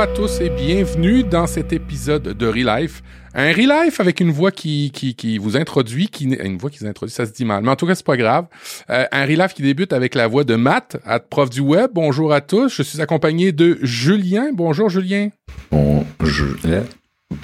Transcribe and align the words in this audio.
bonjour 0.00 0.12
à 0.12 0.16
tous 0.16 0.40
et 0.40 0.48
bienvenue 0.48 1.24
dans 1.24 1.46
cet 1.46 1.74
épisode 1.74 2.22
de 2.22 2.46
Relife. 2.46 3.02
Un 3.34 3.52
Relife 3.52 4.00
avec 4.00 4.20
une 4.20 4.30
voix 4.30 4.50
qui, 4.50 4.90
qui, 4.92 5.14
qui 5.14 5.36
vous 5.36 5.58
introduit, 5.58 6.08
qui 6.08 6.24
une 6.24 6.56
voix 6.56 6.70
qui 6.70 6.78
vous 6.78 6.86
introduit, 6.86 7.14
ça 7.14 7.26
se 7.26 7.32
dit 7.32 7.44
mal, 7.44 7.62
mais 7.62 7.68
en 7.68 7.76
tout 7.76 7.86
cas 7.86 7.94
c'est 7.94 8.06
pas 8.06 8.16
grave. 8.16 8.46
Euh, 8.88 9.04
un 9.12 9.26
Relife 9.26 9.52
qui 9.52 9.60
débute 9.60 9.92
avec 9.92 10.14
la 10.14 10.26
voix 10.26 10.44
de 10.44 10.54
Matt, 10.54 10.96
à 11.04 11.20
prof 11.20 11.50
du 11.50 11.60
web. 11.60 11.90
Bonjour 11.92 12.32
à 12.32 12.40
tous. 12.40 12.74
Je 12.74 12.82
suis 12.82 13.02
accompagné 13.02 13.52
de 13.52 13.78
Julien. 13.82 14.52
Bonjour 14.54 14.88
Julien. 14.88 15.28
Bonjour. 15.70 16.56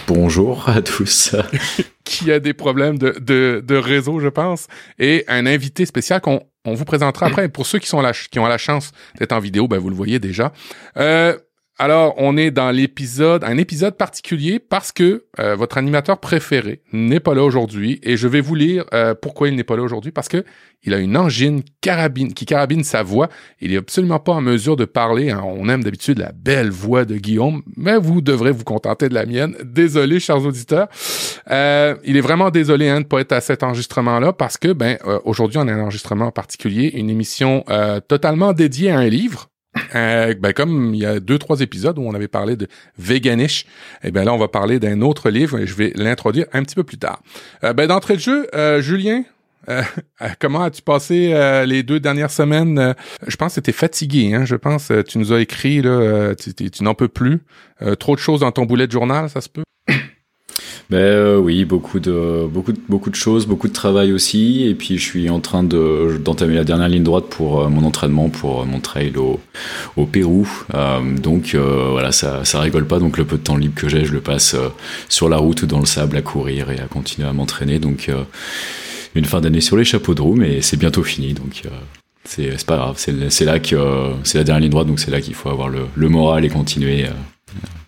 Bonjour 0.07 0.67
à 0.71 0.81
tous. 0.81 1.37
qui 2.05 2.33
a 2.33 2.41
des 2.41 2.55
problèmes 2.55 2.97
de, 2.97 3.17
de, 3.21 3.63
de, 3.63 3.77
réseau, 3.77 4.19
je 4.19 4.29
pense, 4.29 4.67
et 4.99 5.25
un 5.29 5.45
invité 5.45 5.85
spécial 5.85 6.23
qu'on 6.23 6.41
on 6.65 6.73
vous 6.73 6.87
présentera 6.87 7.27
après. 7.27 7.49
Pour 7.49 7.67
ceux 7.67 7.79
qui 7.79 7.87
sont 7.87 8.01
la, 8.01 8.13
qui 8.13 8.39
ont 8.39 8.47
la 8.47 8.59
chance 8.59 8.93
d'être 9.19 9.33
en 9.33 9.41
vidéo, 9.41 9.69
ben 9.69 9.79
vous 9.79 9.91
le 9.91 9.95
voyez 9.95 10.19
déjà. 10.19 10.53
Euh, 10.97 11.37
alors, 11.79 12.15
on 12.17 12.39
est 12.39 12.51
dans 12.51 12.71
l'épisode, 12.71 13.45
un 13.45 13.59
épisode 13.59 13.99
particulier 13.99 14.59
parce 14.59 14.93
que 14.93 15.25
euh, 15.39 15.57
votre 15.57 15.77
animateur 15.77 16.19
préféré 16.19 16.81
n'est 16.95 17.21
pas 17.21 17.35
là 17.35 17.45
aujourd'hui 17.45 18.01
et 18.03 18.17
je 18.17 18.29
vais 18.29 18.41
vous 18.41 18.55
lire 18.55 18.87
euh, 18.95 19.15
pourquoi 19.15 19.49
il 19.49 19.57
n'est 19.57 19.65
pas 19.65 19.77
là 19.77 19.83
aujourd'hui 19.83 20.11
parce 20.11 20.29
que 20.29 20.43
il 20.85 20.95
a 20.95 20.99
une 20.99 21.19
angine 21.19 21.63
carabine 21.83 22.33
qui 22.33 22.47
carabine 22.47 22.83
sa 22.83 23.03
voix. 23.03 23.29
Il 23.61 23.75
est 23.75 23.77
absolument 23.77 24.19
pas 24.21 24.33
en 24.33 24.41
mesure 24.41 24.77
de 24.77 24.87
parler. 24.87 25.31
Hein. 25.31 25.43
On 25.45 25.69
aime 25.69 25.85
d'habitude 25.85 26.19
la 26.19 26.33
belle 26.33 26.71
voix 26.71 27.05
de 27.05 27.17
Guillaume, 27.17 27.63
mais 27.77 27.99
vous 27.99 28.23
devrez 28.23 28.53
vous 28.53 28.65
contenter 28.65 29.11
de 29.11 29.15
la 29.15 29.27
mienne. 29.27 29.55
Désolé, 29.63 30.19
chers 30.19 30.43
auditeurs. 30.47 30.89
Euh, 31.51 31.95
il 32.05 32.17
est 32.17 32.23
vraiment 32.23 32.51
désolé 32.51 32.89
hein, 32.89 33.03
de 33.03 33.07
pas 33.07 33.21
être 33.21 33.33
à 33.33 33.43
cet 33.43 33.63
enregistrement-là 33.63 34.33
parce 34.33 34.57
que 34.57 34.73
ben 34.73 34.97
aujourd'hui 35.25 35.59
on 35.59 35.69
a 35.69 35.73
un 35.73 35.83
enregistrement 35.83 36.31
particulier, 36.31 36.93
une 36.95 37.11
émission 37.11 37.65
totalement 38.09 38.55
dédiée 38.55 38.91
à 38.91 38.99
un 38.99 39.09
livre 39.09 39.51
euh, 39.95 40.35
ben 40.39 40.53
comme 40.53 40.95
il 40.95 41.01
y 41.01 41.07
a 41.07 41.21
deux 41.21 41.39
trois 41.39 41.61
épisodes 41.61 41.99
où 41.99 42.03
on 42.03 42.15
avait 42.15 42.29
parlé 42.29 42.57
de 42.57 42.69
veganish, 42.99 43.67
et 44.03 44.09
eh 44.09 44.11
ben 44.11 44.25
là 44.25 44.33
on 44.35 44.39
va 44.39 44.49
parler 44.49 44.79
d'un 44.79 45.01
autre 45.01 45.31
livre 45.31 45.59
et 45.59 45.67
je 45.67 45.75
vais 45.75 45.93
l'introduire 45.95 46.47
un 46.53 46.63
petit 46.63 46.75
peu 46.75 46.85
plus 46.85 46.99
tard. 46.99 47.23
Euh, 47.65 47.73
ben 47.73 47.87
d'entrée 47.87 48.15
de 48.15 48.21
jeu, 48.21 48.49
euh, 48.55 48.81
Julien, 48.81 49.25
comment 50.39 50.63
as-tu 50.63 50.83
passé 50.83 51.35
les 51.67 51.83
deux 51.83 51.99
dernières 51.99 52.31
semaines? 52.31 52.95
Je 53.27 53.35
pense 53.35 53.57
que 53.57 53.61
tu 53.61 53.73
fatigué, 53.73 54.33
hein, 54.33 54.45
je 54.45 54.55
pense. 54.55 54.93
Tu 55.09 55.19
nous 55.19 55.33
as 55.33 55.41
écrit 55.41 55.83
là, 55.83 56.35
tu, 56.37 56.55
tu 56.55 56.85
n'en 56.85 56.95
peux 56.95 57.09
plus. 57.09 57.41
trop 57.99 58.15
de 58.15 58.21
choses 58.21 58.41
dans 58.41 58.53
ton 58.53 58.65
boulet 58.65 58.87
de 58.87 58.93
journal, 58.93 59.29
ça 59.29 59.41
se 59.41 59.49
peut? 59.49 59.65
Ben 60.89 60.99
euh, 60.99 61.39
oui, 61.39 61.65
beaucoup 61.65 61.99
de 61.99 62.47
beaucoup 62.49 62.71
de, 62.71 62.79
beaucoup 62.89 63.11
de 63.11 63.17
choses, 63.17 63.47
beaucoup 63.47 63.67
de 63.67 63.73
travail 63.73 64.13
aussi, 64.13 64.65
et 64.69 64.75
puis 64.75 64.99
je 64.99 65.03
suis 65.03 65.29
en 65.31 65.41
train 65.41 65.65
de 65.65 66.17
d'entamer 66.23 66.55
la 66.55 66.63
dernière 66.63 66.89
ligne 66.89 67.03
droite 67.03 67.25
pour 67.29 67.61
euh, 67.61 67.69
mon 67.69 67.85
entraînement 67.85 68.29
pour 68.29 68.63
euh, 68.63 68.65
mon 68.67 68.79
trail 68.79 69.17
au, 69.17 69.41
au 69.97 70.07
Pérou. 70.07 70.49
donc 71.21 71.57
voilà, 71.57 72.13
ça 72.13 72.45
ça 72.45 72.61
rigole 72.61 72.87
pas. 72.87 73.01
Donc 73.01 73.19
le 73.19 73.25
peu 73.25 73.37
de 73.37 73.43
temps 73.43 73.57
libre 73.57 73.75
que 73.75 73.89
j'ai, 73.89 74.05
je 74.05 74.13
le 74.13 74.21
passe 74.21 74.55
sur 75.09 75.29
la 75.29 75.39
route 75.39 75.63
ou 75.63 75.67
dans 75.67 75.81
le 75.81 75.87
sable 75.87 76.17
à 76.17 76.23
courir 76.23 76.71
et 76.71 76.79
à 76.79 76.87
continuer 76.87 77.27
à 77.27 77.33
m'entraîner. 77.33 77.81
Donc 77.81 78.09
une 79.17 79.25
fin 79.25 79.41
d'année 79.41 79.61
sur 79.61 79.77
les 79.77 79.85
chapeaux 79.85 80.15
de 80.15 80.23
roue, 80.23 80.37
mais 80.37 80.61
c'est 80.61 80.77
bientôt 80.77 81.03
fini. 81.03 81.35
Donc 81.35 81.63
c'est 82.25 82.65
pas 82.65 82.77
grave. 82.77 82.95
C'est 82.97 83.45
là 83.45 83.59
que 83.59 83.77
c'est 84.23 84.39
la 84.39 84.45
dernière 84.45 84.61
ligne 84.61 84.71
droite, 84.71 84.87
donc 84.87 85.01
c'est 85.01 85.11
là 85.11 85.21
qu'il 85.21 85.35
faut 85.35 85.49
avoir 85.49 85.69
le, 85.69 85.81
le 85.97 86.09
moral 86.09 86.45
et 86.45 86.49
continuer 86.49 87.07
à 87.07 87.13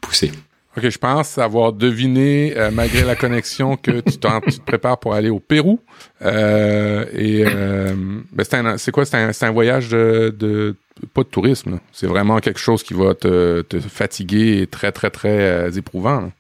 pousser. 0.01 0.33
OK, 0.79 0.89
je 0.89 0.99
pense 0.99 1.39
avoir 1.39 1.73
deviné, 1.73 2.55
euh, 2.57 2.71
malgré 2.71 3.03
la 3.03 3.17
connexion, 3.17 3.77
que 3.77 4.01
tu, 4.01 4.19
te 4.19 4.61
prépares 4.65 4.99
pour 4.99 5.13
aller 5.13 5.29
au 5.29 5.41
Pérou. 5.41 5.81
Euh, 6.23 7.05
et 7.13 7.45
euh, 7.45 7.95
ben 8.33 8.77
c'est 8.77 8.93
quoi? 8.93 9.05
C'est 9.05 9.43
un, 9.43 9.51
voyage 9.51 9.91
de, 9.91 10.77
pas 11.15 11.23
de 11.23 11.29
tourisme. 11.29 11.81
C'est 11.93 12.07
vraiment 12.07 12.39
quelque 12.39 12.61
chose 12.61 12.85
qui 12.85 12.95
va 12.95 13.15
te, 13.15 13.65
fatiguer 13.89 14.63
et 14.63 14.67
très, 14.69 14.93
très, 14.93 15.11
très 15.11 15.77
éprouvant. 15.77 16.31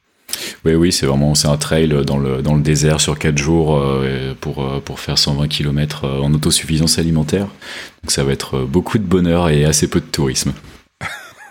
Oui, 0.65 0.75
oui, 0.75 0.93
c'est 0.93 1.06
vraiment 1.06 1.34
c'est 1.34 1.48
un 1.48 1.56
trail 1.56 1.88
dans 2.06 2.19
le, 2.19 2.43
dans 2.43 2.54
le 2.54 2.62
désert 2.62 3.00
sur 3.00 3.19
4 3.19 3.37
jours 3.37 3.82
pour, 4.41 4.82
pour 4.82 5.00
faire 5.00 5.19
120 5.19 5.48
km 5.48 6.06
en 6.06 6.32
autosuffisance 6.32 6.98
alimentaire. 6.98 7.47
Donc 8.03 8.10
ça 8.10 8.22
va 8.22 8.32
être 8.32 8.60
beaucoup 8.60 8.98
de 8.98 9.04
bonheur 9.04 9.48
et 9.48 9.65
assez 9.65 9.88
peu 9.88 10.00
de 10.00 10.06
tourisme. 10.06 10.53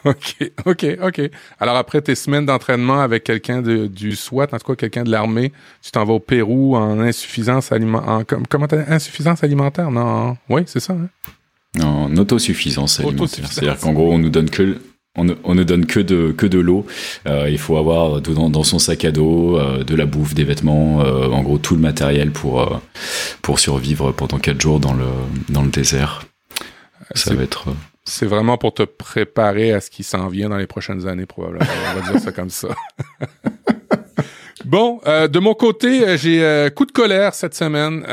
OK, 0.07 0.51
OK, 0.65 0.85
OK. 1.01 1.21
Alors 1.59 1.75
après 1.75 2.01
tes 2.01 2.15
semaines 2.15 2.45
d'entraînement 2.45 3.01
avec 3.01 3.23
quelqu'un 3.23 3.61
du 3.61 4.15
SWAT, 4.15 4.47
en 4.51 4.57
tout 4.57 4.67
cas 4.67 4.75
quelqu'un 4.75 5.03
de 5.03 5.11
l'armée, 5.11 5.51
tu 5.81 5.91
t'en 5.91 6.05
vas 6.05 6.13
au 6.13 6.19
Pérou 6.19 6.75
en 6.75 6.99
insuffisance 6.99 7.71
alimentaire. 7.71 8.25
comment 8.49 8.67
insuffisance 8.87 9.43
alimentaire? 9.43 9.91
Non, 9.91 10.37
oui, 10.49 10.63
c'est 10.65 10.79
ça. 10.79 10.93
Hein? 10.93 11.09
En 11.83 12.15
autosuffisance 12.15 12.99
alimentaire. 12.99 13.47
C'est-à-dire 13.51 13.77
qu'en 13.79 13.93
gros, 13.93 14.11
on 14.13 14.17
nous 14.17 14.29
donne 14.29 14.49
que 14.49 14.77
on 15.19 15.55
ne, 15.55 15.63
donne 15.63 15.87
que 15.87 15.99
de 15.99 16.31
que 16.31 16.45
de 16.45 16.59
l'eau. 16.59 16.85
Euh, 17.27 17.49
il 17.49 17.57
faut 17.57 17.77
avoir 17.77 18.21
dans, 18.21 18.51
dans 18.51 18.63
son 18.63 18.77
sac 18.77 19.03
à 19.03 19.11
dos 19.11 19.57
euh, 19.57 19.83
de 19.83 19.95
la 19.95 20.05
bouffe, 20.05 20.35
des 20.35 20.43
vêtements, 20.43 21.01
euh, 21.01 21.27
en 21.29 21.41
gros 21.41 21.57
tout 21.57 21.73
le 21.73 21.81
matériel 21.81 22.29
pour 22.31 22.81
pour 23.41 23.59
survivre 23.59 24.11
pendant 24.11 24.37
quatre 24.37 24.61
jours 24.61 24.79
dans 24.79 24.93
le 24.93 25.07
dans 25.49 25.63
le 25.63 25.69
désert. 25.69 26.23
Ça 27.15 27.33
va 27.33 27.41
être 27.41 27.69
c'est 28.07 28.25
vraiment 28.25 28.57
pour 28.57 28.73
te 28.73 28.83
préparer 28.83 29.73
à 29.73 29.81
ce 29.81 29.89
qui 29.89 30.03
s'en 30.03 30.27
vient 30.27 30.49
dans 30.49 30.57
les 30.57 30.67
prochaines 30.67 31.07
années, 31.07 31.25
probablement. 31.25 31.65
On 31.91 31.99
va 31.99 32.11
dire 32.11 32.21
ça 32.21 32.31
comme 32.31 32.49
ça. 32.49 32.69
bon, 34.65 35.01
euh, 35.05 35.27
de 35.27 35.39
mon 35.39 35.53
côté, 35.53 36.07
euh, 36.07 36.17
j'ai 36.17 36.43
euh, 36.43 36.69
coup 36.69 36.85
de 36.85 36.91
colère 36.91 37.33
cette 37.33 37.53
semaine. 37.53 38.05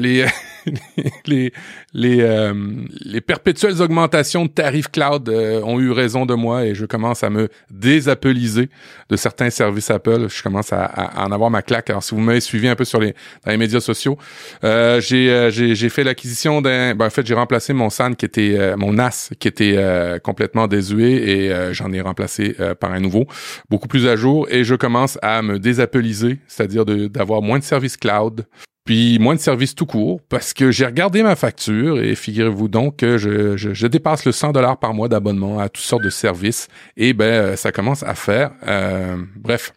les, 0.00 0.26
les, 1.26 1.52
les, 1.92 2.20
euh, 2.20 2.54
les 3.00 3.20
perpétuelles 3.20 3.80
augmentations 3.82 4.44
de 4.44 4.50
tarifs 4.50 4.88
cloud 4.88 5.28
euh, 5.28 5.60
ont 5.62 5.80
eu 5.80 5.90
raison 5.90 6.26
de 6.26 6.34
moi 6.34 6.64
et 6.66 6.74
je 6.74 6.86
commence 6.86 7.22
à 7.24 7.30
me 7.30 7.48
désappeliser 7.70 8.68
de 9.08 9.16
certains 9.16 9.50
services 9.50 9.90
Apple. 9.90 10.28
Je 10.28 10.42
commence 10.42 10.72
à, 10.72 10.84
à, 10.84 11.26
en 11.26 11.32
avoir 11.32 11.50
ma 11.50 11.62
claque. 11.62 11.90
Alors, 11.90 12.02
si 12.02 12.14
vous 12.14 12.20
m'avez 12.20 12.40
suivi 12.40 12.68
un 12.68 12.76
peu 12.76 12.84
sur 12.84 13.00
les, 13.00 13.14
dans 13.44 13.50
les 13.50 13.56
médias 13.56 13.80
sociaux, 13.80 14.18
euh, 14.64 15.00
j'ai, 15.00 15.50
j'ai, 15.50 15.88
fait 15.88 16.04
l'acquisition 16.04 16.60
d'un... 16.60 16.94
Ben, 16.94 17.06
en 17.06 17.10
fait, 17.10 17.26
j'ai 17.26 17.34
remplacé 17.34 17.72
mon 17.72 17.90
SAN 17.90 18.14
qui 18.14 18.26
était... 18.26 18.76
mon 18.76 18.92
NAS 18.92 19.30
qui 19.38 19.48
était 19.48 19.78
complètement 20.22 20.66
désuet 20.66 21.12
et 21.12 21.72
j'en 21.72 21.92
ai 21.92 22.00
remplacé 22.00 22.54
par 22.80 22.92
un 22.92 23.00
nouveau, 23.00 23.26
beaucoup 23.70 23.88
plus 23.88 24.06
à 24.06 24.16
jour 24.16 24.46
et 24.50 24.64
je 24.64 24.74
commence 24.74 25.18
à 25.22 25.42
me 25.42 25.58
désappeliser, 25.58 26.38
c'est-à-dire 26.46 26.84
d'avoir 26.84 27.42
moins 27.42 27.58
de 27.58 27.64
services 27.64 27.96
cloud, 27.96 28.46
puis 28.88 29.18
moins 29.18 29.34
de 29.34 29.40
services 29.40 29.74
tout 29.74 29.84
court, 29.84 30.22
parce 30.30 30.54
que 30.54 30.70
j'ai 30.70 30.86
regardé 30.86 31.22
ma 31.22 31.36
facture 31.36 32.00
et 32.00 32.14
figurez-vous 32.14 32.68
donc 32.68 32.96
que 32.96 33.18
je, 33.18 33.54
je, 33.54 33.86
dépasse 33.86 34.24
le 34.24 34.32
100 34.32 34.52
dollars 34.52 34.78
par 34.78 34.94
mois 34.94 35.10
d'abonnement 35.10 35.58
à 35.58 35.68
toutes 35.68 35.84
sortes 35.84 36.04
de 36.04 36.08
services 36.08 36.68
et 36.96 37.12
ben 37.12 37.26
euh, 37.26 37.56
ça 37.56 37.70
commence 37.70 38.02
à 38.02 38.14
faire. 38.14 38.50
Euh, 38.66 39.18
bref. 39.36 39.74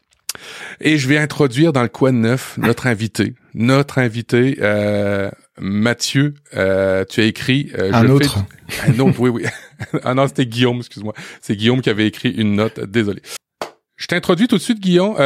Et 0.80 0.98
je 0.98 1.10
vais 1.10 1.18
introduire 1.18 1.74
dans 1.74 1.82
le 1.82 1.90
coin 1.90 2.14
neuf 2.14 2.58
notre 2.58 2.88
invité, 2.88 3.34
notre 3.54 3.98
invité 3.98 4.60
euh, 4.62 5.30
Mathieu. 5.60 6.36
Euh, 6.56 7.04
tu 7.04 7.20
as 7.20 7.26
écrit 7.26 7.70
un 7.78 8.08
autre, 8.08 8.38
un 8.88 8.98
autre, 9.00 9.20
oui 9.20 9.30
oui. 9.30 9.44
ah 10.06 10.14
non 10.14 10.26
c'était 10.30 10.46
Guillaume, 10.46 10.78
excuse-moi. 10.78 11.16
C'est 11.42 11.58
Guillaume 11.58 11.82
qui 11.82 11.90
avait 11.90 12.08
écrit 12.08 12.30
une 12.32 12.56
note. 12.56 12.80
Désolé. 12.80 13.22
Je 13.98 14.08
t'introduis 14.08 14.48
tout 14.48 14.56
de 14.56 14.62
suite 14.62 14.80
Guillaume. 14.80 15.18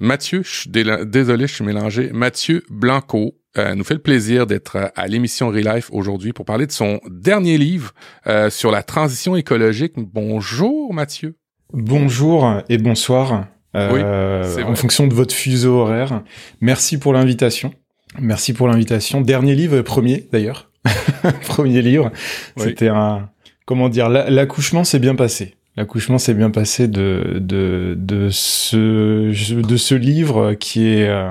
Mathieu, 0.00 0.42
je 0.42 0.50
suis 0.50 0.70
désolé, 0.70 1.46
je 1.46 1.54
suis 1.54 1.64
mélangé. 1.64 2.10
Mathieu 2.12 2.64
Blanco 2.70 3.34
euh, 3.58 3.74
nous 3.74 3.84
fait 3.84 3.94
le 3.94 4.00
plaisir 4.00 4.46
d'être 4.46 4.76
euh, 4.76 4.88
à 4.96 5.06
l'émission 5.06 5.48
Relife 5.48 5.88
aujourd'hui 5.90 6.32
pour 6.32 6.44
parler 6.44 6.66
de 6.66 6.72
son 6.72 7.00
dernier 7.10 7.56
livre 7.56 7.92
euh, 8.26 8.50
sur 8.50 8.70
la 8.70 8.82
transition 8.82 9.34
écologique. 9.36 9.94
Bonjour 9.96 10.92
Mathieu. 10.92 11.36
Bonjour 11.72 12.62
et 12.68 12.78
bonsoir. 12.78 13.46
Oui, 13.74 14.00
en 14.02 14.74
fonction 14.74 15.06
de 15.06 15.12
votre 15.12 15.34
fuseau 15.34 15.74
horaire. 15.74 16.22
Merci 16.62 16.98
pour 16.98 17.12
l'invitation. 17.12 17.74
Merci 18.18 18.54
pour 18.54 18.68
l'invitation. 18.68 19.20
Dernier 19.20 19.54
livre, 19.54 19.82
premier 19.82 20.26
d'ailleurs. 20.32 20.70
premier 21.46 21.82
livre. 21.82 22.10
C'était 22.56 22.88
un, 22.88 23.28
comment 23.66 23.90
dire, 23.90 24.08
l'accouchement 24.08 24.84
s'est 24.84 24.98
bien 24.98 25.14
passé. 25.14 25.55
L'accouchement 25.76 26.16
s'est 26.16 26.32
bien 26.32 26.50
passé 26.50 26.88
de, 26.88 27.38
de, 27.38 27.94
de, 27.98 28.30
ce, 28.30 29.60
de 29.60 29.76
ce 29.76 29.94
livre 29.94 30.54
qui 30.54 30.88
est, 30.88 31.08
euh, 31.08 31.30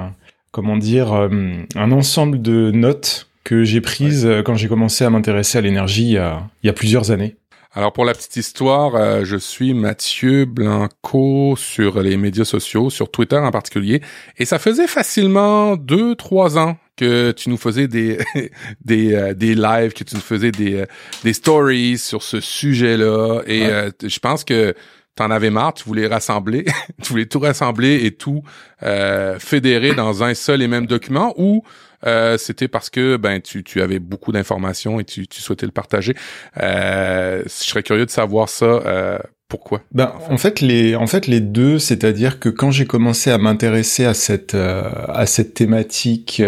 comment 0.52 0.78
dire, 0.78 1.14
euh, 1.14 1.30
un 1.76 1.92
ensemble 1.92 2.42
de 2.42 2.70
notes 2.70 3.28
que 3.44 3.64
j'ai 3.64 3.82
prises 3.82 4.26
euh, 4.26 4.44
quand 4.44 4.56
j'ai 4.56 4.68
commencé 4.68 5.04
à 5.04 5.10
m'intéresser 5.10 5.58
à 5.58 5.62
l'énergie 5.62 6.12
il, 6.12 6.32
il 6.62 6.68
y 6.68 6.70
a 6.70 6.74
plusieurs 6.74 7.10
années. 7.10 7.38
Alors 7.74 7.92
pour 7.92 8.06
la 8.06 8.14
petite 8.14 8.38
histoire, 8.38 9.26
je 9.26 9.36
suis 9.36 9.74
Mathieu 9.74 10.46
Blanco 10.46 11.56
sur 11.58 12.02
les 12.02 12.16
médias 12.16 12.46
sociaux, 12.46 12.90
sur 12.90 13.12
Twitter 13.12 13.36
en 13.36 13.52
particulier, 13.52 14.02
et 14.38 14.46
ça 14.46 14.60
faisait 14.60 14.88
facilement 14.88 15.76
deux 15.76 16.16
trois 16.16 16.58
ans 16.58 16.78
que 16.96 17.32
tu 17.32 17.50
nous 17.50 17.58
faisais 17.58 17.88
des 17.88 18.20
des 18.86 19.14
euh, 19.14 19.34
des 19.34 19.56
lives, 19.56 19.94
que 19.94 20.04
tu 20.04 20.16
nous 20.16 20.22
faisais 20.22 20.52
des 20.52 20.76
euh, 20.76 20.86
des 21.24 21.34
stories 21.34 21.98
sur 21.98 22.24
ce 22.24 22.40
sujet-là. 22.40 23.42
Et 23.48 23.66
euh, 23.66 23.90
je 24.04 24.20
pense 24.20 24.44
que 24.44 24.74
t'en 25.16 25.32
avais 25.32 25.50
marre, 25.50 25.74
tu 25.74 25.86
voulais 25.86 26.08
rassembler, 26.08 26.66
tu 27.04 27.10
voulais 27.10 27.26
tout 27.26 27.40
rassembler 27.40 28.06
et 28.06 28.12
tout 28.12 28.44
euh, 28.84 29.40
fédérer 29.40 29.96
dans 29.96 30.24
un 30.24 30.34
seul 30.34 30.62
et 30.62 30.68
même 30.68 30.86
document, 30.86 31.34
ou 31.38 31.64
euh, 32.06 32.38
c'était 32.38 32.68
parce 32.68 32.90
que 32.90 33.18
ben 33.18 33.42
tu, 33.42 33.63
tu 33.63 33.81
avais 33.81 34.00
beaucoup 34.00 34.31
d'informations 34.31 35.00
et 35.00 35.06
tu, 35.06 35.28
tu 35.28 35.42
souhaitais 35.42 35.66
le 35.66 35.72
partager. 35.72 36.16
Euh, 36.62 37.44
je 37.44 37.50
serais 37.50 37.84
curieux 37.84 38.06
de 38.06 38.12
savoir 38.12 38.50
ça. 38.50 38.66
Euh, 38.66 39.19
pourquoi 39.48 39.84
Ben 39.92 40.12
en 40.30 40.38
fait 40.38 40.60
les 40.62 40.96
en 40.96 41.07
fait 41.07 41.28
les 41.28 41.40
deux, 41.40 41.78
c'est-à-dire 41.78 42.40
que 42.40 42.50
quand 42.50 42.72
j'ai 42.72 42.86
commencé 42.86 43.30
à 43.30 43.38
m'intéresser 43.38 44.06
à 44.06 44.13
cette 44.13 44.56
euh, 44.56 44.90
à 45.07 45.25
cette 45.25 45.54
thématique 45.54 46.42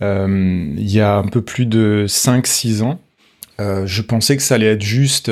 il 0.00 0.90
y 0.90 1.00
a 1.00 1.16
un 1.16 1.26
peu 1.26 1.42
plus 1.42 1.66
de 1.66 2.06
5-6 2.08 2.82
ans, 2.82 3.00
je 3.58 4.02
pensais 4.02 4.36
que 4.36 4.42
ça 4.42 4.56
allait 4.56 4.72
être 4.72 4.82
juste 4.82 5.30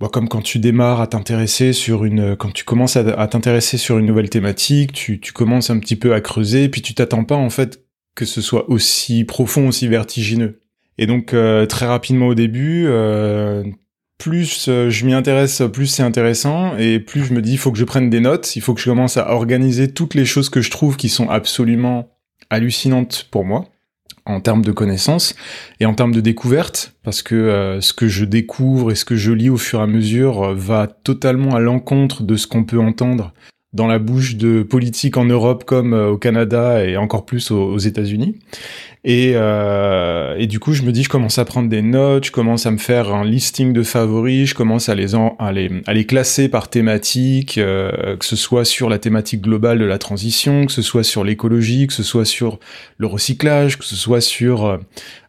Bon, 0.00 0.08
comme 0.08 0.28
quand 0.28 0.42
tu 0.42 0.58
démarres 0.58 1.00
à 1.00 1.06
t'intéresser 1.06 1.72
sur 1.72 2.04
une, 2.04 2.34
quand 2.36 2.52
tu 2.52 2.64
commences 2.64 2.96
à, 2.96 3.28
t'intéresser 3.28 3.78
sur 3.78 3.96
une 3.98 4.06
nouvelle 4.06 4.28
thématique, 4.28 4.92
tu, 4.92 5.20
tu 5.20 5.32
commences 5.32 5.70
un 5.70 5.78
petit 5.78 5.94
peu 5.94 6.14
à 6.14 6.20
creuser, 6.20 6.68
puis 6.68 6.82
tu 6.82 6.94
t'attends 6.94 7.22
pas 7.22 7.36
en 7.36 7.50
fait 7.50 7.83
que 8.14 8.24
ce 8.24 8.40
soit 8.40 8.68
aussi 8.70 9.24
profond, 9.24 9.68
aussi 9.68 9.88
vertigineux. 9.88 10.60
Et 10.98 11.06
donc 11.06 11.34
euh, 11.34 11.66
très 11.66 11.86
rapidement 11.86 12.28
au 12.28 12.34
début, 12.34 12.84
euh, 12.86 13.64
plus 14.18 14.68
euh, 14.68 14.90
je 14.90 15.04
m'y 15.04 15.12
intéresse, 15.12 15.62
plus 15.72 15.86
c'est 15.86 16.02
intéressant, 16.02 16.76
et 16.76 17.00
plus 17.00 17.24
je 17.24 17.34
me 17.34 17.42
dis 17.42 17.52
il 17.52 17.58
faut 17.58 17.72
que 17.72 17.78
je 17.78 17.84
prenne 17.84 18.10
des 18.10 18.20
notes, 18.20 18.54
il 18.56 18.60
faut 18.60 18.74
que 18.74 18.80
je 18.80 18.88
commence 18.88 19.16
à 19.16 19.30
organiser 19.30 19.92
toutes 19.92 20.14
les 20.14 20.24
choses 20.24 20.48
que 20.48 20.60
je 20.60 20.70
trouve 20.70 20.96
qui 20.96 21.08
sont 21.08 21.28
absolument 21.28 22.10
hallucinantes 22.50 23.26
pour 23.30 23.44
moi 23.44 23.66
en 24.26 24.40
termes 24.40 24.64
de 24.64 24.72
connaissances 24.72 25.34
et 25.80 25.86
en 25.86 25.94
termes 25.94 26.14
de 26.14 26.20
découverte, 26.20 26.94
parce 27.02 27.22
que 27.22 27.34
euh, 27.34 27.80
ce 27.80 27.92
que 27.92 28.08
je 28.08 28.24
découvre 28.24 28.90
et 28.90 28.94
ce 28.94 29.04
que 29.04 29.16
je 29.16 29.32
lis 29.32 29.50
au 29.50 29.56
fur 29.56 29.80
et 29.80 29.82
à 29.82 29.86
mesure 29.86 30.42
euh, 30.42 30.54
va 30.54 30.86
totalement 30.86 31.54
à 31.54 31.60
l'encontre 31.60 32.22
de 32.22 32.36
ce 32.36 32.46
qu'on 32.46 32.64
peut 32.64 32.80
entendre 32.80 33.34
dans 33.74 33.86
la 33.86 33.98
bouche 33.98 34.36
de 34.36 34.62
politiques 34.62 35.16
en 35.16 35.24
Europe 35.24 35.64
comme 35.64 35.92
euh, 35.92 36.10
au 36.10 36.16
Canada 36.16 36.84
et 36.84 36.96
encore 36.96 37.26
plus 37.26 37.50
aux, 37.50 37.76
États-Unis. 37.76 38.36
Et, 39.06 39.32
euh, 39.34 40.34
et, 40.38 40.46
du 40.46 40.60
coup, 40.60 40.72
je 40.72 40.82
me 40.82 40.90
dis, 40.90 41.02
je 41.02 41.10
commence 41.10 41.38
à 41.38 41.44
prendre 41.44 41.68
des 41.68 41.82
notes, 41.82 42.24
je 42.24 42.32
commence 42.32 42.64
à 42.64 42.70
me 42.70 42.78
faire 42.78 43.12
un 43.12 43.24
listing 43.24 43.74
de 43.74 43.82
favoris, 43.82 44.48
je 44.48 44.54
commence 44.54 44.88
à 44.88 44.94
les, 44.94 45.14
à 45.14 45.52
les, 45.52 45.82
à 45.86 45.92
les 45.92 46.06
classer 46.06 46.48
par 46.48 46.70
thématique, 46.70 47.58
euh, 47.58 48.16
que 48.16 48.24
ce 48.24 48.36
soit 48.36 48.64
sur 48.64 48.88
la 48.88 48.98
thématique 48.98 49.42
globale 49.42 49.78
de 49.78 49.84
la 49.84 49.98
transition, 49.98 50.64
que 50.64 50.72
ce 50.72 50.80
soit 50.80 51.04
sur 51.04 51.22
l'écologie, 51.22 51.86
que 51.86 51.92
ce 51.92 52.02
soit 52.02 52.24
sur 52.24 52.58
le 52.96 53.06
recyclage, 53.06 53.78
que 53.78 53.84
ce 53.84 53.96
soit 53.96 54.22
sur 54.22 54.78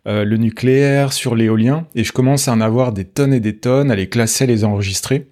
euh, 0.08 0.24
le 0.24 0.38
nucléaire, 0.38 1.12
sur 1.12 1.36
l'éolien. 1.36 1.88
Et 1.96 2.04
je 2.04 2.14
commence 2.14 2.48
à 2.48 2.54
en 2.54 2.62
avoir 2.62 2.94
des 2.94 3.06
tonnes 3.06 3.34
et 3.34 3.40
des 3.40 3.58
tonnes, 3.58 3.90
à 3.90 3.96
les 3.96 4.08
classer, 4.08 4.44
à 4.44 4.48
les 4.48 4.64
enregistrer. 4.64 5.28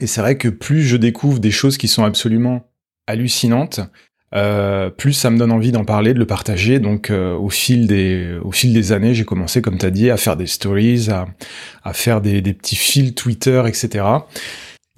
Et 0.00 0.06
c'est 0.06 0.20
vrai 0.20 0.36
que 0.36 0.48
plus 0.48 0.82
je 0.82 0.96
découvre 0.96 1.38
des 1.38 1.50
choses 1.50 1.78
qui 1.78 1.88
sont 1.88 2.04
absolument 2.04 2.68
hallucinantes, 3.06 3.80
euh, 4.34 4.90
plus 4.90 5.12
ça 5.12 5.30
me 5.30 5.38
donne 5.38 5.52
envie 5.52 5.72
d'en 5.72 5.84
parler, 5.84 6.12
de 6.12 6.18
le 6.18 6.26
partager. 6.26 6.78
Donc 6.78 7.10
euh, 7.10 7.34
au 7.34 7.48
fil 7.48 7.86
des 7.86 8.38
au 8.42 8.52
fil 8.52 8.72
des 8.72 8.92
années, 8.92 9.14
j'ai 9.14 9.24
commencé, 9.24 9.62
comme 9.62 9.78
tu 9.78 9.86
as 9.86 9.90
dit, 9.90 10.10
à 10.10 10.16
faire 10.16 10.36
des 10.36 10.46
stories, 10.46 11.08
à, 11.10 11.26
à 11.84 11.92
faire 11.92 12.20
des, 12.20 12.42
des 12.42 12.52
petits 12.52 12.76
fils 12.76 13.14
Twitter, 13.14 13.62
etc. 13.66 14.04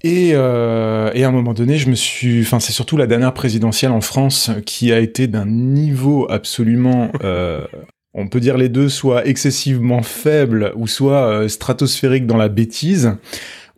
Et, 0.04 0.30
euh, 0.34 1.10
et 1.14 1.24
à 1.24 1.28
un 1.28 1.32
moment 1.32 1.54
donné, 1.54 1.76
je 1.76 1.90
me 1.90 1.94
suis, 1.94 2.42
enfin 2.42 2.60
c'est 2.60 2.72
surtout 2.72 2.96
la 2.96 3.06
dernière 3.08 3.34
présidentielle 3.34 3.90
en 3.90 4.00
France 4.00 4.50
qui 4.64 4.92
a 4.92 5.00
été 5.00 5.26
d'un 5.26 5.46
niveau 5.46 6.30
absolument, 6.30 7.10
euh, 7.24 7.66
on 8.14 8.28
peut 8.28 8.38
dire 8.38 8.56
les 8.56 8.68
deux, 8.68 8.88
soit 8.88 9.26
excessivement 9.26 10.02
faible 10.02 10.72
ou 10.76 10.86
soit 10.86 11.26
euh, 11.26 11.48
stratosphérique 11.48 12.26
dans 12.26 12.36
la 12.36 12.48
bêtise 12.48 13.16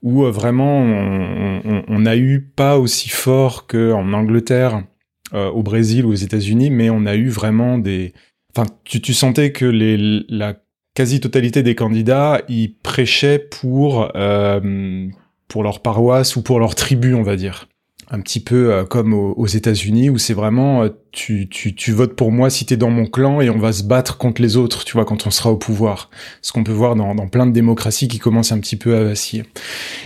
où 0.03 0.25
euh, 0.25 0.31
vraiment 0.31 0.81
on, 0.81 1.85
on, 1.87 2.07
a 2.07 2.17
eu 2.17 2.41
pas 2.41 2.79
aussi 2.79 3.09
fort 3.09 3.67
qu'en 3.67 4.13
Angleterre, 4.13 4.85
euh, 5.33 5.49
au 5.51 5.63
Brésil 5.63 6.05
ou 6.07 6.11
aux 6.11 6.15
États-Unis, 6.15 6.71
mais 6.71 6.91
on 6.91 7.07
a 7.07 7.15
eu 7.15 7.29
vraiment 7.29 7.79
des. 7.79 8.13
Enfin, 8.55 8.67
tu, 8.85 9.01
tu 9.01 9.15
sentais 9.15 9.53
que 9.53 9.65
les, 9.65 10.25
la 10.29 10.57
quasi-totalité 10.95 11.63
des 11.63 11.75
candidats 11.75 12.43
ils 12.49 12.77
prêchaient 12.77 13.39
pour 13.39 14.11
euh, 14.17 15.09
pour 15.47 15.63
leur 15.63 15.83
paroisse 15.83 16.35
ou 16.37 16.43
pour 16.43 16.59
leur 16.59 16.75
tribu, 16.75 17.15
on 17.15 17.23
va 17.23 17.37
dire 17.37 17.70
un 18.11 18.21
petit 18.21 18.41
peu 18.41 18.73
euh, 18.73 18.85
comme 18.85 19.15
aux, 19.15 19.47
États-Unis 19.47 20.11
où 20.11 20.19
c'est 20.19 20.35
vraiment 20.35 20.83
euh, 20.83 20.89
tu, 21.13 21.49
tu, 21.49 21.75
tu 21.75 21.93
votes 21.93 22.17
pour 22.17 22.33
moi 22.33 22.51
si 22.51 22.67
t'es 22.67 22.77
dans 22.77 22.91
mon 22.91 23.07
clan 23.07 23.41
et 23.41 23.51
on 23.51 23.59
va 23.59 23.73
se 23.73 23.85
battre 23.85 24.19
contre 24.19 24.43
les 24.43 24.57
autres, 24.57 24.85
tu 24.85 24.95
vois, 24.95 25.05
quand 25.05 25.27
on 25.27 25.31
sera 25.31 25.51
au 25.51 25.57
pouvoir. 25.57 26.11
Ce 26.43 26.53
qu'on 26.53 26.65
peut 26.65 26.73
voir 26.73 26.97
dans, 26.97 27.15
dans 27.15 27.29
plein 27.29 27.47
de 27.47 27.53
démocraties 27.53 28.09
qui 28.09 28.19
commencent 28.19 28.53
un 28.53 28.59
petit 28.59 28.77
peu 28.77 28.97
à 28.97 29.05
vaciller. 29.05 29.45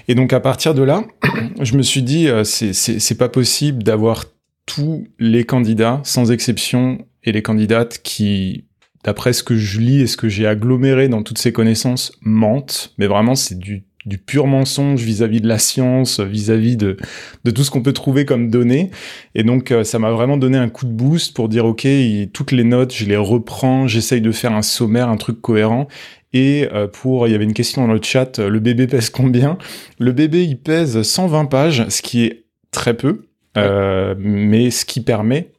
Et 0.08 0.14
donc 0.14 0.32
à 0.34 0.40
partir 0.40 0.74
de 0.74 0.82
là, 0.82 1.04
je 1.60 1.76
me 1.76 1.82
suis 1.82 2.02
dit 2.02 2.28
euh, 2.28 2.44
c'est 2.44 2.74
c'est 2.74 3.18
pas 3.18 3.30
possible 3.30 3.82
d'avoir 3.82 4.26
tous 4.66 5.06
les 5.18 5.44
candidats 5.44 6.00
sans 6.04 6.30
exception 6.30 6.98
et 7.22 7.32
les 7.32 7.42
candidates 7.42 8.00
qui 8.02 8.64
d'après 9.02 9.32
ce 9.32 9.42
que 9.42 9.56
je 9.56 9.80
lis 9.80 10.00
et 10.00 10.06
ce 10.06 10.16
que 10.16 10.28
j'ai 10.28 10.46
aggloméré 10.46 11.08
dans 11.08 11.22
toutes 11.22 11.38
ces 11.38 11.52
connaissances 11.52 12.12
mentent, 12.22 12.94
mais 12.98 13.06
vraiment 13.06 13.34
c'est 13.34 13.58
du 13.58 13.84
du 14.06 14.18
pur 14.18 14.46
mensonge 14.46 15.02
vis-à-vis 15.02 15.40
de 15.40 15.48
la 15.48 15.58
science, 15.58 16.20
vis-à-vis 16.20 16.76
de, 16.76 16.96
de 17.44 17.50
tout 17.50 17.64
ce 17.64 17.70
qu'on 17.70 17.82
peut 17.82 17.92
trouver 17.92 18.24
comme 18.24 18.50
données. 18.50 18.90
Et 19.34 19.42
donc, 19.42 19.70
euh, 19.70 19.84
ça 19.84 19.98
m'a 19.98 20.10
vraiment 20.10 20.36
donné 20.36 20.58
un 20.58 20.68
coup 20.68 20.84
de 20.84 20.92
boost 20.92 21.34
pour 21.34 21.48
dire, 21.48 21.64
OK, 21.64 21.86
toutes 22.32 22.52
les 22.52 22.64
notes, 22.64 22.94
je 22.94 23.06
les 23.06 23.16
reprends, 23.16 23.86
j'essaye 23.86 24.20
de 24.20 24.32
faire 24.32 24.52
un 24.52 24.62
sommaire, 24.62 25.08
un 25.08 25.16
truc 25.16 25.40
cohérent. 25.40 25.88
Et 26.32 26.68
euh, 26.72 26.86
pour, 26.86 27.26
il 27.28 27.30
y 27.30 27.34
avait 27.34 27.44
une 27.44 27.54
question 27.54 27.86
dans 27.86 27.92
le 27.92 28.02
chat, 28.02 28.38
le 28.38 28.60
bébé 28.60 28.86
pèse 28.86 29.08
combien? 29.08 29.56
Le 29.98 30.12
bébé, 30.12 30.44
il 30.44 30.58
pèse 30.58 31.00
120 31.00 31.46
pages, 31.46 31.86
ce 31.88 32.02
qui 32.02 32.24
est 32.24 32.44
très 32.72 32.94
peu, 32.94 33.26
euh, 33.56 34.14
mais 34.18 34.70
ce 34.70 34.84
qui 34.84 35.00
permet 35.00 35.50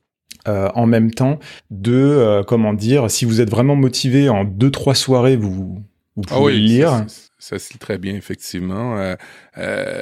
en 0.47 0.85
même 0.85 1.09
temps 1.09 1.39
de, 1.71 2.43
comment 2.45 2.75
dire, 2.75 3.09
si 3.09 3.25
vous 3.25 3.41
êtes 3.41 3.49
vraiment 3.49 3.75
motivé 3.75 4.29
en 4.29 4.43
deux 4.43 4.69
trois 4.69 4.93
soirées, 4.93 5.37
vous, 5.37 5.81
vous 6.15 6.23
ah 6.29 6.35
pouvez 6.35 6.53
lire 6.53 7.03
ça 7.45 7.59
se 7.59 7.71
lit 7.71 7.79
très 7.79 7.99
bien, 7.99 8.15
effectivement. 8.15 8.97
Euh, 8.97 9.15
euh, 9.59 10.01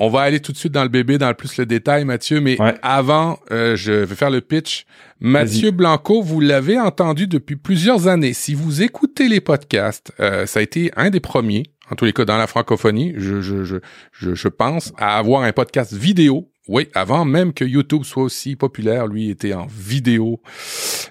on 0.00 0.08
va 0.08 0.22
aller 0.22 0.40
tout 0.40 0.50
de 0.50 0.56
suite 0.56 0.72
dans 0.72 0.82
le 0.82 0.88
bébé, 0.88 1.16
dans 1.16 1.28
le 1.28 1.34
plus 1.34 1.58
le 1.58 1.64
détail, 1.64 2.04
Mathieu, 2.04 2.40
mais 2.40 2.58
avant, 2.82 3.38
euh, 3.52 3.76
je 3.76 3.92
vais 3.92 4.14
faire 4.16 4.30
le 4.30 4.40
pitch. 4.40 4.84
Mathieu 5.20 5.70
Blanco, 5.70 6.22
vous 6.22 6.40
l'avez 6.40 6.78
entendu 6.78 7.28
depuis 7.28 7.54
plusieurs 7.54 8.08
années. 8.08 8.32
Si 8.32 8.52
vous 8.52 8.82
écoutez 8.82 9.28
les 9.28 9.40
podcasts, 9.40 10.12
ça 10.18 10.58
a 10.58 10.62
été 10.62 10.90
un 10.96 11.10
des 11.10 11.20
premiers, 11.20 11.62
en 11.90 11.94
tous 11.94 12.04
les 12.04 12.12
cas 12.12 12.24
dans 12.24 12.36
la 12.36 12.48
francophonie, 12.48 13.14
je, 13.16 13.40
je, 13.40 13.62
je, 13.64 13.78
je 14.12 14.48
pense, 14.48 14.92
à 14.98 15.18
avoir 15.18 15.44
un 15.44 15.52
podcast 15.52 15.94
vidéo 15.94 16.50
oui, 16.68 16.88
avant 16.94 17.24
même 17.24 17.52
que 17.52 17.64
YouTube 17.64 18.02
soit 18.02 18.24
aussi 18.24 18.56
populaire, 18.56 19.06
lui 19.06 19.30
était 19.30 19.54
en 19.54 19.66
vidéo. 19.66 20.40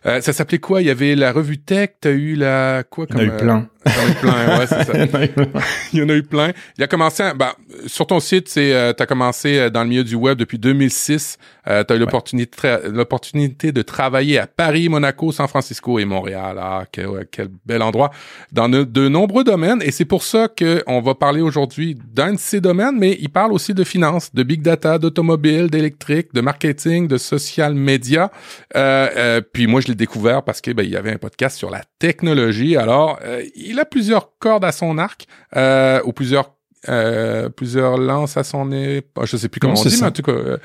Euh, 0.06 0.20
ça 0.20 0.34
s'appelait 0.34 0.60
quoi? 0.60 0.82
Il 0.82 0.88
y 0.88 0.90
avait 0.90 1.16
la 1.16 1.32
revue 1.32 1.60
Tech, 1.60 1.92
t'as 2.02 2.12
eu 2.12 2.36
la 2.36 2.84
quoi 2.90 3.08
comme 3.08 3.22
Il 3.22 3.28
y 3.28 3.30
en 3.30 3.32
a 3.32 3.36
eu 3.36 3.38
plein. 3.38 3.70
Il 3.86 3.92
y 3.92 3.96
en 3.96 4.06
a 4.06 4.10
eu 4.10 4.14
plein, 4.16 4.60
ouais, 4.60 4.68
c'est 4.68 4.84
ça. 4.84 4.94
Il 5.94 6.00
y 6.00 6.04
en 6.04 6.10
a 6.10 6.14
eu 6.14 6.24
plein. 6.24 6.52
Il 6.78 6.84
a 6.84 6.88
commencé, 6.88 7.24
bah, 7.36 7.56
sur 7.88 8.08
ton 8.08 8.20
site, 8.20 8.50
c'est, 8.50 8.74
euh, 8.74 8.94
t'as 8.94 9.06
commencé 9.06 9.58
euh, 9.58 9.70
dans 9.70 9.84
le 9.84 9.90
milieu 9.90 10.04
du 10.04 10.16
web 10.16 10.38
depuis 10.38 10.58
2006. 10.58 11.38
Euh, 11.68 11.84
t'as 11.84 11.96
eu 11.96 12.00
l'opportunité, 12.00 12.78
l'opportunité 12.86 13.72
de 13.72 13.82
travailler 13.82 14.40
à 14.40 14.48
Paris, 14.48 14.90
Monaco, 14.90 15.32
San 15.32 15.48
Francisco 15.48 16.00
et 16.00 16.06
Montréal. 16.06 16.58
Ah, 16.60 16.86
quel, 16.92 17.28
quel 17.32 17.50
bel 17.66 17.82
endroit 17.82 18.12
dans 18.52 18.70
de, 18.70 19.08
nombreux 19.08 19.44
domaines. 19.44 19.82
Et 19.82 19.92
c'est 19.92 20.06
pour 20.06 20.24
ça 20.24 20.48
que 20.48 20.84
on 20.88 21.02
va 21.02 21.16
parler 21.16 21.42
aujourd'hui 21.42 21.96
d'un 22.14 22.34
de 22.34 22.40
ces 22.40 22.62
domaines, 22.62 22.98
mais 22.98 23.18
il 23.20 23.30
parle 23.30 23.54
aussi 23.54 23.74
de 23.74 23.84
finance, 23.84 24.34
de 24.34 24.44
big 24.44 24.62
data, 24.62 24.98
d'automobile, 24.98 25.70
d'électrique, 25.70 26.34
de 26.34 26.42
marketing, 26.42 27.08
de 27.08 27.18
social 27.18 27.74
media. 27.74 28.32
Euh, 28.76 29.10
euh, 29.16 29.42
puis 29.42 29.68
moi, 29.68 29.82
je 29.82 29.88
l'ai 29.88 29.96
découvert 29.96 30.44
parce 30.44 30.62
que 30.62 30.72
ben, 30.72 30.84
il 30.84 30.92
y 30.92 30.98
avait 30.98 31.14
un 31.14 31.18
podcast 31.18 31.58
sur 31.58 31.70
la 31.70 31.82
technologie. 32.00 32.78
Alors, 32.78 33.20
il 33.56 33.75
il 33.76 33.80
a 33.80 33.86
plusieurs 33.86 34.38
cordes 34.40 34.66
à 34.66 34.72
son 34.72 34.98
arc, 34.98 35.28
euh, 35.56 36.02
ou 36.06 36.14
plusieurs 36.14 36.56
euh, 36.88 37.50
plusieurs 37.50 37.98
lances 37.98 38.38
à 38.38 38.44
son 38.44 38.66
nez. 38.66 39.02
Je 39.24 39.38
sais 39.38 39.50
plus 39.50 39.60
comment 39.60 39.74
on 39.74 39.84
dit, 39.84 39.98
mais 40.00 40.08
en 40.08 40.12
tout 40.12 40.22
cas, 40.22 40.32
euh, 40.32 40.58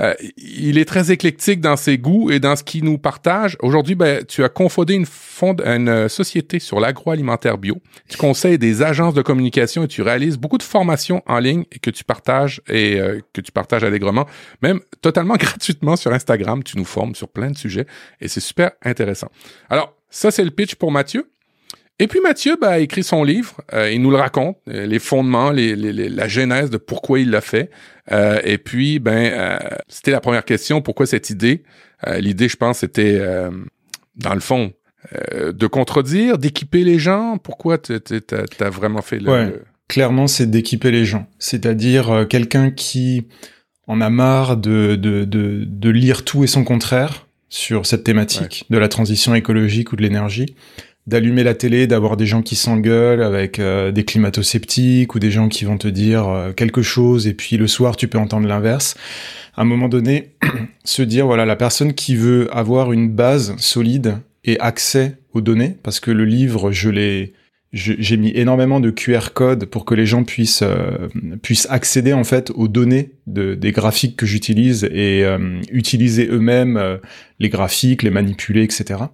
euh, 0.00 0.14
il 0.38 0.78
est 0.78 0.86
très 0.86 1.10
éclectique 1.12 1.60
dans 1.60 1.76
ses 1.76 1.98
goûts 1.98 2.30
et 2.30 2.40
dans 2.40 2.56
ce 2.56 2.62
qu'il 2.62 2.84
nous 2.84 2.96
partage. 2.96 3.56
Aujourd'hui, 3.60 3.94
ben, 3.94 4.24
tu 4.24 4.42
as 4.44 4.48
confondé 4.48 4.94
une, 4.94 5.04
fond 5.04 5.54
une 5.64 6.08
société 6.08 6.58
sur 6.58 6.80
l'agroalimentaire 6.80 7.58
bio. 7.58 7.76
Tu 8.08 8.16
conseilles 8.16 8.58
des 8.58 8.82
agences 8.82 9.12
de 9.12 9.20
communication 9.20 9.84
et 9.84 9.88
tu 9.88 10.00
réalises 10.00 10.38
beaucoup 10.38 10.58
de 10.58 10.62
formations 10.62 11.22
en 11.26 11.38
ligne 11.38 11.64
que 11.82 11.90
tu 11.90 12.02
partages 12.02 12.62
et 12.68 12.98
que 13.34 13.40
tu 13.40 13.52
partages 13.52 13.84
allègrement, 13.84 14.26
même 14.62 14.80
totalement 15.02 15.34
gratuitement 15.38 15.96
sur 15.96 16.12
Instagram. 16.12 16.62
Tu 16.62 16.78
nous 16.78 16.86
formes 16.86 17.14
sur 17.14 17.28
plein 17.28 17.50
de 17.50 17.58
sujets 17.58 17.86
et 18.20 18.28
c'est 18.28 18.40
super 18.40 18.70
intéressant. 18.82 19.28
Alors, 19.68 19.94
ça, 20.08 20.30
c'est 20.30 20.44
le 20.44 20.50
pitch 20.50 20.76
pour 20.76 20.90
Mathieu. 20.90 21.30
Et 21.98 22.06
puis 22.06 22.20
Mathieu 22.20 22.56
bah, 22.60 22.70
a 22.70 22.78
écrit 22.78 23.02
son 23.02 23.24
livre, 23.24 23.60
euh, 23.72 23.90
il 23.90 24.00
nous 24.00 24.10
le 24.10 24.16
raconte, 24.16 24.58
euh, 24.68 24.86
les 24.86 24.98
fondements, 24.98 25.50
les, 25.50 25.74
les, 25.74 26.08
la 26.08 26.28
genèse 26.28 26.70
de 26.70 26.76
pourquoi 26.76 27.18
il 27.18 27.30
l'a 27.30 27.40
fait. 27.40 27.70
Euh, 28.12 28.40
et 28.44 28.58
puis, 28.58 29.00
ben, 29.00 29.58
c'était 29.88 30.12
la 30.12 30.20
première 30.20 30.44
question, 30.44 30.80
pourquoi 30.80 31.06
cette 31.06 31.30
idée? 31.30 31.64
L'idée, 32.18 32.48
je 32.48 32.56
pense, 32.56 32.78
c'était, 32.78 33.20
dans 34.14 34.34
le 34.34 34.40
fond, 34.40 34.72
de 35.12 35.66
contredire, 35.66 36.38
d'équiper 36.38 36.84
les 36.84 37.00
gens. 37.00 37.38
Pourquoi 37.38 37.76
tu 37.76 37.94
as 38.60 38.70
vraiment 38.70 39.02
fait 39.02 39.18
le, 39.18 39.64
clairement, 39.88 40.26
c'est 40.26 40.48
d'équiper 40.48 40.90
les 40.90 41.04
gens. 41.04 41.26
C'est-à-dire 41.38 42.10
euh, 42.10 42.24
quelqu'un 42.26 42.70
qui 42.70 43.26
en 43.86 44.00
a 44.00 44.10
marre 44.10 44.58
de, 44.58 44.94
de, 44.96 45.24
de, 45.24 45.64
de, 45.66 45.90
lire 45.90 46.24
tout 46.24 46.44
et 46.44 46.46
son 46.46 46.62
contraire 46.62 47.26
sur 47.48 47.86
cette 47.86 48.04
thématique 48.04 48.66
de 48.68 48.76
la 48.76 48.88
transition 48.88 49.34
écologique 49.34 49.92
ou 49.92 49.96
de 49.96 50.02
l'énergie, 50.02 50.54
d'allumer 51.08 51.42
la 51.42 51.54
télé, 51.54 51.86
d'avoir 51.86 52.18
des 52.18 52.26
gens 52.26 52.42
qui 52.42 52.54
s'engueulent 52.54 53.22
avec 53.22 53.58
euh, 53.58 53.90
des 53.92 54.04
climato-sceptiques 54.04 55.14
ou 55.14 55.18
des 55.18 55.30
gens 55.30 55.48
qui 55.48 55.64
vont 55.64 55.78
te 55.78 55.88
dire 55.88 56.28
euh, 56.28 56.52
quelque 56.52 56.82
chose 56.82 57.26
et 57.26 57.32
puis 57.32 57.56
le 57.56 57.66
soir 57.66 57.96
tu 57.96 58.08
peux 58.08 58.18
entendre 58.18 58.46
l'inverse. 58.46 58.94
À 59.56 59.62
un 59.62 59.64
moment 59.64 59.88
donné, 59.88 60.34
se 60.84 61.00
dire 61.00 61.26
voilà 61.26 61.46
la 61.46 61.56
personne 61.56 61.94
qui 61.94 62.14
veut 62.14 62.54
avoir 62.54 62.92
une 62.92 63.08
base 63.08 63.56
solide 63.56 64.18
et 64.44 64.60
accès 64.60 65.16
aux 65.32 65.40
données, 65.40 65.76
parce 65.82 65.98
que 65.98 66.10
le 66.10 66.26
livre 66.26 66.72
je 66.72 66.90
l'ai 66.90 67.32
j'ai 67.72 68.16
mis 68.16 68.30
énormément 68.34 68.80
de 68.80 68.90
QR 68.90 69.32
codes 69.34 69.66
pour 69.66 69.84
que 69.84 69.94
les 69.94 70.06
gens 70.06 70.24
puissent 70.24 70.62
euh, 70.62 71.08
puissent 71.42 71.66
accéder 71.70 72.12
en 72.14 72.24
fait 72.24 72.50
aux 72.54 72.68
données 72.68 73.12
de, 73.26 73.54
des 73.54 73.72
graphiques 73.72 74.16
que 74.16 74.24
j'utilise 74.24 74.84
et 74.84 75.26
utiliser 75.70 76.28
eux-mêmes 76.30 76.98
les 77.38 77.48
graphiques, 77.48 78.02
les 78.02 78.10
manipuler, 78.10 78.62
etc. 78.62 79.04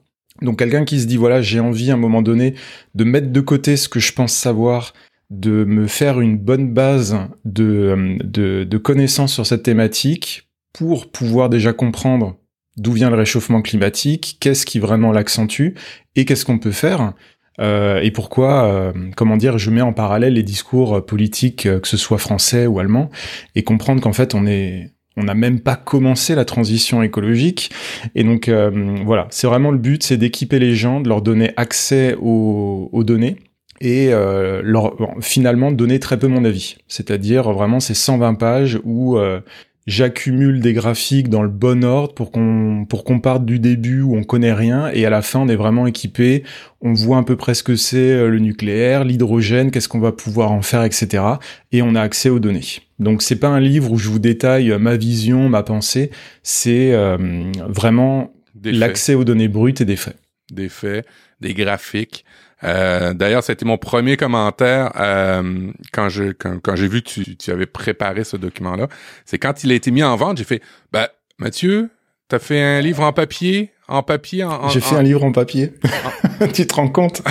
Donc 0.43 0.59
quelqu'un 0.59 0.85
qui 0.85 1.00
se 1.00 1.07
dit 1.07 1.17
voilà 1.17 1.43
j'ai 1.43 1.61
envie 1.61 1.91
à 1.91 1.95
un 1.95 1.99
moment 1.99 2.23
donné 2.23 2.55
de 2.95 3.05
mettre 3.05 3.31
de 3.31 3.41
côté 3.41 3.76
ce 3.76 3.88
que 3.88 4.00
je 4.00 4.12
pense 4.12 4.33
savoir, 4.33 4.93
de 5.31 5.64
me 5.64 5.87
faire 5.87 6.21
une 6.21 6.38
bonne 6.38 6.73
base 6.73 7.19
de, 7.45 8.19
de, 8.23 8.64
de 8.64 8.79
connaissances 8.79 9.33
sur 9.33 9.47
cette 9.47 9.62
thématique 9.62 10.49
pour 10.73 11.11
pouvoir 11.11 11.49
déjà 11.49 11.73
comprendre 11.73 12.37
d'où 12.76 12.93
vient 12.93 13.11
le 13.11 13.17
réchauffement 13.17 13.62
climatique, 13.62 14.38
qu'est-ce 14.41 14.67
qui 14.67 14.81
vraiment 14.81 15.12
l'accentue 15.12 15.75
et 16.17 16.25
qu'est-ce 16.25 16.45
qu'on 16.45 16.59
peut 16.59 16.73
faire 16.73 17.14
euh, 17.61 18.00
et 18.00 18.11
pourquoi, 18.11 18.64
euh, 18.64 18.93
comment 19.17 19.37
dire, 19.37 19.59
je 19.59 19.71
mets 19.71 19.81
en 19.81 19.93
parallèle 19.93 20.35
les 20.35 20.43
discours 20.43 20.97
euh, 20.97 21.00
politiques, 21.00 21.62
que 21.62 21.87
ce 21.87 21.97
soit 21.97 22.19
français 22.19 22.67
ou 22.67 22.81
allemand, 22.81 23.11
et 23.55 23.62
comprendre 23.62 24.00
qu'en 24.00 24.12
fait 24.12 24.35
on 24.35 24.47
est 24.47 24.94
on 25.16 25.25
n'a 25.25 25.35
même 25.35 25.61
pas 25.61 25.76
commencé 25.76 26.35
la 26.35 26.44
transition 26.44 27.02
écologique. 27.02 27.71
Et 28.14 28.25
donc 28.25 28.49
voilà, 28.49 29.26
c'est 29.30 29.47
vraiment 29.47 29.71
le 29.71 29.78
but, 29.78 30.02
c'est 30.02 30.16
d'équiper 30.16 30.59
les 30.59 30.75
gens, 30.75 31.00
de 31.00 31.09
leur 31.09 31.23
donner 31.23 31.52
accès 31.56 32.16
aux, 32.21 33.04
données 33.04 33.37
et 33.80 34.11
leur 34.11 34.97
finalement 35.21 35.71
donner 35.71 36.00
très 36.00 36.18
peu 36.18 36.26
mon 36.26 36.44
avis. 36.44 36.76
C'est-à-dire 36.88 37.52
vraiment 37.52 37.80
ces 37.80 37.94
120 37.94 38.35
pages 38.35 38.80
où 38.85 39.16
j'accumule 39.87 40.61
des 40.61 40.73
graphiques 40.73 41.29
dans 41.29 41.43
le 41.43 41.49
bon 41.49 41.85
ordre 41.85 42.14
pour 42.14 42.31
qu'on 42.31 42.87
pour 42.88 43.05
qu'on 43.05 43.21
parte 43.21 43.45
du 43.45 43.59
début 43.59 44.00
où 44.00 44.17
on 44.17 44.25
connaît 44.25 44.53
rien 44.53 44.88
et 44.93 45.05
à 45.05 45.11
la 45.11 45.21
fin 45.23 45.41
on 45.41 45.49
est 45.49 45.57
vraiment 45.57 45.87
équipé, 45.87 46.43
on 46.81 46.95
voit 46.95 47.19
à 47.19 47.23
peu 47.23 47.37
près 47.37 47.55
ce 47.55 47.62
que 47.62 47.76
c'est 47.76 48.12
euh, 48.12 48.29
le 48.29 48.38
nucléaire, 48.38 49.05
l'hydrogène, 49.05 49.71
qu'est-ce 49.71 49.88
qu'on 49.88 50.00
va 50.00 50.12
pouvoir 50.12 50.53
en 50.53 50.62
faire, 50.62 50.85
etc. 50.85 51.23
Et 51.73 51.83
on 51.83 51.95
a 51.95 52.00
accès 52.00 52.31
aux 52.31 52.41
données. 52.41 52.81
Donc 52.99 53.23
c'est 53.23 53.37
pas 53.37 53.49
un 53.49 53.61
livre 53.61 53.93
où 53.93 53.99
je 53.99 54.09
vous 54.09 54.19
détaille 54.19 54.71
euh, 54.71 54.79
ma 54.79 54.97
vision, 54.97 55.49
ma 55.49 55.62
pensée, 55.62 56.11
c'est 56.43 56.93
euh, 56.93 57.19
vraiment 57.69 58.33
l'accès 58.64 59.14
aux 59.14 59.25
données 59.25 59.49
brutes 59.49 59.81
et 59.81 59.85
des 59.85 59.97
faits. 59.97 60.17
Des 60.53 60.69
faits, 60.69 61.07
des 61.41 61.55
graphiques. 61.55 62.25
Euh, 62.63 63.15
D'ailleurs, 63.15 63.43
c'était 63.43 63.65
mon 63.65 63.79
premier 63.79 64.17
commentaire 64.17 64.93
euh, 64.97 65.71
quand 65.93 66.09
j'ai 66.09 66.89
vu 66.89 67.03
que 67.03 67.09
tu, 67.09 67.37
tu, 67.37 67.51
avais 67.51 67.67
préparé 67.67 68.25
ce 68.25 68.37
document-là. 68.37 68.89
C'est 69.25 69.39
quand 69.39 69.65
il 69.65 69.73
a 69.73 69.75
été 69.75 69.91
mis 69.91 70.03
en 70.03 70.17
vente, 70.17 70.39
j'ai 70.39 70.45
fait 70.45 70.63
bah 70.93 71.11
Mathieu, 71.39 71.91
t'as 72.28 72.38
fait 72.38 72.61
un 72.61 72.81
livre 72.81 73.02
en 73.02 73.12
papier 73.12 73.71
en 73.87 74.02
papier 74.02 74.45
en, 74.45 74.69
J'ai 74.71 74.81
fait 74.81 74.97
un 74.97 75.02
livre 75.02 75.25
en 75.25 75.33
papier. 75.33 75.73
tu 76.54 76.66
te 76.66 76.75
rends 76.75 76.88
compte? 76.88 77.23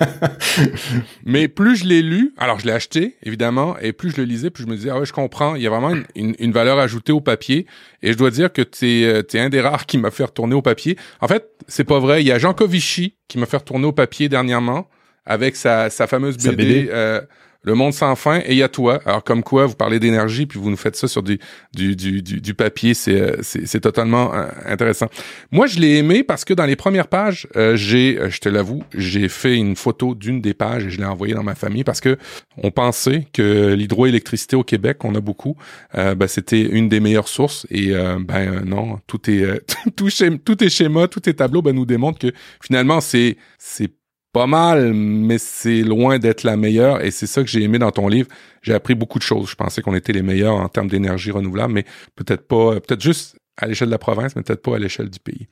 Mais 1.26 1.46
plus 1.46 1.76
je 1.76 1.84
l'ai 1.84 2.00
lu, 2.00 2.32
alors 2.38 2.58
je 2.58 2.66
l'ai 2.66 2.72
acheté 2.72 3.16
évidemment, 3.22 3.76
et 3.78 3.92
plus 3.92 4.10
je 4.12 4.16
le 4.16 4.24
lisais, 4.24 4.48
plus 4.48 4.64
je 4.64 4.68
me 4.68 4.76
disais 4.76 4.88
ah 4.90 4.98
ouais 4.98 5.04
je 5.04 5.12
comprends, 5.12 5.56
il 5.56 5.62
y 5.62 5.66
a 5.66 5.70
vraiment 5.70 5.94
une, 6.14 6.34
une, 6.38 6.52
valeur 6.52 6.78
ajoutée 6.78 7.12
au 7.12 7.20
papier. 7.20 7.66
Et 8.02 8.12
je 8.12 8.18
dois 8.18 8.30
dire 8.30 8.50
que 8.50 8.62
t'es 8.62 9.02
euh, 9.04 9.22
es 9.30 9.38
un 9.38 9.50
des 9.50 9.60
rares 9.60 9.84
qui 9.84 9.98
m'a 9.98 10.10
fait 10.10 10.24
retourner 10.24 10.54
au 10.54 10.62
papier. 10.62 10.96
En 11.20 11.28
fait, 11.28 11.50
c'est 11.66 11.84
pas 11.84 11.98
vrai. 11.98 12.22
Il 12.22 12.26
y 12.26 12.32
a 12.32 12.38
Jean 12.38 12.54
Covici 12.54 13.16
qui 13.28 13.36
m'a 13.36 13.46
fait 13.46 13.58
retourner 13.58 13.86
au 13.86 13.92
papier 13.92 14.30
dernièrement 14.30 14.88
avec 15.26 15.54
sa, 15.54 15.90
sa 15.90 16.06
fameuse 16.06 16.38
BD, 16.38 16.88
Euh, 16.90 17.20
le 17.62 17.74
monde 17.74 17.92
sans 17.92 18.14
fin 18.14 18.38
et 18.38 18.52
il 18.52 18.56
y 18.56 18.62
a 18.62 18.68
toi. 18.68 19.00
Alors 19.04 19.24
comme 19.24 19.42
quoi, 19.42 19.66
vous 19.66 19.74
parlez 19.74 19.98
d'énergie 19.98 20.46
puis 20.46 20.58
vous 20.58 20.70
nous 20.70 20.76
faites 20.76 20.96
ça 20.96 21.08
sur 21.08 21.22
du 21.22 21.38
du 21.74 21.96
du, 21.96 22.22
du, 22.22 22.54
papier, 22.54 22.94
c'est 22.94 23.20
euh, 23.20 23.36
c'est 23.42 23.80
totalement 23.80 24.34
euh, 24.34 24.46
intéressant. 24.66 25.08
Moi, 25.50 25.66
je 25.66 25.78
l'ai 25.78 25.96
aimé 25.96 26.22
parce 26.22 26.44
que 26.44 26.54
dans 26.54 26.66
les 26.66 26.76
premières 26.76 27.08
pages, 27.08 27.48
euh, 27.56 27.76
j'ai, 27.76 28.18
je 28.28 28.38
te 28.38 28.48
l'avoue, 28.48 28.82
j'ai 28.94 29.28
fait 29.28 29.56
une 29.56 29.76
photo 29.76 30.14
d'une 30.14 30.40
des 30.40 30.54
pages 30.54 30.86
et 30.86 30.90
je 30.90 30.98
l'ai 30.98 31.04
envoyée 31.04 31.34
dans 31.34 31.42
ma 31.42 31.54
famille 31.54 31.84
parce 31.84 32.00
que 32.00 32.16
on 32.56 32.70
pensait 32.70 33.26
que 33.32 33.74
l'hydroélectricité 33.74 34.56
au 34.56 34.64
Québec, 34.64 35.04
on 35.04 35.14
a 35.14 35.20
beaucoup, 35.20 35.56
ben, 35.94 36.26
c'était 36.26 36.62
une 36.62 36.88
des 36.88 37.00
meilleures 37.00 37.28
sources 37.28 37.66
et 37.70 37.92
ben 38.20 38.64
non, 38.64 38.98
tout 39.06 39.30
est 39.30 39.60
tout, 39.96 40.08
tout 40.44 40.64
est 40.64 40.68
schéma, 40.68 41.08
tout 41.08 41.28
est 41.28 41.34
tableau, 41.34 41.62
ben 41.62 41.74
nous 41.74 41.86
démontre 41.86 42.18
que 42.18 42.32
finalement 42.60 43.00
c'est 43.00 43.36
c'est 43.58 43.90
pas 44.38 44.46
mal, 44.46 44.92
mais 44.94 45.36
c'est 45.36 45.82
loin 45.82 46.20
d'être 46.20 46.44
la 46.44 46.56
meilleure. 46.56 47.04
Et 47.04 47.10
c'est 47.10 47.26
ça 47.26 47.42
que 47.42 47.48
j'ai 47.48 47.60
aimé 47.60 47.80
dans 47.80 47.90
ton 47.90 48.06
livre. 48.06 48.28
J'ai 48.62 48.72
appris 48.72 48.94
beaucoup 48.94 49.18
de 49.18 49.24
choses. 49.24 49.50
Je 49.50 49.56
pensais 49.56 49.82
qu'on 49.82 49.96
était 49.96 50.12
les 50.12 50.22
meilleurs 50.22 50.54
en 50.54 50.68
termes 50.68 50.86
d'énergie 50.86 51.32
renouvelable, 51.32 51.72
mais 51.72 51.84
peut-être 52.14 52.46
pas, 52.46 52.74
peut-être 52.78 53.00
juste 53.00 53.36
à 53.56 53.66
l'échelle 53.66 53.88
de 53.88 53.92
la 53.92 53.98
province, 53.98 54.36
mais 54.36 54.42
peut-être 54.42 54.62
pas 54.62 54.76
à 54.76 54.78
l'échelle 54.78 55.10
du 55.10 55.18
pays. 55.18 55.48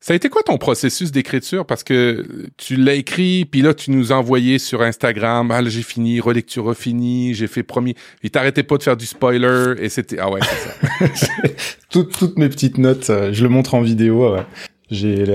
Ça 0.00 0.14
a 0.14 0.16
été 0.16 0.28
quoi 0.28 0.42
ton 0.42 0.58
processus 0.58 1.12
d'écriture? 1.12 1.64
Parce 1.64 1.84
que 1.84 2.26
tu 2.56 2.74
l'as 2.74 2.94
écrit, 2.94 3.44
puis 3.44 3.62
là, 3.62 3.72
tu 3.72 3.92
nous 3.92 4.10
envoyé 4.10 4.58
sur 4.58 4.82
Instagram. 4.82 5.52
Ah, 5.52 5.62
j'ai 5.64 5.82
fini, 5.82 6.18
relecture 6.18 6.64
refinie, 6.64 7.34
j'ai 7.34 7.46
fait 7.46 7.62
premier. 7.62 7.94
Il 8.24 8.32
t'arrêtait 8.32 8.64
pas 8.64 8.78
de 8.78 8.82
faire 8.82 8.96
du 8.96 9.06
spoiler, 9.06 9.74
et 9.80 9.88
c'était... 9.88 10.18
Ah 10.18 10.28
ouais, 10.28 10.40
c'est 10.42 11.16
ça. 11.16 11.48
toutes, 11.90 12.18
toutes 12.18 12.36
mes 12.36 12.48
petites 12.48 12.78
notes, 12.78 13.10
euh, 13.10 13.32
je 13.32 13.44
le 13.44 13.48
montre 13.48 13.74
en 13.76 13.80
vidéo. 13.80 14.34
Ouais. 14.34 14.42
J'ai 14.90 15.26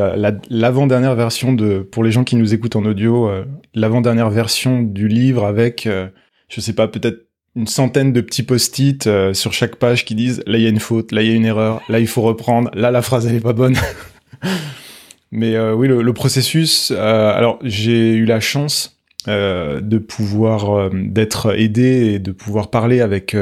l'avant-dernière 0.49 1.15
version 1.15 1.53
de, 1.53 1.79
pour 1.79 2.03
les 2.03 2.11
gens 2.11 2.23
qui 2.23 2.35
nous 2.35 2.55
écoutent 2.55 2.75
en 2.75 2.85
audio, 2.85 3.29
euh, 3.29 3.45
l'avant-dernière 3.75 4.31
version 4.31 4.81
du 4.81 5.07
livre 5.07 5.45
avec, 5.45 5.85
euh, 5.85 6.07
je 6.49 6.59
sais 6.59 6.73
pas, 6.73 6.87
peut-être 6.87 7.27
une 7.55 7.67
centaine 7.67 8.13
de 8.13 8.21
petits 8.21 8.41
post-it 8.41 9.05
euh, 9.05 9.35
sur 9.35 9.53
chaque 9.53 9.75
page 9.75 10.05
qui 10.05 10.15
disent 10.15 10.41
là 10.47 10.57
il 10.57 10.63
y 10.63 10.65
a 10.65 10.69
une 10.69 10.79
faute, 10.79 11.11
là 11.11 11.21
il 11.21 11.29
y 11.29 11.31
a 11.31 11.35
une 11.35 11.45
erreur, 11.45 11.81
là 11.87 11.99
il 11.99 12.07
faut 12.07 12.23
reprendre, 12.23 12.71
là 12.73 12.89
la 12.89 13.03
phrase 13.03 13.27
elle 13.27 13.35
est 13.35 13.41
pas 13.41 13.53
bonne. 13.53 13.75
Mais 15.31 15.59
oui, 15.59 15.87
le, 15.87 16.03
le 16.03 16.13
processus. 16.13 16.91
alors 16.91 17.57
j'ai 17.63 18.13
eu 18.13 18.25
la 18.25 18.39
chance 18.39 18.99
de 19.25 19.97
pouvoir 19.97 20.91
d'être 20.93 21.57
aidé 21.57 22.13
et 22.13 22.19
de 22.19 22.31
pouvoir 22.31 22.69
parler 22.69 23.01
avec 23.01 23.35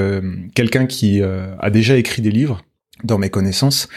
quelqu'un 0.55 0.85
qui 0.85 1.21
a 1.21 1.69
déjà 1.69 1.97
écrit 1.97 2.21
des 2.21 2.31
livres 2.31 2.61
dans 3.03 3.17
mes 3.17 3.29
connaissances, 3.29 3.89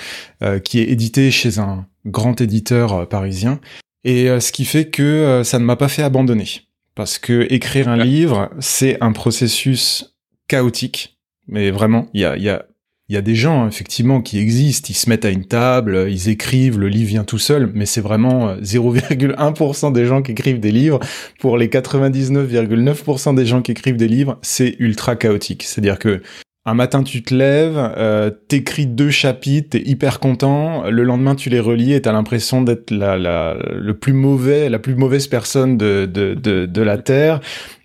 qui 0.64 0.80
est 0.80 0.90
édité 0.90 1.30
chez 1.30 1.60
un 1.60 1.86
grand 2.06 2.40
éditeur 2.40 2.92
euh, 2.92 3.06
parisien. 3.06 3.60
Et 4.04 4.28
euh, 4.28 4.40
ce 4.40 4.52
qui 4.52 4.64
fait 4.64 4.86
que 4.86 5.02
euh, 5.02 5.44
ça 5.44 5.58
ne 5.58 5.64
m'a 5.64 5.76
pas 5.76 5.88
fait 5.88 6.02
abandonner. 6.02 6.48
Parce 6.94 7.18
que 7.18 7.46
écrire 7.52 7.88
un 7.88 7.96
livre, 7.96 8.50
c'est 8.60 9.02
un 9.02 9.12
processus 9.12 10.16
chaotique. 10.46 11.18
Mais 11.48 11.70
vraiment, 11.70 12.08
il 12.14 12.20
y 12.20 12.24
a, 12.24 12.36
y, 12.36 12.48
a, 12.48 12.66
y 13.08 13.16
a 13.16 13.20
des 13.20 13.34
gens, 13.34 13.66
effectivement, 13.66 14.22
qui 14.22 14.38
existent. 14.38 14.86
Ils 14.90 14.94
se 14.94 15.10
mettent 15.10 15.24
à 15.24 15.30
une 15.30 15.44
table, 15.44 16.06
ils 16.08 16.28
écrivent, 16.28 16.78
le 16.78 16.88
livre 16.88 17.08
vient 17.08 17.24
tout 17.24 17.38
seul. 17.38 17.72
Mais 17.74 17.84
c'est 17.84 18.00
vraiment 18.00 18.54
0,1% 18.58 19.92
des 19.92 20.06
gens 20.06 20.22
qui 20.22 20.30
écrivent 20.32 20.60
des 20.60 20.70
livres. 20.70 21.00
Pour 21.40 21.58
les 21.58 21.66
99,9% 21.66 23.34
des 23.34 23.44
gens 23.44 23.60
qui 23.60 23.72
écrivent 23.72 23.96
des 23.96 24.08
livres, 24.08 24.38
c'est 24.42 24.76
ultra 24.78 25.16
chaotique. 25.16 25.64
C'est-à-dire 25.64 25.98
que 25.98 26.22
un 26.66 26.74
matin, 26.74 27.02
tu 27.02 27.22
te 27.22 27.34
lèves, 27.34 27.76
euh, 27.76 28.30
t'écris 28.30 28.86
deux 28.86 29.10
chapitres, 29.10 29.70
t'es 29.70 29.82
hyper 29.84 30.18
content. 30.18 30.88
Le 30.88 31.02
lendemain, 31.04 31.34
tu 31.34 31.50
les 31.50 31.60
relis 31.60 31.92
et 31.92 32.00
t'as 32.00 32.12
l'impression 32.12 32.62
d'être 32.62 32.90
la, 32.90 33.18
la, 33.18 33.58
le 33.74 33.92
plus 33.94 34.14
mauvais, 34.14 34.70
la 34.70 34.78
plus 34.78 34.94
mauvaise 34.94 35.26
personne 35.26 35.76
de, 35.76 36.08
de, 36.10 36.32
de, 36.32 36.64
de 36.64 36.82
la 36.82 36.96
Terre. 36.96 37.40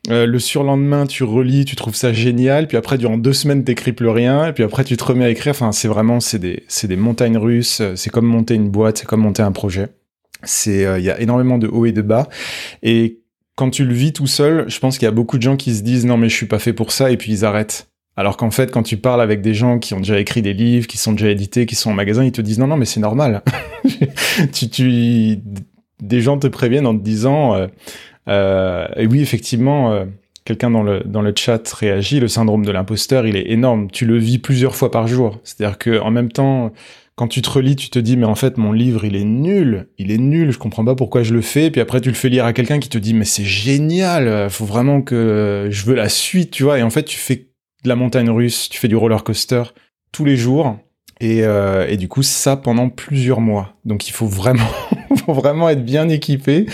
Euh, 0.10 0.26
le 0.26 0.40
surlendemain, 0.40 1.08
tu 1.08 1.26
relis, 1.26 1.66
tu 1.66 1.76
trouves 1.76 1.96
ça 1.96 2.14
génial. 2.14 2.68
Puis 2.68 2.78
après, 2.78 2.98
durant 2.98 3.18
deux 3.18 3.34
semaines, 3.34 3.66
t'écris 3.66 3.92
plus 3.92 4.08
rien. 4.08 4.48
Et 4.48 4.54
puis 4.54 4.64
après, 4.64 4.86
tu 4.86 4.96
te 4.96 5.04
remets 5.04 5.26
à 5.26 5.30
écrire. 5.30 5.52
Enfin, 5.52 5.74
c'est 5.74 5.90
vraiment, 5.90 6.22
c'est 6.22 6.40
des, 6.40 6.64
c'est 6.70 6.88
des 6.88 6.96
montagnes 6.96 7.38
russes. 7.38 7.82
C'est 7.96 8.10
comme 8.10 8.28
monter 8.28 8.56
une 8.56 8.70
boîte, 8.70 9.00
c'est 9.00 9.08
comme 9.08 9.22
monter 9.22 9.42
un 9.42 9.52
projet. 9.52 9.90
C'est, 10.44 10.86
euh, 10.86 11.00
il 11.00 11.04
y 11.04 11.10
a 11.10 11.20
énormément 11.20 11.58
de 11.58 11.68
hauts 11.68 11.86
et 11.86 11.92
de 11.92 12.02
bas. 12.02 12.30
Et 12.82 13.20
quand 13.56 13.72
tu 13.72 13.84
le 13.84 13.94
vis 13.94 14.14
tout 14.14 14.26
seul, 14.26 14.70
je 14.70 14.80
pense 14.80 14.98
qu'il 14.98 15.06
y 15.06 15.10
a 15.10 15.12
beaucoup 15.12 15.38
de 15.38 15.44
gens 15.44 15.58
qui 15.58 15.76
se 15.76 15.84
disent 15.84 16.06
non 16.06 16.16
mais 16.16 16.30
je 16.30 16.36
suis 16.36 16.46
pas 16.46 16.60
fait 16.60 16.72
pour 16.72 16.94
ça 16.94 17.12
et 17.12 17.18
puis 17.18 17.34
ils 17.34 17.44
arrêtent. 17.44 17.89
Alors 18.20 18.36
qu'en 18.36 18.52
fait, 18.52 18.70
quand 18.70 18.84
tu 18.84 18.98
parles 18.98 19.22
avec 19.22 19.40
des 19.40 19.54
gens 19.54 19.80
qui 19.80 19.94
ont 19.94 20.00
déjà 20.00 20.20
écrit 20.20 20.42
des 20.42 20.52
livres, 20.52 20.88
qui 20.88 20.98
sont 20.98 21.14
déjà 21.14 21.30
édités, 21.30 21.66
qui 21.66 21.76
sont 21.76 21.92
en 21.92 21.94
magasin, 21.94 22.26
ils 22.26 22.34
te 22.34 22.42
disent 22.42 22.60
non, 22.60 22.68
non, 22.68 22.76
mais 22.76 22.84
c'est 22.84 23.00
normal. 23.00 23.44
tu, 24.52 24.70
tu, 24.70 25.40
des 26.02 26.20
gens 26.20 26.38
te 26.38 26.48
préviennent 26.48 26.86
en 26.86 26.98
te 26.98 27.02
disant, 27.02 27.56
euh, 27.56 27.68
euh, 28.28 28.90
et 28.98 29.08
oui, 29.08 29.22
effectivement, 29.22 29.94
euh, 29.94 30.04
quelqu'un 30.44 30.70
dans 30.70 30.84
le 30.84 31.00
dans 31.06 31.22
le 31.22 31.32
chat 31.34 31.66
réagit. 31.72 32.20
Le 32.20 32.28
syndrome 32.28 32.66
de 32.66 32.72
l'imposteur, 32.74 33.26
il 33.26 33.38
est 33.38 33.52
énorme. 33.52 33.90
Tu 33.90 34.06
le 34.06 34.18
vis 34.18 34.38
plusieurs 34.38 34.76
fois 34.76 34.92
par 34.92 35.08
jour. 35.08 35.40
C'est-à-dire 35.46 35.78
que 35.78 36.02
en 36.02 36.12
même 36.12 36.30
temps, 36.30 36.74
quand 37.16 37.30
tu 37.30 37.42
te 37.42 37.50
relis, 37.50 37.78
tu 37.78 37.90
te 37.90 38.00
dis 38.00 38.18
mais 38.18 38.26
en 38.26 38.36
fait 38.36 38.58
mon 38.58 38.74
livre 38.74 39.06
il 39.06 39.16
est 39.16 39.24
nul, 39.24 39.88
il 39.98 40.12
est 40.12 40.18
nul, 40.18 40.52
je 40.52 40.58
comprends 40.58 40.84
pas 40.84 40.96
pourquoi 40.96 41.24
je 41.24 41.34
le 41.34 41.42
fais. 41.42 41.72
Puis 41.72 41.80
après 41.80 42.02
tu 42.02 42.10
le 42.10 42.16
fais 42.16 42.28
lire 42.28 42.44
à 42.44 42.52
quelqu'un 42.52 42.80
qui 42.80 42.90
te 42.90 42.98
dit 42.98 43.14
mais 43.14 43.24
c'est 43.24 43.46
génial, 43.46 44.50
faut 44.50 44.66
vraiment 44.66 45.02
que 45.02 45.70
je 45.72 45.86
veux 45.86 45.96
la 45.96 46.10
suite, 46.10 46.52
tu 46.52 46.64
vois. 46.64 46.80
Et 46.80 46.84
en 46.84 46.90
fait 46.90 47.04
tu 47.04 47.18
fais 47.18 47.49
de 47.84 47.90
la 47.90 47.96
montagne 47.96 48.30
russe, 48.30 48.70
tu 48.70 48.80
fais 48.80 48.88
du 48.88 48.96
roller 48.96 49.24
coaster 49.24 49.64
tous 50.12 50.26
les 50.26 50.36
jours. 50.36 50.78
Et, 51.22 51.44
euh, 51.44 51.86
et, 51.90 51.98
du 51.98 52.08
coup, 52.08 52.24
ça 52.24 52.56
pendant 52.56 52.90
plusieurs 52.90 53.42
mois. 53.42 53.74
Donc, 53.84 54.08
il 54.08 54.14
faut 54.14 54.26
vraiment, 54.26 54.70
faut 55.26 55.34
vraiment 55.34 55.68
être 55.68 55.84
bien 55.84 56.08
équipé 56.08 56.66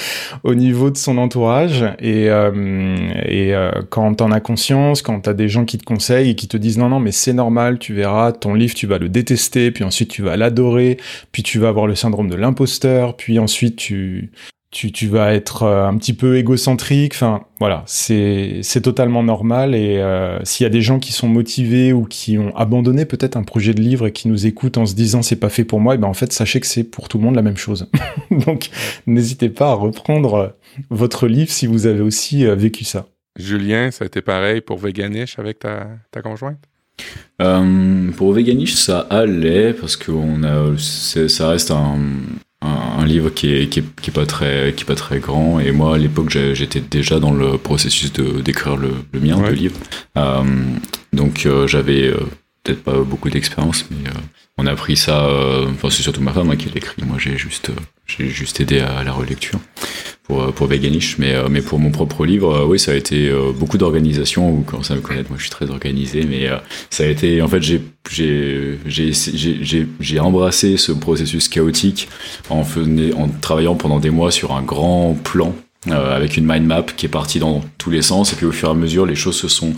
au 0.44 0.54
niveau 0.54 0.92
de 0.92 0.98
son 0.98 1.18
entourage. 1.18 1.84
Et, 2.00 2.30
euh, 2.30 2.96
et 3.26 3.56
euh, 3.56 3.72
quand 3.90 4.14
t'en 4.14 4.32
as 4.32 4.42
conscience, 4.42 5.02
quand 5.02 5.22
t'as 5.22 5.34
des 5.34 5.50
gens 5.50 5.66
qui 5.66 5.80
te 5.80 5.84
conseillent 5.84 6.30
et 6.30 6.36
qui 6.36 6.48
te 6.48 6.58
disent 6.58 6.78
non, 6.78 6.90
non, 6.90 7.00
mais 7.00 7.12
c'est 7.12 7.34
normal, 7.34 7.80
tu 7.80 7.96
verras, 7.96 8.34
ton 8.34 8.54
livre, 8.54 8.76
tu 8.76 8.86
vas 8.86 9.00
le 9.00 9.10
détester, 9.10 9.72
puis 9.72 9.84
ensuite 9.84 10.12
tu 10.12 10.22
vas 10.22 10.38
l'adorer, 10.38 10.98
puis 11.32 11.42
tu 11.42 11.58
vas 11.58 11.70
avoir 11.70 11.88
le 11.88 11.96
syndrome 11.96 12.30
de 12.30 12.36
l'imposteur, 12.36 13.18
puis 13.18 13.40
ensuite 13.40 13.78
tu, 13.78 14.32
tu, 14.76 14.92
tu 14.92 15.08
vas 15.08 15.34
être 15.34 15.64
euh, 15.64 15.88
un 15.88 15.98
petit 15.98 16.14
peu 16.14 16.36
égocentrique. 16.38 17.14
Enfin, 17.16 17.46
voilà, 17.60 17.84
c'est 17.86 18.60
c'est 18.62 18.82
totalement 18.82 19.24
normal. 19.24 19.74
Et 19.74 20.00
euh, 20.00 20.38
s'il 20.44 20.66
y 20.66 20.68
a 20.68 20.70
des 20.70 20.82
gens 20.82 21.00
qui 21.00 21.14
sont 21.14 21.30
motivés 21.30 21.94
ou 21.94 22.04
qui 22.04 22.38
ont 22.38 22.54
abandonné 22.58 23.06
peut-être 23.06 23.38
un 23.38 23.44
projet 23.44 23.74
de 23.74 23.82
livre 23.82 24.08
et 24.08 24.12
qui 24.12 24.28
nous 24.28 24.46
écoutent 24.46 24.78
en 24.78 24.86
se 24.86 24.94
disant 24.94 25.22
c'est 25.22 25.38
pas 25.38 25.48
fait 25.48 25.64
pour 25.64 25.80
moi, 25.80 25.96
et 25.96 25.98
ben 25.98 26.10
en 26.10 26.14
fait 26.14 26.34
sachez 26.34 26.60
que 26.60 26.68
c'est 26.68 26.84
pour 26.84 27.08
tout 27.08 27.18
le 27.18 27.24
monde 27.24 27.36
la 27.36 27.42
même 27.42 27.56
chose. 27.56 27.90
Donc 28.32 28.70
n'hésitez 29.08 29.48
pas 29.48 29.70
à 29.72 29.76
reprendre 29.76 30.58
votre 30.90 31.28
livre 31.28 31.52
si 31.52 31.68
vous 31.68 31.88
avez 31.88 32.02
aussi 32.02 32.46
euh, 32.46 32.56
vécu 32.56 32.84
ça. 32.84 33.08
Julien, 33.38 33.92
ça 33.92 34.04
a 34.04 34.08
été 34.08 34.22
pareil 34.22 34.60
pour 34.60 34.78
Veganish 34.78 35.40
avec 35.40 35.60
ta, 35.60 35.88
ta 36.12 36.22
conjointe? 36.22 36.60
Euh, 37.42 38.12
Pour 38.12 38.34
Veganish, 38.34 38.76
ça 38.76 39.00
allait 39.10 39.74
parce 39.74 39.96
que 39.96 40.12
on 40.12 40.44
a, 40.44 40.78
ça 40.78 41.50
reste 41.50 41.72
un, 41.72 41.98
un, 42.66 43.06
livre 43.06 43.30
qui 43.30 43.54
est, 43.54 43.68
qui 43.68 43.80
est, 43.80 44.02
qui, 44.02 44.10
est, 44.10 44.14
pas 44.14 44.26
très 44.26 44.74
qui 44.76 44.84
est 44.84 44.86
pas 44.86 44.96
très 44.96 45.20
grand. 45.20 45.60
Et 45.60 45.72
moi 45.72 45.96
à 45.96 45.98
l'époque 45.98 46.30
j'étais 46.30 46.80
déjà 46.82 47.20
dans 47.20 47.34
le 47.34 47.58
processus 47.58 48.12
de 48.14 48.42
d'écrire 48.42 48.78
le, 48.78 48.92
le, 49.12 49.20
mien 49.20 49.42
le 49.42 49.52
livre. 49.54 49.76
Euh, 50.18 50.44
donc 51.14 51.46
euh, 51.46 51.68
j'avais 51.68 52.08
euh, 52.08 52.18
peut-être 52.64 52.84
pas 52.84 53.00
beaucoup 53.00 53.30
d'expérience 53.30 53.86
mais 53.92 54.10
on 54.58 54.66
a 54.66 54.76
pris 54.76 54.96
ça 54.96 55.30
enfin 55.70 55.90
c'est 55.92 56.02
surtout 56.02 56.22
ma 56.22 56.34
femme 56.34 56.50
hein, 56.50 56.56
qui 56.56 56.70
l'écrit 56.70 57.04
moi 57.06 57.18
j'ai 57.20 57.38
juste 57.38 57.72
j'ai 58.08 58.30
juste 58.30 58.60
aidé 58.60 58.80
à 58.80 59.04
la 59.04 59.12
relecture 59.12 59.60
pour, 60.28 60.42
euh, 60.42 60.52
pour 60.52 60.68
Veganish, 60.68 61.18
mais, 61.18 61.34
euh, 61.36 61.48
mais 61.50 61.62
pour 61.62 61.80
mon 61.80 61.92
propre 61.92 62.26
livre, 62.26 62.54
euh, 62.54 62.66
oui, 62.66 62.80
ça 62.80 62.92
a 62.92 62.96
été 62.96 63.32
beaucoup 63.58 63.78
d'organisation, 63.78 64.50
ou 64.50 64.64
quand 64.66 64.84
ça 64.84 64.96
me 64.96 65.02
connaît, 65.02 65.24
moi 65.30 65.38
je 65.38 65.44
suis 65.44 65.52
très 65.52 65.70
organisé, 65.70 66.26
mais 66.26 66.50
ça 66.90 67.04
a 67.04 67.08
été, 67.08 67.42
en 67.42 67.48
fait, 67.48 67.62
j'ai, 68.10 68.60
embrassé 70.20 70.78
ce 70.78 70.92
processus 70.92 71.48
chaotique 71.48 72.10
en, 72.50 72.62
en 72.62 73.30
travaillant 73.42 73.76
pendant 73.76 74.00
des 74.00 74.10
mois 74.10 74.32
sur 74.32 74.54
un 74.54 74.62
grand 74.62 75.16
plan 75.24 75.54
avec 75.92 76.36
une 76.36 76.46
mind 76.48 76.66
map 76.66 76.82
qui 76.82 77.06
est 77.06 77.10
partie 77.10 77.38
dans 77.38 77.62
tous 77.78 77.92
les 77.92 78.02
sens 78.02 78.34
et 78.34 78.36
puis 78.36 78.48
au 78.48 78.52
fur 78.52 78.70
et 78.70 78.72
à 78.72 78.74
mesure 78.74 79.06
les 79.06 79.14
choses 79.14 79.36
se 79.36 79.48
sont 79.48 79.76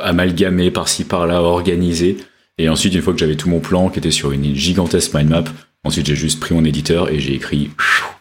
amalgamées 0.00 0.70
par-ci 0.70 1.02
par-là 1.02 1.42
organisées 1.42 2.18
et 2.58 2.68
ensuite 2.68 2.94
une 2.94 3.02
fois 3.02 3.12
que 3.12 3.18
j'avais 3.18 3.34
tout 3.34 3.48
mon 3.48 3.58
plan 3.58 3.88
qui 3.88 3.98
était 3.98 4.12
sur 4.12 4.30
une 4.30 4.54
gigantesque 4.54 5.14
mind 5.14 5.30
map 5.30 5.44
Ensuite, 5.84 6.06
j'ai 6.06 6.14
juste 6.14 6.38
pris 6.38 6.54
mon 6.54 6.64
éditeur 6.64 7.10
et 7.10 7.18
j'ai 7.18 7.34
écrit 7.34 7.70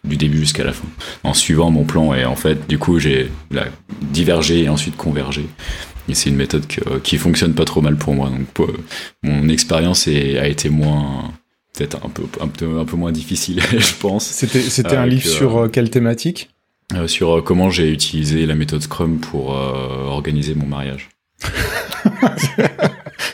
du 0.04 0.18
début 0.18 0.40
jusqu'à 0.40 0.64
la 0.64 0.74
fin, 0.74 0.88
en 1.24 1.34
suivant 1.34 1.70
mon 1.70 1.84
plan. 1.84 2.14
Et 2.14 2.26
en 2.26 2.36
fait, 2.36 2.68
du 2.68 2.80
coup, 2.80 2.98
j'ai 2.98 3.32
divergé 4.02 4.64
et 4.64 4.70
ensuite 4.70 4.98
convergé. 4.98 5.46
Et 6.10 6.16
c'est 6.16 6.30
une 6.30 6.36
méthode 6.36 6.66
qui 7.04 7.18
fonctionne 7.18 7.54
pas 7.54 7.66
trop 7.66 7.82
mal 7.82 7.98
pour 7.98 8.16
moi. 8.16 8.30
Donc, 8.30 8.68
mon 9.22 9.48
expérience 9.48 10.08
a 10.08 10.48
été 10.48 10.70
moins, 10.70 11.32
peut-être 11.74 11.98
un 12.04 12.10
peu, 12.10 12.24
un 12.40 12.48
peu, 12.48 12.80
un 12.80 12.86
peu 12.86 12.98
moins 12.98 13.12
difficile, 13.12 13.62
je 13.72 13.94
pense. 14.00 14.26
C'était, 14.26 14.96
un 14.96 15.06
livre 15.06 15.28
sur 15.28 15.58
euh, 15.58 15.68
quelle 15.68 15.90
thématique? 15.90 16.50
Euh, 16.94 17.08
Sur 17.08 17.38
euh, 17.38 17.42
comment 17.42 17.70
j'ai 17.70 17.92
utilisé 17.92 18.46
la 18.46 18.56
méthode 18.56 18.82
Scrum 18.82 19.20
pour 19.20 19.50
organiser 19.52 20.56
mon 20.56 20.66
mariage. 20.66 21.10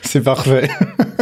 c'est 0.03 0.21
parfait. 0.21 0.69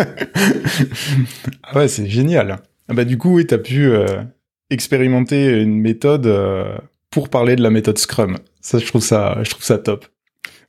ah 1.64 1.78
ouais, 1.78 1.88
c'est 1.88 2.10
génial. 2.10 2.60
Ah 2.88 2.94
bah 2.94 3.06
du 3.06 3.18
coup, 3.18 3.36
oui, 3.36 3.46
t'as 3.46 3.58
pu 3.58 3.88
euh, 3.88 4.24
expérimenter 4.70 5.62
une 5.62 5.80
méthode 5.80 6.28
euh, 6.28 6.78
pour 7.10 7.30
parler 7.30 7.56
de 7.56 7.64
la 7.64 7.70
méthode 7.70 7.98
Scrum. 7.98 8.38
Ça, 8.62 8.80
je 8.80 8.86
trouve 8.86 9.02
ça, 9.02 9.40
je 9.44 9.50
trouve 9.50 9.64
ça 9.64 9.78
top. 9.78 10.06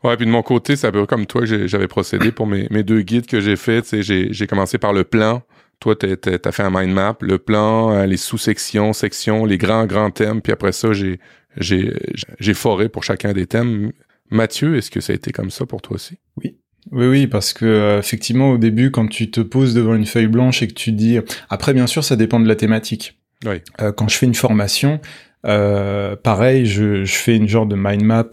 Ouais, 0.03 0.17
puis 0.17 0.27
de 0.27 0.31
mon 0.31 0.43
côté, 0.43 0.77
c'est 0.77 0.87
un 0.87 0.93
peu 0.93 1.07
comme 1.07 1.27
toi 1.27 1.43
que 1.47 1.67
j'avais 1.67 1.89
procédé 1.89 2.31
pour 2.31 2.47
mes, 2.47 2.69
mes 2.71 2.83
deux 2.83 3.01
guides 3.01 3.27
que 3.27 3.41
j'ai 3.41 3.57
fait. 3.57 4.03
J'ai 4.03 4.47
commencé 4.47 4.79
par 4.79 4.93
le 4.93 5.05
plan. 5.05 5.43
Toi, 5.81 5.97
t'as 5.97 6.39
as 6.43 6.53
fait 6.53 6.63
un 6.63 6.71
mind 6.71 6.95
map, 6.95 7.17
le 7.21 7.39
plan, 7.39 7.93
euh, 7.93 8.07
les 8.07 8.17
sous-sections, 8.17 8.93
sections, 8.93 9.45
les 9.45 9.59
grands, 9.59 9.87
grands 9.87 10.11
thèmes. 10.11 10.41
Puis 10.41 10.53
après 10.53 10.73
ça, 10.73 10.93
j'ai 10.93 11.19
j'ai 11.59 12.55
foré 12.55 12.89
pour 12.89 13.03
chacun 13.03 13.33
des 13.33 13.47
thèmes. 13.47 13.93
Mathieu, 14.31 14.77
est-ce 14.77 14.91
que 14.91 15.01
ça 15.01 15.13
a 15.13 15.17
été 15.17 15.33
comme 15.33 15.51
ça 15.51 15.67
pour 15.67 15.83
toi 15.83 15.97
aussi? 15.97 16.19
Oui. 16.43 16.59
Oui, 16.93 17.07
oui, 17.07 17.27
parce 17.27 17.53
que 17.53 17.65
euh, 17.65 17.99
effectivement, 17.99 18.51
au 18.51 18.59
début, 18.59 18.91
quand 18.91 19.09
tu 19.09 19.31
te 19.31 19.41
poses 19.41 19.75
devant 19.75 19.95
une 19.95 20.07
feuille 20.07 20.29
blanche 20.29 20.63
et 20.63 20.69
que 20.69 20.75
tu 20.75 20.93
dis, 20.93 21.19
après, 21.51 21.75
bien 21.75 21.87
sûr, 21.87 22.05
ça 22.05 22.17
dépend 22.17 22.41
de 22.41 22.49
la 22.49 22.55
thématique. 22.55 23.19
Oui. 23.45 23.57
Euh, 23.81 23.93
quand 23.93 24.09
je 24.09 24.17
fais 24.17 24.27
une 24.27 24.35
formation, 24.35 25.01
euh, 25.47 26.17
pareil, 26.17 26.67
je, 26.67 27.05
je, 27.05 27.15
fais 27.15 27.37
une 27.37 27.49
genre 27.49 27.67
de 27.67 27.77
mind 27.77 28.03
map 28.03 28.31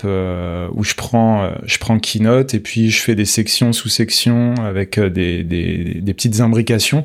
où 0.73 0.83
je 0.83 0.93
prends, 0.95 1.51
je 1.65 1.77
prends 1.77 1.99
Keynote 1.99 2.53
et 2.53 2.59
puis 2.59 2.89
je 2.89 3.01
fais 3.01 3.15
des 3.15 3.25
sections 3.25 3.73
sous 3.73 3.89
sections 3.89 4.55
avec 4.55 4.99
des, 4.99 5.43
des, 5.43 6.01
des 6.01 6.13
petites 6.13 6.39
imbrications. 6.39 7.03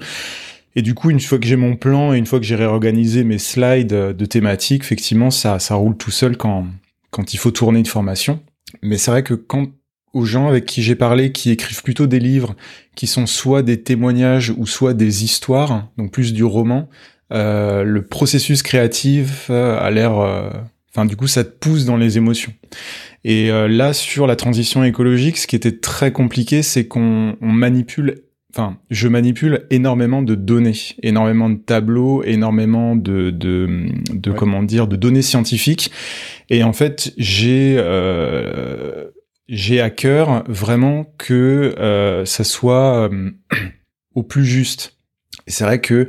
Et 0.77 0.83
du 0.83 0.95
coup, 0.95 1.11
une 1.11 1.19
fois 1.19 1.39
que 1.39 1.47
j'ai 1.47 1.57
mon 1.57 1.77
plan 1.77 2.13
et 2.15 2.19
une 2.19 2.27
fois 2.27 2.39
que 2.39 2.47
j'ai 2.47 2.55
réorganisé 2.55 3.25
mes 3.25 3.39
slides 3.39 3.89
de 3.89 4.25
thématiques, 4.27 4.83
effectivement, 4.83 5.31
ça, 5.31 5.59
ça 5.59 5.75
roule 5.75 5.97
tout 5.97 6.11
seul 6.11 6.37
quand, 6.37 6.67
quand 7.11 7.35
il 7.35 7.39
faut 7.39 7.51
tourner 7.51 7.81
une 7.81 7.87
formation. 7.87 8.41
Mais 8.83 8.99
c'est 8.99 9.11
vrai 9.11 9.23
que 9.23 9.35
quand 9.35 9.67
aux 10.13 10.25
gens 10.25 10.49
avec 10.49 10.67
qui 10.67 10.83
j'ai 10.83 10.95
parlé 10.95 11.33
qui 11.33 11.51
écrivent 11.51 11.83
plutôt 11.83 12.07
des 12.07 12.19
livres 12.19 12.57
qui 12.95 13.07
sont 13.07 13.27
soit 13.27 13.63
des 13.63 13.83
témoignages 13.83 14.53
ou 14.57 14.67
soit 14.67 14.95
des 14.95 15.25
histoires, 15.25 15.89
donc 15.97 16.11
plus 16.11 16.33
du 16.33 16.45
roman, 16.45 16.89
euh, 17.33 17.85
le 17.85 18.03
processus 18.03 18.63
créatif 18.63 19.49
euh, 19.51 19.79
a 19.79 19.91
l'air... 19.91 20.19
Euh, 20.19 20.51
enfin, 20.91 21.05
du 21.05 21.17
coup, 21.17 21.27
ça 21.27 21.45
te 21.45 21.51
pousse 21.51 21.85
dans 21.85 21.97
les 21.97 22.17
émotions. 22.17 22.53
Et 23.25 23.49
là, 23.51 23.93
sur 23.93 24.27
la 24.27 24.37
transition 24.37 24.85
écologique, 24.85 25.37
ce 25.37 25.47
qui 25.47 25.57
était 25.57 25.77
très 25.77 26.13
compliqué, 26.13 26.63
c'est 26.63 26.87
qu'on 26.87 27.37
manipule 27.41 28.23
enfin, 28.55 28.79
je 28.91 29.09
manipule 29.09 29.67
énormément 29.71 30.23
de 30.23 30.35
données, 30.35 30.75
énormément 31.03 31.51
de 31.51 31.59
tableaux, 31.59 32.23
énormément 32.25 32.97
de, 32.97 33.31
de, 33.31 33.89
de 34.13 34.33
comment 34.33 34.63
dire, 34.63 34.87
de 34.87 34.97
données 34.97 35.23
scientifiques. 35.23 35.91
Et 36.51 36.63
en 36.63 36.73
fait, 36.73 37.13
j'ai 37.19 37.77
euh, 37.79 39.09
j'ai 39.49 39.81
à 39.81 39.91
cœur 39.91 40.45
vraiment 40.47 41.07
que 41.19 41.75
euh, 41.79 42.25
ça 42.25 42.45
soit 42.45 43.09
euh, 43.11 43.31
au 44.15 44.23
plus 44.23 44.45
juste. 44.45 44.99
C'est 45.47 45.65
vrai 45.65 45.81
que 45.81 46.09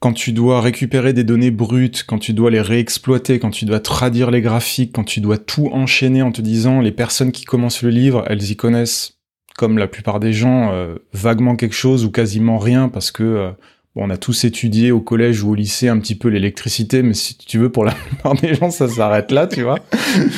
quand 0.00 0.12
tu 0.12 0.32
dois 0.32 0.60
récupérer 0.60 1.14
des 1.14 1.24
données 1.24 1.50
brutes, 1.50 2.04
quand 2.06 2.18
tu 2.18 2.34
dois 2.34 2.50
les 2.50 2.60
réexploiter, 2.60 3.38
quand 3.38 3.50
tu 3.50 3.64
dois 3.64 3.80
traduire 3.80 4.30
les 4.30 4.42
graphiques, 4.42 4.92
quand 4.92 5.04
tu 5.04 5.20
dois 5.20 5.38
tout 5.38 5.70
enchaîner 5.72 6.20
en 6.20 6.30
te 6.30 6.42
disant 6.42 6.80
les 6.80 6.92
personnes 6.92 7.32
qui 7.32 7.44
commencent 7.44 7.82
le 7.82 7.88
livre, 7.88 8.24
elles 8.26 8.50
y 8.50 8.56
connaissent, 8.56 9.20
comme 9.56 9.78
la 9.78 9.88
plupart 9.88 10.20
des 10.20 10.34
gens, 10.34 10.72
euh, 10.72 10.96
vaguement 11.14 11.56
quelque 11.56 11.74
chose 11.74 12.04
ou 12.04 12.10
quasiment 12.10 12.58
rien 12.58 12.90
parce 12.90 13.10
que 13.10 13.54
Bon, 13.96 14.06
on 14.06 14.10
a 14.10 14.16
tous 14.16 14.42
étudié 14.42 14.90
au 14.90 15.00
collège 15.00 15.44
ou 15.44 15.52
au 15.52 15.54
lycée 15.54 15.86
un 15.86 16.00
petit 16.00 16.16
peu 16.16 16.26
l'électricité, 16.28 17.04
mais 17.04 17.14
si 17.14 17.36
tu 17.36 17.58
veux, 17.58 17.70
pour 17.70 17.84
la 17.84 17.92
plupart 18.08 18.34
des 18.34 18.54
gens, 18.54 18.70
ça 18.70 18.88
s'arrête 18.88 19.30
là, 19.30 19.46
tu 19.46 19.62
vois. 19.62 19.78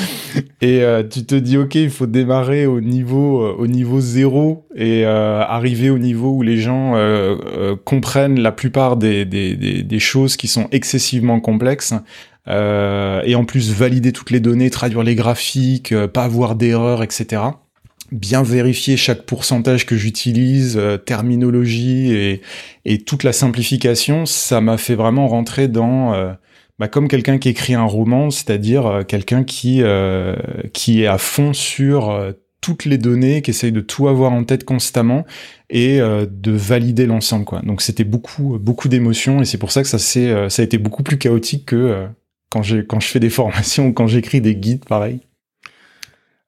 et 0.60 0.82
euh, 0.82 1.02
tu 1.02 1.24
te 1.24 1.34
dis, 1.34 1.56
ok, 1.56 1.74
il 1.76 1.88
faut 1.88 2.06
démarrer 2.06 2.66
au 2.66 2.82
niveau, 2.82 3.40
euh, 3.40 3.56
au 3.58 3.66
niveau 3.66 3.98
zéro 3.98 4.66
et 4.74 5.06
euh, 5.06 5.40
arriver 5.40 5.88
au 5.88 5.98
niveau 5.98 6.32
où 6.32 6.42
les 6.42 6.58
gens 6.58 6.94
comprennent 7.86 8.40
la 8.40 8.52
plupart 8.52 8.98
des, 8.98 9.24
des, 9.24 9.56
des, 9.56 9.82
des, 9.82 9.98
choses 9.98 10.36
qui 10.36 10.48
sont 10.48 10.68
excessivement 10.70 11.40
complexes. 11.40 11.94
et 12.46 13.34
en 13.34 13.44
plus, 13.46 13.72
valider 13.72 14.12
toutes 14.12 14.30
les 14.30 14.40
données, 14.40 14.68
traduire 14.68 15.02
les 15.02 15.14
graphiques, 15.14 15.94
pas 16.08 16.24
avoir 16.24 16.56
d'erreurs, 16.56 17.02
etc 17.02 17.42
bien 18.12 18.42
vérifier 18.42 18.96
chaque 18.96 19.22
pourcentage 19.22 19.86
que 19.86 19.96
j'utilise, 19.96 20.76
euh, 20.76 20.96
terminologie 20.96 22.12
et, 22.12 22.42
et, 22.84 22.98
toute 22.98 23.24
la 23.24 23.32
simplification, 23.32 24.26
ça 24.26 24.60
m'a 24.60 24.78
fait 24.78 24.94
vraiment 24.94 25.28
rentrer 25.28 25.68
dans 25.68 26.14
euh, 26.14 26.32
bah, 26.78 26.88
comme 26.88 27.08
quelqu'un 27.08 27.38
qui 27.38 27.48
écrit 27.48 27.74
un 27.74 27.84
roman, 27.84 28.30
c'est-à-dire 28.30 28.86
euh, 28.86 29.02
quelqu'un 29.02 29.44
qui 29.44 29.82
qui 30.72 31.02
est 31.02 31.06
à 31.06 31.18
fond 31.18 31.52
sur 31.52 32.34
toutes 32.60 32.84
les 32.84 32.98
données, 32.98 33.42
qui 33.42 33.50
essaye 33.50 33.72
de 33.72 33.80
tout 33.80 34.08
avoir 34.08 34.32
en 34.32 34.44
tête 34.44 34.64
constamment 34.64 35.24
et 35.70 35.98
de 35.98 36.52
valider 36.52 37.06
l'ensemble 37.06 37.44
quoi. 37.44 37.60
Donc 37.62 37.82
c'était 37.82 38.04
beaucoup 38.04 38.58
beaucoup 38.58 38.88
d'émotions 38.88 39.40
et 39.40 39.44
c'est 39.44 39.58
pour 39.58 39.72
ça 39.72 39.82
que 39.82 39.88
ça 39.88 39.98
c'est 39.98 40.50
ça 40.50 40.62
a 40.62 40.64
été 40.64 40.78
beaucoup 40.78 41.02
plus 41.02 41.18
chaotique 41.18 41.66
que 41.66 42.06
quand 42.50 42.62
j'ai 42.62 42.84
quand 42.84 43.00
je 43.00 43.08
fais 43.08 43.20
des 43.20 43.30
formations 43.30 43.88
ou 43.88 43.92
quand 43.92 44.06
j'écris 44.06 44.40
des 44.40 44.56
guides 44.56 44.84
pareil. 44.84 45.20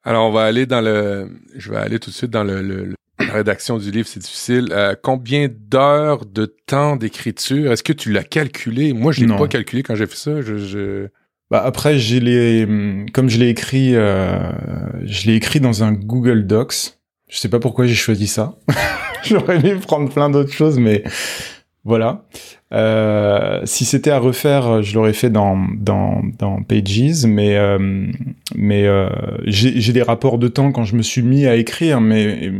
Alors, 0.03 0.27
on 0.29 0.31
va 0.31 0.43
aller 0.43 0.65
dans 0.65 0.81
le... 0.81 1.29
Je 1.55 1.71
vais 1.71 1.77
aller 1.77 1.99
tout 1.99 2.09
de 2.09 2.15
suite 2.15 2.31
dans 2.31 2.43
le, 2.43 2.93
la 3.19 3.33
rédaction 3.33 3.77
du 3.77 3.91
livre, 3.91 4.07
c'est 4.07 4.21
difficile. 4.21 4.69
Euh, 4.71 4.95
combien 5.01 5.49
d'heures 5.49 6.25
de 6.25 6.45
temps 6.65 6.95
d'écriture? 6.95 7.71
Est-ce 7.71 7.83
que 7.83 7.93
tu 7.93 8.11
l'as 8.11 8.23
calculé? 8.23 8.93
Moi, 8.93 9.11
je 9.11 9.25
l'ai 9.25 9.35
pas 9.35 9.47
calculé 9.47 9.83
quand 9.83 9.95
j'ai 9.95 10.07
fait 10.07 10.15
ça. 10.15 10.41
Je, 10.41 11.07
Bah 11.51 11.61
après, 11.63 11.97
j'ai 11.97 12.19
les, 12.19 12.65
comme 13.13 13.29
je 13.29 13.37
l'ai 13.37 13.49
écrit, 13.49 13.95
euh, 13.95 14.51
je 15.03 15.27
l'ai 15.27 15.35
écrit 15.35 15.59
dans 15.59 15.83
un 15.83 15.91
Google 15.91 16.47
Docs. 16.47 16.97
Je 17.27 17.37
sais 17.37 17.49
pas 17.49 17.59
pourquoi 17.59 17.85
j'ai 17.85 17.95
choisi 17.95 18.27
ça. 18.27 18.55
J'aurais 19.25 19.57
aimé 19.57 19.75
prendre 19.75 20.11
plein 20.11 20.29
d'autres 20.29 20.53
choses, 20.53 20.79
mais 20.79 21.03
voilà. 21.89 22.23
Euh, 22.71 23.61
si 23.65 23.83
c'était 23.83 24.11
à 24.11 24.19
refaire, 24.19 24.83
je 24.83 24.93
l'aurais 24.93 25.13
fait 25.13 25.31
dans, 25.31 25.57
dans, 25.75 26.21
dans 26.37 26.61
Pages, 26.61 27.25
mais, 27.25 27.57
euh, 27.57 28.07
mais 28.55 28.85
euh, 28.85 29.09
j'ai 29.45 29.91
des 29.91 30.03
rapports 30.03 30.37
de 30.37 30.47
temps 30.47 30.71
quand 30.71 30.83
je 30.83 30.95
me 30.95 31.01
suis 31.01 31.23
mis 31.23 31.47
à 31.47 31.55
écrire, 31.55 31.99
mais 31.99 32.51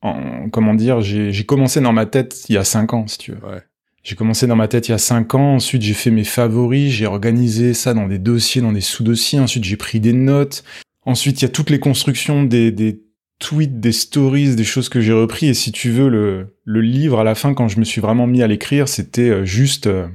en, 0.00 0.48
comment 0.50 0.72
dire, 0.72 1.02
j'ai 1.02 1.44
commencé 1.44 1.82
dans 1.82 1.92
ma 1.92 2.06
tête 2.06 2.46
il 2.48 2.54
y 2.54 2.58
a 2.58 2.64
cinq 2.64 2.94
ans, 2.94 3.06
si 3.06 3.18
tu 3.18 3.32
veux. 3.32 3.38
Ouais. 3.46 3.60
J'ai 4.02 4.16
commencé 4.16 4.46
dans 4.46 4.56
ma 4.56 4.66
tête 4.66 4.88
il 4.88 4.92
y 4.92 4.94
a 4.94 4.98
cinq 4.98 5.34
ans, 5.34 5.56
ensuite 5.56 5.82
j'ai 5.82 5.92
fait 5.92 6.10
mes 6.10 6.24
favoris, 6.24 6.90
j'ai 6.90 7.06
organisé 7.06 7.74
ça 7.74 7.92
dans 7.92 8.08
des 8.08 8.18
dossiers, 8.18 8.62
dans 8.62 8.72
des 8.72 8.80
sous-dossiers, 8.80 9.40
ensuite 9.40 9.64
j'ai 9.64 9.76
pris 9.76 10.00
des 10.00 10.14
notes, 10.14 10.64
ensuite 11.04 11.42
il 11.42 11.44
y 11.44 11.48
a 11.48 11.50
toutes 11.50 11.68
les 11.68 11.80
constructions 11.80 12.44
des, 12.44 12.72
des 12.72 12.98
tweets, 13.40 13.80
des 13.80 13.90
stories, 13.90 14.54
des 14.54 14.64
choses 14.64 14.88
que 14.88 15.00
j'ai 15.00 15.12
repris. 15.12 15.48
Et 15.48 15.54
si 15.54 15.72
tu 15.72 15.90
veux, 15.90 16.08
le, 16.08 16.54
le 16.64 16.80
livre, 16.80 17.18
à 17.18 17.24
la 17.24 17.34
fin, 17.34 17.54
quand 17.54 17.66
je 17.66 17.80
me 17.80 17.84
suis 17.84 18.00
vraiment 18.00 18.28
mis 18.28 18.42
à 18.42 18.46
l'écrire, 18.46 18.86
c'était 18.86 19.30
euh, 19.30 19.44
juste 19.44 19.88
euh, 19.88 20.06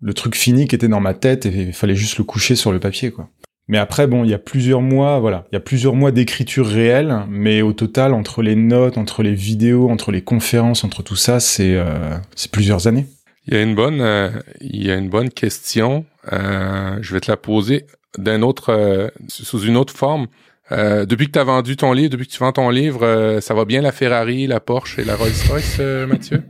le 0.00 0.14
truc 0.14 0.34
fini 0.34 0.66
qui 0.66 0.74
était 0.74 0.88
dans 0.88 1.00
ma 1.00 1.12
tête 1.12 1.44
et 1.44 1.50
il 1.50 1.72
fallait 1.74 1.96
juste 1.96 2.16
le 2.16 2.24
coucher 2.24 2.56
sur 2.56 2.72
le 2.72 2.80
papier, 2.80 3.10
quoi. 3.10 3.28
Mais 3.70 3.76
après, 3.76 4.06
bon, 4.06 4.24
il 4.24 4.30
y 4.30 4.34
a 4.34 4.38
plusieurs 4.38 4.80
mois, 4.80 5.18
voilà, 5.18 5.46
il 5.52 5.56
y 5.56 5.58
a 5.58 5.60
plusieurs 5.60 5.94
mois 5.94 6.10
d'écriture 6.10 6.66
réelle, 6.66 7.24
mais 7.28 7.60
au 7.60 7.74
total, 7.74 8.14
entre 8.14 8.40
les 8.40 8.54
notes, 8.54 8.96
entre 8.96 9.22
les 9.22 9.34
vidéos, 9.34 9.90
entre 9.90 10.10
les 10.10 10.22
conférences, 10.22 10.84
entre 10.84 11.02
tout 11.02 11.16
ça, 11.16 11.38
c'est 11.38 11.74
euh, 11.74 12.16
plusieurs 12.50 12.86
années. 12.86 13.04
Il 13.46 13.52
y 13.52 13.58
a 13.58 13.62
une 13.62 13.74
bonne, 13.74 14.32
il 14.62 14.86
y 14.86 14.90
a 14.90 14.94
une 14.94 15.10
bonne 15.10 15.28
question. 15.28 16.06
je 16.30 17.12
vais 17.12 17.20
te 17.20 17.30
la 17.30 17.36
poser 17.36 17.84
d'un 18.16 18.40
autre, 18.40 19.10
sous 19.28 19.60
une 19.60 19.76
autre 19.76 19.94
forme. 19.94 20.28
Euh, 20.70 21.06
depuis 21.06 21.26
que 21.26 21.32
tu 21.32 21.38
as 21.38 21.44
vendu 21.44 21.76
ton 21.76 21.92
livre, 21.92 22.10
depuis 22.10 22.26
que 22.26 22.32
tu 22.32 22.38
vends 22.38 22.52
ton 22.52 22.68
livre, 22.68 23.02
euh, 23.02 23.40
ça 23.40 23.54
va 23.54 23.64
bien 23.64 23.80
la 23.80 23.92
Ferrari, 23.92 24.46
la 24.46 24.60
Porsche 24.60 24.98
et 24.98 25.04
la 25.04 25.16
Rolls-Royce, 25.16 25.78
euh, 25.80 26.06
Mathieu? 26.06 26.42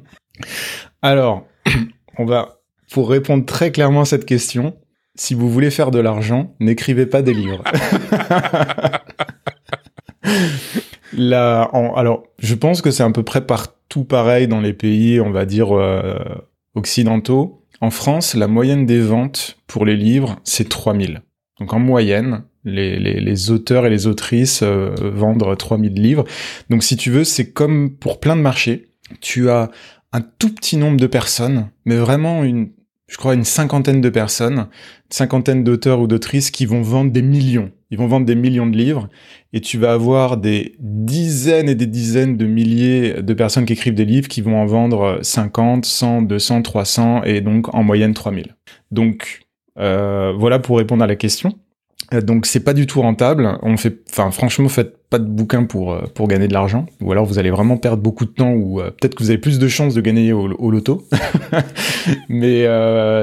Alors, 1.02 1.46
on 2.18 2.24
va, 2.24 2.60
pour 2.90 3.08
répondre 3.08 3.44
très 3.44 3.70
clairement 3.70 4.00
à 4.02 4.04
cette 4.06 4.26
question, 4.26 4.76
si 5.14 5.34
vous 5.34 5.48
voulez 5.48 5.70
faire 5.70 5.92
de 5.92 6.00
l'argent, 6.00 6.54
n'écrivez 6.58 7.06
pas 7.06 7.22
des 7.22 7.34
livres. 7.34 7.62
Là, 11.16 11.70
alors, 11.94 12.24
je 12.40 12.56
pense 12.56 12.82
que 12.82 12.90
c'est 12.90 13.04
à 13.04 13.10
peu 13.10 13.22
près 13.22 13.46
partout 13.46 14.02
pareil 14.02 14.48
dans 14.48 14.60
les 14.60 14.72
pays, 14.72 15.20
on 15.20 15.30
va 15.30 15.46
dire, 15.46 15.68
occidentaux. 16.74 17.62
En 17.80 17.90
France, 17.90 18.34
la 18.34 18.48
moyenne 18.48 18.84
des 18.84 19.00
ventes 19.00 19.56
pour 19.68 19.84
les 19.84 19.96
livres, 19.96 20.40
c'est 20.42 20.68
3000. 20.68 21.22
Donc 21.60 21.72
en 21.72 21.78
moyenne, 21.78 22.42
les, 22.64 22.98
les, 22.98 23.50
auteurs 23.50 23.86
et 23.86 23.90
les 23.90 24.06
autrices 24.06 24.62
euh, 24.62 24.94
vendent 24.98 25.56
3000 25.56 25.94
livres. 25.94 26.24
Donc 26.70 26.82
si 26.82 26.96
tu 26.96 27.10
veux, 27.10 27.24
c'est 27.24 27.50
comme 27.50 27.94
pour 27.94 28.18
plein 28.18 28.36
de 28.36 28.40
marchés. 28.40 28.88
Tu 29.20 29.50
as 29.50 29.70
un 30.12 30.20
tout 30.20 30.52
petit 30.52 30.76
nombre 30.76 30.96
de 30.96 31.06
personnes, 31.06 31.68
mais 31.84 31.96
vraiment 31.96 32.42
une, 32.42 32.70
je 33.06 33.16
crois 33.16 33.34
une 33.34 33.44
cinquantaine 33.44 34.00
de 34.00 34.08
personnes, 34.08 34.58
une 34.58 35.10
cinquantaine 35.10 35.62
d'auteurs 35.62 36.00
ou 36.00 36.06
d'autrices 36.06 36.50
qui 36.50 36.66
vont 36.66 36.82
vendre 36.82 37.12
des 37.12 37.22
millions. 37.22 37.70
Ils 37.90 37.98
vont 37.98 38.08
vendre 38.08 38.26
des 38.26 38.34
millions 38.34 38.66
de 38.66 38.76
livres 38.76 39.08
et 39.52 39.60
tu 39.60 39.78
vas 39.78 39.92
avoir 39.92 40.36
des 40.36 40.74
dizaines 40.80 41.68
et 41.68 41.76
des 41.76 41.86
dizaines 41.86 42.36
de 42.36 42.46
milliers 42.46 43.22
de 43.22 43.34
personnes 43.34 43.66
qui 43.66 43.74
écrivent 43.74 43.94
des 43.94 44.04
livres 44.04 44.26
qui 44.26 44.40
vont 44.40 44.56
en 44.56 44.66
vendre 44.66 45.20
50, 45.22 45.84
100, 45.84 46.22
200, 46.22 46.62
300 46.62 47.22
et 47.22 47.40
donc 47.40 47.72
en 47.72 47.84
moyenne 47.84 48.14
3000. 48.14 48.56
Donc 48.90 49.43
voilà 49.76 50.58
pour 50.58 50.78
répondre 50.78 51.02
à 51.04 51.06
la 51.06 51.16
question. 51.16 51.54
Euh, 52.12 52.20
donc 52.20 52.46
c'est 52.46 52.60
pas 52.60 52.74
du 52.74 52.86
tout 52.86 53.00
rentable. 53.00 53.58
On 53.62 53.76
fait, 53.76 53.98
enfin 54.10 54.30
franchement, 54.30 54.68
faites 54.68 54.96
pas 55.08 55.18
de 55.18 55.24
bouquin 55.24 55.64
pour 55.64 55.92
euh, 55.92 56.02
pour 56.14 56.28
gagner 56.28 56.48
de 56.48 56.52
l'argent, 56.52 56.86
ou 57.00 57.12
alors 57.12 57.24
vous 57.24 57.38
allez 57.38 57.50
vraiment 57.50 57.76
perdre 57.76 58.02
beaucoup 58.02 58.24
de 58.24 58.30
temps, 58.30 58.52
ou 58.52 58.80
euh, 58.80 58.90
peut-être 58.90 59.14
que 59.14 59.22
vous 59.22 59.30
avez 59.30 59.38
plus 59.38 59.58
de 59.58 59.68
chances 59.68 59.94
de 59.94 60.00
gagner 60.00 60.32
au, 60.32 60.70
loto. 60.70 61.06
Mais 62.28 62.66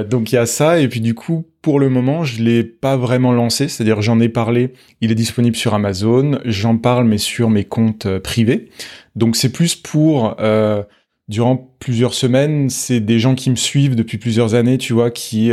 donc 0.06 0.32
il 0.32 0.36
y 0.36 0.38
a 0.38 0.46
ça, 0.46 0.80
et 0.80 0.88
puis 0.88 1.02
du 1.02 1.14
coup 1.14 1.46
pour 1.62 1.80
le 1.80 1.90
moment 1.90 2.24
je 2.24 2.42
l'ai 2.42 2.64
pas 2.64 2.98
vraiment 2.98 3.32
lancé, 3.32 3.68
c'est-à-dire 3.68 4.02
j'en 4.02 4.20
ai 4.20 4.30
parlé, 4.30 4.74
il 5.00 5.12
est 5.12 5.16
disponible 5.16 5.56
sur 5.56 5.74
Amazon, 5.74 6.40
j'en 6.46 6.78
parle 6.78 7.06
mais 7.06 7.20
sur 7.20 7.50
mes 7.50 7.66
comptes 7.66 8.08
privés. 8.20 8.70
Donc 9.16 9.36
c'est 9.36 9.52
plus 9.52 9.76
pour 9.76 10.36
durant 11.28 11.76
plusieurs 11.80 12.14
semaines, 12.14 12.70
c'est 12.70 13.00
des 13.00 13.20
gens 13.20 13.36
qui 13.36 13.50
me 13.50 13.56
suivent 13.56 13.96
depuis 13.96 14.18
plusieurs 14.18 14.54
années, 14.54 14.78
tu 14.78 14.94
vois, 14.94 15.12
qui 15.12 15.52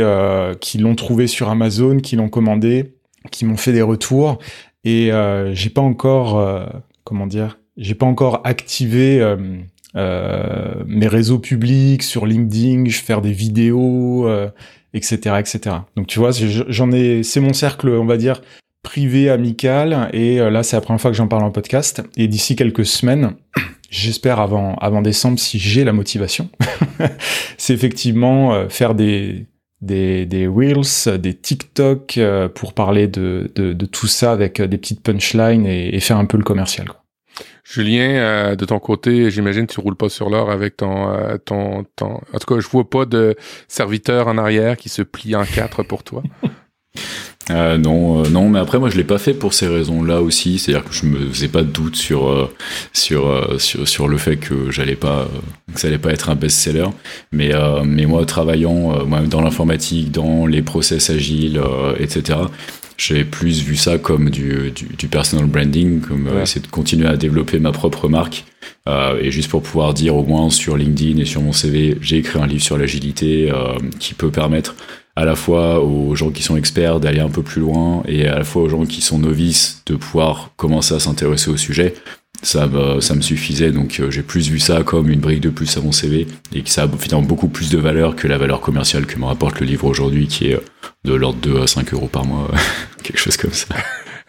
qui 0.59 0.77
l'ont 0.77 0.95
trouvé 0.95 1.27
sur 1.27 1.49
Amazon, 1.49 1.97
qui 1.97 2.15
l'ont 2.15 2.29
commandé 2.29 2.93
qui 3.31 3.45
m'ont 3.45 3.57
fait 3.57 3.73
des 3.73 3.81
retours. 3.81 4.39
Et 4.83 5.11
euh, 5.11 5.53
j'ai 5.53 5.69
pas 5.69 5.81
encore 5.81 6.37
euh, 6.37 6.65
comment 7.03 7.27
dire 7.27 7.59
j'ai 7.77 7.95
pas 7.95 8.05
encore 8.05 8.41
activé 8.45 9.21
euh, 9.21 9.37
euh, 9.95 10.75
mes 10.85 11.07
réseaux 11.07 11.39
publics 11.39 12.03
sur 12.03 12.25
LinkedIn 12.25 12.85
je 12.89 12.99
faire 12.99 13.21
des 13.21 13.31
vidéos 13.31 14.29
etc 14.93 15.37
etc 15.39 15.75
donc 15.95 16.07
tu 16.07 16.19
vois 16.19 16.31
j'en 16.31 16.91
ai 16.91 17.23
c'est 17.23 17.39
mon 17.39 17.53
cercle 17.53 17.89
on 17.89 18.05
va 18.05 18.17
dire 18.17 18.41
privé 18.83 19.29
amical. 19.29 20.09
Et 20.13 20.37
là 20.37 20.63
c'est 20.63 20.77
la 20.77 20.81
première 20.81 21.01
fois 21.01 21.11
que 21.11 21.17
j'en 21.17 21.27
parle 21.27 21.43
en 21.43 21.51
podcast. 21.51 22.01
Et 22.15 22.27
d'ici 22.27 22.55
quelques 22.55 22.85
semaines 22.85 23.33
j'espère 23.89 24.39
avant 24.39 24.75
avant 24.75 25.01
décembre 25.01 25.39
si 25.39 25.59
j'ai 25.59 25.83
la 25.83 25.93
motivation 25.93 26.49
c'est 27.57 27.73
effectivement 27.73 28.69
faire 28.69 28.95
des 28.95 29.47
des, 29.81 30.25
des 30.25 30.47
Reels, 30.47 31.19
des 31.19 31.33
TikTok 31.33 32.17
euh, 32.17 32.49
pour 32.49 32.73
parler 32.73 33.07
de, 33.07 33.51
de, 33.55 33.73
de, 33.73 33.85
tout 33.85 34.07
ça 34.07 34.31
avec 34.31 34.59
euh, 34.59 34.67
des 34.67 34.77
petites 34.77 35.01
punchlines 35.01 35.65
et, 35.65 35.95
et 35.95 35.99
faire 35.99 36.17
un 36.17 36.25
peu 36.25 36.37
le 36.37 36.43
commercial. 36.43 36.87
Quoi. 36.87 37.03
Julien, 37.63 38.09
euh, 38.09 38.55
de 38.55 38.65
ton 38.65 38.79
côté, 38.79 39.31
j'imagine 39.31 39.67
tu 39.67 39.79
roules 39.79 39.95
pas 39.95 40.09
sur 40.09 40.29
l'or 40.29 40.51
avec 40.51 40.77
ton, 40.77 41.37
ton, 41.45 41.85
ton... 41.95 42.15
En 42.33 42.39
tout 42.39 42.53
cas, 42.53 42.59
je 42.59 42.67
vois 42.67 42.89
pas 42.89 43.05
de 43.05 43.35
serviteur 43.67 44.27
en 44.27 44.37
arrière 44.37 44.75
qui 44.75 44.89
se 44.89 45.01
plie 45.01 45.35
en 45.35 45.45
quatre 45.45 45.83
pour 45.83 46.03
toi. 46.03 46.23
Euh, 47.51 47.77
non, 47.77 48.23
euh, 48.23 48.29
non, 48.29 48.49
mais 48.49 48.59
après 48.59 48.79
moi 48.79 48.89
je 48.89 48.97
l'ai 48.97 49.03
pas 49.03 49.17
fait 49.17 49.33
pour 49.33 49.53
ces 49.53 49.67
raisons-là 49.67 50.21
aussi, 50.21 50.59
c'est-à-dire 50.59 50.87
que 50.87 50.93
je 50.93 51.05
me 51.05 51.29
faisais 51.31 51.47
pas 51.47 51.63
de 51.63 51.71
doute 51.71 51.95
sur 51.95 52.27
euh, 52.27 52.47
sur, 52.93 53.55
sur 53.59 53.87
sur 53.87 54.07
le 54.07 54.17
fait 54.17 54.37
que 54.37 54.69
j'allais 54.69 54.95
pas 54.95 55.27
que 55.73 55.79
ça 55.79 55.87
allait 55.87 55.97
pas 55.97 56.11
être 56.11 56.29
un 56.29 56.35
best-seller, 56.35 56.87
mais 57.31 57.51
mais 57.83 58.05
moi 58.05 58.25
travaillant 58.25 59.05
moi 59.05 59.21
dans 59.21 59.41
l'informatique, 59.41 60.11
dans 60.11 60.45
les 60.45 60.61
process 60.61 61.09
agiles, 61.09 61.61
etc. 61.99 62.39
J'ai 62.97 63.23
plus 63.23 63.63
vu 63.63 63.77
ça 63.77 63.97
comme 63.97 64.29
du, 64.29 64.71
du, 64.71 64.85
du 64.97 65.07
personal 65.07 65.45
branding, 65.45 66.01
comme 66.01 66.27
essayer 66.41 66.61
de 66.61 66.67
continuer 66.67 67.07
à 67.07 67.15
développer 67.15 67.57
ma 67.59 67.71
propre 67.71 68.09
marque. 68.09 68.45
et 68.87 69.31
juste 69.31 69.49
pour 69.49 69.63
pouvoir 69.63 69.93
dire 69.93 70.15
au 70.15 70.23
moins 70.23 70.49
sur 70.49 70.75
LinkedIn 70.77 71.19
et 71.19 71.25
sur 71.25 71.41
mon 71.41 71.53
CV, 71.53 71.97
j'ai 72.01 72.17
écrit 72.17 72.39
un 72.41 72.47
livre 72.47 72.63
sur 72.63 72.77
l'agilité 72.77 73.51
qui 73.99 74.13
peut 74.13 74.31
permettre 74.31 74.75
à 75.19 75.25
la 75.25 75.35
fois 75.35 75.83
aux 75.83 76.15
gens 76.15 76.31
qui 76.31 76.43
sont 76.43 76.55
experts 76.55 77.01
d'aller 77.01 77.19
un 77.19 77.27
peu 77.27 77.43
plus 77.43 77.59
loin 77.59 78.03
et 78.07 78.25
à 78.25 78.37
la 78.37 78.45
fois 78.45 78.61
aux 78.61 78.69
gens 78.69 78.85
qui 78.85 79.01
sont 79.01 79.19
novices 79.19 79.83
de 79.85 79.97
pouvoir 79.97 80.51
commencer 80.55 80.95
à 80.95 80.99
s'intéresser 81.01 81.51
au 81.51 81.57
sujet. 81.57 81.93
Ça 82.41 82.67
me, 82.67 83.01
suffisait, 83.21 83.71
donc 83.71 83.99
euh, 83.99 84.09
j'ai 84.09 84.21
plus 84.21 84.49
vu 84.49 84.59
ça 84.59 84.81
comme 84.83 85.09
une 85.09 85.19
brique 85.19 85.41
de 85.41 85.49
plus 85.49 85.75
à 85.75 85.81
mon 85.81 85.91
CV 85.91 86.25
et 86.55 86.61
que 86.61 86.69
ça 86.69 86.83
a 86.83 86.87
finalement 86.97 87.27
beaucoup 87.27 87.49
plus 87.49 87.69
de 87.69 87.77
valeur 87.77 88.15
que 88.15 88.29
la 88.29 88.37
valeur 88.37 88.61
commerciale 88.61 89.05
que 89.05 89.19
me 89.19 89.25
rapporte 89.25 89.59
le 89.59 89.65
livre 89.65 89.83
aujourd'hui 89.87 90.27
qui 90.27 90.47
est 90.47 90.59
de 91.03 91.13
l'ordre 91.13 91.41
de 91.41 91.67
5 91.67 91.93
euros 91.93 92.07
par 92.07 92.23
mois, 92.23 92.49
quelque 93.03 93.19
chose 93.19 93.35
comme 93.35 93.51
ça. 93.51 93.67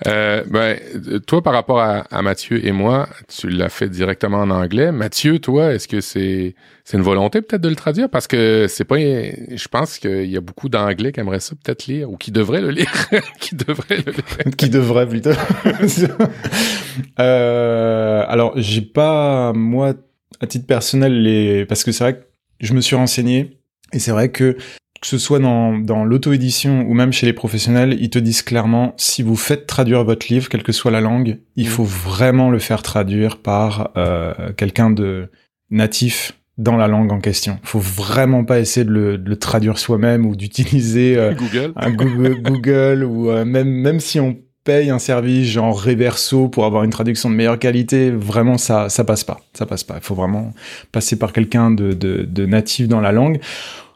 Euh, 0.06 0.44
ben, 0.46 0.78
toi, 1.26 1.42
par 1.42 1.52
rapport 1.52 1.80
à, 1.80 2.22
Mathieu 2.22 2.64
et 2.64 2.72
moi, 2.72 3.08
tu 3.28 3.48
l'as 3.48 3.68
fait 3.68 3.88
directement 3.88 4.38
en 4.38 4.50
anglais. 4.50 4.92
Mathieu, 4.92 5.38
toi, 5.38 5.74
est-ce 5.74 5.88
que 5.88 6.00
c'est 6.00 6.54
c'est 6.84 6.96
une 6.96 7.02
volonté 7.02 7.42
peut-être 7.42 7.60
de 7.60 7.68
le 7.68 7.76
traduire? 7.76 8.08
Parce 8.08 8.26
que 8.26 8.66
c'est 8.68 8.84
pas. 8.84 8.98
Je 8.98 9.68
pense 9.68 9.98
qu'il 9.98 10.30
y 10.30 10.36
a 10.36 10.40
beaucoup 10.40 10.68
d'anglais 10.68 11.12
qui 11.12 11.20
aimeraient 11.20 11.40
ça 11.40 11.54
peut-être 11.62 11.86
lire 11.86 12.10
ou 12.10 12.16
qui 12.16 12.30
devraient 12.30 12.60
le 12.60 12.70
lire, 12.70 12.92
qui 13.40 13.54
devraient 13.54 13.98
le 14.04 14.12
lire, 14.12 14.54
qui 14.56 14.70
devraient 14.70 15.08
plutôt. 15.08 15.30
euh, 17.20 18.24
alors, 18.26 18.52
j'ai 18.56 18.82
pas 18.82 19.52
moi 19.52 19.94
à 20.40 20.46
titre 20.46 20.66
personnel 20.66 21.22
les 21.22 21.66
parce 21.66 21.84
que 21.84 21.92
c'est 21.92 22.04
vrai 22.04 22.14
que 22.14 22.24
je 22.60 22.72
me 22.72 22.80
suis 22.80 22.96
renseigné 22.96 23.58
et 23.92 23.98
c'est 23.98 24.12
vrai 24.12 24.30
que 24.30 24.56
que 25.00 25.06
ce 25.06 25.18
soit 25.18 25.38
dans, 25.38 25.78
dans 25.78 26.04
l'auto-édition 26.04 26.82
ou 26.82 26.92
même 26.92 27.12
chez 27.12 27.26
les 27.26 27.32
professionnels, 27.32 27.96
ils 28.00 28.10
te 28.10 28.18
disent 28.18 28.42
clairement, 28.42 28.92
si 28.98 29.22
vous 29.22 29.36
faites 29.36 29.66
traduire 29.66 30.04
votre 30.04 30.26
livre, 30.28 30.48
quelle 30.48 30.62
que 30.62 30.72
soit 30.72 30.90
la 30.90 31.00
langue, 31.00 31.38
il 31.56 31.66
mm. 31.66 31.70
faut 31.70 31.84
vraiment 31.84 32.50
le 32.50 32.58
faire 32.58 32.82
traduire 32.82 33.38
par 33.38 33.90
euh, 33.96 34.52
quelqu'un 34.56 34.90
de 34.90 35.30
natif 35.70 36.32
dans 36.58 36.76
la 36.76 36.88
langue 36.88 37.10
en 37.12 37.20
question. 37.20 37.58
Il 37.62 37.68
faut 37.68 37.80
vraiment 37.80 38.44
pas 38.44 38.60
essayer 38.60 38.84
de 38.84 38.90
le, 38.90 39.16
de 39.16 39.30
le 39.30 39.36
traduire 39.36 39.78
soi-même 39.78 40.26
ou 40.26 40.36
d'utiliser 40.36 41.16
euh, 41.16 41.32
Google. 41.34 41.72
un 41.76 41.90
Google, 41.90 42.42
Google 42.42 43.04
ou 43.04 43.30
euh, 43.30 43.46
même 43.46 43.68
même 43.68 44.00
si 44.00 44.20
on 44.20 44.36
payes 44.62 44.90
un 44.90 44.98
service 44.98 45.48
genre 45.48 45.82
Reverso 45.82 46.48
pour 46.48 46.66
avoir 46.66 46.84
une 46.84 46.90
traduction 46.90 47.30
de 47.30 47.34
meilleure 47.34 47.58
qualité, 47.58 48.10
vraiment 48.10 48.58
ça 48.58 48.90
ça 48.90 49.04
passe 49.04 49.24
pas, 49.24 49.40
ça 49.54 49.64
passe 49.64 49.84
pas. 49.84 49.94
Il 49.96 50.02
faut 50.02 50.14
vraiment 50.14 50.52
passer 50.92 51.18
par 51.18 51.32
quelqu'un 51.32 51.70
de, 51.70 51.94
de, 51.94 52.26
de 52.28 52.44
natif 52.44 52.86
dans 52.86 53.00
la 53.00 53.12
langue. 53.12 53.40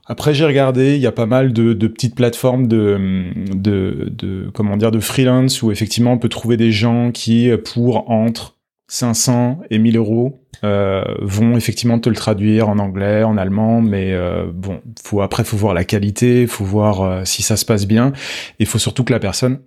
Après, 0.06 0.34
j'ai 0.34 0.44
regardé, 0.44 0.96
il 0.96 1.00
y 1.00 1.06
a 1.06 1.12
pas 1.12 1.26
mal 1.26 1.52
de, 1.52 1.72
de 1.72 1.86
petites 1.86 2.14
plateformes 2.14 2.66
de, 2.66 3.24
de, 3.54 4.08
de, 4.10 4.50
comment 4.52 4.76
dire, 4.76 4.90
de 4.90 5.00
freelance 5.00 5.62
où 5.62 5.72
effectivement 5.72 6.12
on 6.12 6.18
peut 6.18 6.28
trouver 6.28 6.56
des 6.56 6.72
gens 6.72 7.10
qui, 7.10 7.50
pour 7.64 8.10
entre 8.10 8.54
500 8.88 9.60
et 9.70 9.78
1000 9.78 9.96
euros, 9.96 10.44
euh, 10.62 11.02
vont 11.20 11.56
effectivement 11.56 11.98
te 11.98 12.08
le 12.08 12.14
traduire 12.14 12.68
en 12.68 12.78
anglais, 12.78 13.22
en 13.22 13.36
allemand, 13.36 13.80
mais 13.80 14.12
euh, 14.12 14.46
bon, 14.52 14.80
faut 15.02 15.20
après 15.20 15.44
faut 15.44 15.56
voir 15.56 15.74
la 15.74 15.84
qualité, 15.84 16.46
faut 16.46 16.64
voir 16.64 17.02
euh, 17.02 17.24
si 17.24 17.42
ça 17.42 17.56
se 17.56 17.64
passe 17.64 17.86
bien, 17.86 18.12
et 18.58 18.64
faut 18.64 18.78
surtout 18.78 19.04
que 19.04 19.12
la 19.12 19.20
personne 19.20 19.60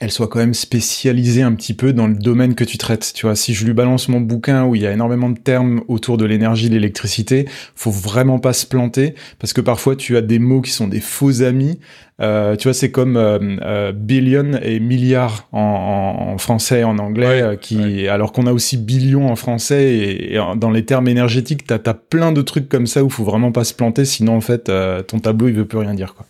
elle 0.00 0.10
soit 0.10 0.28
quand 0.28 0.38
même 0.38 0.54
spécialisée 0.54 1.42
un 1.42 1.52
petit 1.52 1.74
peu 1.74 1.92
dans 1.92 2.06
le 2.06 2.14
domaine 2.14 2.54
que 2.54 2.64
tu 2.64 2.78
traites. 2.78 3.12
Tu 3.14 3.26
vois, 3.26 3.36
si 3.36 3.52
je 3.52 3.66
lui 3.66 3.74
balance 3.74 4.08
mon 4.08 4.20
bouquin 4.20 4.64
où 4.64 4.74
il 4.74 4.80
y 4.80 4.86
a 4.86 4.92
énormément 4.92 5.28
de 5.28 5.38
termes 5.38 5.82
autour 5.88 6.16
de 6.16 6.24
l'énergie, 6.24 6.70
l'électricité, 6.70 7.46
faut 7.76 7.90
vraiment 7.90 8.38
pas 8.38 8.54
se 8.54 8.66
planter 8.66 9.14
parce 9.38 9.52
que 9.52 9.60
parfois 9.60 9.96
tu 9.96 10.16
as 10.16 10.22
des 10.22 10.38
mots 10.38 10.62
qui 10.62 10.70
sont 10.70 10.88
des 10.88 11.00
faux 11.00 11.42
amis. 11.42 11.78
Euh, 12.22 12.56
tu 12.56 12.68
vois, 12.68 12.74
c'est 12.74 12.90
comme 12.90 13.16
euh, 13.16 13.38
euh, 13.62 13.92
billion 13.92 14.52
et 14.62 14.78
milliard 14.80 15.48
en, 15.52 16.36
français 16.38 16.80
et 16.80 16.84
en 16.84 16.98
anglais, 16.98 17.58
qui 17.60 18.08
alors 18.08 18.32
qu'on 18.32 18.46
a 18.46 18.52
aussi 18.52 18.78
billion 18.78 19.28
en 19.30 19.36
français 19.36 19.96
et, 19.96 20.38
dans 20.56 20.70
les 20.70 20.84
termes 20.84 21.08
énergétiques, 21.08 21.66
t'as 21.66 21.78
as 21.84 21.94
plein 21.94 22.32
de 22.32 22.40
trucs 22.40 22.68
comme 22.68 22.86
ça 22.86 23.04
où 23.04 23.10
faut 23.10 23.24
vraiment 23.24 23.52
pas 23.52 23.64
se 23.64 23.74
planter, 23.74 24.06
sinon 24.06 24.36
en 24.36 24.40
fait 24.40 24.70
ton 25.06 25.18
tableau 25.18 25.48
il 25.48 25.54
veut 25.54 25.66
plus 25.66 25.78
rien 25.78 25.92
dire 25.92 26.14
quoi. 26.14 26.26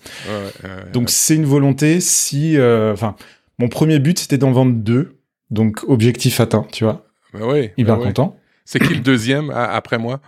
Donc 0.93 1.11
c'est 1.11 1.37
une 1.37 1.45
volonté. 1.45 2.01
Si, 2.01 2.57
enfin 2.59 3.15
mon 3.61 3.69
premier 3.69 3.99
but, 3.99 4.19
c'était 4.19 4.39
d'en 4.39 4.53
vendre 4.53 4.75
deux. 4.75 5.21
Donc, 5.51 5.85
objectif 5.87 6.41
atteint, 6.41 6.67
tu 6.73 6.85
vois. 6.85 7.05
Bah 7.35 7.41
oui. 7.45 7.71
Hyper 7.77 7.99
bah 7.99 8.05
content. 8.05 8.37
C'est 8.65 8.79
qui 8.79 8.95
le 8.95 9.01
deuxième 9.01 9.51
après 9.51 9.99
moi? 9.99 10.21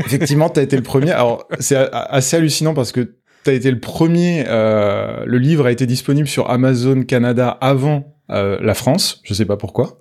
Effectivement, 0.00 0.48
tu 0.48 0.60
as 0.60 0.62
été 0.62 0.76
le 0.76 0.82
premier. 0.82 1.10
Alors, 1.10 1.46
c'est 1.60 1.76
assez 1.92 2.36
hallucinant 2.36 2.74
parce 2.74 2.92
que 2.92 3.16
tu 3.44 3.50
as 3.50 3.52
été 3.52 3.70
le 3.70 3.78
premier. 3.78 4.44
Euh, 4.48 5.24
le 5.26 5.38
livre 5.38 5.66
a 5.66 5.72
été 5.72 5.86
disponible 5.86 6.28
sur 6.28 6.48
Amazon 6.50 7.02
Canada 7.02 7.48
avant 7.60 8.15
euh, 8.30 8.58
la 8.60 8.74
France, 8.74 9.20
je 9.22 9.34
sais 9.34 9.44
pas 9.44 9.56
pourquoi. 9.56 10.00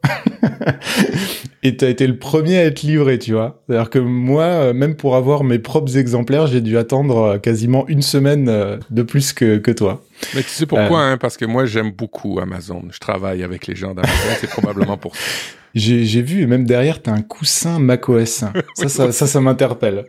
et 1.63 1.77
t'as 1.77 1.89
été 1.89 2.07
le 2.07 2.17
premier 2.17 2.57
à 2.57 2.65
être 2.65 2.81
livré, 2.81 3.19
tu 3.19 3.33
vois. 3.33 3.61
C'est-à-dire 3.67 3.89
que 3.91 3.99
moi, 3.99 4.43
euh, 4.43 4.73
même 4.73 4.95
pour 4.95 5.15
avoir 5.15 5.43
mes 5.43 5.59
propres 5.59 5.95
exemplaires, 5.97 6.47
j'ai 6.47 6.61
dû 6.61 6.77
attendre 6.77 7.17
euh, 7.17 7.37
quasiment 7.37 7.87
une 7.87 8.01
semaine 8.01 8.79
de 8.89 9.03
plus 9.03 9.31
que, 9.31 9.57
que 9.57 9.71
toi. 9.71 10.03
Mais 10.33 10.41
tu 10.41 10.49
sais 10.49 10.65
pourquoi, 10.65 11.03
hein? 11.03 11.17
Parce 11.17 11.37
que 11.37 11.45
moi, 11.45 11.65
j'aime 11.65 11.91
beaucoup 11.91 12.39
Amazon. 12.39 12.81
Je 12.91 12.99
travaille 12.99 13.43
avec 13.43 13.67
les 13.67 13.75
gens 13.75 13.93
d'Amazon, 13.93 14.35
c'est 14.39 14.49
probablement 14.49 14.97
pour 14.97 15.15
ça. 15.15 15.21
J'ai 15.75 16.21
vu, 16.21 16.41
et 16.41 16.47
même 16.47 16.65
derrière, 16.65 17.01
t'as 17.01 17.11
un 17.11 17.21
coussin 17.21 17.79
macOS. 17.79 18.45
ça, 18.75 18.89
ça, 18.89 19.11
ça, 19.11 19.27
ça 19.27 19.41
m'interpelle. 19.41 20.05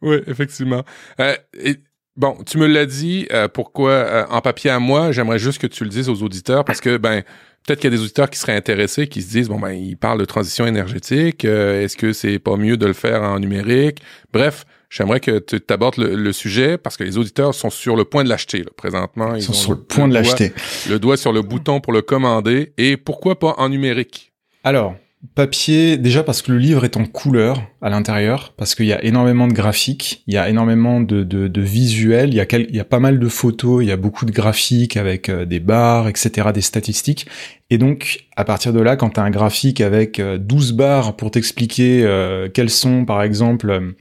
oui, 0.00 0.18
effectivement. 0.28 0.84
et 1.18 1.76
Bon, 2.16 2.38
tu 2.46 2.56
me 2.56 2.66
l'as 2.66 2.86
dit, 2.86 3.26
euh, 3.32 3.46
pourquoi 3.46 3.90
euh, 3.90 4.24
en 4.30 4.40
papier 4.40 4.70
à 4.70 4.78
moi, 4.78 5.12
j'aimerais 5.12 5.38
juste 5.38 5.60
que 5.60 5.66
tu 5.66 5.84
le 5.84 5.90
dises 5.90 6.08
aux 6.08 6.22
auditeurs 6.22 6.64
parce 6.64 6.80
que 6.80 6.96
ben 6.96 7.22
peut-être 7.66 7.80
qu'il 7.80 7.90
y 7.90 7.94
a 7.94 7.96
des 7.96 8.02
auditeurs 8.02 8.30
qui 8.30 8.38
seraient 8.38 8.56
intéressés, 8.56 9.06
qui 9.06 9.20
se 9.20 9.30
disent 9.30 9.48
bon 9.48 9.60
ben 9.60 9.72
il 9.72 9.98
parle 9.98 10.18
de 10.18 10.24
transition 10.24 10.66
énergétique, 10.66 11.44
euh, 11.44 11.82
est-ce 11.84 11.96
que 11.96 12.14
c'est 12.14 12.38
pas 12.38 12.56
mieux 12.56 12.78
de 12.78 12.86
le 12.86 12.94
faire 12.94 13.22
en 13.22 13.38
numérique? 13.38 14.00
Bref, 14.32 14.64
j'aimerais 14.88 15.20
que 15.20 15.38
tu 15.38 15.60
abordes 15.68 15.98
le, 15.98 16.32
sujet 16.32 16.78
parce 16.78 16.96
que 16.96 17.04
les 17.04 17.18
auditeurs 17.18 17.54
sont 17.54 17.68
sur 17.68 17.96
le 17.96 18.06
point 18.06 18.24
de 18.24 18.30
l'acheter 18.30 18.64
présentement. 18.76 19.34
Ils, 19.34 19.42
sont 19.42 19.52
sur 19.52 19.72
le 19.72 19.78
point 19.82 20.08
de 20.08 20.14
l'acheter. 20.14 20.54
Le 20.88 20.98
doigt 20.98 21.18
sur 21.18 21.34
le 21.34 21.42
bouton 21.42 21.80
pour 21.80 21.92
le 21.92 22.00
commander 22.00 22.72
et 22.78 22.96
pourquoi 22.96 23.38
pas 23.38 23.54
en 23.58 23.68
numérique? 23.68 24.32
Alors, 24.64 24.96
Papier, 25.34 25.96
déjà 25.96 26.22
parce 26.22 26.42
que 26.42 26.52
le 26.52 26.58
livre 26.58 26.84
est 26.84 26.96
en 26.96 27.04
couleur 27.04 27.62
à 27.80 27.90
l'intérieur, 27.90 28.54
parce 28.56 28.74
qu'il 28.74 28.86
y 28.86 28.92
a 28.92 29.02
énormément 29.04 29.48
de 29.48 29.52
graphiques, 29.52 30.22
il 30.26 30.34
y 30.34 30.36
a 30.36 30.48
énormément 30.48 31.00
de, 31.00 31.60
visuels, 31.60 32.30
il 32.30 32.36
y, 32.36 32.40
a 32.40 32.46
y 32.58 32.80
a 32.80 32.84
pas 32.84 33.00
mal 33.00 33.18
de 33.18 33.28
photos, 33.28 33.82
il 33.82 33.88
y 33.88 33.92
a 33.92 33.96
beaucoup 33.96 34.24
de 34.24 34.32
graphiques 34.32 34.96
avec 34.96 35.28
euh, 35.28 35.44
des 35.44 35.60
barres, 35.60 36.08
etc., 36.08 36.48
des 36.54 36.60
statistiques. 36.60 37.26
Et 37.70 37.78
donc, 37.78 38.26
à 38.36 38.44
partir 38.44 38.72
de 38.72 38.80
là, 38.80 38.96
quand 38.96 39.10
tu 39.10 39.20
as 39.20 39.22
un 39.22 39.30
graphique 39.30 39.80
avec 39.80 40.20
12 40.20 40.72
euh, 40.72 40.74
barres 40.74 41.16
pour 41.16 41.30
t'expliquer 41.30 42.02
euh, 42.04 42.48
quels 42.52 42.70
sont, 42.70 43.04
par 43.04 43.22
exemple, 43.22 43.94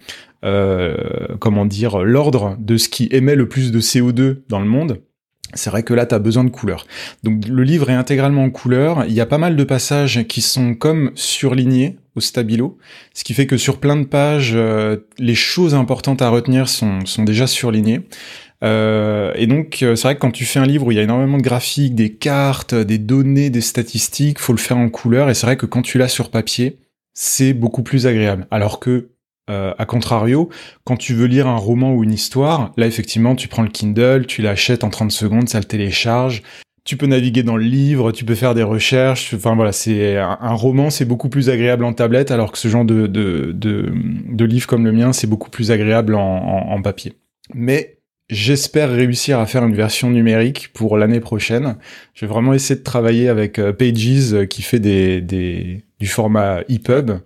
comment 1.39 1.65
dire, 1.65 2.03
l'ordre 2.03 2.55
de 2.59 2.77
ce 2.77 2.87
qui 2.87 3.07
émet 3.11 3.33
le 3.33 3.49
plus 3.49 3.71
de 3.71 3.81
CO2 3.81 4.43
dans 4.47 4.59
le 4.59 4.67
monde, 4.67 5.01
c'est 5.53 5.69
vrai 5.69 5.83
que 5.83 5.93
là, 5.93 6.05
tu 6.05 6.15
as 6.15 6.19
besoin 6.19 6.43
de 6.43 6.49
couleurs. 6.49 6.85
Donc 7.23 7.47
le 7.47 7.63
livre 7.63 7.89
est 7.89 7.93
intégralement 7.93 8.43
en 8.43 8.49
couleur. 8.49 9.05
Il 9.07 9.13
y 9.13 9.21
a 9.21 9.25
pas 9.25 9.37
mal 9.37 9.55
de 9.55 9.63
passages 9.63 10.23
qui 10.27 10.41
sont 10.41 10.75
comme 10.75 11.11
surlignés 11.15 11.97
au 12.15 12.21
stabilo, 12.21 12.77
ce 13.13 13.23
qui 13.23 13.33
fait 13.33 13.45
que 13.45 13.57
sur 13.57 13.79
plein 13.79 13.97
de 13.97 14.05
pages, 14.05 14.53
euh, 14.55 14.97
les 15.17 15.35
choses 15.35 15.75
importantes 15.75 16.21
à 16.21 16.29
retenir 16.29 16.69
sont, 16.69 17.03
déjà 17.19 17.45
surlignées. 17.45 18.01
Euh, 18.63 19.33
et 19.35 19.47
donc 19.47 19.83
euh, 19.83 19.95
c'est 19.95 20.03
vrai 20.03 20.15
que 20.15 20.21
quand 20.21 20.31
tu 20.31 20.45
fais 20.45 20.59
un 20.59 20.65
livre 20.65 20.87
où 20.87 20.91
il 20.91 20.95
y 20.95 20.99
a 20.99 21.03
énormément 21.03 21.37
de 21.37 21.43
graphiques, 21.43 21.93
des 21.93 22.13
cartes, 22.13 22.73
des 22.73 22.97
données, 22.97 23.49
des 23.49 23.61
statistiques, 23.61 24.39
faut 24.39 24.53
le 24.53 24.59
faire 24.59 24.77
en 24.77 24.89
couleur. 24.89 25.29
Et 25.29 25.33
c'est 25.33 25.45
vrai 25.45 25.57
que 25.57 25.65
quand 25.65 25.81
tu 25.81 25.97
l'as 25.97 26.07
sur 26.07 26.31
papier, 26.31 26.79
c'est 27.13 27.53
beaucoup 27.53 27.83
plus 27.83 28.07
agréable. 28.07 28.47
Alors 28.51 28.79
que 28.79 29.09
euh, 29.49 29.73
a 29.77 29.85
contrario, 29.85 30.49
quand 30.83 30.97
tu 30.97 31.13
veux 31.13 31.27
lire 31.27 31.47
un 31.47 31.57
roman 31.57 31.93
ou 31.93 32.03
une 32.03 32.13
histoire, 32.13 32.71
là 32.77 32.87
effectivement 32.87 33.35
tu 33.35 33.47
prends 33.47 33.61
le 33.61 33.69
Kindle, 33.69 34.25
tu 34.27 34.41
l'achètes 34.41 34.83
en 34.83 34.89
30 34.89 35.11
secondes, 35.11 35.49
ça 35.49 35.59
le 35.59 35.65
télécharge, 35.65 36.41
tu 36.85 36.97
peux 36.97 37.07
naviguer 37.07 37.41
dans 37.41 37.57
le 37.57 37.63
livre, 37.63 38.11
tu 38.11 38.25
peux 38.25 38.35
faire 38.35 38.53
des 38.53 38.63
recherches, 38.63 39.33
enfin 39.33 39.55
voilà, 39.55 39.71
c'est 39.71 40.17
un, 40.17 40.53
roman, 40.53 40.91
c'est 40.91 41.05
beaucoup 41.05 41.29
plus 41.29 41.49
agréable 41.49 41.83
en 41.83 41.93
tablette, 41.93 42.29
alors 42.29 42.51
que 42.51 42.59
ce 42.59 42.67
genre 42.67 42.85
de, 42.85 43.07
de, 43.07 43.51
de, 43.53 44.45
livre 44.45 44.67
comme 44.67 44.85
le 44.85 44.91
mien, 44.91 45.11
c'est 45.11 45.25
beaucoup 45.25 45.49
plus 45.49 45.71
agréable 45.71 46.13
en, 46.13 46.21
en, 46.21 46.81
papier. 46.83 47.13
Mais 47.55 47.97
j'espère 48.29 48.91
réussir 48.91 49.39
à 49.39 49.47
faire 49.47 49.65
une 49.65 49.73
version 49.73 50.11
numérique 50.11 50.71
pour 50.73 50.97
l'année 50.97 51.19
prochaine. 51.19 51.75
Je 52.13 52.25
vais 52.25 52.31
vraiment 52.31 52.53
essayer 52.53 52.79
de 52.79 52.83
travailler 52.83 53.29
avec 53.29 53.57
euh, 53.57 53.73
Pages 53.73 54.33
euh, 54.33 54.45
qui 54.45 54.61
fait 54.61 54.79
des, 54.79 55.21
des 55.21 55.84
du 55.99 56.07
format 56.07 56.61
EPUB. 56.69 57.19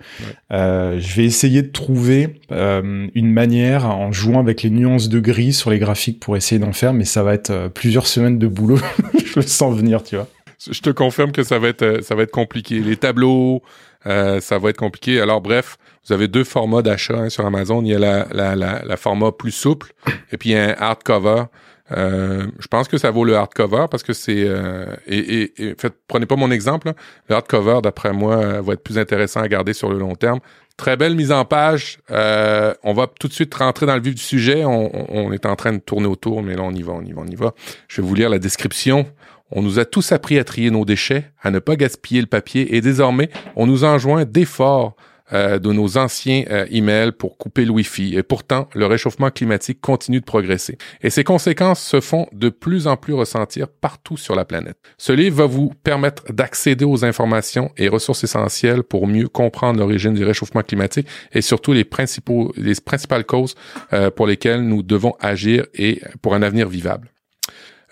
Euh, 0.52 1.00
je 1.00 1.16
vais 1.16 1.26
essayer 1.26 1.62
de 1.62 1.72
trouver 1.72 2.40
euh, 2.52 3.08
une 3.16 3.32
manière 3.32 3.86
en 3.88 4.12
jouant 4.12 4.40
avec 4.40 4.62
les 4.62 4.70
nuances 4.70 5.10
de 5.10 5.20
gris 5.20 5.54
sur 5.54 5.72
les 5.72 5.80
graphiques 5.80 6.20
pour 6.20 6.38
essayer 6.38 6.60
d'en 6.60 6.74
faire, 6.74 6.94
mais 6.94 7.06
ça 7.06 7.24
va 7.24 7.34
être 7.34 7.50
euh, 7.50 7.70
plusieurs 7.70 8.08
semaines 8.08 8.38
de 8.38 8.48
boulot. 8.48 8.80
je 9.26 9.36
le 9.38 9.42
sens 9.42 9.76
venir, 9.76 10.04
tu 10.04 10.16
vois. 10.16 10.28
Je 10.70 10.82
te 10.82 10.90
confirme 10.90 11.32
que 11.32 11.44
ça 11.44 11.58
va 11.58 11.70
être 11.70 12.04
ça 12.04 12.16
va 12.16 12.24
être 12.24 12.32
compliqué. 12.32 12.80
Les 12.82 12.98
tableaux, 12.98 13.64
ça 14.04 14.60
va 14.62 14.70
être 14.70 14.78
compliqué. 14.78 15.22
Alors 15.22 15.40
bref, 15.40 15.78
vous 16.06 16.14
avez 16.14 16.28
deux 16.28 16.44
formats 16.44 16.82
d'achat 16.82 17.18
hein, 17.18 17.30
sur 17.30 17.46
Amazon. 17.46 17.82
Il 17.82 17.88
y 17.88 17.96
a 17.96 18.00
la, 18.00 18.28
la, 18.34 18.58
la, 18.58 18.84
la, 18.84 18.98
format 18.98 19.32
plus 19.32 19.52
souple 19.52 19.94
et 20.34 20.38
puis 20.38 20.54
un 20.56 20.76
hardcover. 20.78 21.44
Euh, 21.92 22.48
je 22.60 22.68
pense 22.68 22.88
que 22.88 22.98
ça 22.98 23.12
vaut 23.12 23.26
le 23.26 23.36
hardcover 23.36 23.86
parce 23.90 24.04
que 24.04 24.14
c'est 24.14 24.44
euh, 24.46 24.96
et, 25.08 25.54
et, 25.58 25.76
fait, 25.78 25.94
prenez 26.08 26.26
pas 26.26 26.36
mon 26.36 26.52
exemple. 26.52 26.94
Le 27.28 27.36
hardcover, 27.36 27.80
d'après 27.82 28.14
moi, 28.14 28.38
euh, 28.38 28.62
va 28.62 28.74
être 28.74 28.84
plus 28.84 28.98
intéressant 28.98 29.42
à 29.42 29.48
garder 29.48 29.74
sur 29.74 29.90
le 29.90 29.98
long 29.98 30.16
terme. 30.16 30.40
Très 30.78 30.96
belle 30.96 31.16
mise 31.16 31.32
en 31.32 31.44
page. 31.44 32.00
on 32.10 32.94
va 32.94 33.08
tout 33.20 33.28
de 33.28 33.34
suite 33.34 33.54
rentrer 33.54 33.86
dans 33.86 33.96
le 33.96 34.02
vif 34.02 34.16
du 34.16 34.22
sujet. 34.22 34.64
On, 34.64 35.14
on, 35.14 35.32
est 35.34 35.46
en 35.46 35.56
train 35.56 35.74
de 35.74 35.80
tourner 35.80 36.08
autour, 36.08 36.42
mais 36.42 36.56
là 36.56 36.64
on 36.64 36.72
y 36.72 36.84
va, 36.84 36.94
on 36.94 37.02
y 37.02 37.12
va, 37.12 37.22
on 37.22 37.28
y 37.28 37.36
va. 37.36 37.54
Je 37.88 38.02
vais 38.02 38.08
vous 38.08 38.16
lire 38.16 38.30
la 38.30 38.40
description. 38.40 39.06
On 39.52 39.62
nous 39.62 39.80
a 39.80 39.86
tous 39.86 40.12
appris 40.12 40.38
à 40.38 40.44
trier 40.44 40.70
nos 40.70 40.86
déchets, 40.86 41.32
à 41.42 41.52
ne 41.52 41.60
pas 41.60 41.76
gaspiller 41.76 42.22
le 42.22 42.28
papier, 42.28 42.76
et 42.76 42.82
désormais, 42.82 43.30
on 43.56 43.66
nous 43.66 43.84
enjoint 43.84 44.24
d'efforts 44.24 44.96
euh, 45.34 45.60
de 45.60 45.72
nos 45.72 45.98
anciens 45.98 46.44
euh, 46.50 46.66
emails 46.70 47.12
pour 47.12 47.38
couper 47.38 47.66
le 47.66 47.72
Wi-Fi. 47.72 48.16
Et 48.16 48.24
pourtant, 48.24 48.68
le 48.74 48.86
réchauffement 48.86 49.30
climatique 49.30 49.82
continue 49.82 50.20
de 50.20 50.26
progresser. 50.26 50.78
Et 51.02 51.10
ses 51.10 51.24
conséquences 51.24 51.82
se 51.82 52.00
font 52.00 52.28
de 52.32 52.50
plus 52.50 52.88
en 52.88 52.98
plus 52.98 53.14
ressentir 53.14 53.68
partout 53.68 54.18
sur 54.18 54.36
la 54.36 54.46
planète. 54.46 54.78
Ce 54.98 55.14
livre 55.14 55.38
va 55.38 55.46
vous 55.46 55.72
permettre 55.84 56.32
d'accéder 56.32 56.86
aux 56.86 57.06
informations 57.06 57.72
et 57.78 57.88
ressources 57.88 58.24
essentielles 58.24 58.84
pour 58.84 59.08
mieux 59.08 59.28
comprendre 59.28 59.80
l'origine 59.80 60.14
du 60.14 60.24
réchauffement 60.24 60.64
climatique 60.64 61.08
et 61.32 61.42
surtout 61.42 61.74
les 61.74 61.84
principaux, 61.84 62.52
les 62.58 62.74
principales 62.84 63.26
causes 63.26 63.56
euh, 63.94 64.10
pour 64.12 64.28
lesquelles 64.28 64.62
nous 64.62 64.84
devons 64.84 65.14
agir 65.20 65.66
et 65.74 66.02
pour 66.22 66.34
un 66.34 66.42
avenir 66.42 66.70
vivable. 66.70 67.12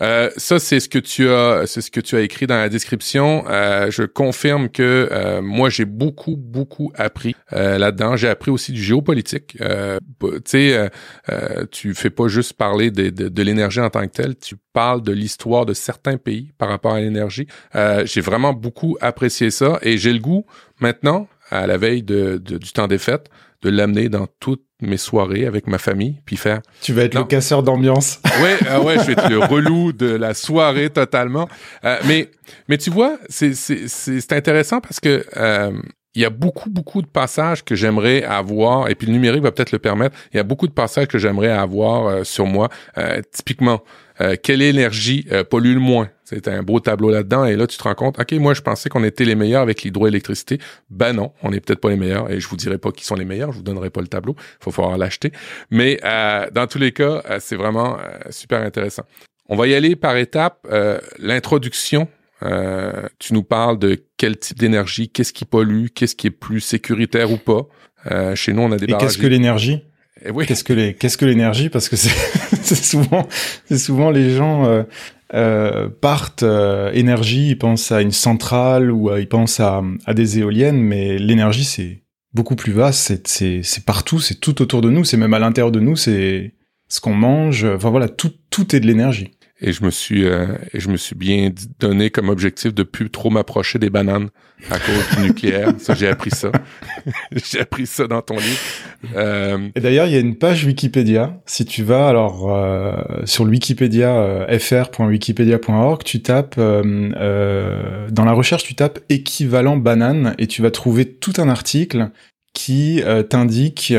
Euh, 0.02 0.30
ça, 0.38 0.60
c'est 0.60 0.80
ce 0.80 0.90
que 0.90 1.00
tu 1.00 1.30
as, 1.30 1.66
c'est 1.66 1.82
ce 1.82 1.92
que 1.92 2.00
tu 2.00 2.16
as 2.16 2.22
écrit 2.22 2.48
dans 2.48 2.58
la 2.58 2.70
description. 2.70 3.46
Euh, 3.50 3.90
je 3.90 4.04
confirme 4.04 4.70
que 4.70 5.10
euh, 5.12 5.42
moi, 5.42 5.70
j'ai 5.70 5.86
beaucoup, 5.86 6.36
beaucoup 6.38 6.92
appris 6.96 7.36
là-dedans. 7.52 8.16
J'ai 8.16 8.30
appris 8.30 8.52
aussi 8.52 8.72
du 8.72 8.82
géopolitique. 8.82 9.58
tu 9.58 10.28
sais, 10.46 10.90
tu 11.72 11.94
fais 11.94 12.10
pas 12.10 12.28
juste 12.28 12.54
parler 12.54 12.92
de, 12.92 13.10
de, 13.10 13.30
de 13.30 13.44
l'énergie 13.44 13.80
en 13.80 13.90
tant 13.90 14.02
que 14.02 14.12
telle. 14.12 14.36
Tu 14.38 14.56
parles 14.74 15.02
de 15.02 15.12
l'histoire 15.12 15.66
de 15.66 15.74
certains 15.74 16.18
pays 16.18 16.52
par 16.58 16.70
rapport 16.70 16.94
à 16.94 17.02
l'énergie. 17.02 17.48
j'ai 17.74 18.22
vraiment 18.22 18.54
beaucoup 18.54 18.98
apprécié 19.02 19.50
ça 19.52 19.80
et 19.82 19.98
j'ai 19.98 20.14
le 20.14 20.20
goût 20.20 20.46
maintenant, 20.80 21.28
à 21.50 21.68
la 21.68 21.78
veille 21.78 22.04
de, 22.04 22.38
du 22.38 22.72
temps 22.72 22.88
des 22.88 22.98
fêtes, 22.98 23.30
de 23.62 23.70
l'amener 23.70 24.10
dans 24.10 24.28
toutes 24.40 24.67
mes 24.82 24.98
soirées 24.98 25.46
avec 25.46 25.68
ma 25.68 25.78
famille, 25.78 26.22
puis 26.26 26.38
faire. 26.38 26.62
Tu 26.82 26.94
vas 26.94 27.04
être 27.04 27.16
le 27.16 27.24
casseur 27.24 27.64
d'ambiance. 27.64 28.20
ouais, 28.42 28.58
ah 28.70 28.82
ouais, 28.82 28.98
je 29.00 29.04
vais 29.04 29.14
être 29.14 29.30
le 29.30 29.40
relou 29.40 29.92
de 29.92 30.08
la 30.08 30.34
soirée 30.34 30.90
totalement. 30.90 31.50
Euh, 31.84 31.98
mais 32.06 32.30
mais 32.68 32.78
tu 32.78 32.90
vois, 32.90 33.18
c'est 33.30 33.54
c'est 33.56 33.88
c'est 33.88 34.34
intéressant 34.34 34.80
parce 34.80 35.00
que 35.00 35.26
euh, 35.36 35.72
il 36.18 36.22
y 36.22 36.26
a 36.26 36.32
beaucoup, 36.32 36.72
beaucoup 36.72 37.04
de 37.04 37.08
passages 37.08 37.64
que 37.64 37.76
j'aimerais 37.76 38.24
avoir, 38.24 38.90
et 38.90 38.96
puis 38.96 39.06
le 39.06 39.14
numérique 39.14 39.44
va 39.44 39.52
peut-être 39.52 39.72
le 39.72 39.78
permettre, 39.78 40.18
il 40.34 40.38
y 40.38 40.40
a 40.40 40.44
beaucoup 40.44 40.66
de 40.68 40.74
passages 40.74 41.08
que 41.08 41.20
j'aimerais 41.20 41.52
avoir 41.52 42.08
euh, 42.08 42.24
sur 42.24 42.48
moi. 42.48 42.70
Euh, 42.98 43.22
typiquement, 43.32 43.84
euh, 44.20 44.36
quelle 44.42 44.64
énergie 44.64 45.28
pollue 45.52 45.76
le 45.76 45.80
moins? 45.80 46.10
C'est 46.24 46.48
un 46.48 46.64
beau 46.64 46.80
tableau 46.80 47.12
là-dedans, 47.12 47.46
et 47.46 47.56
là, 47.56 47.68
tu 47.68 47.78
te 47.78 47.84
rends 47.84 47.94
compte, 47.94 48.20
OK, 48.20 48.32
moi, 48.32 48.56
je 48.56 48.62
pensais 48.62 48.90
qu'on 48.90 49.04
était 49.04 49.26
les 49.26 49.36
meilleurs 49.36 49.62
avec 49.62 49.84
l'hydroélectricité. 49.84 50.58
Ben 50.90 51.14
non, 51.14 51.34
on 51.44 51.52
n'est 51.52 51.60
peut-être 51.60 51.82
pas 51.82 51.90
les 51.90 51.98
meilleurs, 51.98 52.32
et 52.32 52.40
je 52.40 52.48
vous 52.48 52.58
dirai 52.58 52.80
pas 52.80 52.92
qui 52.92 53.06
sont 53.06 53.16
les 53.16 53.24
meilleurs, 53.24 53.52
je 53.52 53.58
vous 53.58 53.64
donnerai 53.64 53.92
pas 53.92 54.02
le 54.02 54.08
tableau, 54.08 54.36
il 54.40 54.64
faut 54.64 54.72
falloir 54.72 54.98
l'acheter. 54.98 55.32
Mais 55.70 56.00
dans 56.02 56.66
tous 56.68 56.80
les 56.80 56.94
cas, 56.94 57.22
c'est 57.40 57.56
vraiment 57.56 57.98
super 58.32 58.64
intéressant. 58.64 59.04
On 59.50 59.56
va 59.56 59.68
y 59.68 59.76
aller 59.76 59.96
par 59.96 60.18
étapes. 60.18 60.68
L'introduction 61.20 62.08
euh, 62.44 63.08
tu 63.20 63.34
nous 63.34 63.44
parles 63.44 63.80
de 63.80 64.04
quel 64.18 64.38
type 64.38 64.58
d'énergie, 64.58 65.10
qu'est-ce 65.10 65.32
qui 65.32 65.46
pollue, 65.46 65.88
qu'est-ce 65.94 66.16
qui 66.16 66.28
est 66.28 66.32
plus 66.32 66.60
sécuritaire 66.60 67.32
ou 67.32 67.38
pas. 67.38 67.68
Euh, 68.12 68.36
chez 68.36 68.54
nous, 68.54 68.64
on 68.64 68.72
a 68.72 68.78
des 68.78 68.86
Et 68.86 68.98
qu'est-ce 68.98 69.18
que 69.18 69.28
l'énergie 69.28 69.82
eh 70.26 70.32
oui. 70.32 70.48
Qu'est-ce 70.48 70.64
que 70.64 70.74
les 70.74 70.96
qu'est-ce 70.96 71.16
que 71.16 71.26
l'énergie 71.26 71.70
Parce 71.70 71.90
que 71.90 71.96
c'est 71.96 72.10
souvent 72.76 73.28
c'est 73.66 73.78
souvent 73.78 74.10
les 74.10 74.36
gens 74.36 74.66
euh, 74.66 74.82
euh 75.36 75.90
partent 75.90 76.44
énergie, 76.94 77.50
ils 77.50 77.58
pensent 77.58 77.92
à 77.92 78.02
une 78.02 78.12
centrale 78.12 78.92
ou 78.92 79.16
ils 79.16 79.30
pensent 79.30 79.60
à, 79.60 79.84
à 80.08 80.16
des 80.16 80.40
éoliennes, 80.40 80.82
mais 80.82 81.20
l'énergie 81.20 81.66
c'est 81.66 82.02
beaucoup 82.34 82.56
plus 82.56 82.72
vaste. 82.72 83.00
C'est 83.00 83.28
c'est 83.28 83.62
c'est 83.62 83.86
partout, 83.86 84.20
c'est 84.20 84.40
tout 84.40 84.60
autour 84.64 84.82
de 84.82 84.90
nous, 84.90 85.04
c'est 85.04 85.18
même 85.18 85.36
à 85.36 85.40
l'intérieur 85.40 85.72
de 85.72 85.80
nous, 85.80 85.96
c'est 85.96 86.56
ce 86.88 87.00
qu'on 87.00 87.14
mange. 87.14 87.66
Enfin 87.66 87.92
voilà, 87.92 88.10
tout 88.10 88.34
tout 88.50 88.76
est 88.76 88.80
de 88.80 88.88
l'énergie 88.88 89.37
et 89.60 89.72
je 89.72 89.84
me 89.84 89.90
suis 89.90 90.26
euh, 90.26 90.48
et 90.74 90.80
je 90.80 90.90
me 90.90 90.98
suis 90.98 91.16
bien 91.16 91.52
donné 91.80 92.10
comme 92.10 92.30
objectif 92.30 92.74
de 92.74 92.84
plus 92.84 93.10
trop 93.10 93.30
m'approcher 93.30 93.80
des 93.80 93.90
bananes 93.90 94.30
à 94.70 94.80
cause 94.80 95.16
du 95.16 95.28
nucléaire. 95.28 95.74
Ça, 95.78 95.94
j'ai 95.94 96.08
appris 96.08 96.32
ça. 96.32 96.52
j'ai 97.32 97.60
appris 97.60 97.86
ça 97.86 98.08
dans 98.08 98.22
ton 98.22 98.36
livre. 98.36 98.60
Euh... 99.16 99.70
Et 99.76 99.82
d'ailleurs, 99.82 100.08
il 100.08 100.14
y 100.14 100.16
a 100.16 100.20
une 100.20 100.36
page 100.36 100.66
Wikipédia. 100.66 101.40
Si 101.46 101.66
tu 101.66 101.84
vas 101.84 102.08
alors 102.08 102.54
euh, 102.54 102.96
sur 103.26 103.46
Wikipédia 103.46 104.16
euh, 104.16 104.60
fr.wikipedia.org, 104.60 106.04
tu 106.04 106.22
tapes 106.22 106.56
euh, 106.58 108.08
dans 108.10 108.26
la 108.26 108.34
recherche, 108.34 108.64
tu 108.64 108.76
tapes 108.76 109.00
équivalent 109.10 109.78
banane 109.78 110.36
et 110.38 110.48
tu 110.48 110.62
vas 110.62 110.72
trouver 110.72 111.06
tout 111.06 111.34
un 111.38 111.50
article 111.50 112.10
qui 112.54 113.04
t'indique 113.30 113.94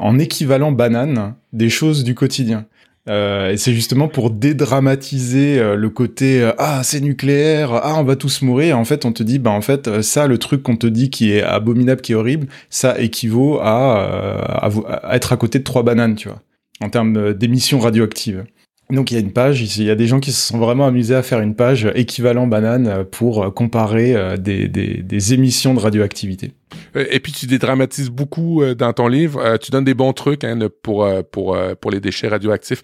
en 0.00 0.18
équivalent 0.18 0.72
banane 0.72 1.34
des 1.52 1.68
choses 1.68 2.02
du 2.02 2.14
quotidien. 2.14 2.64
Euh, 3.08 3.52
et 3.52 3.56
c'est 3.56 3.72
justement 3.72 4.08
pour 4.08 4.30
dédramatiser 4.30 5.60
euh, 5.60 5.76
le 5.76 5.90
côté 5.90 6.42
euh, 6.42 6.52
ah 6.58 6.82
c'est 6.82 7.00
nucléaire 7.00 7.72
ah 7.72 7.94
on 7.98 8.02
va 8.02 8.16
tous 8.16 8.42
mourir. 8.42 8.78
En 8.78 8.84
fait 8.84 9.04
on 9.04 9.12
te 9.12 9.22
dit 9.22 9.38
bah 9.38 9.52
en 9.52 9.60
fait 9.60 10.02
ça 10.02 10.26
le 10.26 10.38
truc 10.38 10.64
qu'on 10.64 10.76
te 10.76 10.88
dit 10.88 11.08
qui 11.08 11.30
est 11.30 11.42
abominable 11.42 12.00
qui 12.00 12.12
est 12.12 12.14
horrible 12.16 12.48
ça 12.68 12.98
équivaut 12.98 13.60
à, 13.60 14.66
à 15.04 15.16
être 15.16 15.32
à 15.32 15.36
côté 15.36 15.60
de 15.60 15.64
trois 15.64 15.84
bananes 15.84 16.16
tu 16.16 16.28
vois 16.28 16.42
en 16.80 16.90
termes 16.90 17.32
d'émissions 17.32 17.78
radioactives 17.78 18.44
donc 18.90 19.10
il 19.10 19.14
y 19.14 19.16
a 19.16 19.20
une 19.20 19.32
page, 19.32 19.60
il 19.78 19.84
y 19.84 19.90
a 19.90 19.96
des 19.96 20.06
gens 20.06 20.20
qui 20.20 20.30
se 20.30 20.46
sont 20.46 20.58
vraiment 20.58 20.86
amusés 20.86 21.16
à 21.16 21.22
faire 21.22 21.40
une 21.40 21.56
page 21.56 21.90
équivalent 21.96 22.46
banane 22.46 23.04
pour 23.10 23.52
comparer 23.52 24.14
euh, 24.14 24.36
des, 24.36 24.68
des, 24.68 25.02
des 25.02 25.34
émissions 25.34 25.74
de 25.74 25.80
radioactivité. 25.80 26.52
Et 26.94 27.18
puis 27.18 27.32
tu 27.32 27.46
dédramatises 27.46 28.10
beaucoup 28.10 28.62
euh, 28.62 28.76
dans 28.76 28.92
ton 28.92 29.08
livre. 29.08 29.40
Euh, 29.40 29.56
tu 29.56 29.72
donnes 29.72 29.84
des 29.84 29.94
bons 29.94 30.12
trucs 30.12 30.44
hein, 30.44 30.56
pour 30.84 31.08
pour 31.32 31.58
pour 31.80 31.90
les 31.90 31.98
déchets 31.98 32.28
radioactifs. 32.28 32.82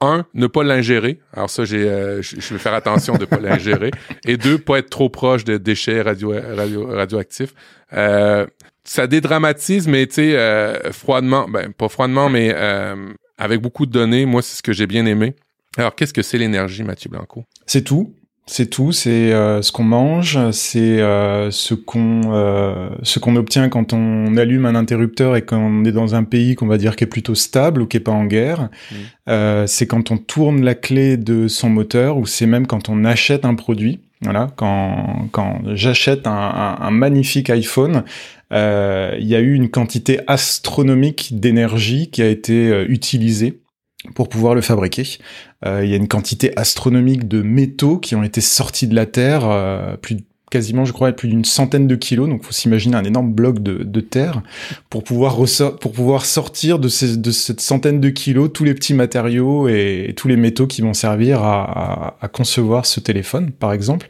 un, 0.00 0.26
ne 0.34 0.48
pas 0.48 0.64
l'ingérer. 0.64 1.20
Alors 1.32 1.48
ça, 1.48 1.64
j'ai 1.64 1.84
je 2.22 2.52
vais 2.54 2.58
faire 2.58 2.74
attention 2.74 3.16
de 3.16 3.24
pas 3.24 3.38
l'ingérer. 3.38 3.92
Et 4.26 4.36
deux, 4.36 4.58
pas 4.58 4.78
être 4.78 4.90
trop 4.90 5.08
proche 5.08 5.44
de 5.44 5.58
déchets 5.58 6.02
radio, 6.02 6.34
radio 6.56 6.88
radioactifs. 6.88 7.54
ça 7.92 9.06
dédramatise, 9.06 9.86
mais 9.86 10.08
tu 10.08 10.14
sais 10.14 10.90
froidement, 10.90 11.46
ben 11.48 11.72
pas 11.72 11.88
froidement, 11.88 12.28
mais 12.28 12.52
avec 13.38 13.60
beaucoup 13.60 13.86
de 13.86 13.92
données. 13.92 14.26
Moi, 14.26 14.42
c'est 14.42 14.56
ce 14.56 14.62
que 14.62 14.72
j'ai 14.72 14.86
bien 14.86 15.06
aimé. 15.06 15.34
Alors, 15.76 15.94
qu'est-ce 15.94 16.14
que 16.14 16.22
c'est 16.22 16.38
l'énergie, 16.38 16.82
Mathieu 16.82 17.10
Blanco? 17.10 17.44
C'est 17.66 17.82
tout. 17.82 18.14
C'est 18.48 18.66
tout, 18.66 18.92
c'est 18.92 19.32
euh, 19.32 19.60
ce 19.60 19.72
qu'on 19.72 19.82
mange, 19.82 20.38
c'est 20.52 21.00
euh, 21.00 21.50
ce 21.50 21.74
qu'on 21.74 22.32
euh, 22.32 22.90
ce 23.02 23.18
qu'on 23.18 23.34
obtient 23.34 23.68
quand 23.68 23.92
on 23.92 24.36
allume 24.36 24.66
un 24.66 24.76
interrupteur 24.76 25.34
et 25.34 25.42
qu'on 25.42 25.84
est 25.84 25.90
dans 25.90 26.14
un 26.14 26.22
pays 26.22 26.54
qu'on 26.54 26.68
va 26.68 26.78
dire 26.78 26.94
qui 26.94 27.02
est 27.02 27.08
plutôt 27.08 27.34
stable 27.34 27.82
ou 27.82 27.86
qui 27.86 27.96
est 27.96 28.00
pas 28.00 28.12
en 28.12 28.24
guerre. 28.24 28.68
Mmh. 28.92 29.66
c'est 29.66 29.88
quand 29.88 30.12
on 30.12 30.16
tourne 30.16 30.62
la 30.62 30.76
clé 30.76 31.16
de 31.16 31.48
son 31.48 31.68
moteur 31.70 32.18
ou 32.18 32.26
c'est 32.26 32.46
même 32.46 32.68
quand 32.68 32.88
on 32.88 33.04
achète 33.04 33.44
un 33.44 33.56
produit. 33.56 33.98
Voilà, 34.22 34.48
quand 34.54 35.28
quand 35.32 35.60
j'achète 35.74 36.28
un, 36.28 36.30
un, 36.30 36.78
un, 36.80 36.90
magnifique 36.90 37.50
iPhone, 37.50 38.04
il 38.50 39.26
y 39.26 39.34
a 39.34 39.40
eu 39.40 39.54
une 39.54 39.70
quantité 39.70 40.20
astronomique 40.26 41.38
d'énergie 41.38 42.10
qui 42.10 42.22
a 42.22 42.28
été 42.28 42.84
utilisée 42.88 43.60
pour 44.14 44.28
pouvoir 44.28 44.54
le 44.54 44.60
fabriquer. 44.60 45.18
Euh, 45.64 45.84
il 45.84 45.90
y 45.90 45.94
a 45.94 45.96
une 45.96 46.08
quantité 46.08 46.56
astronomique 46.56 47.28
de 47.28 47.42
métaux 47.42 47.98
qui 47.98 48.14
ont 48.14 48.22
été 48.22 48.40
sortis 48.40 48.86
de 48.86 48.94
la 48.94 49.06
Terre, 49.06 49.48
euh, 49.48 49.96
plus 49.96 50.18
quasiment, 50.50 50.84
je 50.84 50.92
crois, 50.92 51.10
plus 51.12 51.28
d'une 51.28 51.44
centaine 51.44 51.88
de 51.88 51.96
kilos. 51.96 52.28
Donc, 52.28 52.44
faut 52.44 52.52
s'imaginer 52.52 52.96
un 52.96 53.04
énorme 53.04 53.32
bloc 53.32 53.60
de, 53.60 53.82
de 53.82 54.00
terre 54.00 54.42
pour 54.90 55.02
pouvoir 55.02 55.36
pour 55.80 55.92
pouvoir 55.92 56.24
sortir 56.24 56.78
de, 56.78 56.88
ces, 56.88 57.16
de 57.16 57.30
cette 57.32 57.60
centaine 57.60 58.00
de 58.00 58.10
kilos 58.10 58.50
tous 58.52 58.62
les 58.62 58.74
petits 58.74 58.94
matériaux 58.94 59.68
et, 59.68 60.14
tous 60.16 60.28
les 60.28 60.36
métaux 60.36 60.68
qui 60.68 60.82
vont 60.82 60.94
servir 60.94 61.42
à, 61.42 61.64
à, 61.64 62.16
à, 62.20 62.28
concevoir 62.28 62.86
ce 62.86 63.00
téléphone, 63.00 63.50
par 63.50 63.72
exemple. 63.72 64.06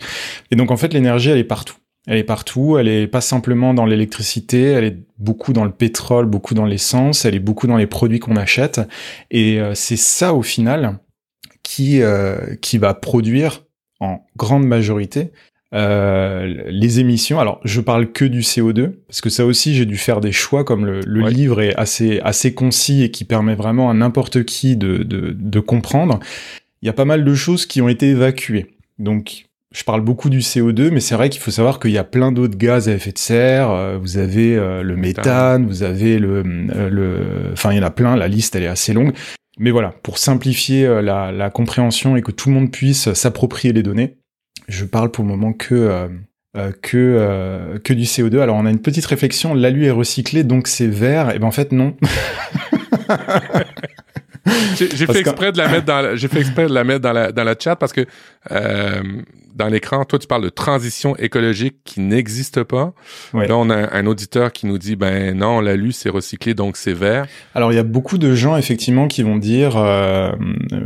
Et 0.51 0.57
donc, 0.57 0.71
en 0.71 0.77
fait, 0.77 0.93
l'énergie, 0.93 1.31
elle 1.31 1.39
est 1.39 1.45
partout. 1.45 1.77
Elle 2.07 2.19
est 2.19 2.25
partout, 2.25 2.79
elle 2.79 2.89
est 2.89 3.09
pas 3.09 3.21
simplement 3.21 3.75
dans 3.75 3.85
l'électricité, 3.85 4.63
elle 4.63 4.85
est 4.85 4.99
beaucoup 5.19 5.53
dans 5.53 5.65
le 5.65 5.73
pétrole, 5.73 6.27
beaucoup 6.27 6.55
dans 6.55 6.65
l'essence, 6.65 7.25
elle 7.25 7.35
est 7.35 7.41
beaucoup 7.41 7.67
dans 7.67 7.77
les 7.77 7.89
produits 7.89 8.21
qu'on 8.21 8.37
achète. 8.37 8.81
Et 9.31 9.61
euh, 9.61 9.75
c'est 9.75 9.97
ça 9.97 10.33
au 10.33 10.43
final 10.43 10.99
qui, 11.63 12.03
euh, 12.03 12.55
qui 12.63 12.79
va 12.79 12.95
produire 12.95 13.65
en 13.99 14.25
grande 14.37 14.67
majorité 14.67 15.33
euh, 15.75 16.63
les 16.69 17.01
émissions. 17.01 17.41
Alors, 17.41 17.61
je 17.65 17.81
parle 17.81 18.13
que 18.13 18.25
du 18.25 18.41
CO2 18.41 18.93
parce 19.09 19.21
que 19.21 19.31
ça 19.31 19.45
aussi, 19.45 19.75
j'ai 19.75 19.85
dû 19.85 19.97
faire 19.97 20.21
des 20.21 20.31
choix 20.31 20.63
comme 20.63 20.87
le, 20.87 21.01
le 21.01 21.29
livre 21.29 21.61
est 21.61 21.75
assez 21.75 22.21
assez 22.21 22.55
concis 22.55 23.03
et 23.03 23.11
qui 23.11 23.25
permet 23.25 23.57
vraiment 23.57 23.91
à 23.91 23.95
n'importe 23.95 24.45
qui 24.45 24.77
de, 24.77 24.99
de, 24.99 25.35
de 25.37 25.61
comprendre. 25.61 26.21
Il 26.83 26.87
y 26.87 26.89
a 26.89 26.93
pas 26.93 27.05
mal 27.05 27.25
de 27.25 27.35
choses 27.35 27.67
qui 27.67 27.83
ont 27.83 27.89
été 27.89 28.11
évacuées. 28.11 28.77
Donc, 29.01 29.46
je 29.77 29.85
parle 29.85 30.01
beaucoup 30.01 30.31
du 30.31 30.39
CO2, 30.39 30.91
mais 30.91 31.01
c'est 31.01 31.15
vrai 31.15 31.29
qu'il 31.29 31.43
faut 31.43 31.51
savoir 31.51 31.79
qu'il 31.79 31.91
y 31.91 31.99
a 31.99 32.05
plein 32.05 32.33
d'autres 32.33 32.57
gaz 32.57 32.89
à 32.89 32.95
effet 32.95 33.13
de 33.13 33.19
serre. 33.19 33.71
Euh, 33.71 33.99
vous 34.01 34.17
avez 34.17 34.57
euh, 34.57 34.83
le 34.83 34.97
méthane, 34.97 35.67
vous 35.67 35.83
avez 35.83 36.19
le, 36.19 36.43
euh, 36.75 36.89
le, 36.89 37.53
enfin 37.53 37.73
il 37.73 37.77
y 37.77 37.81
en 37.81 37.83
a 37.83 37.91
plein. 37.91 38.17
La 38.17 38.27
liste 38.27 38.57
elle 38.57 38.63
est 38.63 38.69
assez 38.69 38.95
longue. 38.95 39.13
Mais 39.59 39.71
voilà, 39.71 39.93
pour 40.03 40.17
simplifier 40.17 40.87
la, 41.03 41.31
la 41.31 41.51
compréhension 41.51 42.17
et 42.17 42.23
que 42.23 42.31
tout 42.31 42.49
le 42.49 42.55
monde 42.55 42.71
puisse 42.71 43.13
s'approprier 43.13 43.75
les 43.75 43.83
données, 43.83 44.17
je 44.67 44.87
parle 44.87 45.11
pour 45.11 45.25
le 45.25 45.31
moment 45.31 45.53
que 45.53 46.09
que 46.83 47.79
que 47.83 47.93
du 47.93 48.05
CO2. 48.05 48.41
Alors 48.41 48.57
on 48.57 48.65
a 48.67 48.71
une 48.71 48.81
petite 48.81 49.07
réflexion. 49.07 49.53
L'alu 49.55 49.85
est 49.85 49.91
recyclé, 49.91 50.43
donc 50.43 50.69
c'est 50.69 50.87
vert. 50.87 51.35
Et 51.35 51.39
ben 51.39 51.47
en 51.47 51.53
fait 51.53 51.73
non. 51.73 51.97
j'ai 54.77 55.07
fait 55.07 55.21
exprès 55.21 55.53
de 55.53 55.59
la 55.59 55.69
mettre 55.69 55.87
dans 55.87 56.17
j'ai 56.17 56.29
fait 56.29 56.41
exprès 56.41 56.67
de 56.67 56.75
la 56.75 56.85
mettre 56.85 57.01
dans 57.01 57.13
la 57.13 57.33
dans 57.33 57.45
la 57.45 57.55
chat 57.59 57.77
parce 57.77 57.93
que 57.93 58.07
euh, 58.51 59.03
dans 59.55 59.69
l'écran 59.69 60.05
toi 60.05 60.19
tu 60.19 60.27
parles 60.27 60.45
de 60.45 60.49
transition 60.49 61.17
écologique 61.17 61.77
qui 61.85 62.01
n'existe 62.01 62.63
pas. 62.63 62.93
Là 63.35 63.57
on 63.57 63.71
a 63.71 63.97
un, 63.97 64.07
auditeur 64.07 64.53
qui 64.53 64.67
nous 64.67 64.79
dit 64.79 64.97
ben 64.97 65.37
non 65.37 65.59
on 65.59 65.61
l'a 65.61 65.77
lu 65.77 65.93
c'est 65.93 66.11
recyclé 66.11 66.55
donc 66.55 66.77
c'est 66.77 66.93
vert. 66.93 67.27
Alors 67.55 67.73
il 67.73 67.77
y 67.77 67.79
a 67.79 67.85
beaucoup 67.85 68.19
de 68.19 68.35
gens 68.35 68.57
effectivement 68.57 69.09
qui 69.09 69.23
vont 69.23 69.37
dire 69.37 69.77
euh, 69.77 70.33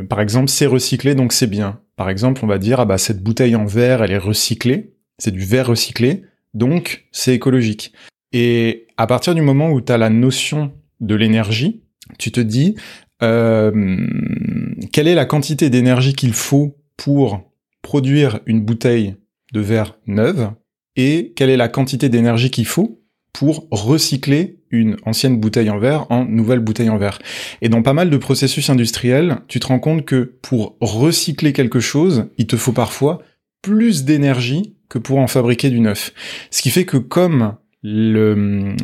par 0.09 0.21
exemple 0.21 0.49
c'est 0.49 0.67
recyclé 0.67 1.15
donc 1.15 1.33
c'est 1.33 1.49
bien. 1.49 1.81
Par 1.97 2.09
exemple 2.09 2.41
on 2.45 2.49
va 2.49 2.59
dire 2.59 2.81
ah 2.81 2.85
bah 2.85 2.99
cette 2.99 3.23
bouteille 3.23 3.57
en 3.57 3.67
verre 3.67 4.03
elle 4.03 4.13
est 4.13 4.19
recyclée. 4.19 4.95
C'est 5.19 5.33
du 5.33 5.45
verre 5.45 5.67
recyclé 5.67 6.25
donc 6.55 7.07
c'est 7.13 7.35
écologique. 7.35 7.93
Et 8.33 8.87
à 8.97 9.07
partir 9.07 9.35
du 9.35 9.43
moment 9.43 9.71
où 9.71 9.81
tu 9.81 9.93
as 9.93 9.99
la 9.99 10.11
notion 10.11 10.73
de 11.01 11.15
l'énergie 11.15 11.83
tu 12.19 12.33
te 12.33 12.41
dis 12.41 12.75
quelle 13.21 15.09
est 15.09 15.15
la 15.15 15.25
quantité 15.27 15.71
d'énergie 15.71 16.15
qu'il 16.15 16.33
faut 16.33 16.77
pour 16.97 17.41
produire 17.83 18.41
une 18.47 18.61
bouteille 18.61 19.17
de 19.53 19.61
verre 19.61 19.99
neuve 20.07 20.51
et 20.97 21.33
quelle 21.37 21.51
est 21.51 21.57
la 21.57 21.69
quantité 21.69 22.09
d'énergie 22.09 22.51
qu'il 22.51 22.67
faut 22.67 23.03
pour 23.33 23.69
recycler 23.71 24.59
une 24.71 24.97
ancienne 25.05 25.39
bouteille 25.39 25.71
en 25.71 25.79
verre 25.79 26.07
en 26.11 26.25
nouvelle 26.25 26.61
bouteille 26.61 26.91
en 26.91 26.99
verre? 26.99 27.19
Et 27.63 27.69
dans 27.69 27.83
pas 27.83 27.93
mal 27.93 28.11
de 28.11 28.17
processus 28.17 28.71
industriels, 28.71 29.39
tu 29.49 29.61
te 29.61 29.67
rends 29.67 29.79
compte 29.79 30.05
que 30.05 30.39
pour 30.43 30.77
recycler 30.81 31.53
quelque 31.53 31.81
chose, 31.81 32.27
il 32.39 32.47
te 32.47 32.57
faut 32.57 32.73
parfois 32.73 33.23
plus 33.63 34.05
d'énergie 34.05 34.77
que 34.89 34.99
pour 34.99 35.19
en 35.19 35.27
fabriquer 35.27 35.71
du 35.71 35.81
neuf. 35.81 36.13
Ce 36.51 36.63
qui 36.63 36.71
fait 36.71 36.85
que 36.85 36.97
comme 36.97 37.55
l'usage 37.83 38.83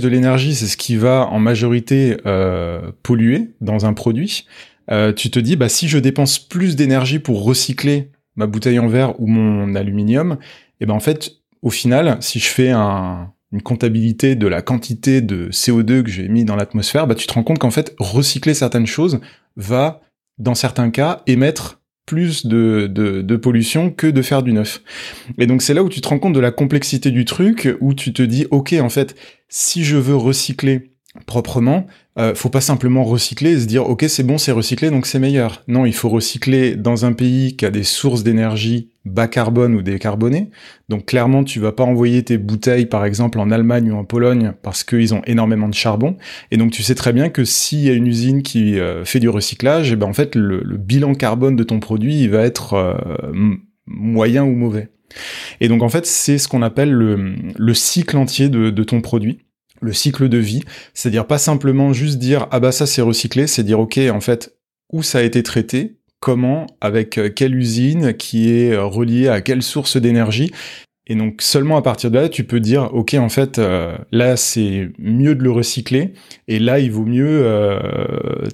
de 0.00 0.08
l'énergie, 0.08 0.54
c'est 0.54 0.66
ce 0.66 0.76
qui 0.76 0.96
va 0.96 1.28
en 1.30 1.38
majorité 1.38 2.16
euh, 2.26 2.90
polluer 3.02 3.50
dans 3.60 3.86
un 3.86 3.92
produit. 3.92 4.46
Euh, 4.90 5.12
tu 5.12 5.30
te 5.30 5.38
dis, 5.38 5.54
bah 5.56 5.68
si 5.68 5.86
je 5.88 5.98
dépense 5.98 6.38
plus 6.38 6.74
d'énergie 6.74 7.18
pour 7.18 7.44
recycler 7.44 8.10
ma 8.36 8.46
bouteille 8.46 8.78
en 8.78 8.88
verre 8.88 9.20
ou 9.20 9.26
mon 9.26 9.74
aluminium, 9.74 10.38
et 10.80 10.84
eh 10.84 10.86
ben 10.86 10.94
en 10.94 11.00
fait, 11.00 11.32
au 11.62 11.70
final, 11.70 12.18
si 12.20 12.38
je 12.38 12.46
fais 12.48 12.70
un, 12.70 13.32
une 13.52 13.62
comptabilité 13.62 14.36
de 14.36 14.46
la 14.46 14.62
quantité 14.62 15.20
de 15.20 15.48
CO2 15.50 16.02
que 16.02 16.10
j'ai 16.10 16.28
mis 16.28 16.44
dans 16.44 16.56
l'atmosphère, 16.56 17.06
bah 17.06 17.14
tu 17.14 17.26
te 17.26 17.32
rends 17.32 17.42
compte 17.42 17.58
qu'en 17.58 17.70
fait, 17.70 17.94
recycler 17.98 18.54
certaines 18.54 18.86
choses 18.86 19.20
va, 19.56 20.00
dans 20.38 20.54
certains 20.54 20.90
cas, 20.90 21.22
émettre 21.26 21.80
plus 22.08 22.46
de, 22.46 22.86
de, 22.86 23.36
pollution 23.36 23.90
que 23.90 24.06
de 24.06 24.22
faire 24.22 24.42
du 24.42 24.54
neuf. 24.54 24.80
Et 25.36 25.46
donc 25.46 25.60
c'est 25.60 25.74
là 25.74 25.82
où 25.82 25.90
tu 25.90 26.00
te 26.00 26.08
rends 26.08 26.18
compte 26.18 26.32
de 26.32 26.40
la 26.40 26.50
complexité 26.50 27.10
du 27.10 27.26
truc, 27.26 27.68
où 27.80 27.92
tu 27.92 28.14
te 28.14 28.22
dis, 28.22 28.46
ok, 28.50 28.74
en 28.80 28.88
fait, 28.88 29.14
si 29.50 29.84
je 29.84 29.98
veux 29.98 30.16
recycler 30.16 30.92
proprement, 31.26 31.86
euh, 32.18 32.34
faut 32.34 32.48
pas 32.48 32.60
simplement 32.60 33.04
recycler 33.04 33.52
et 33.52 33.60
se 33.60 33.66
dire 33.66 33.88
ok 33.88 34.04
c'est 34.08 34.24
bon 34.24 34.38
c'est 34.38 34.52
recyclé 34.52 34.90
donc 34.90 35.06
c'est 35.06 35.18
meilleur. 35.18 35.62
Non, 35.68 35.86
il 35.86 35.94
faut 35.94 36.08
recycler 36.08 36.74
dans 36.74 37.04
un 37.04 37.12
pays 37.12 37.56
qui 37.56 37.64
a 37.64 37.70
des 37.70 37.84
sources 37.84 38.22
d'énergie 38.22 38.90
bas 39.04 39.28
carbone 39.28 39.74
ou 39.74 39.82
décarbonées. 39.82 40.50
Donc 40.88 41.06
clairement 41.06 41.44
tu 41.44 41.60
vas 41.60 41.72
pas 41.72 41.84
envoyer 41.84 42.22
tes 42.22 42.38
bouteilles 42.38 42.86
par 42.86 43.04
exemple 43.04 43.38
en 43.38 43.50
Allemagne 43.50 43.92
ou 43.92 43.96
en 43.96 44.04
Pologne 44.04 44.52
parce 44.62 44.84
qu'ils 44.84 45.14
ont 45.14 45.22
énormément 45.26 45.68
de 45.68 45.74
charbon. 45.74 46.16
Et 46.50 46.56
donc 46.56 46.72
tu 46.72 46.82
sais 46.82 46.94
très 46.94 47.12
bien 47.12 47.28
que 47.28 47.44
s'il 47.44 47.80
y 47.80 47.90
a 47.90 47.94
une 47.94 48.06
usine 48.06 48.42
qui 48.42 48.78
euh, 48.78 49.04
fait 49.04 49.20
du 49.20 49.28
recyclage, 49.28 49.90
et 49.90 49.92
eh 49.92 49.96
ben 49.96 50.06
en 50.06 50.12
fait 50.12 50.34
le, 50.34 50.62
bilan 50.76 51.14
carbone 51.14 51.56
de 51.56 51.64
ton 51.64 51.80
produit 51.80 52.20
il 52.20 52.30
va 52.30 52.42
être 52.42 52.74
euh, 52.74 52.94
moyen 53.86 54.44
ou 54.44 54.54
mauvais. 54.54 54.88
Et 55.60 55.68
donc 55.68 55.82
en 55.82 55.88
fait 55.88 56.04
c'est 56.04 56.38
ce 56.38 56.48
qu'on 56.48 56.62
appelle 56.62 56.90
le, 56.90 57.34
le 57.56 57.74
cycle 57.74 58.16
entier 58.16 58.48
de, 58.48 58.70
de 58.70 58.84
ton 58.84 59.00
produit 59.00 59.38
le 59.80 59.92
cycle 59.92 60.28
de 60.28 60.38
vie, 60.38 60.62
c'est-à-dire 60.94 61.26
pas 61.26 61.38
simplement 61.38 61.92
juste 61.92 62.18
dire 62.18 62.46
ah 62.50 62.60
bah 62.60 62.72
ça 62.72 62.86
c'est 62.86 63.02
recyclé, 63.02 63.46
c'est 63.46 63.62
dire 63.62 63.80
ok 63.80 63.98
en 64.12 64.20
fait 64.20 64.54
où 64.92 65.02
ça 65.02 65.18
a 65.18 65.22
été 65.22 65.42
traité, 65.42 65.98
comment, 66.20 66.66
avec 66.80 67.18
euh, 67.18 67.28
quelle 67.28 67.54
usine, 67.54 68.14
qui 68.14 68.50
est 68.50 68.72
euh, 68.72 68.84
reliée 68.84 69.28
à 69.28 69.40
quelle 69.40 69.62
source 69.62 69.96
d'énergie? 69.96 70.52
Et 71.10 71.14
donc 71.14 71.40
seulement 71.40 71.78
à 71.78 71.82
partir 71.82 72.10
de 72.10 72.18
là, 72.18 72.28
tu 72.28 72.44
peux 72.44 72.60
dire 72.60 72.90
ok 72.92 73.14
en 73.14 73.30
fait 73.30 73.58
euh, 73.58 73.96
là 74.12 74.36
c'est 74.36 74.90
mieux 74.98 75.34
de 75.34 75.42
le 75.42 75.50
recycler. 75.50 76.12
Et 76.48 76.58
là 76.58 76.80
il 76.80 76.92
vaut 76.92 77.06
mieux 77.06 77.78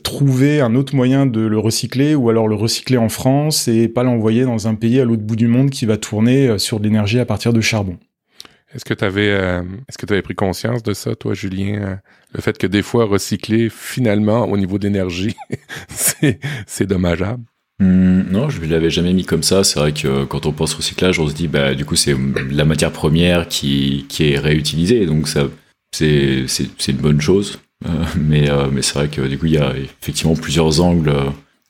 trouver 0.04 0.60
un 0.60 0.76
autre 0.76 0.94
moyen 0.94 1.26
de 1.26 1.40
le 1.40 1.58
recycler 1.58 2.14
ou 2.14 2.30
alors 2.30 2.46
le 2.46 2.54
recycler 2.54 2.96
en 2.96 3.08
France 3.08 3.66
et 3.66 3.88
pas 3.88 4.04
l'envoyer 4.04 4.44
dans 4.44 4.68
un 4.68 4.76
pays 4.76 5.00
à 5.00 5.04
l'autre 5.04 5.24
bout 5.24 5.34
du 5.34 5.48
monde 5.48 5.70
qui 5.70 5.84
va 5.84 5.96
tourner 5.96 6.56
sur 6.60 6.78
de 6.78 6.84
l'énergie 6.84 7.18
à 7.18 7.26
partir 7.26 7.52
de 7.52 7.60
charbon. 7.60 7.98
Est-ce 8.74 8.84
que 8.84 8.94
tu 8.94 9.04
avais, 9.04 9.30
euh, 9.30 9.62
avais 10.08 10.22
pris 10.22 10.34
conscience 10.34 10.82
de 10.82 10.94
ça, 10.94 11.14
toi, 11.14 11.32
Julien, 11.34 11.82
euh, 11.82 11.94
le 12.34 12.40
fait 12.40 12.58
que 12.58 12.66
des 12.66 12.82
fois 12.82 13.04
recycler, 13.04 13.68
finalement, 13.70 14.48
au 14.48 14.56
niveau 14.56 14.78
d'énergie, 14.78 15.36
c'est, 15.88 16.40
c'est 16.66 16.86
dommageable? 16.86 17.44
Hmm, 17.78 18.22
non, 18.30 18.50
je 18.50 18.60
ne 18.60 18.66
l'avais 18.66 18.90
jamais 18.90 19.12
mis 19.12 19.24
comme 19.24 19.44
ça. 19.44 19.62
C'est 19.62 19.78
vrai 19.78 19.92
que 19.92 20.24
quand 20.24 20.46
on 20.46 20.52
pense 20.52 20.74
recyclage, 20.74 21.20
on 21.20 21.28
se 21.28 21.34
dit, 21.34 21.46
bah, 21.46 21.74
du 21.74 21.84
coup, 21.84 21.94
c'est 21.94 22.16
la 22.50 22.64
matière 22.64 22.90
première 22.90 23.46
qui, 23.46 24.06
qui 24.08 24.32
est 24.32 24.38
réutilisée, 24.38 25.06
donc 25.06 25.28
ça, 25.28 25.48
c'est, 25.94 26.46
une 26.88 26.96
bonne 26.96 27.20
chose. 27.20 27.60
Euh, 27.86 27.90
mais, 28.16 28.48
mais 28.72 28.82
c'est 28.82 28.94
vrai 28.94 29.08
que 29.08 29.20
du 29.20 29.38
coup, 29.38 29.46
il 29.46 29.52
y 29.52 29.58
a 29.58 29.72
effectivement 29.76 30.34
plusieurs 30.34 30.80
angles 30.80 31.12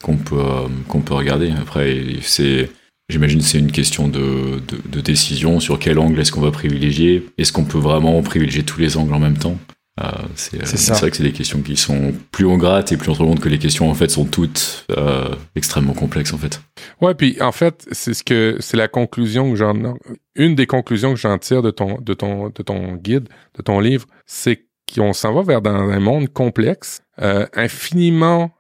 qu'on 0.03 0.17
peut, 0.17 0.43
qu'on 0.89 1.01
peut 1.01 1.15
regarder. 1.15 1.51
Après, 1.51 2.03
c'est 2.23 2.71
J'imagine 3.11 3.41
que 3.41 3.45
c'est 3.45 3.59
une 3.59 3.73
question 3.73 4.09
de, 4.09 4.61
de, 4.91 5.01
décision 5.01 5.61
sur 5.61 5.79
quel 5.79 5.99
angle 5.99 6.19
est-ce 6.21 6.33
qu'on 6.33 6.41
va 6.41 6.51
privilégier? 6.51 7.27
Est-ce 7.37 7.53
qu'on 7.53 7.65
peut 7.65 7.79
vraiment 7.79 8.21
privilégier 8.23 8.63
tous 8.63 8.81
les 8.81 8.97
angles 8.97 9.13
en 9.13 9.19
même 9.19 9.37
temps? 9.37 9.59
Euh, 10.01 10.11
C'est 10.35 10.57
euh, 10.57 10.95
vrai 10.95 11.11
que 11.11 11.17
c'est 11.17 11.23
des 11.23 11.33
questions 11.33 11.61
qui 11.61 11.77
sont 11.77 12.15
plus 12.33 12.47
on 12.47 12.57
gratte 12.57 12.91
et 12.91 12.97
plus 12.97 13.11
on 13.11 13.15
se 13.15 13.21
rend 13.21 13.29
compte 13.29 13.41
que 13.41 13.49
les 13.49 13.59
questions 13.59 13.89
en 13.91 13.95
fait 13.95 14.09
sont 14.09 14.25
toutes 14.25 14.87
euh, 14.91 15.35
extrêmement 15.55 15.93
complexes 15.93 16.33
en 16.33 16.39
fait. 16.39 16.61
Ouais, 17.01 17.15
puis 17.15 17.41
en 17.41 17.53
fait 17.53 17.87
c'est 17.93 18.13
ce 18.15 18.25
que 18.25 18.57
c'est 18.59 18.77
la 18.77 18.89
conclusion 18.89 19.51
que 19.51 19.57
j'en 19.57 19.97
une 20.35 20.57
des 20.57 20.67
conclusions 20.67 21.15
que 21.15 21.21
j'en 21.21 21.39
tire 21.39 21.63
de 21.63 21.71
ton 21.71 22.01
de 22.01 22.15
ton 22.15 22.49
de 22.49 22.63
ton 22.65 22.95
guide 22.95 23.29
de 23.57 23.63
ton 23.63 23.79
livre, 23.79 24.07
c'est 24.27 24.65
qu'on 24.93 25.13
s'en 25.13 25.33
va 25.33 25.43
vers 25.43 25.63
dans 25.63 25.75
un 25.75 26.01
monde 26.01 26.29
complexe, 26.29 27.03
euh, 27.21 27.47
infiniment 27.55 28.51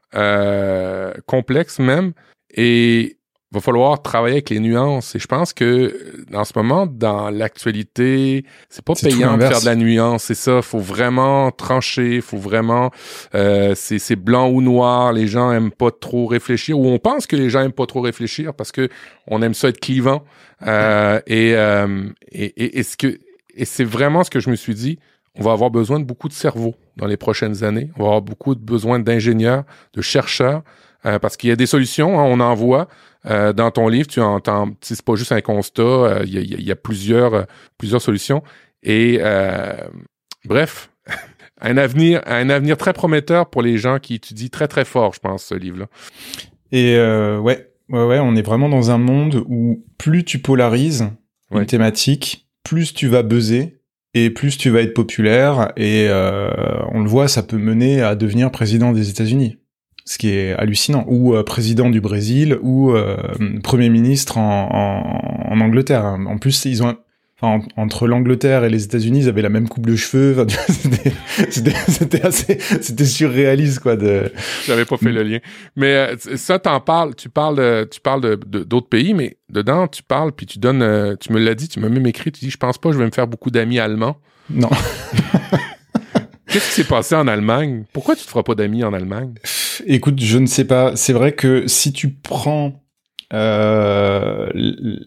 complexe 1.26 1.80
même 1.80 2.12
et 2.56 3.16
va 3.54 3.60
falloir 3.60 4.02
travailler 4.02 4.34
avec 4.34 4.50
les 4.50 4.60
nuances. 4.60 5.14
Et 5.14 5.18
je 5.18 5.26
pense 5.26 5.52
que 5.52 6.24
en 6.34 6.44
ce 6.44 6.52
moment, 6.56 6.86
dans 6.86 7.30
l'actualité, 7.30 8.44
c'est 8.68 8.84
pas 8.84 8.94
payant 8.94 9.36
de 9.36 9.42
faire 9.42 9.60
de 9.60 9.66
la 9.66 9.76
nuance. 9.76 10.24
C'est 10.24 10.34
ça. 10.34 10.60
Faut 10.60 10.80
vraiment 10.80 11.50
trancher. 11.50 12.20
Faut 12.20 12.36
vraiment, 12.36 12.90
euh, 13.34 13.74
c'est 13.76 14.16
blanc 14.16 14.48
ou 14.48 14.60
noir. 14.60 15.12
Les 15.12 15.26
gens 15.26 15.52
aiment 15.52 15.70
pas 15.70 15.90
trop 15.90 16.26
réfléchir 16.26 16.78
ou 16.78 16.86
on 16.86 16.98
pense 16.98 17.26
que 17.26 17.36
les 17.36 17.48
gens 17.48 17.60
aiment 17.60 17.72
pas 17.72 17.86
trop 17.86 18.00
réfléchir 18.00 18.54
parce 18.54 18.72
que 18.72 18.88
on 19.26 19.40
aime 19.42 19.54
ça 19.54 19.68
être 19.68 19.80
clivant. 19.80 20.24
Euh, 20.66 21.20
et, 21.26 21.54
euh, 21.54 22.08
et, 22.32 22.44
et, 22.44 22.78
et, 22.78 22.82
ce 22.82 22.96
que 22.96 23.18
et 23.56 23.64
c'est 23.64 23.84
vraiment 23.84 24.24
ce 24.24 24.30
que 24.30 24.40
je 24.40 24.50
me 24.50 24.56
suis 24.56 24.74
dit. 24.74 24.98
On 25.36 25.42
va 25.42 25.50
avoir 25.50 25.70
besoin 25.70 25.98
de 25.98 26.04
beaucoup 26.04 26.28
de 26.28 26.32
cerveaux 26.32 26.76
dans 26.96 27.06
les 27.06 27.16
prochaines 27.16 27.64
années. 27.64 27.90
On 27.96 28.02
va 28.02 28.06
avoir 28.06 28.22
beaucoup 28.22 28.54
de 28.54 28.60
besoin 28.60 29.00
d'ingénieurs, 29.00 29.64
de 29.92 30.00
chercheurs, 30.00 30.62
euh, 31.06 31.18
parce 31.18 31.36
qu'il 31.36 31.50
y 31.50 31.52
a 31.52 31.56
des 31.56 31.66
solutions, 31.66 32.18
hein, 32.18 32.24
on 32.24 32.40
en 32.40 32.54
voit. 32.54 32.88
Euh, 33.26 33.52
dans 33.52 33.70
ton 33.70 33.88
livre, 33.88 34.06
tu 34.06 34.20
entends, 34.20 34.70
c'est 34.80 35.00
pas 35.02 35.14
juste 35.16 35.32
un 35.32 35.40
constat, 35.40 35.82
euh, 35.82 36.22
il 36.26 36.34
y, 36.34 36.54
a, 36.54 36.60
y, 36.60 36.70
a, 36.70 36.76
plusieurs, 36.76 37.46
plusieurs 37.78 38.00
solutions. 38.00 38.42
Et 38.82 39.18
bref, 40.44 40.90
un 41.60 41.76
avenir, 41.76 42.22
un 42.26 42.48
avenir 42.50 42.76
très 42.76 42.92
prometteur 42.92 43.48
pour 43.50 43.62
les 43.62 43.78
gens 43.78 43.98
qui 43.98 44.14
étudient 44.14 44.48
très 44.48 44.68
très 44.68 44.84
fort, 44.84 45.14
je 45.14 45.20
pense, 45.20 45.44
ce 45.44 45.54
livre-là. 45.54 45.86
Et 46.72 46.96
ouais, 46.98 47.70
ouais, 47.90 48.04
ouais, 48.06 48.18
on 48.18 48.34
est 48.36 48.42
vraiment 48.42 48.68
dans 48.68 48.90
un 48.90 48.98
monde 48.98 49.44
où 49.48 49.84
plus 49.98 50.24
tu 50.24 50.38
polarises 50.38 51.08
une 51.50 51.66
thématique, 51.66 52.48
plus 52.64 52.92
tu 52.94 53.08
vas 53.08 53.22
buzzer 53.22 53.78
et 54.12 54.30
plus 54.30 54.58
tu 54.58 54.70
vas 54.70 54.80
être 54.80 54.94
populaire. 54.94 55.72
Et 55.76 56.08
on 56.10 57.00
le 57.00 57.08
voit, 57.08 57.28
ça 57.28 57.42
peut 57.42 57.58
mener 57.58 58.02
à 58.02 58.16
devenir 58.16 58.50
président 58.50 58.92
des 58.92 59.08
États-Unis 59.08 59.58
ce 60.04 60.18
qui 60.18 60.30
est 60.30 60.52
hallucinant, 60.52 61.04
ou 61.08 61.34
euh, 61.34 61.42
président 61.42 61.88
du 61.88 62.00
Brésil, 62.00 62.58
ou 62.62 62.92
euh, 62.92 63.16
premier 63.62 63.88
ministre 63.88 64.36
en, 64.36 64.68
en, 64.70 65.54
en, 65.54 65.60
Angleterre. 65.60 66.04
En 66.04 66.36
plus, 66.36 66.66
ils 66.66 66.82
ont, 66.82 66.96
enfin, 67.40 67.64
entre 67.78 68.06
l'Angleterre 68.06 68.64
et 68.64 68.70
les 68.70 68.84
États-Unis, 68.84 69.20
ils 69.20 69.28
avaient 69.28 69.40
la 69.40 69.48
même 69.48 69.66
coupe 69.66 69.86
de 69.86 69.96
cheveux. 69.96 70.46
c'était 71.48 72.22
assez, 72.22 72.58
c'était 72.82 73.06
surréaliste, 73.06 73.80
quoi. 73.80 73.96
De... 73.96 74.30
J'avais 74.66 74.84
pas 74.84 74.98
fait 74.98 75.10
le 75.10 75.22
lien, 75.22 75.38
mais 75.74 75.94
euh, 75.94 76.16
ça, 76.36 76.58
t'en 76.58 76.80
parles. 76.80 77.14
Tu 77.14 77.30
parles, 77.30 77.56
de, 77.56 77.88
tu 77.90 78.00
parles 78.00 78.20
de 78.20 78.62
d'autres 78.62 78.88
pays, 78.88 79.14
mais 79.14 79.38
dedans, 79.48 79.88
tu 79.88 80.02
parles, 80.02 80.32
puis 80.32 80.44
tu 80.44 80.58
donnes, 80.58 81.16
tu 81.18 81.32
me 81.32 81.38
l'as 81.38 81.54
dit, 81.54 81.68
tu 81.68 81.80
m'as 81.80 81.88
même 81.88 82.06
écrit, 82.06 82.30
tu 82.30 82.40
dis, 82.40 82.50
je 82.50 82.58
pense 82.58 82.76
pas, 82.76 82.92
je 82.92 82.98
vais 82.98 83.06
me 83.06 83.10
faire 83.10 83.26
beaucoup 83.26 83.50
d'amis 83.50 83.78
allemands. 83.78 84.16
Non. 84.50 84.68
Qu'est-ce 86.46 86.68
qui 86.68 86.74
s'est 86.82 86.84
passé 86.84 87.14
en 87.14 87.26
Allemagne? 87.26 87.84
Pourquoi 87.92 88.14
tu 88.14 88.24
te 88.24 88.28
feras 88.28 88.42
pas 88.42 88.54
d'amis 88.54 88.84
en 88.84 88.92
Allemagne? 88.92 89.34
Écoute, 89.86 90.20
je 90.20 90.38
ne 90.38 90.46
sais 90.46 90.64
pas. 90.64 90.96
C'est 90.96 91.12
vrai 91.12 91.32
que 91.32 91.66
si 91.66 91.92
tu 91.92 92.10
prends 92.10 92.84
euh, 93.32 94.48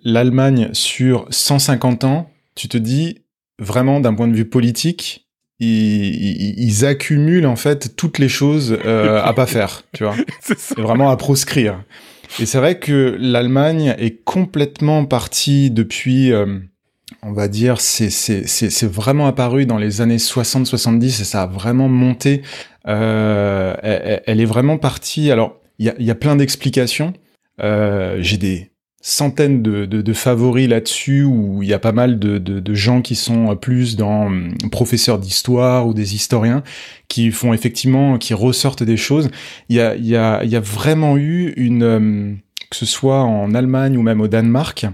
l'Allemagne 0.04 0.70
sur 0.74 1.28
150 1.30 2.04
ans, 2.04 2.30
tu 2.56 2.68
te 2.68 2.78
dis 2.78 3.20
vraiment 3.60 4.00
d'un 4.00 4.14
point 4.14 4.28
de 4.28 4.36
vue 4.36 4.50
politique, 4.50 5.28
ils, 5.60 6.60
ils, 6.60 6.86
accumulent 6.86 7.48
en 7.48 7.56
fait 7.56 7.96
toutes 7.96 8.20
les 8.20 8.30
choses 8.30 8.78
euh, 8.86 9.22
à 9.24 9.34
pas 9.34 9.48
faire, 9.48 9.84
tu 9.94 10.04
vois, 10.04 10.16
c'est 10.42 10.78
vraiment 10.78 11.10
à 11.10 11.18
proscrire. 11.18 11.84
Et 12.40 12.46
c'est 12.46 12.60
vrai 12.60 12.78
que 12.80 13.18
l'Allemagne 13.20 13.96
est 13.98 14.24
complètement 14.24 15.06
partie 15.06 15.72
depuis, 15.72 16.32
euh, 16.32 16.60
on 17.24 17.34
va 17.34 17.48
dire, 17.48 17.82
c'est 17.82 18.84
vraiment 18.84 19.28
apparu 19.28 19.66
dans 19.66 19.78
les 19.78 20.02
années 20.02 20.18
60-70 20.18 21.06
et 21.06 21.24
ça 21.24 21.44
a 21.44 21.48
vraiment 21.48 21.90
monté 21.90 22.42
euh, 22.88 23.76
elle, 24.26 24.40
est 24.40 24.46
vraiment 24.46 24.78
partie. 24.78 25.32
Alors, 25.32 25.60
il 25.80 25.94
y 26.00 26.12
a, 26.12 26.16
plein 26.16 26.36
d'explications. 26.36 27.14
Euh, 27.62 28.18
J'ai 28.22 28.38
des 28.38 28.72
centaines 29.02 29.62
de, 29.62 29.86
de, 29.86 30.02
de 30.02 30.14
favoris 30.14 30.68
là-dessus 30.68 31.24
où 31.24 31.62
il 31.62 31.70
y 31.70 31.74
a 31.74 31.80
pas 31.80 31.92
mal 31.92 32.20
de, 32.20 32.40
de, 32.40 32.74
gens 32.74 33.02
qui 33.02 33.16
sont 33.16 33.56
plus 33.56 33.96
dans 33.96 34.26
hum, 34.26 34.58
professeurs 34.72 35.20
d'histoire 35.20 35.88
ou 35.88 35.94
des 35.94 36.16
historiens 36.16 36.64
qui 37.08 37.32
font 37.32 37.54
effectivement, 37.54 38.18
qui 38.18 38.34
ressortent 38.34 38.84
des 38.84 38.98
choses. 38.98 39.30
Il 39.70 39.76
y 39.76 39.82
a, 39.82 39.96
y 39.96 40.16
a, 40.16 40.44
y 40.44 40.56
a 40.56 40.60
vraiment 40.60 41.18
eu 41.18 41.54
une, 41.58 41.84
hum, 41.84 42.38
que 42.70 42.76
ce 42.76 42.86
soit 42.86 43.22
en 43.22 43.54
Allemagne 43.54 43.98
ou 43.98 44.02
même 44.02 44.22
au 44.22 44.28
Danemark, 44.28 44.88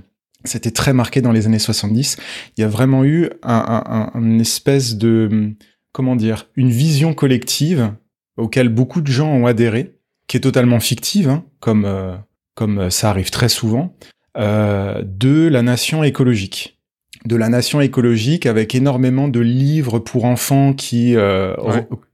c'était 0.44 0.72
très 0.72 0.94
marqué 0.94 1.22
dans 1.22 1.32
les 1.32 1.46
années 1.46 1.60
70. 1.60 2.18
Il 2.58 2.62
y 2.62 2.64
a 2.64 2.68
vraiment 2.68 3.04
eu 3.06 3.30
un, 3.44 3.84
un, 3.86 4.12
un 4.14 4.20
une 4.22 4.42
espèce 4.42 4.96
de 4.96 5.56
comment 5.92 6.16
dire, 6.16 6.50
une 6.56 6.70
vision 6.72 7.14
collective 7.14 7.94
auquel 8.38 8.70
beaucoup 8.70 9.02
de 9.02 9.08
gens 9.12 9.30
ont 9.32 9.46
adhéré, 9.46 9.94
qui 10.28 10.38
est 10.38 10.42
totalement 10.42 10.80
fictive, 10.80 11.30
hein, 11.30 11.46
comme 11.60 11.86
euh, 11.86 12.16
comme 12.56 12.90
ça 12.90 13.10
arrive 13.10 13.30
très 13.30 13.50
souvent, 13.50 13.96
euh, 14.38 15.02
de 15.06 15.48
la 15.48 15.62
nation 15.62 16.04
écologique. 16.04 16.80
de 17.26 17.36
la 17.36 17.48
nation 17.50 17.80
écologique 17.80 18.46
avec 18.46 18.76
énormément 18.76 19.28
de 19.30 19.40
livres 19.40 20.00
pour 20.00 20.26
enfants 20.26 20.74
qui 20.74 21.16
euh, 21.16 21.56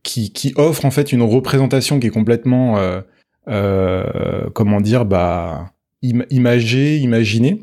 qui, 0.04 0.32
qui 0.32 0.54
offrent 0.56 0.86
en 0.86 0.92
fait 0.92 1.12
une 1.12 1.24
représentation 1.24 2.00
qui 2.00 2.08
est 2.08 2.12
complètement 2.12 2.78
euh, 2.78 3.02
euh, 3.48 4.50
comment 4.54 4.82
dire 4.82 5.06
bah 5.06 5.72
imagé, 6.02 6.98
imaginé, 6.98 7.60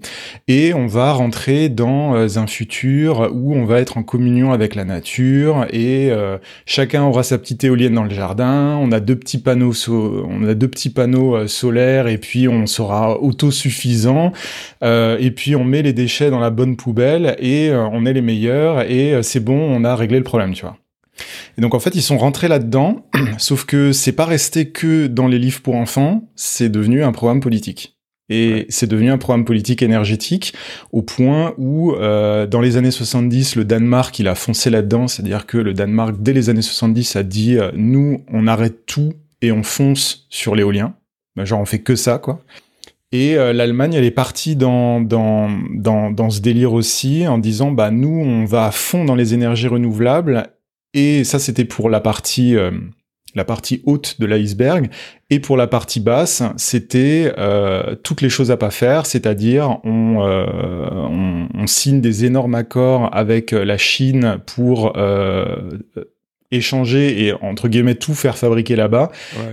et 0.47 0.75
on 0.75 0.87
va 0.87 1.13
rentrer 1.13 1.71
dans 1.71 2.15
euh, 2.15 2.37
un 2.37 2.47
futur 2.47 3.31
où 3.33 3.55
on 3.55 3.65
va 3.65 3.81
être 3.81 3.97
en 3.97 4.03
communion 4.03 4.53
avec 4.53 4.75
la 4.75 4.85
nature 4.85 5.67
et 5.71 6.11
euh, 6.11 6.37
chacun 6.67 7.05
aura 7.05 7.23
sa 7.23 7.39
petite 7.39 7.65
éolienne 7.65 7.95
dans 7.95 8.05
le 8.05 8.11
jardin. 8.11 8.77
On 8.79 8.93
a 8.93 9.01
deux 9.01 9.17
petits 9.17 9.39
panneaux, 9.39 9.73
on 9.89 10.47
a 10.47 10.55
deux 10.55 10.69
petits 10.69 10.91
panneaux 10.91 11.35
euh, 11.35 11.47
solaires 11.47 12.09
et 12.09 12.19
puis 12.19 12.47
on 12.47 12.67
sera 12.67 13.21
autosuffisant. 13.23 14.33
et 14.83 15.31
puis 15.35 15.57
on 15.57 15.65
met 15.65 15.83
les 15.83 15.95
déchets 15.95 16.31
dans 16.31 16.41
la 16.41 16.51
bonne 16.51 16.77
poubelle 16.77 17.37
et 17.39 17.71
on 17.73 18.05
est 18.05 18.13
les 18.13 18.23
meilleurs 18.23 18.83
et 18.83 19.23
c'est 19.23 19.41
bon, 19.41 19.59
on 19.59 19.85
a 19.85 19.97
réglé 19.97 20.19
le 20.19 20.25
problème, 20.25 20.53
tu 20.53 20.63
vois. 20.63 20.77
Et 21.57 21.63
donc 21.63 21.75
en 21.75 21.81
fait, 21.81 21.95
ils 21.95 22.03
sont 22.03 22.19
rentrés 22.19 22.49
là-dedans, 22.49 23.07
sauf 23.39 23.65
que 23.65 23.93
c'est 23.93 24.13
pas 24.13 24.27
resté 24.27 24.71
que 24.71 25.07
dans 25.07 25.27
les 25.27 25.39
livres 25.39 25.63
pour 25.63 25.77
enfants, 25.77 26.29
c'est 26.37 26.69
devenu 26.69 27.03
un 27.03 27.13
programme 27.13 27.41
politique. 27.41 27.96
Et 28.29 28.67
c'est 28.71 28.89
devenu 28.89 29.11
un 29.11 29.19
programme 29.19 29.45
politique 29.45 29.83
énergétique 29.83 30.53
au 30.91 31.03
point 31.03 31.55
où, 31.59 31.93
euh, 31.93 32.47
dans 32.47 32.61
les 32.61 32.77
années 32.77 32.91
70, 32.91 33.57
le 33.57 33.65
Danemark, 33.65 34.19
il 34.19 34.27
a 34.27 34.35
foncé 34.35 34.69
là-dedans. 34.69 35.07
C'est-à-dire 35.07 35.47
que 35.47 35.59
le 35.59 35.75
Danemark, 35.75 36.17
dès 36.19 36.33
les 36.33 36.51
années 36.51 36.63
70, 36.63 37.17
a 37.17 37.23
dit 37.23 37.57
euh, 37.57 37.71
nous, 37.75 38.25
on 38.33 38.47
arrête 38.47 38.85
tout 38.87 39.13
et 39.43 39.53
on 39.53 39.63
fonce 39.63 40.27
sur 40.29 40.57
l'éolien. 40.57 40.95
Ben, 41.37 41.45
genre, 41.45 41.61
on 41.61 41.67
fait 41.67 41.81
que 41.81 41.95
ça, 41.95 42.19
quoi. 42.19 42.41
Et 43.13 43.37
euh, 43.37 43.53
l'Allemagne, 43.53 43.95
elle 43.95 44.05
est 44.05 44.11
partie 44.11 44.57
dans, 44.57 45.01
dans, 45.01 45.49
dans, 45.75 46.11
dans 46.11 46.31
ce 46.31 46.41
délire 46.41 46.73
aussi, 46.73 47.29
en 47.29 47.39
disant 47.39 47.71
bah 47.71 47.93
nous, 47.93 48.09
on 48.09 48.45
va 48.45 48.67
à 48.67 48.71
fond 48.73 49.05
dans 49.05 49.15
les 49.15 49.35
énergies 49.35 49.69
renouvelables. 49.69 50.49
Et 50.95 51.23
ça, 51.23 51.39
c'était 51.39 51.65
pour 51.65 51.91
la 51.91 52.01
partie 52.01 52.57
la 53.37 53.45
partie 53.45 53.83
haute 53.85 54.19
de 54.19 54.27
l'iceberg. 54.27 54.91
Et 55.31 55.39
pour 55.39 55.57
la 55.57 55.67
partie 55.67 56.01
basse, 56.01 56.43
c'était 56.57 57.33
euh, 57.39 57.95
toutes 58.03 58.23
les 58.23 58.29
choses 58.29 58.51
à 58.51 58.57
pas 58.57 58.71
faire, 58.71 59.07
c'est-à-dire 59.07 59.79
on, 59.85 60.23
euh, 60.23 60.47
on, 60.93 61.49
on, 61.55 61.67
signe 61.67 62.01
des 62.01 62.25
énormes 62.25 62.55
accords 62.55 63.11
avec 63.15 63.53
la 63.53 63.77
Chine 63.77 64.39
pour 64.47 64.95
euh, 64.97 65.79
échanger 66.51 67.27
et 67.27 67.33
entre 67.33 67.69
guillemets 67.69 67.97
tout 67.97 68.15
faire 68.15 68.39
fabriquer 68.39 68.77
là-bas. 68.77 69.11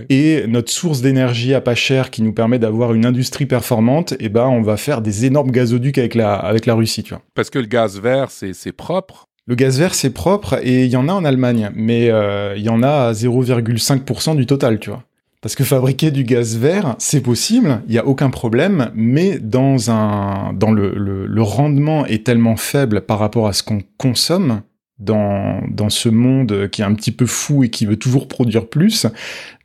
Et 0.08 0.44
notre 0.46 0.70
source 0.70 1.00
d'énergie 1.00 1.52
à 1.52 1.60
pas 1.60 1.74
cher 1.74 2.10
qui 2.10 2.22
nous 2.22 2.32
permet 2.32 2.58
d'avoir 2.58 2.94
une 2.94 3.04
industrie 3.04 3.46
performante 3.46 4.12
et 4.12 4.26
eh 4.26 4.28
ben 4.28 4.46
on 4.46 4.62
va 4.62 4.76
faire 4.76 5.02
des 5.02 5.24
énormes 5.24 5.50
gazoducs 5.50 5.98
avec 5.98 6.14
la 6.14 6.34
avec 6.34 6.66
la 6.66 6.74
Russie 6.74 7.02
tu 7.02 7.14
vois. 7.14 7.22
Parce 7.34 7.50
que 7.50 7.58
le 7.58 7.66
gaz 7.66 8.00
vert 8.00 8.30
c'est 8.30 8.54
c'est 8.54 8.72
propre 8.72 9.28
le 9.46 9.54
gaz 9.54 9.78
vert, 9.78 9.94
c'est 9.94 10.10
propre 10.10 10.58
et 10.62 10.84
il 10.84 10.90
y 10.90 10.96
en 10.96 11.08
a 11.08 11.12
en 11.12 11.24
Allemagne, 11.24 11.70
mais 11.74 12.10
euh, 12.10 12.54
il 12.56 12.62
y 12.62 12.70
en 12.70 12.82
a 12.82 13.08
à 13.08 13.12
0,5% 13.12 14.36
du 14.36 14.46
total, 14.46 14.78
tu 14.78 14.90
vois. 14.90 15.04
Parce 15.42 15.54
que 15.54 15.64
fabriquer 15.64 16.10
du 16.10 16.24
gaz 16.24 16.56
vert, 16.56 16.96
c'est 16.98 17.20
possible, 17.20 17.82
il 17.86 17.94
y 17.94 17.98
a 17.98 18.06
aucun 18.06 18.30
problème, 18.30 18.90
mais 18.94 19.38
dans 19.38 19.90
un, 19.90 20.54
dans 20.54 20.72
le, 20.72 20.94
le, 20.94 21.42
rendement 21.42 22.06
est 22.06 22.24
tellement 22.24 22.56
faible 22.56 23.02
par 23.02 23.18
rapport 23.18 23.46
à 23.46 23.52
ce 23.52 23.62
qu'on 23.62 23.82
consomme 23.98 24.62
dans, 24.98 25.60
dans 25.68 25.90
ce 25.90 26.08
monde 26.08 26.70
qui 26.70 26.80
est 26.80 26.84
un 26.86 26.94
petit 26.94 27.12
peu 27.12 27.26
fou 27.26 27.62
et 27.62 27.68
qui 27.68 27.84
veut 27.84 27.98
toujours 27.98 28.26
produire 28.26 28.66
plus, 28.68 29.06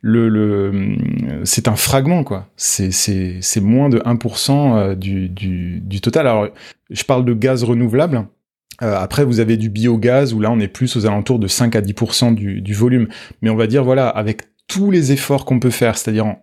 le, 0.02 0.28
le 0.28 0.96
c'est 1.44 1.66
un 1.66 1.76
fragment 1.76 2.24
quoi. 2.24 2.46
C'est 2.56 2.90
moins 3.62 3.88
de 3.88 4.00
1% 4.00 4.50
euh, 4.76 4.94
du, 4.94 5.30
du 5.30 5.80
du 5.80 6.02
total. 6.02 6.26
Alors 6.26 6.48
je 6.90 7.04
parle 7.04 7.24
de 7.24 7.32
gaz 7.32 7.64
renouvelable 7.64 8.26
euh, 8.82 8.96
après, 8.96 9.24
vous 9.24 9.40
avez 9.40 9.56
du 9.56 9.68
biogaz 9.68 10.32
où 10.32 10.40
là, 10.40 10.50
on 10.50 10.60
est 10.60 10.68
plus 10.68 10.96
aux 10.96 11.06
alentours 11.06 11.38
de 11.38 11.46
5 11.46 11.76
à 11.76 11.80
10% 11.80 12.34
du, 12.34 12.60
du 12.60 12.74
volume. 12.74 13.08
Mais 13.42 13.50
on 13.50 13.56
va 13.56 13.66
dire, 13.66 13.84
voilà, 13.84 14.08
avec 14.08 14.42
tous 14.66 14.90
les 14.90 15.12
efforts 15.12 15.44
qu'on 15.44 15.60
peut 15.60 15.70
faire, 15.70 15.98
c'est-à-dire, 15.98 16.36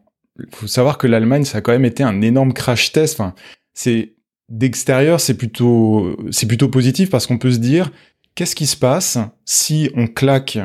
faut 0.51 0.67
savoir 0.67 0.97
que 0.97 1.07
l'Allemagne, 1.07 1.45
ça 1.45 1.59
a 1.59 1.61
quand 1.61 1.71
même 1.71 1.85
été 1.85 2.03
un 2.03 2.21
énorme 2.21 2.53
crash 2.53 2.91
test. 2.91 3.19
Enfin, 3.19 3.33
c'est 3.73 4.13
d'extérieur, 4.49 5.19
c'est 5.19 5.35
plutôt, 5.35 6.15
c'est 6.31 6.47
plutôt 6.47 6.69
positif 6.69 7.09
parce 7.09 7.27
qu'on 7.27 7.37
peut 7.37 7.51
se 7.51 7.57
dire, 7.57 7.91
qu'est-ce 8.35 8.55
qui 8.55 8.67
se 8.67 8.77
passe 8.77 9.17
si 9.45 9.89
on 9.95 10.07
claque 10.07 10.59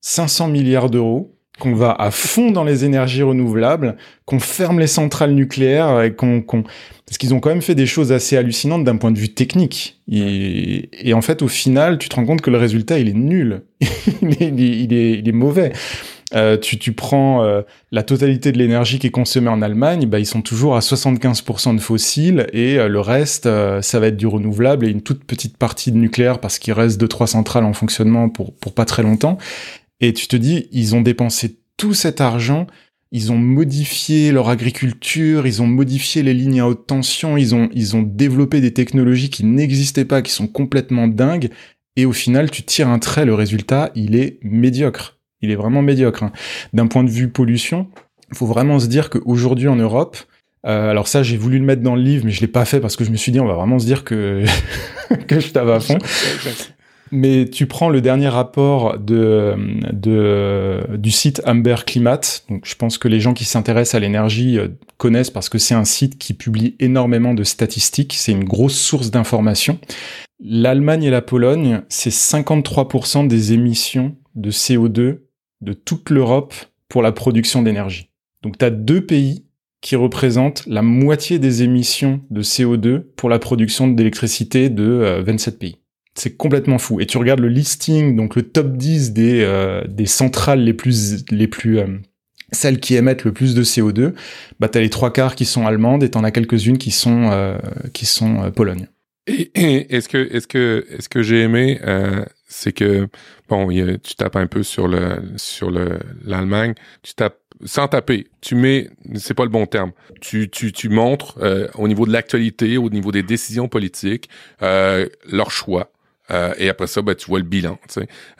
500 0.00 0.48
milliards 0.48 0.90
d'euros 0.90 1.34
qu'on 1.58 1.74
va 1.74 1.92
à 1.92 2.10
fond 2.10 2.50
dans 2.50 2.64
les 2.64 2.84
énergies 2.84 3.22
renouvelables, 3.22 3.96
qu'on 4.24 4.38
ferme 4.38 4.78
les 4.78 4.86
centrales 4.86 5.32
nucléaires 5.32 6.02
et 6.02 6.14
qu'on, 6.14 6.44
parce 7.08 7.16
qu'ils 7.16 7.32
ont 7.32 7.40
quand 7.40 7.48
même 7.48 7.62
fait 7.62 7.74
des 7.74 7.86
choses 7.86 8.12
assez 8.12 8.36
hallucinantes 8.36 8.84
d'un 8.84 8.98
point 8.98 9.10
de 9.10 9.18
vue 9.18 9.30
technique. 9.30 9.98
Et, 10.12 11.14
en 11.14 11.22
fait, 11.22 11.40
au 11.40 11.48
final, 11.48 11.96
tu 11.96 12.10
te 12.10 12.16
rends 12.16 12.26
compte 12.26 12.42
que 12.42 12.50
le 12.50 12.58
résultat, 12.58 12.98
il 12.98 13.08
est 13.08 13.14
nul. 13.14 13.62
il, 13.80 14.92
est, 14.92 15.32
mauvais. 15.32 15.72
Euh, 16.34 16.58
tu, 16.58 16.92
prends 16.92 17.42
euh, 17.44 17.62
la 17.92 18.02
totalité 18.02 18.52
de 18.52 18.58
l'énergie 18.58 18.98
qui 18.98 19.06
est 19.06 19.10
consommée 19.10 19.48
en 19.48 19.62
Allemagne, 19.62 20.04
bah, 20.04 20.18
ils 20.18 20.26
sont 20.26 20.42
toujours 20.42 20.76
à 20.76 20.80
75% 20.80 21.76
de 21.76 21.80
fossiles 21.80 22.46
et 22.52 22.78
euh, 22.78 22.88
le 22.88 23.00
reste, 23.00 23.48
ça 23.80 24.00
va 24.00 24.08
être 24.08 24.18
du 24.18 24.26
renouvelable 24.26 24.84
et 24.84 24.90
une 24.90 25.00
toute 25.00 25.24
petite 25.24 25.56
partie 25.56 25.92
de 25.92 25.96
nucléaire 25.96 26.40
parce 26.40 26.58
qu'il 26.58 26.74
reste 26.74 27.00
deux 27.00 27.08
trois 27.08 27.26
centrales 27.26 27.64
en 27.64 27.72
fonctionnement 27.72 28.28
pour 28.28 28.52
pas 28.74 28.84
très 28.84 29.02
longtemps. 29.02 29.38
Et 30.00 30.12
tu 30.12 30.28
te 30.28 30.36
dis, 30.36 30.68
ils 30.72 30.94
ont 30.94 31.00
dépensé 31.00 31.56
tout 31.78 31.94
cet 31.94 32.20
argent, 32.20 32.66
ils 33.10 33.32
ont 33.32 33.38
modifié 33.38 34.32
leur 34.32 34.48
agriculture, 34.48 35.46
ils 35.46 35.62
ont 35.62 35.66
modifié 35.66 36.22
les 36.22 36.34
lignes 36.34 36.60
à 36.60 36.68
haute 36.68 36.86
tension, 36.86 37.36
ils 37.36 37.54
ont, 37.54 37.68
ils 37.72 37.96
ont 37.96 38.02
développé 38.02 38.60
des 38.60 38.74
technologies 38.74 39.30
qui 39.30 39.44
n'existaient 39.44 40.04
pas, 40.04 40.22
qui 40.22 40.32
sont 40.32 40.46
complètement 40.46 41.08
dingues. 41.08 41.50
Et 41.96 42.04
au 42.04 42.12
final, 42.12 42.50
tu 42.50 42.62
tires 42.62 42.88
un 42.88 42.98
trait, 42.98 43.24
le 43.24 43.34
résultat, 43.34 43.90
il 43.94 44.14
est 44.14 44.38
médiocre. 44.42 45.18
Il 45.40 45.50
est 45.50 45.56
vraiment 45.56 45.82
médiocre. 45.82 46.22
Hein. 46.22 46.32
D'un 46.72 46.86
point 46.86 47.02
de 47.02 47.10
vue 47.10 47.28
pollution, 47.28 47.88
faut 48.34 48.46
vraiment 48.46 48.78
se 48.78 48.86
dire 48.86 49.08
qu'aujourd'hui 49.08 49.68
en 49.68 49.76
Europe, 49.76 50.16
euh, 50.66 50.90
alors 50.90 51.08
ça, 51.08 51.22
j'ai 51.22 51.36
voulu 51.36 51.58
le 51.58 51.64
mettre 51.64 51.82
dans 51.82 51.94
le 51.94 52.02
livre, 52.02 52.26
mais 52.26 52.32
je 52.32 52.40
l'ai 52.40 52.48
pas 52.48 52.64
fait 52.64 52.80
parce 52.80 52.96
que 52.96 53.04
je 53.04 53.10
me 53.10 53.16
suis 53.16 53.32
dit, 53.32 53.40
on 53.40 53.46
va 53.46 53.54
vraiment 53.54 53.78
se 53.78 53.86
dire 53.86 54.04
que 54.04 54.44
que 55.26 55.40
je 55.40 55.50
t'avais 55.50 55.72
à 55.72 55.80
fond. 55.80 55.98
Mais 57.10 57.48
tu 57.48 57.66
prends 57.66 57.88
le 57.88 58.00
dernier 58.00 58.28
rapport 58.28 58.98
de, 58.98 59.54
de, 59.92 60.96
du 60.96 61.10
site 61.10 61.42
Amber 61.46 61.76
Climate. 61.86 62.44
Donc, 62.48 62.64
je 62.64 62.74
pense 62.74 62.98
que 62.98 63.08
les 63.08 63.20
gens 63.20 63.34
qui 63.34 63.44
s'intéressent 63.44 63.94
à 63.94 64.00
l'énergie 64.00 64.58
euh, 64.58 64.68
connaissent 64.96 65.30
parce 65.30 65.48
que 65.48 65.58
c'est 65.58 65.74
un 65.74 65.84
site 65.84 66.18
qui 66.18 66.34
publie 66.34 66.76
énormément 66.80 67.34
de 67.34 67.44
statistiques. 67.44 68.14
C'est 68.16 68.32
une 68.32 68.44
grosse 68.44 68.78
source 68.78 69.10
d'informations. 69.10 69.78
L'Allemagne 70.40 71.04
et 71.04 71.10
la 71.10 71.22
Pologne, 71.22 71.82
c'est 71.88 72.12
53% 72.12 73.26
des 73.26 73.52
émissions 73.52 74.16
de 74.34 74.50
CO2 74.50 75.18
de 75.60 75.72
toute 75.72 76.10
l'Europe 76.10 76.54
pour 76.88 77.02
la 77.02 77.12
production 77.12 77.62
d'énergie. 77.62 78.10
Donc, 78.42 78.58
tu 78.58 78.64
as 78.64 78.70
deux 78.70 79.04
pays 79.04 79.44
qui 79.80 79.96
représentent 79.96 80.64
la 80.66 80.82
moitié 80.82 81.38
des 81.38 81.62
émissions 81.62 82.20
de 82.30 82.42
CO2 82.42 83.02
pour 83.16 83.28
la 83.28 83.38
production 83.38 83.88
d'électricité 83.88 84.70
de 84.70 85.22
27 85.24 85.54
euh, 85.54 85.58
pays 85.58 85.77
c'est 86.18 86.36
complètement 86.36 86.78
fou. 86.78 87.00
Et 87.00 87.06
tu 87.06 87.18
regardes 87.18 87.40
le 87.40 87.48
listing, 87.48 88.16
donc 88.16 88.36
le 88.36 88.42
top 88.42 88.76
10 88.76 89.12
des, 89.12 89.42
euh, 89.42 89.84
des 89.86 90.06
centrales 90.06 90.60
les 90.60 90.74
plus, 90.74 91.24
les 91.30 91.46
plus, 91.46 91.78
euh, 91.78 91.86
celles 92.52 92.80
qui 92.80 92.96
émettent 92.96 93.24
le 93.24 93.32
plus 93.32 93.54
de 93.54 93.62
CO2, 93.62 94.14
bah 94.58 94.68
t'as 94.68 94.80
les 94.80 94.90
trois 94.90 95.12
quarts 95.12 95.34
qui 95.34 95.44
sont 95.44 95.66
allemandes 95.66 96.02
et 96.02 96.10
t'en 96.10 96.24
as 96.24 96.30
quelques-unes 96.30 96.78
qui 96.78 96.90
sont, 96.90 97.30
euh, 97.30 97.58
qui 97.92 98.06
sont 98.06 98.50
Pologne. 98.52 98.88
Et, 99.26 99.94
est-ce 99.94 100.08
que, 100.08 100.16
est-ce 100.34 100.46
que, 100.46 100.86
est-ce 100.90 101.08
que 101.08 101.22
j'ai 101.22 101.42
aimé, 101.42 101.78
c'est 102.46 102.72
que 102.72 103.08
bon, 103.50 103.68
tu 103.68 104.14
tapes 104.16 104.36
un 104.36 104.46
peu 104.46 104.62
sur 104.62 104.88
le, 104.88 105.20
sur 105.36 105.70
le 105.70 105.98
l'Allemagne, 106.24 106.72
tu 107.02 107.12
tapes 107.12 107.36
sans 107.66 107.88
taper, 107.88 108.28
tu 108.40 108.54
mets, 108.54 108.88
c'est 109.16 109.34
pas 109.34 109.42
le 109.42 109.50
bon 109.50 109.66
terme, 109.66 109.92
tu, 110.22 110.48
tu, 110.48 110.72
tu 110.72 110.88
montres 110.88 111.36
au 111.74 111.88
niveau 111.88 112.06
de 112.06 112.12
l'actualité, 112.12 112.78
au 112.78 112.88
niveau 112.88 113.12
des 113.12 113.22
décisions 113.22 113.68
politiques, 113.68 114.30
euh, 114.62 115.06
leur 115.30 115.50
choix, 115.50 115.92
euh, 116.30 116.54
et 116.58 116.68
après 116.68 116.86
ça, 116.86 117.02
ben, 117.02 117.14
tu 117.14 117.26
vois 117.26 117.38
le 117.38 117.44
bilan. 117.44 117.78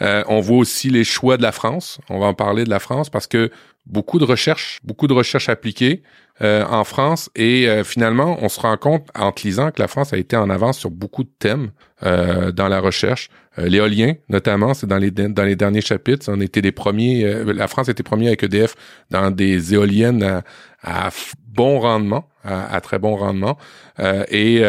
Euh, 0.03 0.23
on 0.29 0.41
voit 0.41 0.59
aussi 0.59 0.91
les 0.91 1.05
choix 1.05 1.37
de 1.37 1.43
la 1.43 1.53
France. 1.53 1.99
On 2.09 2.19
va 2.19 2.27
en 2.27 2.35
parler 2.35 2.65
de 2.65 2.71
la 2.71 2.79
France 2.79 3.11
parce 3.11 3.27
que 3.27 3.51
beaucoup 3.87 4.19
de 4.19 4.25
recherches, 4.25 4.81
beaucoup 4.85 5.07
de 5.07 5.15
recherches 5.15 5.49
appliquées 5.49 6.03
euh, 6.43 6.65
en 6.67 6.85
France 6.85 7.31
et 7.35 7.67
finalement, 7.85 8.39
on 8.43 8.49
se 8.49 8.61
rend 8.61 8.77
compte 8.77 9.09
en 9.19 9.33
lisant 9.43 9.71
que 9.71 9.81
la 9.81 9.89
France 9.89 10.13
a 10.13 10.19
été 10.19 10.37
en 10.37 10.51
avance 10.51 10.79
sur 10.79 10.91
beaucoup 10.91 11.25
de 11.25 11.31
thèmes 11.39 11.71
dans 12.03 12.69
la 12.69 12.79
recherche. 12.81 13.29
L'éolien, 13.57 14.15
notamment, 14.29 14.73
c'est 14.73 14.87
dans 14.87 14.99
les 14.99 15.11
dans 15.11 15.43
les 15.43 15.57
derniers 15.57 15.81
chapitres. 15.81 16.27
On 16.29 16.41
était 16.41 16.63
des 16.63 16.71
premiers. 16.71 17.43
la 17.45 17.67
France 17.67 17.89
était 17.89 18.05
premier 18.05 18.29
avec 18.29 18.45
EDF 18.45 18.77
dans 19.11 19.33
des 19.33 19.75
éoliennes 19.75 20.43
à, 20.83 21.11
bon 21.49 21.81
rendement, 21.81 22.29
à, 22.45 22.73
à, 22.73 22.81
très 22.81 23.01
bon 23.01 23.17
rendement. 23.17 23.59
et 24.31 24.63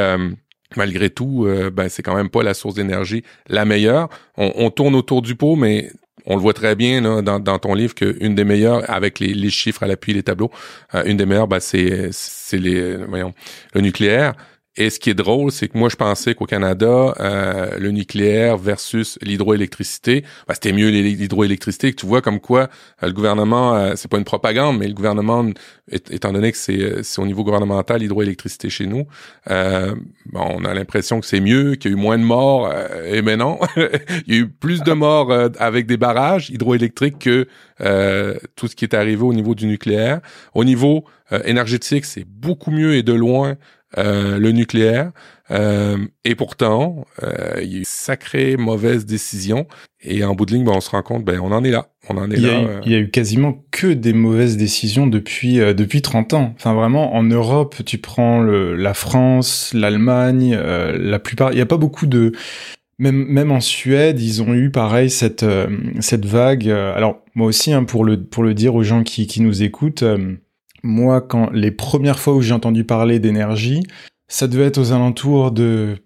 malgré 0.76 1.10
tout, 1.10 1.46
euh, 1.46 1.70
ben, 1.70 1.90
c'est 1.90 2.04
quand 2.04 2.16
même 2.16 2.30
pas 2.30 2.44
la 2.44 2.54
source 2.54 2.76
d'énergie 2.76 3.24
la 3.48 3.66
meilleure. 3.66 4.10
On, 4.38 4.70
tourne 4.70 4.96
autour 4.96 5.22
du 5.22 5.36
pot, 5.36 5.56
mais 5.56 5.92
on 6.26 6.36
le 6.36 6.42
voit 6.42 6.54
très 6.54 6.76
bien 6.76 7.02
dans, 7.22 7.40
dans, 7.40 7.60
ton 7.60 7.74
livre 7.74 7.96
qu'une 7.96 8.36
des 8.36 8.44
meilleures, 8.44 8.90
avec 8.90 9.20
les, 9.20 9.50
chiffres 9.50 9.84
à 9.84 9.88
l'appui, 9.88 10.14
les 10.14 10.24
tableaux, 10.24 10.52
euh, 10.96 11.04
une 11.06 11.18
des 11.18 11.26
meilleures, 11.26 11.48
ben, 11.48 11.60
c'est 11.60 12.10
c'est 12.12 12.58
les 12.58 12.98
voyons 12.98 13.34
le 13.74 13.82
nucléaire. 13.82 14.34
Et 14.78 14.90
ce 14.90 15.00
qui 15.00 15.10
est 15.10 15.16
drôle, 15.16 15.52
c'est 15.52 15.68
que 15.68 15.78
moi, 15.78 15.90
je 15.90 15.96
pensais 15.96 16.36
qu'au 16.36 16.46
Canada, 16.46 17.14
euh, 17.20 17.78
le 17.80 17.90
nucléaire 17.92 18.58
versus 18.58 19.18
l'hydroélectricité, 19.22 20.22
ben, 20.48 20.54
c'était 20.54 20.72
mieux 20.74 20.90
l'hydroélectricité. 20.90 21.94
Tu 21.94 22.06
vois 22.06 22.22
comme 22.22 22.40
quoi 22.40 22.70
euh, 23.04 23.08
le 23.08 23.14
gouvernement, 23.14 23.76
euh, 23.76 23.94
c'est 23.96 24.10
pas 24.10 24.20
une 24.20 24.24
propagande, 24.24 24.78
mais 24.78 24.88
le 24.88 24.94
gouvernement, 24.94 25.46
étant 25.92 26.32
donné 26.32 26.52
que 26.52 26.58
c'est 26.58 27.20
au 27.20 27.26
niveau 27.26 27.44
gouvernemental 27.44 28.00
l'hydroélectricité 28.00 28.70
chez 28.70 28.86
nous, 28.86 29.06
bon, 29.48 30.46
on 30.58 30.64
a 30.64 30.74
l'impression 30.74 31.20
que 31.20 31.26
c'est 31.26 31.42
mieux, 31.42 31.76
qu'il 31.76 31.92
y 31.92 31.94
a 31.94 31.98
eu 31.98 32.00
moins 32.00 32.18
de 32.18 32.24
morts. 32.24 32.72
et 33.06 33.24
mais 33.24 33.38
non, 33.38 33.60
il 33.76 34.34
y 34.34 34.38
a 34.38 34.42
eu 34.42 34.48
plus 34.48 34.84
de 34.84 34.94
morts 34.94 35.32
avec 35.58 35.88
des 35.88 35.98
barrages 35.98 36.52
hydroélectriques 36.52 37.20
que 37.20 37.48
tout 38.56 38.68
ce 38.68 38.76
qui 38.76 38.86
est 38.86 38.94
arrivé 38.94 39.24
au 39.24 39.34
niveau 39.34 39.56
du 39.56 39.66
nucléaire. 39.66 40.22
Au 40.54 40.64
niveau 40.64 41.06
énergétique, 41.46 42.06
c'est 42.06 42.26
beaucoup 42.26 42.72
mieux 42.72 42.96
et 42.96 43.04
de 43.04 43.14
loin 43.14 43.58
euh, 43.98 44.38
le 44.38 44.52
nucléaire. 44.52 45.12
Euh, 45.52 45.98
et 46.26 46.36
pourtant, 46.36 47.06
euh, 47.24 47.60
il 47.62 47.70
y 47.70 47.74
a 47.74 47.76
eu 47.78 47.80
une 47.80 47.86
sacrée 47.86 48.56
mauvaise 48.56 49.06
décision. 49.06 49.68
Et 50.02 50.24
en 50.24 50.36
bout 50.36 50.46
de 50.46 50.54
ligne, 50.54 50.64
ben, 50.64 50.74
on 50.76 50.82
se 50.82 50.92
rend 50.92 51.02
compte, 51.02 51.26
ben, 51.26 51.40
on 51.42 51.52
en 51.52 51.64
est 51.64 51.72
là. 51.72 51.88
On 52.08 52.18
en 52.18 52.30
est 52.30 52.36
il 52.36 52.46
là. 52.46 52.60
Euh. 52.60 52.82
il 52.86 52.92
y 52.92 52.96
a 52.96 53.00
eu 53.00 53.10
quasiment 53.10 53.64
que 53.72 53.88
des 53.88 54.14
mauvaises 54.14 54.58
décisions 54.58 55.08
depuis 55.08 55.58
depuis 55.58 56.02
30 56.02 56.34
ans. 56.34 56.54
Enfin, 56.56 56.74
vraiment, 56.74 57.16
en 57.16 57.24
Europe, 57.24 57.78
tu 57.86 57.98
prends 57.98 58.42
le, 58.42 58.76
la 58.76 58.94
France, 58.94 59.72
l'Allemagne, 59.74 60.56
la 60.56 61.20
plupart. 61.20 61.52
Il 61.52 61.56
n'y 61.56 61.62
a 61.62 61.66
pas 61.66 61.78
beaucoup 61.78 62.06
de 62.06 62.32
même, 63.00 63.26
même 63.26 63.52
en 63.52 63.62
Suède, 63.62 64.22
ils 64.22 64.42
ont 64.44 64.54
eu 64.54 64.70
pareil 64.70 65.10
cette 65.10 65.46
cette 66.00 66.26
vague. 66.26 66.70
alors 66.70 67.22
moi 67.34 67.48
aussi, 67.48 67.74
hein, 67.74 67.84
pour 67.84 68.06
le 68.06 68.24
pour 68.24 68.44
le 68.44 68.54
dire 68.54 68.76
aux 68.76 68.84
gens 68.84 69.04
qui 69.04 69.26
qui 69.26 69.42
nous 69.42 69.64
écoutent, 69.64 70.04
moi, 70.84 71.22
quand 71.22 71.50
les 71.52 71.72
premières 71.72 72.20
fois 72.20 72.34
où 72.34 72.42
j'ai 72.42 72.54
entendu 72.54 72.84
parler 72.84 73.20
d'énergie, 73.20 73.84
ça 74.28 74.48
devait 74.48 74.66
être 74.66 74.78
aux 74.78 74.92
alentours 74.92 75.52
de 75.52 75.98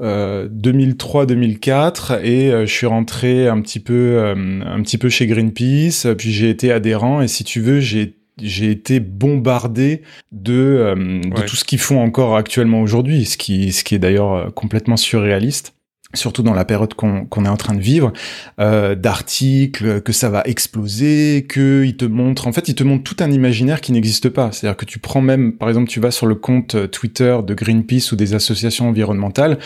2003-2004 0.00 2.12
euh, 2.12 2.20
et 2.22 2.52
euh, 2.52 2.66
je 2.66 2.72
suis 2.72 2.86
rentré 2.86 3.48
un 3.48 3.60
petit 3.62 3.80
peu 3.80 4.18
euh, 4.18 4.60
un 4.62 4.82
petit 4.82 4.98
peu 4.98 5.08
chez 5.08 5.26
Greenpeace 5.26 6.06
puis 6.18 6.32
j'ai 6.32 6.50
été 6.50 6.70
adhérent 6.70 7.22
et 7.22 7.28
si 7.28 7.44
tu 7.44 7.60
veux 7.60 7.80
j'ai 7.80 8.14
j'ai 8.42 8.70
été 8.70 9.00
bombardé 9.00 10.02
de, 10.30 10.94
de 11.24 11.42
tout 11.46 11.56
ce 11.56 11.64
qu'ils 11.64 11.78
font 11.78 12.02
encore 12.02 12.36
actuellement 12.36 12.82
aujourd'hui, 12.82 13.24
ce 13.24 13.38
qui, 13.38 13.72
ce 13.72 13.82
qui 13.82 13.94
est 13.94 13.98
d'ailleurs 13.98 14.52
complètement 14.52 14.98
surréaliste 14.98 15.75
surtout 16.16 16.42
dans 16.42 16.54
la 16.54 16.64
période 16.64 16.94
qu'on 16.94 17.44
est 17.44 17.48
en 17.48 17.56
train 17.56 17.74
de 17.74 17.80
vivre, 17.80 18.12
euh, 18.60 18.94
d'articles, 18.94 20.00
que 20.00 20.12
ça 20.12 20.30
va 20.30 20.42
exploser, 20.44 21.46
que 21.48 21.84
il 21.84 21.96
te 21.96 22.04
montre, 22.04 22.46
en 22.46 22.52
fait, 22.52 22.68
il 22.68 22.74
te 22.74 22.84
montre 22.84 23.04
tout 23.04 23.22
un 23.22 23.30
imaginaire 23.30 23.80
qui 23.80 23.92
n'existe 23.92 24.28
pas. 24.28 24.50
C'est-à-dire 24.52 24.76
que 24.76 24.84
tu 24.84 24.98
prends 24.98 25.20
même, 25.20 25.52
par 25.52 25.68
exemple, 25.68 25.88
tu 25.88 26.00
vas 26.00 26.10
sur 26.10 26.26
le 26.26 26.34
compte 26.34 26.74
euh, 26.74 26.86
Twitter 26.86 27.36
de 27.46 27.54
Greenpeace 27.54 28.12
ou 28.12 28.16
des 28.16 28.34
associations 28.34 28.88
environnementales, 28.88 29.58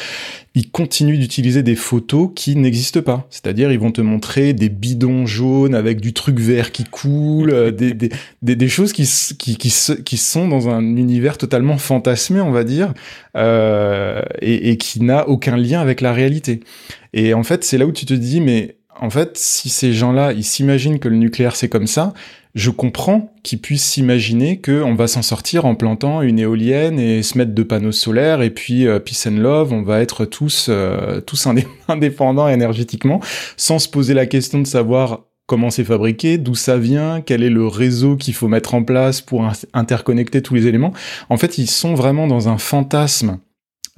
ils 0.55 0.71
continuent 0.71 1.19
d'utiliser 1.19 1.63
des 1.63 1.77
photos 1.77 2.31
qui 2.35 2.57
n'existent 2.57 3.03
pas. 3.03 3.27
C'est-à-dire, 3.31 3.71
ils 3.71 3.79
vont 3.79 3.93
te 3.93 4.01
montrer 4.01 4.53
des 4.53 4.69
bidons 4.69 5.25
jaunes 5.25 5.77
avec 5.77 6.01
du 6.01 6.13
truc 6.13 6.41
vert 6.41 6.73
qui 6.73 6.85
coule, 6.85 7.51
euh, 7.51 7.71
des, 7.71 7.95
des, 7.95 8.11
des, 8.43 8.69
choses 8.69 8.93
qui, 8.93 9.09
qui, 9.39 9.57
qui, 9.57 9.73
qui, 10.05 10.17
sont 10.17 10.49
dans 10.49 10.69
un 10.69 10.83
univers 10.97 11.39
totalement 11.39 11.79
fantasmé, 11.79 12.41
on 12.41 12.51
va 12.51 12.65
dire, 12.65 12.95
euh, 13.37 14.23
et, 14.41 14.71
et 14.71 14.77
qui 14.77 15.03
n'a 15.03 15.29
aucun 15.29 15.57
lien 15.57 15.81
avec 15.81 16.01
la 16.01 16.13
réalité. 16.13 16.61
Et 17.13 17.33
en 17.33 17.45
fait, 17.45 17.63
c'est 17.63 17.79
là 17.79 17.87
où 17.87 17.93
tu 17.93 18.05
te 18.05 18.15
dis, 18.15 18.41
mais 18.41 18.77
en 19.01 19.11
fait, 19.11 19.37
si 19.39 19.71
ces 19.71 19.93
gens-là, 19.93 20.33
ils 20.33 20.45
s'imaginent 20.45 20.99
que 20.99 21.09
le 21.09 21.17
nucléaire 21.17 21.57
c'est 21.57 21.69
comme 21.69 21.87
ça, 21.87 22.13
je 22.55 22.71
comprends 22.71 23.33
qu'ils 23.43 23.61
puissent 23.61 23.85
s'imaginer 23.85 24.61
qu'on 24.61 24.95
va 24.95 25.07
s'en 25.07 25.23
sortir 25.23 25.65
en 25.65 25.75
plantant 25.75 26.21
une 26.23 26.39
éolienne 26.39 26.99
et 26.99 27.23
se 27.23 27.39
mettre 27.39 27.55
de 27.55 27.63
panneaux 27.63 27.93
solaires 27.93 28.43
et 28.43 28.51
puis 28.51 28.87
euh, 28.87 28.99
peace 28.99 29.27
and 29.27 29.39
love, 29.39 29.73
on 29.73 29.83
va 29.83 30.01
être 30.01 30.25
tous 30.25 30.67
euh, 30.69 31.21
tous 31.21 31.49
indépendants 31.89 32.49
énergétiquement, 32.49 33.21
sans 33.57 33.79
se 33.79 33.89
poser 33.89 34.15
la 34.15 34.27
question 34.27 34.61
de 34.61 34.67
savoir 34.67 35.21
comment 35.47 35.71
c'est 35.71 35.85
fabriqué, 35.85 36.39
d'où 36.39 36.55
ça 36.55 36.77
vient, 36.77 37.23
quel 37.23 37.43
est 37.43 37.51
le 37.51 37.67
réseau 37.67 38.17
qu'il 38.17 38.35
faut 38.35 38.49
mettre 38.49 38.75
en 38.75 38.85
place 38.85 39.21
pour 39.21 39.51
interconnecter 39.73 40.43
tous 40.43 40.55
les 40.55 40.67
éléments. 40.69 40.93
En 41.29 41.39
fait, 41.39 41.59
ils 41.59 41.67
sont 41.67 41.95
vraiment 41.95 42.29
dans 42.29 42.49
un 42.49 42.57
fantasme 42.57 43.39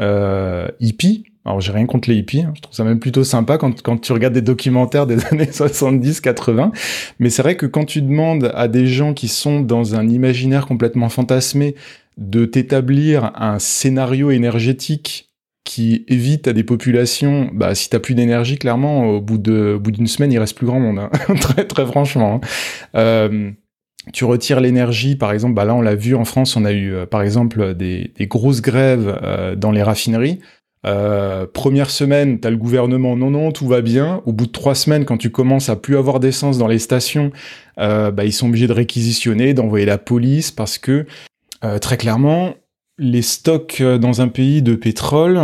euh, 0.01 0.69
hippie 0.81 1.25
alors 1.45 1.61
j'ai 1.61 1.73
rien 1.73 1.87
contre 1.87 2.09
les 2.09 2.17
hippies, 2.17 2.43
hein. 2.43 2.53
je 2.55 2.63
trouve 2.63 2.75
ça 2.75 2.85
même 2.85 3.01
plutôt 3.01 3.25
sympa 3.25 3.59
quand, 3.59 3.83
quand 3.83 3.99
tu 3.99 4.13
regardes 4.13 4.35
des 4.35 4.43
documentaires 4.43 5.07
des 5.07 5.25
années 5.31 5.47
70-80, 5.47 6.71
mais 7.19 7.31
c'est 7.31 7.43
vrai 7.43 7.57
que 7.57 7.67
quand 7.67 7.85
tu 7.85 8.03
demandes 8.03 8.53
à 8.55 8.69
des 8.69 8.87
gens 8.87 9.15
qui 9.15 9.29
sont 9.29 9.61
dans 9.61 9.95
un 9.95 10.09
imaginaire 10.09 10.67
complètement 10.67 11.09
fantasmé 11.09 11.75
de 12.19 12.45
t'établir 12.45 13.33
un 13.35 13.59
scénario 13.59 14.31
énergétique 14.31 15.31
qui 15.65 16.05
évite 16.09 16.49
à 16.49 16.53
des 16.53 16.65
populations, 16.65 17.49
bah 17.53 17.75
si 17.75 17.89
t'as 17.89 18.01
plus 18.01 18.15
d'énergie, 18.15 18.59
clairement, 18.59 19.05
au 19.07 19.21
bout 19.21 19.39
de, 19.39 19.75
au 19.77 19.81
bout 19.81 19.93
d'une 19.93 20.09
semaine, 20.09 20.33
il 20.33 20.39
reste 20.39 20.57
plus 20.57 20.67
grand 20.67 20.81
monde, 20.81 20.99
hein. 20.99 21.11
très 21.41 21.65
très 21.67 21.87
franchement. 21.87 22.41
Hein. 22.43 22.47
Euh, 22.97 23.51
tu 24.13 24.25
retires 24.25 24.61
l'énergie, 24.61 25.15
par 25.15 25.33
exemple, 25.33 25.55
bah 25.55 25.65
là 25.65 25.75
on 25.75 25.81
l'a 25.81 25.95
vu 25.95 26.17
en 26.17 26.25
France, 26.25 26.57
on 26.57 26.65
a 26.65 26.73
eu 26.73 26.93
euh, 26.93 27.07
par 27.07 27.23
exemple 27.23 27.75
des, 27.75 28.13
grosses 28.23 28.61
grèves 28.61 29.19
euh, 29.23 29.55
dans 29.55 29.71
les 29.71 29.83
raffineries. 29.83 30.41
Euh, 30.85 31.47
première 31.53 31.91
semaine, 31.91 32.41
t'as 32.41 32.51
le 32.51 32.57
gouvernement, 32.57 33.17
non, 33.17 33.31
non, 33.31 33.53
tout 33.53 33.69
va 33.69 33.83
bien. 33.83 34.23
Au 34.27 34.33
bout 34.33 34.47
de 34.47 34.53
trois 34.53 34.75
semaines, 34.75 35.05
quand 35.05 35.17
tu 35.17 35.31
commences 35.31 35.69
à 35.69 35.77
plus 35.77 35.97
avoir 35.97 36.21
d'essence 36.21 36.59
dans 36.59 36.67
les 36.67 36.79
stations, 36.79 37.31
euh, 37.79 38.11
bah, 38.11 38.25
ils 38.25 38.33
sont 38.33 38.49
obligés 38.49 38.67
de 38.67 38.73
réquisitionner, 38.73 39.55
d'envoyer 39.55 39.87
la 39.87 39.99
police, 39.99 40.51
parce 40.51 40.79
que, 40.79 41.07
euh, 41.65 41.79
très 41.79 41.97
clairement, 41.97 42.55
les 42.99 43.23
stocks 43.23 43.81
euh, 43.81 43.99
dans 43.99 44.21
un 44.21 44.29
pays 44.29 44.63
de 44.63 44.75
pétrole, 44.75 45.41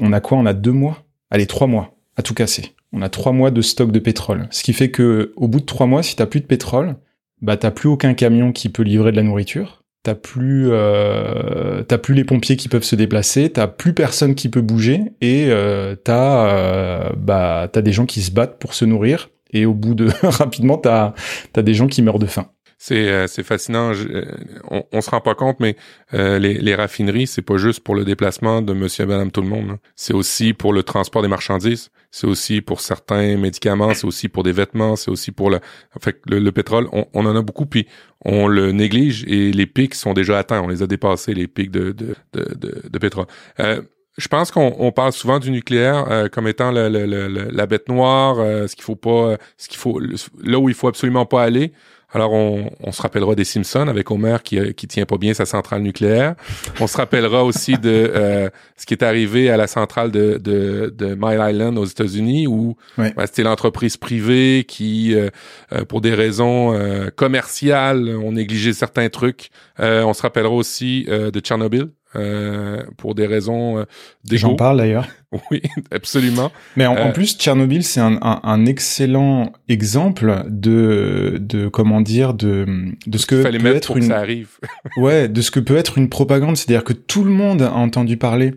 on 0.00 0.12
a 0.12 0.20
quoi? 0.20 0.38
On 0.38 0.46
a 0.46 0.54
deux 0.54 0.72
mois? 0.72 1.02
Allez, 1.30 1.46
trois 1.46 1.66
mois, 1.66 1.94
à 2.16 2.22
tout 2.22 2.34
casser. 2.34 2.74
On 2.92 3.02
a 3.02 3.08
trois 3.08 3.32
mois 3.32 3.50
de 3.50 3.62
stock 3.62 3.90
de 3.90 3.98
pétrole. 3.98 4.46
Ce 4.50 4.62
qui 4.62 4.72
fait 4.72 4.90
que, 4.90 5.32
au 5.36 5.48
bout 5.48 5.60
de 5.60 5.64
trois 5.64 5.86
mois, 5.86 6.02
si 6.02 6.14
t'as 6.14 6.26
plus 6.26 6.40
de 6.40 6.46
pétrole, 6.46 6.96
bah, 7.40 7.56
t'as 7.56 7.70
plus 7.70 7.88
aucun 7.88 8.14
camion 8.14 8.52
qui 8.52 8.68
peut 8.68 8.82
livrer 8.82 9.10
de 9.10 9.16
la 9.16 9.22
nourriture 9.22 9.83
t'as 10.04 10.14
plus 10.14 10.68
euh, 10.70 11.82
t'as 11.82 11.98
plus 11.98 12.14
les 12.14 12.24
pompiers 12.24 12.56
qui 12.56 12.68
peuvent 12.68 12.84
se 12.84 12.94
déplacer, 12.94 13.50
t'as 13.50 13.66
plus 13.66 13.94
personne 13.94 14.36
qui 14.36 14.48
peut 14.50 14.60
bouger 14.60 15.00
et 15.20 15.46
euh, 15.48 15.96
t'as 15.96 16.46
euh, 16.54 17.10
bah 17.16 17.68
t'as 17.72 17.80
des 17.80 17.92
gens 17.92 18.06
qui 18.06 18.20
se 18.20 18.30
battent 18.30 18.58
pour 18.58 18.74
se 18.74 18.84
nourrir 18.84 19.30
et 19.52 19.64
au 19.66 19.72
bout 19.72 19.94
de 19.94 20.10
rapidement 20.22 20.76
t'as 20.76 21.14
t'as 21.52 21.62
des 21.62 21.74
gens 21.74 21.88
qui 21.88 22.02
meurent 22.02 22.18
de 22.20 22.26
faim. 22.26 22.46
C'est 22.86 23.08
euh, 23.08 23.26
fascinant. 23.26 23.92
Euh, 23.94 24.26
on, 24.70 24.84
on 24.92 25.00
se 25.00 25.08
rend 25.08 25.22
pas 25.22 25.34
compte, 25.34 25.58
mais 25.58 25.74
euh, 26.12 26.38
les, 26.38 26.58
les 26.58 26.74
raffineries, 26.74 27.26
c'est 27.26 27.40
pas 27.40 27.56
juste 27.56 27.80
pour 27.80 27.94
le 27.94 28.04
déplacement 28.04 28.60
de 28.60 28.74
Monsieur 28.74 29.04
et 29.04 29.06
Madame 29.06 29.30
tout 29.30 29.40
le 29.40 29.48
monde. 29.48 29.70
Hein. 29.70 29.78
C'est 29.96 30.12
aussi 30.12 30.52
pour 30.52 30.74
le 30.74 30.82
transport 30.82 31.22
des 31.22 31.28
marchandises. 31.28 31.88
C'est 32.10 32.26
aussi 32.26 32.60
pour 32.60 32.82
certains 32.82 33.38
médicaments. 33.38 33.94
C'est 33.94 34.06
aussi 34.06 34.28
pour 34.28 34.42
des 34.42 34.52
vêtements. 34.52 34.96
C'est 34.96 35.10
aussi 35.10 35.32
pour 35.32 35.48
le. 35.48 35.60
En 35.96 36.00
fait, 36.00 36.20
le, 36.26 36.50
pétrole, 36.52 36.86
on, 36.92 37.06
on, 37.14 37.24
en 37.24 37.34
a 37.34 37.40
beaucoup, 37.40 37.64
puis 37.64 37.86
on 38.22 38.48
le 38.48 38.70
néglige 38.72 39.24
et 39.28 39.50
les 39.50 39.66
pics 39.66 39.94
sont 39.94 40.12
déjà 40.12 40.38
atteints. 40.38 40.60
On 40.60 40.68
les 40.68 40.82
a 40.82 40.86
dépassés 40.86 41.32
les 41.32 41.46
pics 41.46 41.70
de 41.70 41.92
de 41.92 42.14
de, 42.34 42.54
de, 42.54 42.82
de 42.86 42.98
pétrole. 42.98 43.28
Euh, 43.60 43.80
je 44.18 44.28
pense 44.28 44.50
qu'on 44.50 44.76
on 44.78 44.92
parle 44.92 45.12
souvent 45.12 45.38
du 45.38 45.50
nucléaire 45.50 46.04
euh, 46.10 46.28
comme 46.28 46.48
étant 46.48 46.70
le, 46.70 46.90
le, 46.90 47.28
la 47.50 47.66
bête 47.66 47.88
noire, 47.88 48.36
ce 48.36 48.74
qu'il 48.76 48.84
faut 48.84 48.94
pas, 48.94 49.38
ce 49.56 49.68
qu'il 49.70 49.78
faut, 49.78 49.98
là 50.42 50.58
où 50.58 50.68
il 50.68 50.74
faut 50.74 50.88
absolument 50.88 51.24
pas 51.24 51.42
aller. 51.42 51.72
Alors, 52.14 52.32
on, 52.32 52.70
on, 52.80 52.92
se 52.92 53.02
rappellera 53.02 53.34
des 53.34 53.42
Simpsons 53.44 53.88
avec 53.88 54.08
Homer 54.10 54.36
qui, 54.44 54.58
euh, 54.58 54.70
qui 54.70 54.86
tient 54.86 55.04
pas 55.04 55.18
bien 55.18 55.34
sa 55.34 55.46
centrale 55.46 55.82
nucléaire. 55.82 56.36
On 56.80 56.86
se 56.86 56.96
rappellera 56.96 57.42
aussi 57.42 57.76
de 57.76 57.90
euh, 58.14 58.48
ce 58.76 58.86
qui 58.86 58.94
est 58.94 59.02
arrivé 59.02 59.50
à 59.50 59.56
la 59.56 59.66
centrale 59.66 60.12
de, 60.12 60.38
de, 60.38 60.94
de 60.96 61.16
Mile 61.18 61.44
Island 61.50 61.76
aux 61.76 61.84
États-Unis 61.84 62.46
où 62.46 62.76
ben, 62.96 63.12
c'était 63.26 63.42
l'entreprise 63.42 63.96
privée 63.96 64.64
qui, 64.66 65.14
euh, 65.14 65.30
pour 65.88 66.00
des 66.00 66.14
raisons 66.14 66.78
commerciales, 67.16 68.08
ont 68.08 68.32
négligé 68.32 68.72
certains 68.72 69.08
trucs. 69.08 69.50
on 69.78 70.12
se 70.14 70.22
rappellera 70.22 70.54
aussi 70.54 71.04
de 71.08 71.40
Tchernobyl 71.40 71.88
euh, 72.16 72.82
pour 72.96 73.14
des 73.14 73.26
raisons 73.26 73.78
euh, 73.78 73.84
J'en 74.30 74.56
parle 74.56 74.78
d'ailleurs. 74.78 75.08
oui, 75.50 75.62
absolument. 75.90 76.52
Mais 76.76 76.86
en, 76.86 76.96
euh, 76.96 77.12
plus, 77.12 77.36
Tchernobyl, 77.36 77.82
c'est 77.82 78.00
un, 78.00 78.18
un, 78.22 78.40
un, 78.42 78.66
excellent 78.66 79.52
exemple 79.68 80.44
de, 80.48 81.38
de 81.40 81.68
comment 81.68 82.00
dire, 82.00 82.34
de, 82.34 82.66
de 83.06 83.18
ce 83.18 83.26
que 83.26 83.42
peut 83.42 83.74
être 83.74 83.96
une. 83.96 84.04
ça 84.04 84.18
arrive. 84.18 84.58
ouais, 84.96 85.28
de 85.28 85.40
ce 85.40 85.50
que 85.50 85.60
peut 85.60 85.76
être 85.76 85.98
une 85.98 86.08
propagande. 86.08 86.56
C'est-à-dire 86.56 86.84
que 86.84 86.92
tout 86.92 87.24
le 87.24 87.30
monde 87.30 87.62
a 87.62 87.72
entendu 87.72 88.16
parler 88.16 88.54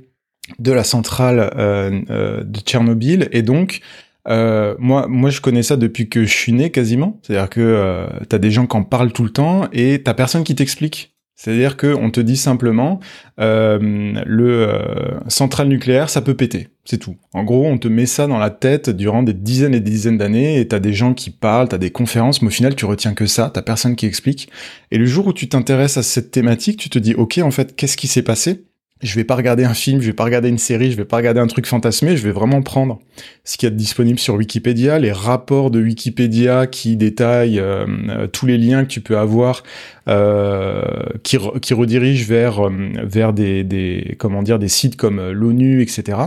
de 0.59 0.71
la 0.71 0.83
centrale 0.85 1.51
de 1.57 2.59
Tchernobyl 2.61 3.27
et 3.33 3.41
donc 3.41 3.81
euh, 4.27 4.75
moi, 4.77 5.07
moi, 5.07 5.29
je 5.29 5.41
connais 5.41 5.63
ça 5.63 5.77
depuis 5.77 6.09
que 6.09 6.25
je 6.25 6.33
suis 6.33 6.51
né 6.51 6.69
quasiment. 6.69 7.19
C'est-à-dire 7.23 7.49
que 7.49 7.61
euh, 7.61 8.07
t'as 8.27 8.37
des 8.37 8.51
gens 8.51 8.67
qui 8.67 8.75
en 8.75 8.83
parlent 8.83 9.13
tout 9.13 9.23
le 9.23 9.29
temps 9.29 9.67
et 9.71 10.01
t'as 10.03 10.13
personne 10.13 10.43
qui 10.43 10.55
t'explique. 10.55 11.15
C'est-à-dire 11.37 11.77
que 11.77 11.93
on 11.93 12.09
te 12.09 12.19
dit 12.19 12.35
simplement 12.35 12.99
euh, 13.39 13.77
le 14.25 14.67
euh, 14.69 15.65
nucléaire, 15.65 16.09
ça 16.09 16.21
peut 16.21 16.33
péter, 16.33 16.69
c'est 16.83 16.97
tout. 16.97 17.15
En 17.31 17.43
gros, 17.43 17.63
on 17.63 17.77
te 17.77 17.87
met 17.87 18.07
ça 18.07 18.25
dans 18.25 18.39
la 18.39 18.49
tête 18.49 18.89
durant 18.89 19.21
des 19.21 19.33
dizaines 19.33 19.75
et 19.75 19.79
des 19.79 19.91
dizaines 19.91 20.17
d'années, 20.17 20.59
et 20.59 20.67
t'as 20.67 20.79
des 20.79 20.93
gens 20.93 21.13
qui 21.13 21.29
parlent, 21.29 21.69
t'as 21.69 21.77
des 21.77 21.91
conférences, 21.91 22.41
mais 22.41 22.47
au 22.47 22.51
final, 22.51 22.75
tu 22.75 22.85
retiens 22.85 23.13
que 23.13 23.27
ça, 23.27 23.51
t'as 23.53 23.61
personne 23.61 23.95
qui 23.95 24.07
explique. 24.07 24.49
Et 24.89 24.97
le 24.97 25.05
jour 25.05 25.27
où 25.27 25.33
tu 25.33 25.47
t'intéresses 25.47 25.97
à 25.97 26.03
cette 26.03 26.31
thématique, 26.31 26.79
tu 26.79 26.89
te 26.89 26.97
dis, 26.97 27.13
ok, 27.13 27.37
en 27.43 27.51
fait, 27.51 27.75
qu'est-ce 27.75 27.97
qui 27.97 28.07
s'est 28.07 28.23
passé? 28.23 28.63
Je 29.01 29.15
vais 29.15 29.23
pas 29.23 29.35
regarder 29.35 29.63
un 29.63 29.73
film, 29.73 30.01
je 30.01 30.07
vais 30.07 30.13
pas 30.13 30.23
regarder 30.23 30.49
une 30.49 30.57
série, 30.57 30.91
je 30.91 30.97
vais 30.97 31.05
pas 31.05 31.17
regarder 31.17 31.39
un 31.39 31.47
truc 31.47 31.67
fantasmé, 31.67 32.17
je 32.17 32.23
vais 32.23 32.31
vraiment 32.31 32.61
prendre 32.61 32.99
ce 33.43 33.57
qu'il 33.57 33.67
y 33.67 33.67
a 33.67 33.69
de 33.69 33.75
disponible 33.75 34.17
sur 34.17 34.35
Wikipédia, 34.35 34.97
les 34.97 35.11
rapports 35.11 35.69
de 35.69 35.81
Wikipédia 35.81 36.65
qui 36.65 36.97
détaillent 36.97 37.59
euh, 37.59 37.85
euh, 38.09 38.27
tous 38.27 38.47
les 38.47 38.57
liens 38.57 38.83
que 38.83 38.89
tu 38.89 39.01
peux 39.01 39.17
avoir, 39.17 39.63
euh, 40.07 40.81
qui, 41.23 41.37
qui 41.61 41.73
redirigent 41.73 42.27
vers 42.27 42.65
euh, 42.65 42.71
vers 43.03 43.33
des, 43.33 43.63
des 43.63 44.15
comment 44.17 44.41
dire 44.41 44.57
des 44.57 44.67
sites 44.67 44.95
comme 44.95 45.31
l'ONU, 45.31 45.81
etc. 45.81 46.17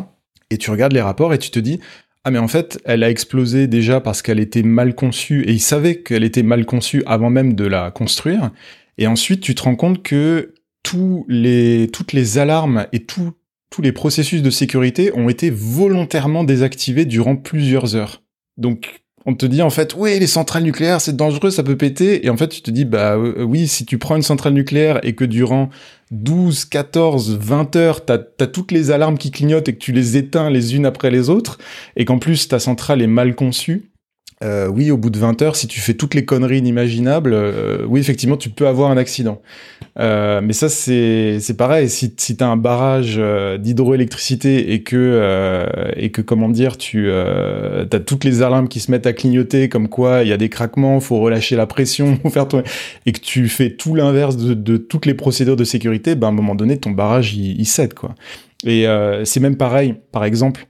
Et 0.50 0.56
tu 0.56 0.70
regardes 0.70 0.92
les 0.92 1.00
rapports 1.00 1.34
et 1.34 1.38
tu 1.38 1.50
te 1.50 1.58
dis 1.58 1.80
ah 2.22 2.30
mais 2.30 2.38
en 2.38 2.48
fait 2.48 2.80
elle 2.84 3.02
a 3.02 3.10
explosé 3.10 3.66
déjà 3.66 4.00
parce 4.00 4.22
qu'elle 4.22 4.40
était 4.40 4.62
mal 4.62 4.94
conçue 4.94 5.42
et 5.42 5.52
ils 5.52 5.60
savaient 5.60 6.02
qu'elle 6.02 6.24
était 6.24 6.42
mal 6.42 6.66
conçue 6.66 7.02
avant 7.06 7.30
même 7.30 7.54
de 7.54 7.64
la 7.66 7.90
construire. 7.90 8.50
Et 8.98 9.06
ensuite 9.08 9.40
tu 9.40 9.54
te 9.54 9.62
rends 9.62 9.76
compte 9.76 10.02
que 10.02 10.54
toutes 10.82 12.12
les 12.12 12.38
alarmes 12.38 12.86
et 12.92 13.04
tous 13.04 13.32
les 13.80 13.92
processus 13.92 14.42
de 14.42 14.50
sécurité 14.50 15.12
ont 15.14 15.28
été 15.28 15.50
volontairement 15.50 16.44
désactivés 16.44 17.04
durant 17.04 17.36
plusieurs 17.36 17.94
heures. 17.94 18.22
Donc, 18.56 19.02
on 19.26 19.34
te 19.34 19.44
dit 19.46 19.62
en 19.62 19.70
fait, 19.70 19.94
oui, 19.96 20.18
les 20.18 20.26
centrales 20.26 20.62
nucléaires, 20.62 21.00
c'est 21.00 21.14
dangereux, 21.14 21.50
ça 21.50 21.62
peut 21.62 21.76
péter. 21.76 22.24
Et 22.26 22.30
en 22.30 22.36
fait, 22.36 22.48
tu 22.48 22.62
te 22.62 22.70
dis, 22.70 22.84
bah 22.84 23.16
euh, 23.16 23.42
oui, 23.42 23.68
si 23.68 23.84
tu 23.84 23.98
prends 23.98 24.16
une 24.16 24.22
centrale 24.22 24.54
nucléaire 24.54 24.98
et 25.02 25.14
que 25.14 25.24
durant 25.24 25.68
12, 26.10 26.64
14, 26.64 27.38
20 27.38 27.76
heures, 27.76 28.04
t'as 28.04 28.18
as 28.40 28.46
toutes 28.46 28.72
les 28.72 28.90
alarmes 28.90 29.18
qui 29.18 29.30
clignotent 29.30 29.68
et 29.68 29.74
que 29.74 29.78
tu 29.78 29.92
les 29.92 30.16
éteins 30.16 30.50
les 30.50 30.74
unes 30.74 30.86
après 30.86 31.10
les 31.10 31.28
autres, 31.28 31.58
et 31.96 32.04
qu'en 32.04 32.18
plus 32.18 32.48
ta 32.48 32.58
centrale 32.58 33.02
est 33.02 33.06
mal 33.06 33.34
conçue, 33.34 33.89
euh, 34.42 34.68
oui, 34.68 34.90
au 34.90 34.96
bout 34.96 35.10
de 35.10 35.18
20 35.18 35.42
heures, 35.42 35.54
si 35.54 35.66
tu 35.66 35.80
fais 35.80 35.92
toutes 35.92 36.14
les 36.14 36.24
conneries 36.24 36.58
inimaginables, 36.58 37.34
euh, 37.34 37.84
oui, 37.86 38.00
effectivement, 38.00 38.38
tu 38.38 38.48
peux 38.48 38.66
avoir 38.66 38.90
un 38.90 38.96
accident. 38.96 39.42
Euh, 39.98 40.40
mais 40.42 40.54
ça, 40.54 40.70
c'est 40.70 41.56
pareil. 41.58 41.90
Si, 41.90 42.14
si 42.16 42.36
tu 42.36 42.44
un 42.44 42.56
barrage 42.56 43.16
euh, 43.18 43.58
d'hydroélectricité 43.58 44.72
et 44.72 44.82
que 44.82 44.96
euh, 44.96 45.66
et 45.94 46.10
que 46.10 46.22
comment 46.22 46.48
dire, 46.48 46.78
tu 46.78 47.10
as 47.12 47.84
toutes 48.06 48.24
les 48.24 48.40
alarmes 48.42 48.68
qui 48.68 48.80
se 48.80 48.90
mettent 48.90 49.06
à 49.06 49.12
clignoter, 49.12 49.68
comme 49.68 49.88
quoi 49.88 50.22
il 50.22 50.28
y 50.28 50.32
a 50.32 50.38
des 50.38 50.48
craquements, 50.48 51.00
faut 51.00 51.20
relâcher 51.20 51.56
la 51.56 51.66
pression, 51.66 52.18
faire 52.30 52.48
ton... 52.48 52.62
et 53.04 53.12
que 53.12 53.20
tu 53.20 53.48
fais 53.48 53.70
tout 53.70 53.94
l'inverse 53.94 54.38
de, 54.38 54.54
de, 54.54 54.78
toutes 54.78 55.04
les 55.04 55.14
procédures 55.14 55.56
de 55.56 55.64
sécurité, 55.64 56.14
ben 56.14 56.28
à 56.28 56.30
un 56.30 56.34
moment 56.34 56.54
donné, 56.54 56.78
ton 56.78 56.92
barrage 56.92 57.34
il, 57.34 57.60
il 57.60 57.66
cède 57.66 57.92
quoi. 57.92 58.14
Et 58.64 58.86
c'est 59.24 59.40
même 59.40 59.56
pareil, 59.56 59.94
par 60.12 60.24
exemple, 60.24 60.66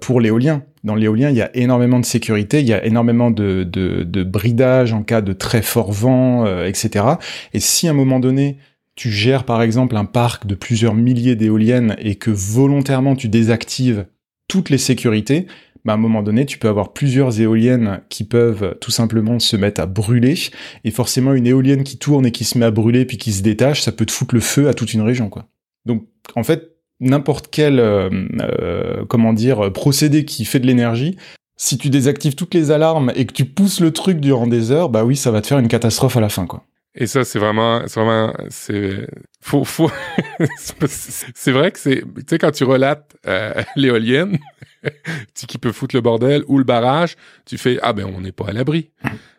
pour 0.00 0.20
l'éolien 0.20 0.62
dans 0.84 0.94
l'éolien, 0.94 1.30
il 1.30 1.36
y 1.36 1.42
a 1.42 1.54
énormément 1.54 2.00
de 2.00 2.04
sécurité, 2.04 2.60
il 2.60 2.66
y 2.66 2.72
a 2.72 2.84
énormément 2.84 3.30
de, 3.30 3.64
de, 3.64 4.02
de 4.02 4.22
bridage 4.22 4.92
en 4.92 5.02
cas 5.02 5.20
de 5.20 5.32
très 5.32 5.62
fort 5.62 5.92
vent, 5.92 6.46
euh, 6.46 6.66
etc. 6.66 7.04
Et 7.52 7.60
si 7.60 7.86
à 7.86 7.90
un 7.90 7.94
moment 7.94 8.20
donné, 8.20 8.58
tu 8.94 9.10
gères 9.10 9.44
par 9.44 9.62
exemple 9.62 9.96
un 9.96 10.04
parc 10.04 10.46
de 10.46 10.54
plusieurs 10.54 10.94
milliers 10.94 11.36
d'éoliennes 11.36 11.96
et 11.98 12.14
que 12.16 12.30
volontairement 12.30 13.14
tu 13.14 13.28
désactives 13.28 14.06
toutes 14.48 14.70
les 14.70 14.78
sécurités, 14.78 15.46
bah 15.84 15.92
à 15.92 15.96
un 15.96 15.98
moment 15.98 16.22
donné, 16.22 16.44
tu 16.44 16.58
peux 16.58 16.68
avoir 16.68 16.92
plusieurs 16.92 17.40
éoliennes 17.40 18.02
qui 18.10 18.24
peuvent 18.24 18.76
tout 18.80 18.90
simplement 18.90 19.38
se 19.38 19.56
mettre 19.56 19.80
à 19.80 19.86
brûler. 19.86 20.34
Et 20.84 20.90
forcément, 20.90 21.32
une 21.32 21.46
éolienne 21.46 21.84
qui 21.84 21.96
tourne 21.96 22.26
et 22.26 22.32
qui 22.32 22.44
se 22.44 22.58
met 22.58 22.66
à 22.66 22.70
brûler 22.70 23.06
puis 23.06 23.16
qui 23.16 23.32
se 23.32 23.42
détache, 23.42 23.80
ça 23.80 23.92
peut 23.92 24.04
te 24.04 24.12
foutre 24.12 24.34
le 24.34 24.42
feu 24.42 24.68
à 24.68 24.74
toute 24.74 24.92
une 24.92 25.00
région, 25.00 25.30
quoi. 25.30 25.46
Donc, 25.86 26.06
en 26.34 26.42
fait, 26.42 26.69
n'importe 27.00 27.48
quel 27.50 27.80
euh, 27.80 28.08
euh, 28.40 29.04
comment 29.08 29.32
dire 29.32 29.72
procédé 29.72 30.24
qui 30.24 30.44
fait 30.44 30.60
de 30.60 30.66
l'énergie, 30.66 31.16
si 31.56 31.76
tu 31.76 31.90
désactives 31.90 32.34
toutes 32.34 32.54
les 32.54 32.70
alarmes 32.70 33.12
et 33.14 33.26
que 33.26 33.32
tu 33.32 33.44
pousses 33.44 33.80
le 33.80 33.90
truc 33.90 34.18
durant 34.18 34.46
des 34.46 34.70
heures, 34.70 34.88
bah 34.88 35.04
oui, 35.04 35.16
ça 35.16 35.30
va 35.30 35.42
te 35.42 35.46
faire 35.46 35.58
une 35.58 35.68
catastrophe 35.68 36.16
à 36.16 36.20
la 36.20 36.30
fin, 36.30 36.46
quoi. 36.46 36.64
Et 36.94 37.06
ça, 37.06 37.22
c'est 37.22 37.38
vraiment, 37.38 37.82
c'est 37.86 38.00
vraiment, 38.00 38.34
c'est, 38.48 39.06
faut, 39.40 39.64
faut, 39.64 39.90
c'est 40.56 41.52
vrai 41.52 41.70
que 41.70 41.78
c'est, 41.78 42.00
tu 42.00 42.24
sais, 42.28 42.38
quand 42.38 42.50
tu 42.50 42.64
relates 42.64 43.16
euh, 43.28 43.62
l'éolienne, 43.76 44.38
qui 45.34 45.58
peut 45.58 45.70
foutre 45.70 45.94
le 45.94 46.00
bordel 46.00 46.42
ou 46.48 46.58
le 46.58 46.64
barrage, 46.64 47.16
tu 47.46 47.58
fais, 47.58 47.78
ah 47.82 47.92
ben, 47.92 48.06
on 48.16 48.20
n'est 48.20 48.32
pas 48.32 48.48
à 48.48 48.52
l'abri. 48.52 48.90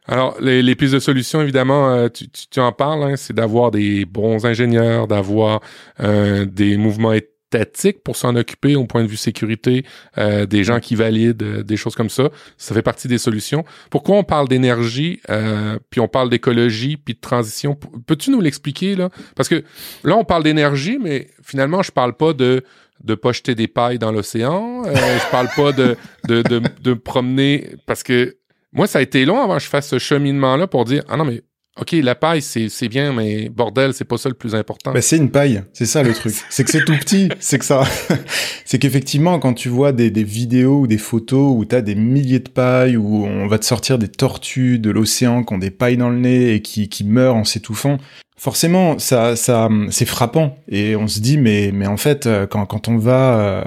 Alors, 0.06 0.38
les, 0.40 0.62
les, 0.62 0.76
pistes 0.76 0.94
de 0.94 1.00
solution, 1.00 1.42
évidemment, 1.42 1.90
euh, 1.90 2.08
tu, 2.08 2.30
tu, 2.30 2.60
en 2.60 2.72
parles, 2.72 3.04
hein, 3.04 3.16
c'est 3.18 3.34
d'avoir 3.34 3.72
des 3.72 4.06
bons 4.06 4.46
ingénieurs, 4.46 5.08
d'avoir 5.08 5.62
euh, 6.00 6.46
des 6.46 6.78
mouvements 6.78 7.14
statique 7.52 8.02
pour 8.02 8.16
s'en 8.16 8.36
occuper 8.38 8.78
au 8.78 8.86
point 8.86 9.04
de 9.04 9.10
vue 9.10 9.18
sécurité, 9.18 9.86
euh, 10.18 10.46
des 10.46 10.64
gens 10.64 10.80
qui 10.80 10.96
valident, 10.96 11.44
euh, 11.44 11.64
des 11.64 11.76
choses 11.76 11.96
comme 11.96 12.10
ça. 12.10 12.30
Ça 12.58 12.74
fait 12.74 12.82
partie 12.82 13.10
des 13.10 13.18
solutions. 13.18 13.66
Pourquoi 13.90 14.16
on 14.16 14.24
parle 14.24 14.48
d'énergie, 14.48 15.20
euh, 15.30 15.78
puis 15.90 16.00
on 16.00 16.08
parle 16.08 16.30
d'écologie, 16.30 16.96
puis 16.96 17.14
de 17.14 17.20
transition? 17.20 17.78
Peux-tu 18.08 18.32
nous 18.32 18.40
l'expliquer, 18.40 18.96
là? 18.96 19.10
Parce 19.36 19.50
que 19.50 19.64
là, 20.06 20.16
on 20.16 20.24
parle 20.24 20.44
d'énergie, 20.44 20.98
mais 20.98 21.28
finalement, 21.44 21.84
je 21.84 21.92
parle 21.92 22.16
pas 22.16 22.34
de 22.34 22.64
de 23.04 23.16
pas 23.16 23.32
jeter 23.32 23.56
des 23.56 23.68
pailles 23.68 23.98
dans 23.98 24.12
l'océan. 24.12 24.84
Euh, 24.86 24.94
je 24.94 25.32
parle 25.32 25.50
pas 25.56 25.72
de, 25.72 25.98
de, 26.28 26.44
de, 26.44 26.62
de 26.84 26.94
promener 26.94 27.76
parce 27.88 28.04
que 28.04 28.38
moi, 28.74 28.86
ça 28.86 29.00
a 29.00 29.02
été 29.02 29.26
long 29.26 29.42
avant 29.42 29.58
que 29.58 29.64
je 29.64 29.68
fasse 29.68 29.88
ce 29.88 29.98
cheminement-là 29.98 30.68
pour 30.68 30.86
dire, 30.86 31.04
ah 31.10 31.18
non, 31.18 31.26
mais 31.26 31.42
OK, 31.80 31.94
la 31.94 32.16
paille, 32.16 32.42
c'est 32.42 32.90
bien, 32.90 33.14
mais 33.14 33.48
bordel, 33.48 33.94
c'est 33.94 34.04
pas 34.04 34.18
ça 34.18 34.28
le 34.28 34.36
plus 34.36 34.56
important. 34.56 34.92
Bah, 34.92 35.02
c'est 35.02 35.16
une 35.16 35.32
paille, 35.32 35.64
c'est 35.72 35.86
ça 35.86 36.04
le 36.04 36.14
truc. 36.14 36.34
c'est 36.50 36.66
que 36.66 36.70
c'est 36.70 36.84
tout 36.84 36.98
petit, 36.98 37.30
c'est 37.40 37.60
que 37.60 37.66
ça... 37.66 37.84
c'est 38.66 38.78
qu'effectivement, 38.78 39.40
quand 39.40 39.54
tu 39.54 39.70
vois 39.70 39.94
des, 39.94 40.12
des, 40.12 40.26
vidéos 40.26 40.82
ou 40.82 40.88
des 40.88 40.98
photos 40.98 41.56
où 41.56 41.64
t'as 41.64 41.80
des 41.80 41.96
milliers 41.96 42.40
de 42.40 42.50
pailles, 42.50 42.98
où 42.98 43.26
on 43.26 43.48
va 43.48 43.58
te 43.58 43.64
sortir 43.64 43.98
des 43.98 44.10
tortues 44.10 44.80
de 44.80 44.92
l'océan 44.92 45.44
qui 45.44 45.54
ont 45.54 45.58
des 45.58 45.72
pailles 45.72 45.96
dans 45.96 46.10
le 46.10 46.20
nez 46.20 46.54
et 46.54 46.62
qui, 46.62 46.90
qui 46.90 47.06
meurent 47.06 47.36
en 47.36 47.46
s'étouffant, 47.46 48.00
forcément, 48.42 48.98
ça, 48.98 49.36
ça, 49.36 49.70
c'est 49.92 50.08
frappant. 50.08 50.58
Et 50.68 50.96
on 50.96 51.08
se 51.08 51.20
dit, 51.20 51.38
mais, 51.38 51.72
mais 51.72 51.86
en 51.86 51.98
fait, 51.98 52.26
euh, 52.26 52.48
quand, 52.48 52.66
quand 52.66 52.88
on 52.88 52.98
va, 52.98 53.40
euh, 53.40 53.64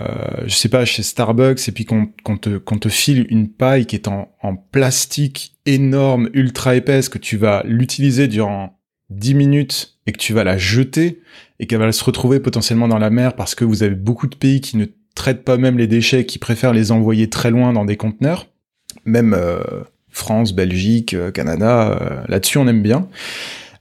je 0.46 0.54
sais 0.54 0.68
pas, 0.68 0.84
chez 0.84 1.04
Starbucks 1.04 1.68
et 1.68 1.72
puis 1.72 1.84
qu'on 1.84 2.08
te, 2.36 2.58
qu'on 2.58 2.78
te 2.78 2.88
file 2.88 3.26
une 3.30 3.48
paille 3.48 3.86
qui 3.86 3.94
est 3.94 4.08
en, 4.08 4.32
en 4.42 4.56
plastique 4.56 5.54
énorme, 5.64 6.28
ultra 6.32 6.74
épaisse, 6.74 7.08
que 7.08 7.18
tu 7.18 7.36
vas 7.36 7.62
l'utiliser 7.64 8.26
durant 8.26 8.80
10 9.10 9.34
minutes 9.34 9.98
et 10.06 10.12
que 10.12 10.18
tu 10.18 10.32
vas 10.32 10.42
la 10.42 10.58
jeter 10.58 11.20
et 11.60 11.68
qu'elle 11.68 11.78
va 11.78 11.92
se 11.92 12.02
retrouver 12.02 12.40
potentiellement 12.40 12.88
dans 12.88 12.98
la 12.98 13.10
mer 13.10 13.36
parce 13.36 13.54
que 13.54 13.64
vous 13.64 13.84
avez 13.84 13.94
beaucoup 13.94 14.26
de 14.26 14.34
pays 14.34 14.60
qui 14.60 14.76
ne 14.76 14.86
traitent 15.14 15.44
pas 15.44 15.56
même 15.56 15.78
les 15.78 15.86
déchets, 15.86 16.26
qui 16.26 16.40
préfèrent 16.40 16.72
les 16.72 16.90
envoyer 16.90 17.30
très 17.30 17.52
loin 17.52 17.72
dans 17.72 17.84
des 17.84 17.96
conteneurs. 17.96 18.48
Même 19.04 19.34
euh, 19.34 19.62
France, 20.10 20.52
Belgique, 20.52 21.14
Canada, 21.32 22.24
là-dessus 22.28 22.58
on 22.58 22.66
aime 22.66 22.82
bien. 22.82 23.08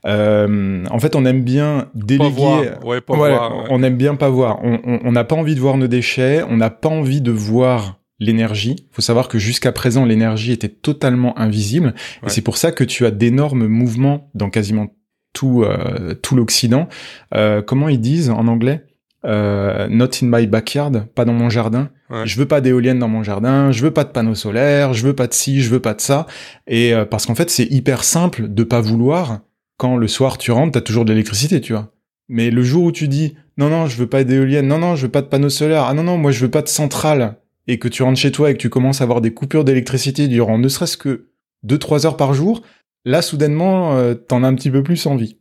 Euh, 0.06 0.84
en 0.90 0.98
fait, 0.98 1.16
on 1.16 1.24
aime 1.24 1.42
bien 1.42 1.88
déléguer. 1.94 2.72
Ouais, 2.84 3.00
pas 3.00 3.16
voir, 3.16 3.64
On 3.70 3.82
aime 3.82 3.96
bien 3.96 4.14
pas 4.14 4.28
voir. 4.28 4.60
On 4.62 5.12
n'a 5.12 5.24
pas 5.24 5.36
envie 5.36 5.54
de 5.54 5.60
voir 5.60 5.76
nos 5.76 5.88
déchets. 5.88 6.42
On 6.48 6.56
n'a 6.56 6.70
pas 6.70 6.88
envie 6.88 7.20
de 7.20 7.30
voir 7.30 8.00
l'énergie. 8.20 8.76
Il 8.78 8.94
faut 8.94 9.02
savoir 9.02 9.28
que 9.28 9.38
jusqu'à 9.38 9.72
présent, 9.72 10.04
l'énergie 10.04 10.52
était 10.52 10.68
totalement 10.68 11.38
invisible. 11.38 11.94
Et 12.24 12.28
c'est 12.28 12.42
pour 12.42 12.56
ça 12.56 12.72
que 12.72 12.84
tu 12.84 13.06
as 13.06 13.10
d'énormes 13.10 13.66
mouvements 13.66 14.30
dans 14.34 14.50
quasiment 14.50 14.88
tout, 15.32 15.64
euh, 15.64 16.14
tout 16.14 16.36
l'Occident. 16.36 16.88
Euh, 17.34 17.62
comment 17.62 17.88
ils 17.88 18.00
disent 18.00 18.30
en 18.30 18.46
anglais? 18.46 18.84
Euh, 19.26 19.88
Not 19.88 20.10
in 20.22 20.28
my 20.30 20.46
backyard, 20.46 21.06
pas 21.14 21.24
dans 21.24 21.32
mon 21.32 21.48
jardin. 21.48 21.88
Je 22.24 22.38
veux 22.38 22.46
pas 22.46 22.60
d'éoliennes 22.60 23.00
dans 23.00 23.08
mon 23.08 23.24
jardin, 23.24 23.72
je 23.72 23.82
veux 23.82 23.90
pas 23.90 24.04
de 24.04 24.10
panneaux 24.10 24.36
solaires, 24.36 24.92
je 24.92 25.04
veux 25.04 25.14
pas 25.14 25.26
de 25.26 25.34
ci, 25.34 25.62
je 25.62 25.70
veux 25.70 25.80
pas 25.80 25.94
de 25.94 26.00
ça. 26.00 26.26
Et 26.68 26.94
euh, 26.94 27.04
parce 27.04 27.26
qu'en 27.26 27.34
fait, 27.34 27.50
c'est 27.50 27.64
hyper 27.64 28.04
simple 28.04 28.46
de 28.48 28.62
pas 28.62 28.80
vouloir 28.80 29.40
quand 29.76 29.96
le 29.96 30.08
soir 30.08 30.38
tu 30.38 30.52
rentres, 30.52 30.72
t'as 30.72 30.80
toujours 30.80 31.04
de 31.04 31.12
l'électricité, 31.12 31.60
tu 31.60 31.72
vois. 31.72 31.92
Mais 32.28 32.50
le 32.50 32.62
jour 32.62 32.84
où 32.84 32.92
tu 32.92 33.08
dis 33.08 33.36
non 33.56 33.68
non, 33.68 33.86
je 33.86 33.96
veux 33.96 34.06
pas 34.06 34.24
d'éolienne, 34.24 34.66
non 34.66 34.78
non, 34.78 34.96
je 34.96 35.02
veux 35.02 35.12
pas 35.12 35.22
de 35.22 35.26
panneaux 35.26 35.50
solaires, 35.50 35.84
ah 35.84 35.94
non 35.94 36.02
non, 36.02 36.18
moi 36.18 36.32
je 36.32 36.40
veux 36.40 36.50
pas 36.50 36.62
de 36.62 36.68
centrale, 36.68 37.36
et 37.66 37.78
que 37.78 37.88
tu 37.88 38.02
rentres 38.02 38.18
chez 38.18 38.32
toi 38.32 38.50
et 38.50 38.54
que 38.54 38.58
tu 38.58 38.70
commences 38.70 39.00
à 39.00 39.04
avoir 39.04 39.20
des 39.20 39.32
coupures 39.32 39.64
d'électricité 39.64 40.28
durant 40.28 40.58
ne 40.58 40.68
serait-ce 40.68 40.96
que 40.96 41.28
2-3 41.66 42.06
heures 42.06 42.16
par 42.16 42.34
jour, 42.34 42.62
là 43.04 43.22
soudainement 43.22 43.96
euh, 43.96 44.14
t'en 44.14 44.42
as 44.42 44.48
un 44.48 44.54
petit 44.54 44.70
peu 44.70 44.82
plus 44.82 45.06
envie. 45.06 45.36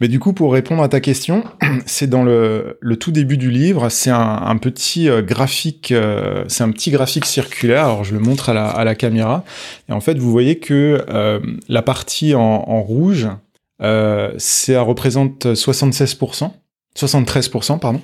Mais 0.00 0.08
du 0.08 0.18
coup, 0.18 0.32
pour 0.32 0.52
répondre 0.52 0.82
à 0.82 0.88
ta 0.88 1.00
question, 1.00 1.44
c'est 1.86 2.08
dans 2.08 2.22
le, 2.22 2.78
tout 2.98 3.12
début 3.12 3.36
du 3.36 3.50
livre, 3.50 3.88
c'est 3.88 4.10
un, 4.10 4.56
petit 4.56 5.08
euh, 5.08 5.22
graphique, 5.22 5.92
euh, 5.92 6.44
c'est 6.48 6.64
un 6.64 6.70
petit 6.70 6.90
graphique 6.90 7.24
circulaire. 7.24 7.84
Alors 7.84 8.04
je 8.04 8.14
le 8.14 8.20
montre 8.20 8.50
à 8.50 8.84
la, 8.84 8.94
caméra, 8.94 9.44
et 9.88 9.92
en 9.92 10.00
fait 10.00 10.18
vous 10.18 10.30
voyez 10.30 10.58
que 10.58 11.04
euh, 11.08 11.40
la 11.68 11.82
partie 11.82 12.34
en 12.34 12.82
rouge, 12.82 13.28
euh, 13.82 14.32
ça 14.38 14.82
représente 14.82 15.46
76%, 15.46 16.50
73%, 16.96 17.78
pardon. 17.78 18.00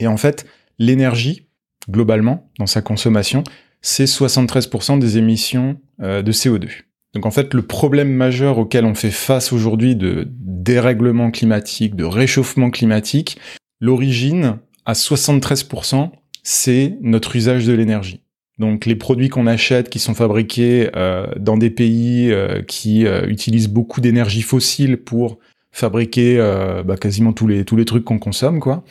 Et 0.00 0.06
en 0.06 0.16
fait, 0.16 0.46
l'énergie, 0.78 1.46
globalement, 1.90 2.50
dans 2.58 2.66
sa 2.66 2.82
consommation, 2.82 3.44
c'est 3.80 4.04
73% 4.04 4.98
des 4.98 5.18
émissions 5.18 5.80
euh, 6.00 6.22
de 6.22 6.32
CO2. 6.32 6.68
Donc 7.14 7.26
en 7.26 7.30
fait, 7.30 7.52
le 7.52 7.62
problème 7.62 8.12
majeur 8.12 8.58
auquel 8.58 8.84
on 8.84 8.94
fait 8.94 9.10
face 9.10 9.52
aujourd'hui 9.52 9.96
de 9.96 10.28
dérèglement 10.30 11.30
climatique, 11.30 11.94
de 11.94 12.04
réchauffement 12.04 12.70
climatique, 12.70 13.38
l'origine 13.80 14.58
à 14.86 14.94
73%, 14.94 16.10
c'est 16.42 16.96
notre 17.00 17.36
usage 17.36 17.66
de 17.66 17.72
l'énergie. 17.72 18.21
Donc 18.58 18.86
les 18.86 18.96
produits 18.96 19.28
qu'on 19.28 19.46
achète 19.46 19.88
qui 19.88 19.98
sont 19.98 20.14
fabriqués 20.14 20.90
euh, 20.94 21.26
dans 21.38 21.56
des 21.56 21.70
pays 21.70 22.30
euh, 22.30 22.62
qui 22.62 23.06
euh, 23.06 23.26
utilisent 23.26 23.68
beaucoup 23.68 24.00
d'énergie 24.00 24.42
fossile 24.42 24.98
pour 24.98 25.38
fabriquer 25.74 26.36
bah, 26.84 26.98
quasiment 26.98 27.32
tous 27.32 27.46
les 27.46 27.64
tous 27.64 27.76
les 27.76 27.86
trucs 27.86 28.04
qu'on 28.04 28.18
consomme, 28.18 28.60
quoi, 28.60 28.84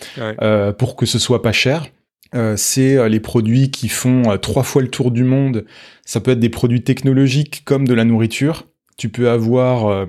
pour 0.79 0.95
que 0.95 1.05
ce 1.05 1.19
soit 1.19 1.43
pas 1.43 1.51
cher. 1.51 1.85
c'est 2.55 3.07
les 3.07 3.19
produits 3.19 3.69
qui 3.69 3.87
font 3.87 4.35
trois 4.41 4.63
fois 4.63 4.81
le 4.81 4.87
tour 4.87 5.11
du 5.11 5.23
monde. 5.23 5.65
Ça 6.05 6.21
peut 6.21 6.31
être 6.31 6.39
des 6.39 6.49
produits 6.49 6.81
technologiques 6.81 7.61
comme 7.65 7.87
de 7.87 7.93
la 7.93 8.03
nourriture. 8.03 8.65
Tu 8.97 9.09
peux 9.09 9.29
avoir 9.29 10.07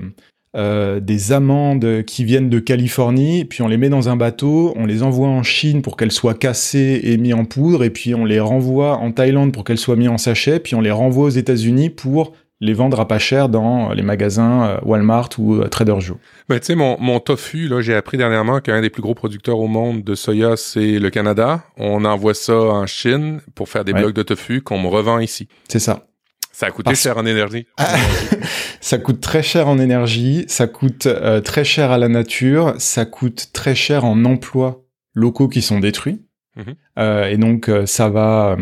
euh, 0.55 1.01
des 1.01 1.33
amandes 1.33 2.03
qui 2.07 2.25
viennent 2.25 2.51
de 2.51 2.59
Californie, 2.59 3.45
puis 3.45 3.63
on 3.63 3.69
les 3.69 3.79
met 3.79 3.89
dans 3.89 4.09
un 4.09 4.17
bateau, 4.17 4.75
on 4.77 4.85
les 4.85 5.03
envoie 5.03 5.29
en 5.29 5.43
Chine 5.43 5.81
pour 5.81 5.97
qu'elles 5.97 6.13
soient 6.13 6.35
cassées 6.35 7.01
et 7.05 7.17
mises 7.17 7.35
en 7.35 7.45
poudre, 7.45 7.85
et 7.85 7.91
puis 7.91 8.15
on 8.15 8.25
les 8.25 8.41
renvoie 8.41 8.97
en 8.97 9.13
Thaïlande 9.13 9.53
pour 9.53 9.65
qu'elles 9.65 9.79
soient 9.79 9.97
mises 9.97 10.11
en 10.11 10.19
sachet, 10.19 10.61
puis 10.61 10.75
on 10.75 10.81
les 10.81 10.91
renvoie 10.91 11.25
aux 11.25 11.31
États-Unis 11.31 11.89
pour 11.89 12.33
les 12.63 12.75
vendre 12.75 13.01
à 13.01 13.09
pas 13.09 13.19
cher 13.19 13.49
dans 13.49 13.93
les 13.93 14.03
magasins 14.03 14.65
euh, 14.65 14.79
Walmart 14.85 15.31
ou 15.39 15.57
euh, 15.57 15.69
Trader 15.69 15.97
Joe. 15.99 16.17
Ben, 16.49 16.61
tu 16.61 16.67
sais, 16.67 16.75
mon, 16.77 16.97
mon 17.01 17.19
tofu, 17.19 17.67
là, 17.67 17.81
j'ai 17.81 17.95
appris 17.95 18.17
dernièrement 18.17 18.61
qu'un 18.61 18.81
des 18.81 18.89
plus 18.89 19.03
gros 19.03 19.15
producteurs 19.15 19.59
au 19.59 19.67
monde 19.67 20.05
de 20.05 20.15
soya, 20.15 20.57
c'est 20.57 21.01
le 21.01 21.11
Canada. 21.11 21.65
On 21.77 22.05
envoie 22.05 22.35
ça 22.35 22.55
en 22.55 22.87
Chine 22.87 23.41
pour 23.57 23.69
faire 23.69 23.85
des 23.85 23.93
blocs 23.93 24.15
de 24.15 24.23
tofu 24.23 24.63
qu'on 24.63 24.79
me 24.79 24.87
revend 24.87 25.19
ici. 25.19 25.49
C'est 25.69 25.81
ça. 25.81 26.07
Ça 26.53 26.67
a 26.67 26.71
coûté 26.71 26.95
cher 26.95 27.17
en 27.17 27.25
énergie. 27.25 27.67
Ah, 27.79 27.97
ça 28.81 28.99
coûte 28.99 29.21
très 29.21 29.43
cher 29.43 29.69
en 29.69 29.79
énergie, 29.79 30.45
ça 30.49 30.67
coûte 30.67 31.07
euh, 31.07 31.41
très 31.41 31.65
cher 31.65 31.91
à 31.91 31.99
la 31.99 32.09
nature, 32.09 32.75
ça 32.79 33.07
coûte 33.07 33.51
très 33.53 33.75
cher 33.75 34.05
en 34.05 34.25
emplois 34.25 34.85
locaux 35.15 35.49
qui 35.49 35.63
sont 35.63 35.81
détruits. 35.81 36.23
Mhm. 36.57 36.75
Euh, 36.99 37.29
et 37.29 37.39
donc 37.39 37.71
euh, 37.71 37.87
ça 37.87 38.11
va, 38.11 38.59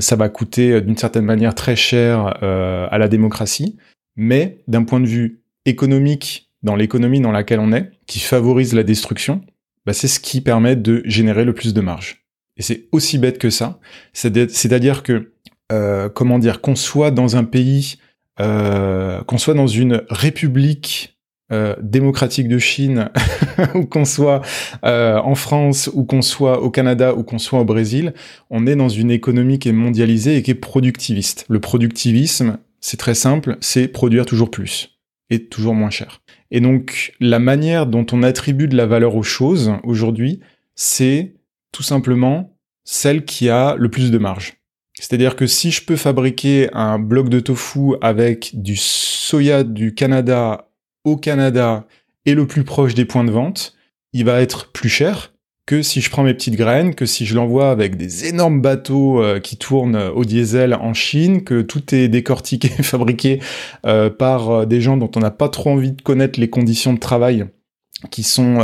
ça 0.00 0.16
va 0.16 0.30
coûter 0.30 0.80
d'une 0.80 0.96
certaine 0.96 1.26
manière 1.26 1.54
très 1.54 1.76
cher 1.76 2.42
à 2.42 2.98
la 2.98 3.08
démocratie, 3.08 3.76
mais 4.16 4.62
d'un 4.66 4.84
point 4.84 5.00
de 5.00 5.06
vue 5.06 5.42
économique, 5.66 6.50
dans 6.62 6.76
l'économie 6.76 7.20
dans 7.20 7.30
laquelle 7.30 7.60
on 7.60 7.72
est, 7.72 7.90
qui 8.06 8.20
favorise 8.20 8.74
la 8.74 8.82
destruction, 8.82 9.42
bah, 9.84 9.92
c'est 9.92 10.08
ce 10.08 10.18
qui 10.18 10.40
permet 10.40 10.76
de 10.76 11.02
générer 11.04 11.44
le 11.44 11.52
plus 11.52 11.74
de 11.74 11.80
marge. 11.80 12.24
Et 12.58 12.62
c'est 12.62 12.88
aussi 12.90 13.18
bête 13.18 13.38
que 13.38 13.50
ça. 13.50 13.78
C'est-à-dire 14.12 15.02
que 15.02 15.32
euh, 15.70 16.08
comment 16.08 16.38
dire, 16.38 16.60
qu'on 16.60 16.76
soit 16.76 17.10
dans 17.10 17.36
un 17.36 17.44
pays, 17.44 17.96
euh, 18.40 19.22
qu'on 19.24 19.38
soit 19.38 19.54
dans 19.54 19.66
une 19.66 20.02
république 20.08 21.18
euh, 21.52 21.74
démocratique 21.80 22.48
de 22.48 22.58
Chine, 22.58 23.10
ou 23.74 23.84
qu'on 23.84 24.04
soit 24.04 24.42
en 24.82 25.34
France, 25.34 25.90
ou 25.92 26.04
qu'on 26.04 26.22
soit 26.22 26.62
au 26.62 26.70
Canada, 26.70 27.14
ou 27.14 27.22
qu'on 27.22 27.38
soit 27.38 27.60
au 27.60 27.64
Brésil, 27.64 28.14
on 28.50 28.66
est 28.66 28.76
dans 28.76 28.88
une 28.88 29.10
économie 29.10 29.58
qui 29.58 29.68
est 29.68 29.72
mondialisée 29.72 30.36
et 30.36 30.42
qui 30.42 30.52
est 30.52 30.54
productiviste. 30.54 31.44
Le 31.48 31.60
productivisme, 31.60 32.58
c'est 32.80 32.96
très 32.96 33.14
simple, 33.14 33.56
c'est 33.60 33.88
produire 33.88 34.24
toujours 34.24 34.50
plus 34.50 34.98
et 35.30 35.44
toujours 35.44 35.74
moins 35.74 35.90
cher. 35.90 36.22
Et 36.50 36.60
donc 36.60 37.12
la 37.20 37.38
manière 37.38 37.86
dont 37.86 38.06
on 38.12 38.22
attribue 38.22 38.68
de 38.68 38.76
la 38.76 38.86
valeur 38.86 39.16
aux 39.16 39.22
choses 39.22 39.72
aujourd'hui, 39.82 40.40
c'est 40.74 41.34
tout 41.72 41.82
simplement 41.82 42.56
celle 42.84 43.26
qui 43.26 43.50
a 43.50 43.76
le 43.76 43.90
plus 43.90 44.10
de 44.10 44.16
marge. 44.16 44.54
C'est-à-dire 45.00 45.36
que 45.36 45.46
si 45.46 45.70
je 45.70 45.84
peux 45.84 45.96
fabriquer 45.96 46.68
un 46.72 46.98
bloc 46.98 47.28
de 47.28 47.40
tofu 47.40 47.94
avec 48.00 48.50
du 48.54 48.76
soya 48.76 49.64
du 49.64 49.94
Canada 49.94 50.70
au 51.04 51.16
Canada 51.16 51.86
et 52.26 52.34
le 52.34 52.46
plus 52.46 52.64
proche 52.64 52.94
des 52.94 53.04
points 53.04 53.24
de 53.24 53.30
vente, 53.30 53.74
il 54.12 54.24
va 54.24 54.40
être 54.40 54.72
plus 54.72 54.88
cher 54.88 55.32
que 55.68 55.82
si 55.82 56.00
je 56.00 56.08
prends 56.08 56.22
mes 56.22 56.32
petites 56.32 56.56
graines, 56.56 56.94
que 56.94 57.04
si 57.04 57.26
je 57.26 57.34
l'envoie 57.34 57.70
avec 57.70 57.96
des 57.98 58.26
énormes 58.26 58.62
bateaux 58.62 59.22
euh, 59.22 59.38
qui 59.38 59.58
tournent 59.58 59.96
au 60.14 60.24
diesel 60.24 60.72
en 60.72 60.94
Chine, 60.94 61.44
que 61.44 61.60
tout 61.60 61.94
est 61.94 62.08
décortiqué, 62.08 62.68
fabriqué 62.82 63.40
euh, 63.84 64.08
par 64.08 64.50
euh, 64.50 64.64
des 64.64 64.80
gens 64.80 64.96
dont 64.96 65.10
on 65.14 65.20
n'a 65.20 65.30
pas 65.30 65.50
trop 65.50 65.68
envie 65.68 65.92
de 65.92 66.00
connaître 66.00 66.40
les 66.40 66.48
conditions 66.48 66.94
de 66.94 66.98
travail 66.98 67.44
qui 68.10 68.22
sont 68.22 68.58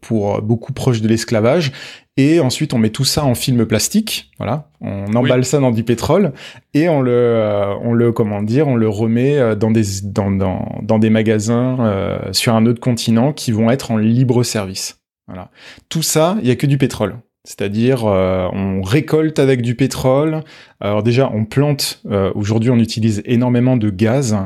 pour 0.00 0.40
beaucoup 0.40 0.72
proches 0.72 1.02
de 1.02 1.08
l'esclavage 1.08 1.72
et 2.18 2.40
ensuite, 2.40 2.74
on 2.74 2.78
met 2.78 2.90
tout 2.90 3.04
ça 3.04 3.24
en 3.24 3.36
film 3.36 3.64
plastique. 3.64 4.32
Voilà, 4.38 4.68
on 4.80 5.14
emballe 5.14 5.44
ça 5.44 5.60
dans 5.60 5.70
du 5.70 5.84
pétrole 5.84 6.32
et 6.74 6.88
on 6.88 7.00
le, 7.00 7.12
euh, 7.12 7.72
on 7.80 7.94
le, 7.94 8.10
comment 8.10 8.42
dire, 8.42 8.66
on 8.66 8.74
le 8.74 8.88
remet 8.88 9.38
euh, 9.38 9.54
dans 9.54 9.70
des, 9.70 9.84
dans, 10.02 10.32
dans, 10.32 10.80
dans 10.82 10.98
des 10.98 11.10
magasins 11.10 11.78
euh, 11.78 12.18
sur 12.32 12.56
un 12.56 12.66
autre 12.66 12.80
continent 12.80 13.32
qui 13.32 13.52
vont 13.52 13.70
être 13.70 13.92
en 13.92 13.96
libre 13.96 14.42
service. 14.42 14.98
Voilà, 15.28 15.50
tout 15.88 16.02
ça, 16.02 16.36
il 16.42 16.48
y 16.48 16.50
a 16.50 16.56
que 16.56 16.66
du 16.66 16.76
pétrole. 16.76 17.18
C'est-à-dire, 17.44 18.04
on 18.04 18.82
récolte 18.82 19.38
avec 19.38 19.62
du 19.62 19.74
pétrole. 19.74 20.42
Alors 20.80 21.02
déjà, 21.02 21.30
on 21.32 21.46
plante. 21.46 22.02
Aujourd'hui, 22.34 22.68
on 22.68 22.76
utilise 22.76 23.22
énormément 23.24 23.78
de 23.78 23.88
gaz 23.88 24.36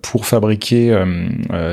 pour 0.00 0.24
fabriquer 0.24 0.96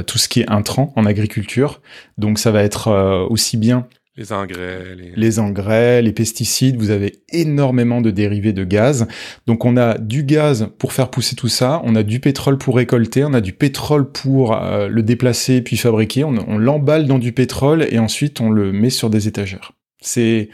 tout 0.07 0.17
ce 0.17 0.27
qui 0.27 0.41
est 0.41 0.49
intrant 0.49 0.93
en 0.95 1.05
agriculture. 1.05 1.81
Donc, 2.17 2.39
ça 2.39 2.49
va 2.49 2.63
être 2.63 3.27
aussi 3.29 3.55
bien 3.55 3.85
les 4.17 4.33
engrais. 4.33 4.95
Les... 5.15 5.39
engrais, 5.39 6.01
les 6.01 6.11
pesticides, 6.11 6.77
vous 6.77 6.89
avez 6.89 7.23
énormément 7.29 8.01
de 8.01 8.11
dérivés 8.11 8.53
de 8.53 8.63
gaz. 8.63 9.07
Donc 9.47 9.63
on 9.63 9.77
a 9.77 9.97
du 9.97 10.23
gaz 10.23 10.69
pour 10.77 10.93
faire 10.93 11.09
pousser 11.09 11.35
tout 11.35 11.47
ça, 11.47 11.81
on 11.85 11.95
a 11.95 12.03
du 12.03 12.19
pétrole 12.19 12.57
pour 12.57 12.75
récolter, 12.75 13.23
on 13.23 13.33
a 13.33 13.41
du 13.41 13.53
pétrole 13.53 14.11
pour 14.11 14.55
euh, 14.55 14.87
le 14.87 15.01
déplacer 15.01 15.61
puis 15.61 15.77
fabriquer, 15.77 16.23
on, 16.23 16.57
l'emballe 16.57 17.07
dans 17.07 17.19
du 17.19 17.31
pétrole 17.31 17.87
et 17.89 17.99
ensuite 17.99 18.41
on 18.41 18.49
le 18.49 18.71
met 18.71 18.89
sur 18.89 19.09
des 19.09 19.27
étagères. 19.27 19.71
C'est, 20.01 20.49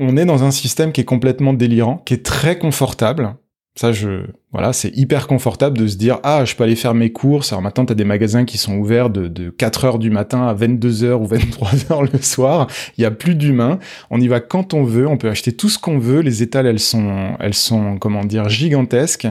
on 0.00 0.16
est 0.16 0.24
dans 0.24 0.44
un 0.44 0.50
système 0.50 0.92
qui 0.92 1.02
est 1.02 1.04
complètement 1.04 1.52
délirant, 1.52 1.98
qui 1.98 2.14
est 2.14 2.24
très 2.24 2.58
confortable, 2.58 3.34
ça, 3.78 3.92
je, 3.92 4.22
voilà, 4.52 4.72
c'est 4.72 4.96
hyper 4.96 5.26
confortable 5.26 5.76
de 5.76 5.86
se 5.86 5.98
dire, 5.98 6.18
ah, 6.22 6.46
je 6.46 6.56
peux 6.56 6.64
aller 6.64 6.76
faire 6.76 6.94
mes 6.94 7.12
courses. 7.12 7.52
Alors 7.52 7.60
maintenant, 7.60 7.84
tu 7.84 7.92
as 7.92 7.94
des 7.94 8.06
magasins 8.06 8.46
qui 8.46 8.56
sont 8.56 8.78
ouverts 8.78 9.10
de, 9.10 9.28
de 9.28 9.50
4 9.50 9.84
heures 9.84 9.98
du 9.98 10.08
matin 10.08 10.46
à 10.46 10.54
22 10.54 11.04
heures 11.04 11.20
ou 11.20 11.26
23 11.26 11.70
heures 11.92 12.02
le 12.02 12.18
soir. 12.22 12.68
Il 12.96 13.02
y 13.02 13.04
a 13.04 13.10
plus 13.10 13.34
d'humains. 13.34 13.78
On 14.08 14.18
y 14.18 14.28
va 14.28 14.40
quand 14.40 14.72
on 14.72 14.82
veut. 14.82 15.06
On 15.06 15.18
peut 15.18 15.28
acheter 15.28 15.52
tout 15.52 15.68
ce 15.68 15.78
qu'on 15.78 15.98
veut. 15.98 16.20
Les 16.20 16.42
étals, 16.42 16.66
elles 16.66 16.80
sont, 16.80 17.36
elles 17.38 17.52
sont, 17.52 17.98
comment 17.98 18.24
dire, 18.24 18.48
gigantesques. 18.48 19.28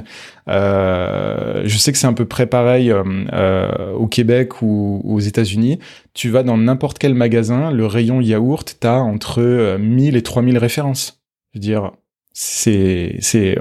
Euh, 0.47 1.63
je 1.65 1.77
sais 1.79 1.91
que 1.91 1.97
c'est 1.97 2.05
un 2.05 2.13
peu 2.13 2.25
près 2.25 2.45
pareil 2.45 2.91
euh, 2.91 3.03
euh, 3.33 3.93
au 3.93 4.05
Québec 4.05 4.61
ou, 4.61 5.01
aux 5.03 5.19
États-Unis. 5.19 5.79
Tu 6.13 6.29
vas 6.29 6.43
dans 6.43 6.57
n'importe 6.57 6.99
quel 6.99 7.15
magasin, 7.15 7.71
le 7.71 7.87
rayon 7.87 8.21
yaourt, 8.21 8.77
t'as 8.79 8.99
entre 8.99 9.77
1000 9.79 10.15
et 10.15 10.21
3000 10.21 10.59
références. 10.59 11.19
Je 11.51 11.57
veux 11.57 11.61
dire, 11.61 11.93
c'est 12.37 13.15
c'est 13.21 13.57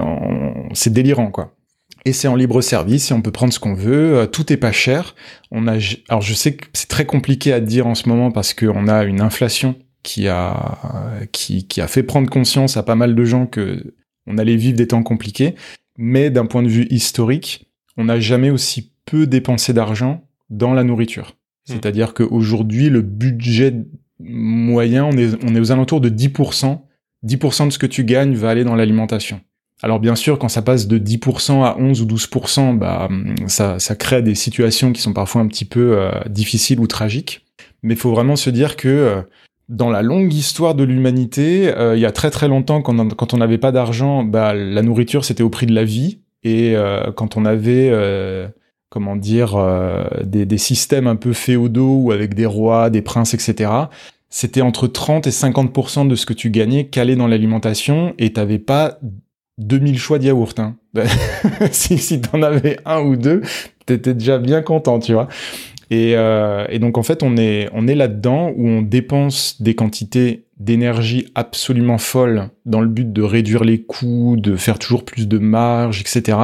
c'est 0.75 0.93
délirant 0.93 1.31
quoi. 1.31 1.55
Et 2.07 2.13
c'est 2.13 2.27
en 2.27 2.35
libre 2.35 2.61
service 2.61 3.09
et 3.09 3.13
on 3.13 3.21
peut 3.21 3.31
prendre 3.31 3.51
ce 3.51 3.59
qu'on 3.59 3.73
veut. 3.73 4.17
Euh, 4.17 4.25
tout 4.27 4.53
est 4.53 4.57
pas 4.57 4.71
cher. 4.71 5.15
On 5.51 5.67
a 5.67 5.77
alors 6.07 6.21
je 6.21 6.33
sais 6.33 6.55
que 6.55 6.65
c'est 6.73 6.87
très 6.87 7.05
compliqué 7.05 7.51
à 7.51 7.59
dire 7.59 7.87
en 7.87 7.95
ce 7.95 8.07
moment 8.07 8.31
parce 8.31 8.53
qu'on 8.53 8.87
a 8.87 9.03
une 9.03 9.21
inflation 9.21 9.75
qui 10.03 10.27
a 10.27 11.17
qui 11.31 11.67
qui 11.67 11.81
a 11.81 11.87
fait 11.87 12.03
prendre 12.03 12.29
conscience 12.29 12.77
à 12.77 12.83
pas 12.83 12.95
mal 12.95 13.15
de 13.15 13.25
gens 13.25 13.47
que 13.47 13.95
on 14.27 14.37
allait 14.37 14.55
vivre 14.55 14.77
des 14.77 14.87
temps 14.87 15.03
compliqués. 15.03 15.55
Mais 15.97 16.29
d'un 16.29 16.45
point 16.45 16.61
de 16.61 16.67
vue 16.67 16.87
historique, 16.89 17.71
on 17.97 18.05
n'a 18.05 18.19
jamais 18.19 18.49
aussi 18.49 18.91
peu 19.05 19.25
dépensé 19.25 19.73
d'argent 19.73 20.27
dans 20.49 20.73
la 20.73 20.83
nourriture. 20.83 21.35
Hmm. 21.67 21.73
C'est-à-dire 21.73 22.13
qu'aujourd'hui, 22.13 22.89
le 22.89 23.01
budget 23.01 23.73
moyen, 24.19 25.05
on 25.05 25.17
est, 25.17 25.43
on 25.43 25.55
est 25.55 25.59
aux 25.59 25.71
alentours 25.71 26.01
de 26.01 26.09
10% 26.09 26.81
10% 27.25 27.67
de 27.67 27.71
ce 27.71 27.79
que 27.79 27.85
tu 27.85 28.03
gagnes 28.03 28.35
va 28.35 28.49
aller 28.49 28.63
dans 28.63 28.75
l'alimentation. 28.75 29.41
Alors 29.83 29.99
bien 29.99 30.15
sûr, 30.15 30.39
quand 30.39 30.49
ça 30.49 30.61
passe 30.61 30.87
de 30.87 30.97
10% 30.97 31.63
à 31.63 31.75
11 31.77 32.01
ou 32.01 32.05
12%, 32.05 32.77
bah, 32.77 33.09
ça, 33.47 33.77
ça 33.79 33.95
crée 33.95 34.21
des 34.21 34.35
situations 34.35 34.93
qui 34.93 35.01
sont 35.01 35.13
parfois 35.13 35.41
un 35.41 35.47
petit 35.47 35.65
peu 35.65 35.97
euh, 35.97 36.11
difficiles 36.29 36.79
ou 36.79 36.87
tragiques. 36.87 37.45
Mais 37.83 37.93
il 37.93 37.99
faut 37.99 38.11
vraiment 38.11 38.35
se 38.35 38.49
dire 38.49 38.77
que 38.77 38.87
euh, 38.87 39.21
dans 39.67 39.89
la 39.89 40.01
longue 40.01 40.33
histoire 40.33 40.75
de 40.75 40.83
l'humanité, 40.83 41.75
euh, 41.75 41.95
il 41.95 41.99
y 41.99 42.05
a 42.05 42.11
très 42.11 42.31
très 42.31 42.47
longtemps, 42.47 42.81
quand 42.81 43.33
on, 43.33 43.37
n'avait 43.37 43.57
pas 43.57 43.71
d'argent, 43.71 44.23
bah, 44.23 44.53
la 44.53 44.81
nourriture 44.81 45.25
c'était 45.25 45.43
au 45.43 45.49
prix 45.49 45.65
de 45.65 45.73
la 45.73 45.83
vie. 45.83 46.19
Et 46.47 46.75
quand 47.15 47.37
on 47.37 47.45
avait, 47.45 47.91
comment 48.91 49.15
dire, 49.15 49.57
des, 50.23 50.45
des 50.45 50.57
systèmes 50.59 51.07
un 51.07 51.15
peu 51.15 51.33
féodaux 51.33 52.01
ou 52.03 52.11
avec 52.11 52.35
des 52.35 52.45
rois, 52.45 52.91
des 52.91 53.01
princes, 53.01 53.33
etc., 53.33 53.71
c'était 54.29 54.61
entre 54.61 54.85
30 54.85 55.25
et 55.25 55.31
50% 55.31 56.07
de 56.07 56.13
ce 56.13 56.27
que 56.27 56.33
tu 56.33 56.51
gagnais 56.51 56.85
calé 56.85 57.15
dans 57.15 57.25
l'alimentation 57.25 58.13
et 58.19 58.31
t'avais 58.33 58.59
pas 58.59 58.99
2000 59.57 59.97
choix 59.97 60.19
de 60.19 60.25
yaourt. 60.25 60.59
Hein. 60.59 60.75
si 61.71 61.97
si 61.97 62.21
t'en 62.21 62.41
avais 62.41 62.77
un 62.85 63.01
ou 63.01 63.15
deux, 63.15 63.41
t'étais 63.85 64.13
déjà 64.13 64.37
bien 64.37 64.61
content, 64.61 64.99
tu 64.99 65.13
vois. 65.13 65.27
Et, 65.91 66.13
euh, 66.15 66.65
et 66.69 66.79
donc 66.79 66.97
en 66.97 67.03
fait, 67.03 67.21
on 67.21 67.37
est 67.37 67.69
on 67.73 67.87
est 67.87 67.95
là-dedans 67.95 68.51
où 68.55 68.67
on 68.67 68.81
dépense 68.81 69.61
des 69.61 69.75
quantités 69.75 70.45
d'énergie 70.57 71.27
absolument 71.35 71.97
folles 71.97 72.49
dans 72.65 72.81
le 72.81 72.87
but 72.87 73.11
de 73.11 73.21
réduire 73.21 73.63
les 73.63 73.81
coûts, 73.81 74.35
de 74.37 74.55
faire 74.55 74.79
toujours 74.79 75.03
plus 75.03 75.27
de 75.27 75.37
marge, 75.37 76.01
etc. 76.01 76.37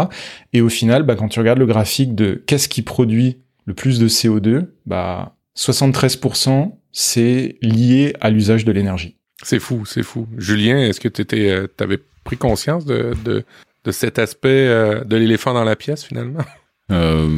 Et 0.54 0.62
au 0.62 0.70
final, 0.70 1.04
bah, 1.04 1.16
quand 1.16 1.30
tu 1.30 1.40
regardes 1.40 1.60
le 1.60 1.66
graphique 1.66 2.14
de 2.14 2.44
qu'est-ce 2.46 2.68
qui 2.68 2.82
produit 2.82 3.38
le 3.66 3.74
plus 3.74 4.00
de 4.00 4.08
CO2, 4.08 4.68
bah 4.86 5.36
73% 5.58 6.74
c'est 6.92 7.56
lié 7.62 8.14
à 8.20 8.30
l'usage 8.30 8.66
de 8.66 8.72
l'énergie. 8.72 9.16
C'est 9.44 9.60
fou, 9.60 9.86
c'est 9.86 10.04
fou. 10.04 10.28
Julien, 10.38 10.78
est-ce 10.78 11.00
que 11.00 11.10
euh, 11.34 11.68
avais 11.80 11.98
pris 12.24 12.38
conscience 12.38 12.86
de, 12.86 13.14
de, 13.26 13.44
de 13.84 13.92
cet 13.92 14.20
aspect 14.20 14.68
euh, 14.68 15.04
de 15.04 15.18
l'éléphant 15.18 15.54
dans 15.54 15.64
la 15.64 15.76
pièce 15.76 16.04
finalement? 16.04 16.44
Euh, 16.92 17.30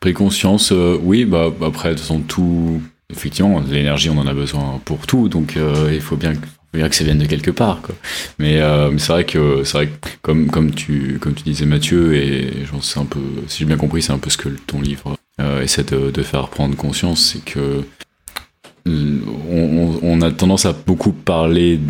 Pris 0.00 0.12
conscience, 0.14 0.72
oui, 1.02 1.24
bah 1.24 1.50
après 1.62 1.90
de 1.90 1.94
toute 1.94 2.02
façon 2.02 2.20
tout, 2.20 2.80
effectivement, 3.10 3.60
l'énergie 3.60 4.10
on 4.10 4.18
en 4.18 4.26
a 4.26 4.34
besoin 4.34 4.80
pour 4.84 5.06
tout, 5.06 5.28
donc 5.28 5.56
il 5.56 6.00
faut 6.00 6.16
bien 6.16 6.34
que 6.34 6.94
ça 6.94 7.04
vienne 7.04 7.18
de 7.18 7.26
quelque 7.26 7.50
part 7.50 7.80
quoi. 7.80 7.94
mais, 8.38 8.60
mais 8.90 8.98
c'est 8.98 9.12
vrai 9.12 9.24
que 9.24 9.64
c'est 9.64 9.78
vrai 9.78 9.88
comme 10.20 10.48
comme 10.48 10.70
tu 10.72 11.18
comme 11.18 11.34
tu 11.34 11.44
disais 11.44 11.64
Mathieu 11.64 12.14
et 12.14 12.66
j'en 12.66 12.82
sais 12.82 13.00
un 13.00 13.06
peu 13.06 13.20
si 13.48 13.60
j'ai 13.60 13.64
bien 13.64 13.78
compris 13.78 14.02
c'est 14.02 14.12
un 14.12 14.18
peu 14.18 14.30
ce 14.30 14.36
que 14.36 14.48
ton 14.48 14.80
livre 14.80 15.16
essaie 15.62 15.84
de, 15.84 16.10
de, 16.10 16.22
faire 16.22 16.48
prendre 16.48 16.76
conscience 16.76 17.32
c'est 17.32 17.44
que 17.44 17.82
on, 18.86 20.20
a 20.20 20.30
tendance 20.30 20.66
à 20.66 20.72
beaucoup 20.72 21.12
parler 21.12 21.80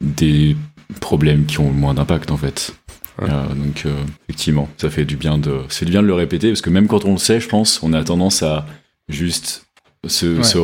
des 0.00 0.56
problèmes 1.00 1.46
qui 1.46 1.60
ont 1.60 1.68
le 1.68 1.74
moins 1.74 1.94
d'impact 1.94 2.30
en 2.30 2.36
fait. 2.36 2.74
Euh, 3.22 3.26
donc 3.48 3.84
euh, 3.86 3.94
effectivement, 4.28 4.68
ça 4.76 4.90
fait 4.90 5.04
du 5.04 5.16
bien 5.16 5.38
de, 5.38 5.60
c'est 5.68 5.84
du 5.84 5.90
bien 5.90 6.02
de 6.02 6.06
le 6.06 6.14
répéter 6.14 6.48
parce 6.48 6.60
que 6.60 6.70
même 6.70 6.86
quand 6.86 7.04
on 7.04 7.12
le 7.12 7.18
sait, 7.18 7.40
je 7.40 7.48
pense, 7.48 7.82
on 7.82 7.92
a 7.92 8.04
tendance 8.04 8.42
à 8.42 8.66
juste 9.08 9.66
se, 10.06 10.56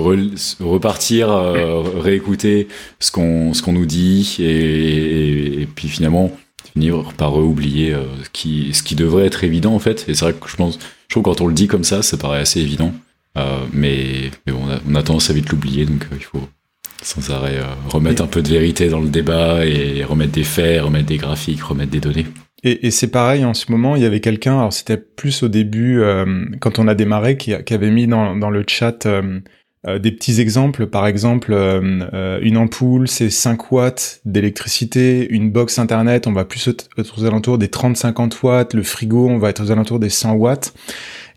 repartir, 0.62 1.30
euh, 1.30 1.82
réécouter 1.98 2.68
ce 3.00 3.10
qu'on 3.10 3.54
ce 3.54 3.62
qu'on 3.62 3.72
nous 3.72 3.86
dit 3.86 4.36
et, 4.40 5.66
puis 5.74 5.88
finalement 5.88 6.30
finir 6.72 7.12
par 7.16 7.36
oublier 7.36 7.96
ce 8.22 8.30
qui 8.30 8.72
ce 8.72 8.82
qui 8.82 8.94
devrait 8.94 9.26
être 9.26 9.44
évident 9.44 9.74
en 9.74 9.78
fait. 9.78 10.04
Et 10.08 10.14
c'est 10.14 10.24
vrai 10.24 10.34
que 10.34 10.48
je 10.48 10.56
pense, 10.56 10.78
je 11.08 11.14
trouve 11.14 11.22
que 11.22 11.30
quand 11.30 11.40
on 11.40 11.46
le 11.46 11.54
dit 11.54 11.66
comme 11.66 11.84
ça, 11.84 12.02
ça 12.02 12.16
paraît 12.16 12.40
assez 12.40 12.60
évident. 12.60 12.92
Euh, 13.38 13.64
mais, 13.72 14.30
mais 14.46 14.52
bon, 14.52 14.62
on, 14.86 14.94
a, 14.94 15.02
tendance 15.02 15.30
à 15.30 15.32
vite 15.32 15.48
l'oublier, 15.50 15.86
donc 15.86 16.04
euh, 16.04 16.16
il 16.16 16.24
faut 16.24 16.48
sans 17.02 17.30
arrêt 17.30 17.58
euh, 17.58 17.64
remettre 17.88 18.22
un 18.22 18.26
peu 18.26 18.42
de 18.42 18.48
vérité 18.48 18.88
dans 18.88 19.00
le 19.00 19.08
débat 19.08 19.64
et 19.66 20.04
remettre 20.04 20.32
des 20.32 20.44
faits, 20.44 20.80
remettre 20.82 21.06
des 21.06 21.18
graphiques, 21.18 21.62
remettre 21.62 21.90
des 21.90 22.00
données. 22.00 22.26
Et, 22.64 22.86
et 22.86 22.90
c'est 22.90 23.10
pareil 23.10 23.44
en 23.44 23.54
ce 23.54 23.70
moment, 23.70 23.96
il 23.96 24.02
y 24.02 24.06
avait 24.06 24.20
quelqu'un, 24.20 24.58
alors 24.58 24.72
c'était 24.72 24.96
plus 24.96 25.42
au 25.42 25.48
début 25.48 26.00
quand 26.60 26.78
on 26.78 26.86
a 26.86 26.94
démarré, 26.94 27.36
qui, 27.36 27.52
avait 27.52 27.90
mis 27.90 28.06
dans, 28.06 28.36
dans 28.36 28.50
le 28.50 28.64
chat 28.64 29.04
des 29.84 30.12
petits 30.12 30.40
exemples. 30.40 30.86
Par 30.86 31.08
exemple, 31.08 31.52
une 31.52 32.56
ampoule, 32.56 33.08
c'est 33.08 33.30
5 33.30 33.72
watts 33.72 34.20
d'électricité. 34.24 35.26
Une 35.28 35.50
box 35.50 35.80
internet, 35.80 36.28
on 36.28 36.32
va 36.32 36.44
plus 36.44 36.68
être 36.68 36.88
aux 37.18 37.24
alentours 37.24 37.58
des 37.58 37.66
30-50 37.66 38.32
watts. 38.44 38.74
Le 38.74 38.84
frigo, 38.84 39.28
on 39.28 39.38
va 39.38 39.48
être 39.48 39.64
aux 39.64 39.72
alentours 39.72 39.98
des 39.98 40.08
100 40.10 40.34
watts. 40.34 40.72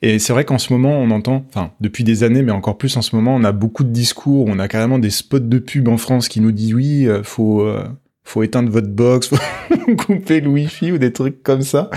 Et 0.02 0.20
c'est 0.20 0.34
vrai 0.34 0.46
qu'en 0.46 0.58
ce 0.58 0.72
moment, 0.74 0.98
on 1.00 1.12
entend, 1.12 1.46
enfin, 1.50 1.72
depuis 1.80 2.04
des 2.04 2.24
années, 2.24 2.41
mais 2.41 2.52
encore 2.52 2.78
plus 2.78 2.96
en 2.98 3.02
ce 3.02 3.16
moment, 3.16 3.36
on 3.36 3.43
a 3.43 3.52
beaucoup 3.52 3.84
de 3.84 3.89
discours, 3.89 4.46
on 4.48 4.60
a 4.60 4.68
carrément 4.68 5.00
des 5.00 5.10
spots 5.10 5.39
de 5.39 5.60
pub 5.60 5.88
en 5.88 5.98
France 5.98 6.28
qui 6.28 6.41
nous 6.41 6.52
disent 6.52 6.74
oui, 6.74 7.08
euh, 7.08 7.24
faut, 7.24 7.62
euh, 7.62 7.84
faut 8.24 8.43
éteindre 8.43 8.70
votre 8.70 8.89
box, 8.89 9.28
faut 9.30 9.96
couper 9.96 10.41
le 10.41 10.50
wifi 10.50 10.91
ou 10.91 10.98
des 10.98 11.14
trucs 11.14 11.43
comme 11.43 11.62
ça. 11.62 11.89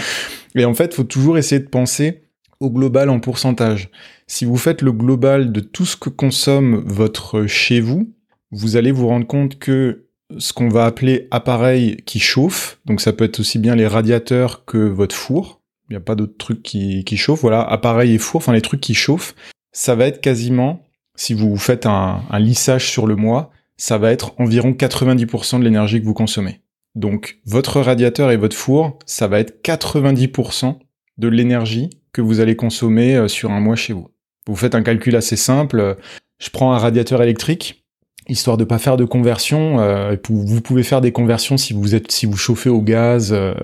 Et 0.54 0.64
en 0.64 0.74
fait, 0.74 0.94
faut 0.94 1.04
toujours 1.04 1.38
essayer 1.38 1.60
de 1.60 1.68
penser 1.68 2.22
au 2.60 2.70
global 2.70 3.10
en 3.10 3.20
pourcentage. 3.20 3.90
Si 4.26 4.44
vous 4.44 4.56
faites 4.56 4.82
le 4.82 4.92
global 4.92 5.52
de 5.52 5.60
tout 5.60 5.86
ce 5.86 5.96
que 5.96 6.08
consomme 6.08 6.82
votre 6.86 7.46
chez 7.46 7.80
vous, 7.80 8.12
vous 8.50 8.76
allez 8.76 8.92
vous 8.92 9.06
rendre 9.06 9.26
compte 9.26 9.58
que 9.58 10.06
ce 10.36 10.52
qu'on 10.52 10.68
va 10.68 10.84
appeler 10.84 11.28
appareil 11.30 11.96
qui 12.04 12.18
chauffe, 12.18 12.78
donc 12.84 13.00
ça 13.00 13.12
peut 13.12 13.24
être 13.24 13.40
aussi 13.40 13.58
bien 13.58 13.74
les 13.74 13.86
radiateurs 13.86 14.64
que 14.64 14.78
votre 14.78 15.14
four, 15.14 15.57
il 15.88 15.92
n'y 15.92 15.96
a 15.96 16.00
pas 16.00 16.14
d'autres 16.14 16.36
trucs 16.36 16.62
qui, 16.62 17.04
qui 17.04 17.16
chauffent. 17.16 17.40
Voilà, 17.40 17.62
appareil 17.62 18.14
et 18.14 18.18
four, 18.18 18.38
enfin 18.38 18.52
les 18.52 18.60
trucs 18.60 18.80
qui 18.80 18.94
chauffent, 18.94 19.34
ça 19.72 19.94
va 19.94 20.06
être 20.06 20.20
quasiment, 20.20 20.82
si 21.14 21.34
vous 21.34 21.56
faites 21.56 21.86
un, 21.86 22.22
lissage 22.38 22.90
sur 22.90 23.06
le 23.06 23.16
mois, 23.16 23.50
ça 23.76 23.98
va 23.98 24.12
être 24.12 24.34
environ 24.38 24.72
90% 24.72 25.60
de 25.60 25.64
l'énergie 25.64 26.00
que 26.00 26.04
vous 26.04 26.14
consommez. 26.14 26.60
Donc 26.94 27.38
votre 27.46 27.80
radiateur 27.80 28.30
et 28.30 28.36
votre 28.36 28.56
four, 28.56 28.98
ça 29.06 29.28
va 29.28 29.40
être 29.40 29.62
90% 29.62 30.78
de 31.18 31.28
l'énergie 31.28 31.90
que 32.12 32.20
vous 32.20 32.40
allez 32.40 32.56
consommer 32.56 33.16
euh, 33.16 33.28
sur 33.28 33.52
un 33.52 33.60
mois 33.60 33.76
chez 33.76 33.92
vous. 33.92 34.08
Vous 34.46 34.56
faites 34.56 34.74
un 34.74 34.82
calcul 34.82 35.14
assez 35.14 35.36
simple. 35.36 35.96
Je 36.38 36.50
prends 36.50 36.72
un 36.72 36.78
radiateur 36.78 37.22
électrique, 37.22 37.84
histoire 38.28 38.56
de 38.56 38.64
pas 38.64 38.78
faire 38.78 38.96
de 38.96 39.04
conversion. 39.04 39.80
Euh, 39.80 40.16
vous 40.28 40.60
pouvez 40.60 40.82
faire 40.82 41.00
des 41.00 41.12
conversions 41.12 41.56
si 41.56 41.72
vous 41.72 41.94
êtes 41.94 42.12
si 42.12 42.26
vous 42.26 42.36
chauffez 42.36 42.70
au 42.70 42.80
gaz, 42.80 43.30
euh, 43.32 43.54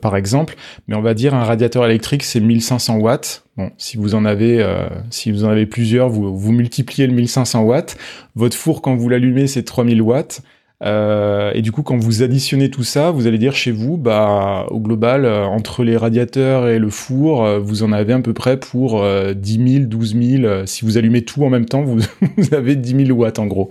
par 0.00 0.16
exemple. 0.16 0.56
Mais 0.88 0.96
on 0.96 1.02
va 1.02 1.14
dire 1.14 1.34
un 1.34 1.44
radiateur 1.44 1.84
électrique 1.84 2.22
c'est 2.22 2.40
1500 2.40 2.96
watts. 2.96 3.44
Bon, 3.56 3.70
si 3.78 3.96
vous 3.96 4.14
en 4.14 4.24
avez 4.24 4.62
euh, 4.62 4.88
si 5.10 5.30
vous 5.30 5.44
en 5.44 5.48
avez 5.48 5.66
plusieurs, 5.66 6.08
vous 6.08 6.36
vous 6.36 6.52
multipliez 6.52 7.06
le 7.06 7.12
1500 7.14 7.62
watts. 7.62 7.96
Votre 8.34 8.56
four 8.56 8.82
quand 8.82 8.96
vous 8.96 9.08
l'allumez 9.08 9.46
c'est 9.46 9.62
3000 9.62 10.02
watts. 10.02 10.42
Euh, 10.82 11.52
et 11.54 11.62
du 11.62 11.72
coup, 11.72 11.82
quand 11.82 11.96
vous 11.96 12.22
additionnez 12.22 12.70
tout 12.70 12.82
ça, 12.82 13.10
vous 13.10 13.26
allez 13.26 13.38
dire 13.38 13.54
chez 13.54 13.70
vous, 13.70 13.96
bah, 13.96 14.66
au 14.70 14.80
global, 14.80 15.24
euh, 15.24 15.44
entre 15.44 15.84
les 15.84 15.96
radiateurs 15.96 16.68
et 16.68 16.78
le 16.78 16.90
four, 16.90 17.44
euh, 17.44 17.58
vous 17.58 17.82
en 17.82 17.92
avez 17.92 18.12
à 18.12 18.20
peu 18.20 18.32
près 18.32 18.58
pour 18.58 19.04
10 19.34 19.72
000, 19.78 19.84
12 19.86 20.16
000. 20.16 20.66
Si 20.66 20.84
vous 20.84 20.96
allumez 20.96 21.24
tout 21.24 21.44
en 21.44 21.50
même 21.50 21.66
temps, 21.66 21.82
vous, 21.82 22.00
avez 22.52 22.76
10 22.76 23.06
000 23.06 23.18
watts 23.18 23.38
en 23.38 23.46
gros. 23.46 23.70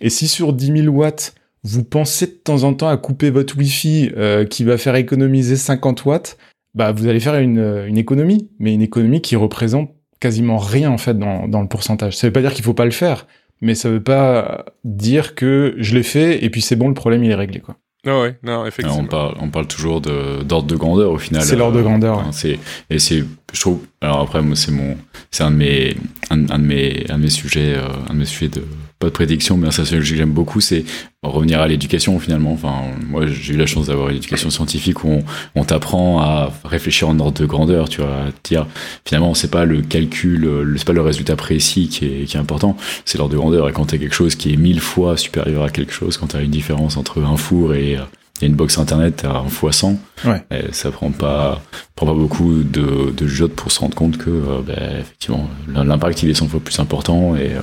Et 0.00 0.10
si 0.10 0.28
sur 0.28 0.52
10 0.52 0.82
000 0.84 0.94
watts, 0.94 1.34
vous 1.64 1.84
pensez 1.84 2.26
de 2.26 2.32
temps 2.32 2.62
en 2.62 2.72
temps 2.72 2.88
à 2.88 2.96
couper 2.96 3.30
votre 3.30 3.56
Wi-Fi 3.58 4.12
qui 4.48 4.64
va 4.64 4.78
faire 4.78 4.94
économiser 4.94 5.56
50 5.56 6.04
watts, 6.04 6.38
bah, 6.74 6.92
vous 6.92 7.08
allez 7.08 7.20
faire 7.20 7.34
une, 7.34 7.84
une 7.86 7.98
économie, 7.98 8.48
mais 8.58 8.72
une 8.72 8.82
économie 8.82 9.20
qui 9.20 9.36
représente 9.36 9.90
quasiment 10.20 10.58
rien 10.58 10.90
en 10.90 10.98
fait 10.98 11.18
dans, 11.18 11.48
dans 11.48 11.62
le 11.62 11.68
pourcentage. 11.68 12.16
Ça 12.16 12.26
veut 12.26 12.32
pas 12.32 12.40
dire 12.40 12.52
qu'il 12.52 12.64
faut 12.64 12.74
pas 12.74 12.84
le 12.84 12.90
faire, 12.90 13.26
mais 13.60 13.74
ça 13.74 13.90
veut 13.90 14.02
pas 14.02 14.64
dire 14.84 15.34
que 15.34 15.74
je 15.78 15.94
l'ai 15.94 16.02
fait 16.02 16.44
et 16.44 16.50
puis 16.50 16.60
c'est 16.60 16.76
bon, 16.76 16.88
le 16.88 16.94
problème 16.94 17.24
il 17.24 17.30
est 17.30 17.34
réglé 17.36 17.60
quoi. 17.60 17.76
Non, 18.04 18.22
ouais, 18.22 18.38
non, 18.44 18.64
effectivement. 18.64 19.00
on, 19.00 19.06
parle, 19.06 19.34
on 19.40 19.50
parle 19.50 19.66
toujours 19.66 20.00
d'ordre 20.00 20.62
de, 20.62 20.76
grandeur 20.76 21.10
au 21.10 21.18
final. 21.18 21.42
C'est 21.42 21.56
l'ordre 21.56 21.76
de 21.76 21.82
grandeur. 21.82 22.24
c'est 22.30 22.58
et 22.90 22.98
c'est, 23.00 23.24
je 23.52 23.60
trouve. 23.60 23.80
Alors 24.00 24.20
après, 24.20 24.40
moi, 24.40 24.54
c'est 24.54 24.70
mon, 24.70 24.96
c'est 25.30 25.42
un 25.42 25.50
de 25.50 25.56
mes, 25.56 25.96
un, 26.30 26.36
de 26.36 26.64
mes, 26.64 27.04
un 27.10 27.18
de 27.18 27.22
mes 27.24 27.28
sujets, 27.28 27.74
euh, 27.74 27.88
un 28.08 28.14
de 28.14 28.20
mes 28.20 28.24
sujets 28.24 28.48
de 28.48 28.62
pas 28.98 29.06
de 29.06 29.12
prédiction, 29.12 29.56
mais 29.56 29.68
un 29.68 29.70
sujet 29.70 29.98
que 29.98 30.02
j'aime 30.02 30.32
beaucoup, 30.32 30.60
c'est 30.60 30.84
revenir 31.22 31.60
à 31.60 31.68
l'éducation 31.68 32.18
finalement. 32.18 32.52
Enfin, 32.52 32.82
moi, 33.08 33.26
j'ai 33.26 33.54
eu 33.54 33.56
la 33.56 33.66
chance 33.66 33.86
d'avoir 33.86 34.08
une 34.08 34.16
éducation 34.16 34.50
scientifique 34.50 35.04
où 35.04 35.08
on, 35.08 35.24
on 35.54 35.64
t'apprend 35.64 36.20
à 36.20 36.50
réfléchir 36.64 37.08
en 37.08 37.18
ordre 37.18 37.40
de 37.40 37.46
grandeur. 37.46 37.88
Tu 37.88 38.00
vois, 38.00 38.10
à 38.10 38.30
dire 38.44 38.66
finalement, 39.04 39.34
c'est 39.34 39.50
pas 39.50 39.64
le 39.64 39.82
calcul, 39.82 40.74
c'est 40.76 40.86
pas 40.86 40.92
le 40.92 41.02
résultat 41.02 41.36
précis 41.36 41.88
qui 41.88 42.06
est, 42.06 42.24
qui 42.24 42.36
est 42.36 42.40
important, 42.40 42.76
c'est 43.04 43.18
l'ordre 43.18 43.34
de 43.34 43.38
grandeur. 43.38 43.68
Et 43.68 43.72
quand 43.72 43.86
t'as 43.86 43.98
quelque 43.98 44.14
chose 44.14 44.34
qui 44.34 44.52
est 44.52 44.56
mille 44.56 44.80
fois 44.80 45.16
supérieur 45.16 45.62
à 45.62 45.70
quelque 45.70 45.92
chose, 45.92 46.16
quand 46.16 46.28
t'as 46.28 46.42
une 46.42 46.50
différence 46.50 46.96
entre 46.96 47.22
un 47.22 47.36
four 47.36 47.74
et 47.74 47.98
il 48.38 48.42
y 48.42 48.44
a 48.44 48.48
une 48.48 48.54
box 48.54 48.78
internet 48.78 49.24
à 49.24 49.38
un 49.38 49.48
fois 49.48 49.72
100. 49.72 49.98
Ouais. 50.24 50.42
ça 50.72 50.90
prend 50.90 51.10
pas, 51.10 51.60
prend 51.94 52.06
pas 52.06 52.14
beaucoup 52.14 52.62
de, 52.62 53.10
de 53.10 53.46
pour 53.46 53.72
se 53.72 53.80
rendre 53.80 53.94
compte 53.94 54.18
que, 54.18 54.30
euh, 54.30 54.62
bah, 54.66 54.74
effectivement, 55.00 55.48
l'impact 55.68 56.22
il 56.22 56.30
est 56.30 56.34
100 56.34 56.48
fois 56.48 56.60
plus 56.60 56.78
important 56.78 57.36
et, 57.36 57.54
euh, 57.54 57.62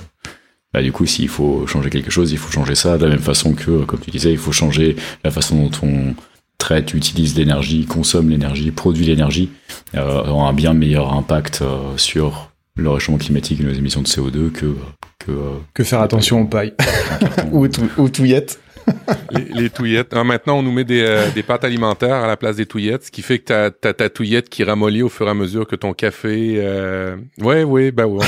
bah, 0.75 0.81
du 0.81 0.91
coup, 0.91 1.05
s'il 1.05 1.29
faut 1.29 1.65
changer 1.67 1.89
quelque 1.89 2.11
chose, 2.11 2.33
il 2.33 2.37
faut 2.37 2.51
changer 2.51 2.75
ça 2.75 2.97
de 2.97 3.05
la 3.05 3.11
même 3.11 3.19
façon 3.19 3.53
que, 3.53 3.85
comme 3.85 4.01
tu 4.01 4.11
disais, 4.11 4.33
il 4.33 4.37
faut 4.37 4.51
changer 4.51 4.97
la 5.23 5.31
façon 5.31 5.55
dont 5.55 5.71
on 5.83 6.15
traite, 6.57 6.93
utilise 6.93 7.37
l'énergie, 7.37 7.85
consomme 7.85 8.29
l'énergie, 8.29 8.71
produit 8.71 9.05
l'énergie, 9.05 9.51
euh, 9.95 10.25
aura 10.25 10.49
un 10.49 10.53
bien 10.53 10.73
meilleur 10.73 11.13
impact 11.13 11.61
euh, 11.61 11.95
sur 11.95 12.51
le 12.75 12.89
réchauffement 12.89 13.19
climatique 13.19 13.61
et 13.61 13.63
nos 13.63 13.71
émissions 13.71 14.01
de 14.01 14.07
CO2 14.07 14.51
que 14.51 14.75
que, 15.19 15.31
que 15.73 15.85
faire 15.85 16.01
attention 16.01 16.41
aux 16.41 16.45
pailles 16.45 16.73
ou 17.53 17.65
aux 17.97 18.09
touillettes 18.09 18.59
les, 19.31 19.45
les, 19.45 19.69
touillettes. 19.69 20.11
Ah, 20.13 20.25
maintenant, 20.25 20.57
on 20.57 20.61
nous 20.61 20.73
met 20.73 20.83
des, 20.83 21.03
euh, 21.03 21.31
des, 21.33 21.41
pâtes 21.41 21.63
alimentaires 21.63 22.15
à 22.15 22.27
la 22.27 22.35
place 22.35 22.57
des 22.57 22.65
touillettes, 22.65 23.05
ce 23.05 23.11
qui 23.11 23.21
fait 23.21 23.39
que 23.39 23.45
t'as 23.45 23.89
as 23.89 23.93
ta 23.93 24.09
touillette 24.09 24.49
qui 24.49 24.65
ramollit 24.65 25.03
au 25.03 25.09
fur 25.09 25.25
et 25.27 25.31
à 25.31 25.33
mesure 25.33 25.65
que 25.65 25.77
ton 25.77 25.93
café. 25.93 26.55
Euh... 26.57 27.15
Ouais, 27.39 27.63
ouais, 27.63 27.91
ben 27.91 28.05
ouais. 28.07 28.25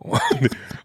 On, 0.00 0.14
on, 0.14 0.18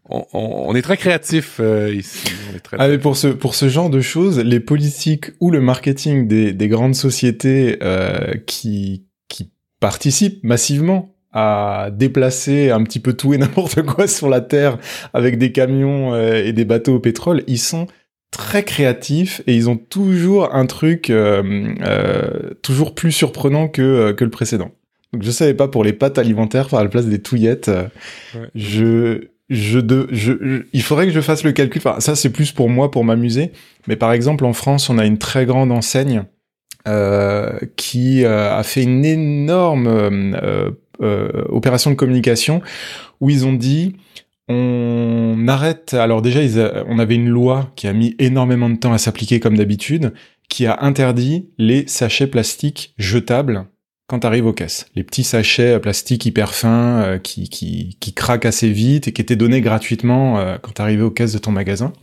on, 0.09 0.75
est 0.75 0.81
très 0.81 0.97
créatif 0.97 1.59
euh, 1.59 1.93
ici. 1.93 2.27
très, 2.63 2.77
ah, 2.79 2.87
mais 2.87 2.97
pour 2.97 3.15
ce 3.15 3.27
pour 3.27 3.55
ce 3.55 3.69
genre 3.69 3.89
de 3.89 4.01
choses, 4.01 4.39
les 4.39 4.59
politiques 4.59 5.31
ou 5.39 5.49
le 5.49 5.61
marketing 5.61 6.27
des, 6.27 6.53
des 6.53 6.67
grandes 6.67 6.95
sociétés 6.95 7.77
euh, 7.81 8.33
qui 8.45 9.05
qui 9.29 9.51
participent 9.79 10.43
massivement 10.43 11.15
à 11.31 11.89
déplacer 11.91 12.69
un 12.69 12.83
petit 12.83 12.99
peu 12.99 13.13
tout 13.13 13.33
et 13.33 13.37
n'importe 13.39 13.81
quoi 13.83 14.07
sur 14.07 14.29
la 14.29 14.41
terre 14.41 14.77
avec 15.13 15.37
des 15.37 15.51
camions 15.51 16.13
euh, 16.13 16.43
et 16.43 16.53
des 16.53 16.65
bateaux 16.65 16.95
au 16.95 16.99
pétrole, 16.99 17.43
ils 17.47 17.59
sont 17.59 17.87
très 18.33 18.63
créatifs 18.63 19.41
et 19.47 19.55
ils 19.55 19.69
ont 19.69 19.77
toujours 19.77 20.53
un 20.53 20.65
truc 20.65 21.09
euh, 21.09 21.73
euh, 21.81 22.53
toujours 22.61 22.95
plus 22.95 23.11
surprenant 23.11 23.67
que, 23.67 23.81
euh, 23.81 24.13
que 24.13 24.25
le 24.25 24.31
précédent. 24.31 24.71
Donc 25.13 25.21
je 25.21 25.31
savais 25.31 25.53
pas 25.53 25.67
pour 25.67 25.83
les 25.83 25.93
pâtes 25.93 26.17
alimentaires 26.17 26.67
par 26.67 26.83
la 26.83 26.89
place 26.89 27.05
des 27.05 27.21
touillettes. 27.21 27.69
Je 28.55 29.27
je, 29.53 29.79
de, 29.79 30.07
je, 30.11 30.63
il 30.73 30.81
faudrait 30.81 31.05
que 31.05 31.13
je 31.13 31.21
fasse 31.21 31.43
le 31.43 31.51
calcul. 31.51 31.81
Enfin, 31.83 31.99
ça 31.99 32.15
c'est 32.15 32.31
plus 32.31 32.51
pour 32.51 32.69
moi 32.69 32.91
pour 32.91 33.03
m'amuser. 33.03 33.51
Mais 33.87 33.95
par 33.95 34.11
exemple 34.11 34.45
en 34.45 34.53
France, 34.53 34.89
on 34.89 34.97
a 34.97 35.05
une 35.05 35.17
très 35.17 35.45
grande 35.45 35.71
enseigne 35.71 36.23
qui 37.77 38.25
a 38.25 38.61
fait 38.63 38.83
une 38.83 39.05
énorme 39.05 40.35
opération 40.99 41.91
de 41.91 41.95
communication 41.95 42.61
où 43.21 43.29
ils 43.29 43.45
ont 43.45 43.53
dit 43.53 43.95
on 44.49 45.45
arrête. 45.47 45.93
Alors 45.93 46.21
déjà, 46.21 46.41
on 46.87 46.99
avait 46.99 47.15
une 47.15 47.29
loi 47.29 47.71
qui 47.75 47.87
a 47.87 47.93
mis 47.93 48.15
énormément 48.19 48.69
de 48.69 48.75
temps 48.75 48.93
à 48.93 48.97
s'appliquer 48.97 49.39
comme 49.39 49.57
d'habitude, 49.57 50.13
qui 50.49 50.65
a 50.65 50.79
interdit 50.81 51.49
les 51.57 51.87
sachets 51.87 52.27
plastiques 52.27 52.93
jetables 52.97 53.65
quand 54.13 54.19
tu 54.19 54.27
arrives 54.27 54.45
aux 54.45 54.53
caisses. 54.53 54.85
Les 54.93 55.03
petits 55.03 55.23
sachets 55.23 55.79
plastiques 55.79 56.27
hyper 56.27 56.53
fins 56.53 57.17
qui, 57.23 57.49
qui, 57.49 57.97
qui 57.99 58.13
craquent 58.13 58.45
assez 58.45 58.69
vite 58.69 59.07
et 59.07 59.11
qui 59.11 59.23
étaient 59.23 59.35
donnés 59.35 59.59
gratuitement 59.59 60.37
quand 60.61 60.73
tu 60.75 60.81
arrivais 60.83 61.01
aux 61.01 61.09
caisses 61.09 61.33
de 61.33 61.39
ton 61.39 61.49
magasin. 61.49 61.93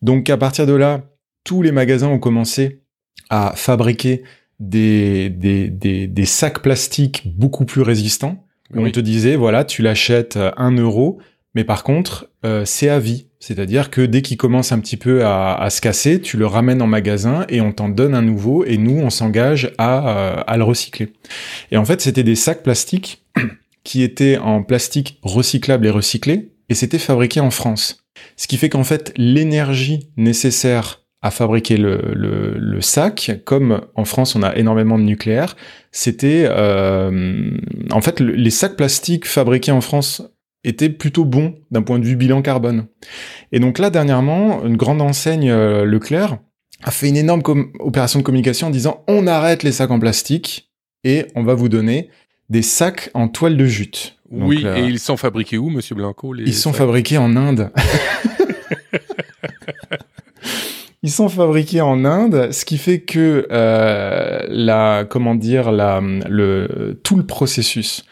Donc 0.00 0.30
à 0.30 0.38
partir 0.38 0.66
de 0.66 0.72
là, 0.72 1.02
tous 1.44 1.60
les 1.60 1.70
magasins 1.70 2.08
ont 2.08 2.18
commencé 2.18 2.80
à 3.28 3.52
fabriquer 3.56 4.22
des, 4.58 5.28
des, 5.28 5.68
des, 5.68 6.06
des 6.06 6.24
sacs 6.24 6.62
plastiques 6.62 7.36
beaucoup 7.36 7.66
plus 7.66 7.82
résistants. 7.82 8.46
On 8.74 8.90
te 8.90 9.00
disait, 9.00 9.36
voilà, 9.36 9.64
tu 9.64 9.82
l'achètes 9.82 10.38
un 10.56 10.70
euro, 10.70 11.18
mais 11.54 11.64
par 11.64 11.82
contre, 11.82 12.30
euh, 12.46 12.64
c'est 12.64 12.88
à 12.88 12.98
vie. 12.98 13.26
C'est-à-dire 13.40 13.90
que 13.90 14.02
dès 14.02 14.20
qu'il 14.20 14.36
commence 14.36 14.70
un 14.70 14.78
petit 14.78 14.98
peu 14.98 15.24
à, 15.24 15.66
se 15.70 15.80
casser, 15.80 16.20
tu 16.20 16.36
le 16.36 16.46
ramènes 16.46 16.82
en 16.82 16.86
magasin 16.86 17.46
et 17.48 17.62
on 17.62 17.72
t'en 17.72 17.88
donne 17.88 18.14
un 18.14 18.22
nouveau 18.22 18.64
et 18.66 18.76
nous, 18.76 19.00
on 19.00 19.08
s'engage 19.08 19.72
à, 19.78 20.44
euh, 20.50 20.56
le 20.56 20.62
recycler. 20.62 21.14
Et 21.72 21.78
en 21.78 21.84
fait, 21.86 22.02
c'était 22.02 22.22
des 22.22 22.36
sacs 22.36 22.62
plastiques 22.62 23.24
qui 23.82 24.02
étaient 24.02 24.36
en 24.36 24.62
plastique 24.62 25.18
recyclable 25.22 25.86
et 25.86 25.90
recyclé 25.90 26.52
et 26.68 26.74
c'était 26.74 26.98
fabriqué 26.98 27.40
en 27.40 27.50
France. 27.50 28.04
Ce 28.36 28.46
qui 28.46 28.58
fait 28.58 28.68
qu'en 28.68 28.84
fait, 28.84 29.14
l'énergie 29.16 30.10
nécessaire 30.18 31.00
à 31.22 31.30
fabriquer 31.30 31.76
le, 31.76 32.78
sac, 32.80 33.40
comme 33.44 33.82
en 33.94 34.06
France 34.06 34.34
on 34.34 34.42
a 34.42 34.56
énormément 34.56 34.98
de 34.98 35.04
nucléaire, 35.04 35.54
c'était 35.92 36.46
euh, 36.48 37.50
en 37.90 38.00
fait 38.00 38.20
les 38.20 38.50
sacs 38.50 38.76
plastiques 38.76 39.26
fabriqués 39.26 39.72
en 39.72 39.82
France 39.82 40.22
étaient 40.64 40.90
plutôt 40.90 41.24
bons 41.24 41.54
d'un 41.70 41.82
point 41.82 41.98
de 41.98 42.04
vue 42.04 42.16
bilan 42.16 42.42
carbone. 42.42 42.86
Et 43.52 43.60
donc 43.60 43.78
là 43.78 43.90
dernièrement, 43.90 44.64
une 44.64 44.76
grande 44.76 45.00
enseigne 45.00 45.50
euh, 45.50 45.84
Leclerc 45.84 46.38
a 46.82 46.90
fait 46.90 47.08
une 47.08 47.16
énorme 47.16 47.42
opération 47.78 48.18
de 48.18 48.24
communication 48.24 48.68
en 48.68 48.70
disant 48.70 49.04
on 49.08 49.26
arrête 49.26 49.62
les 49.62 49.72
sacs 49.72 49.90
en 49.90 49.98
plastique 49.98 50.70
et 51.04 51.26
on 51.34 51.42
va 51.42 51.54
vous 51.54 51.68
donner 51.68 52.10
des 52.48 52.62
sacs 52.62 53.10
en 53.14 53.28
toile 53.28 53.56
de 53.56 53.64
jute. 53.64 54.16
oui, 54.30 54.66
et 54.66 54.80
ils 54.80 54.98
sont 54.98 55.16
fabriqués 55.16 55.56
où, 55.56 55.70
Monsieur 55.70 55.94
Blanco 55.94 56.34
Ils 56.34 56.54
sont 56.54 56.72
fabriqués 56.72 57.18
en 57.18 57.36
Inde. 57.36 57.70
Ils 61.02 61.10
sont 61.10 61.30
fabriqués 61.30 61.80
en 61.80 62.04
Inde, 62.04 62.52
ce 62.52 62.66
qui 62.66 62.76
fait 62.76 63.00
que 63.00 63.46
euh, 63.50 64.44
la, 64.50 65.06
comment 65.08 65.34
dire, 65.34 65.72
la, 65.72 66.02
le, 66.28 67.00
tout 67.02 67.16
le 67.16 67.24
processus 67.24 68.04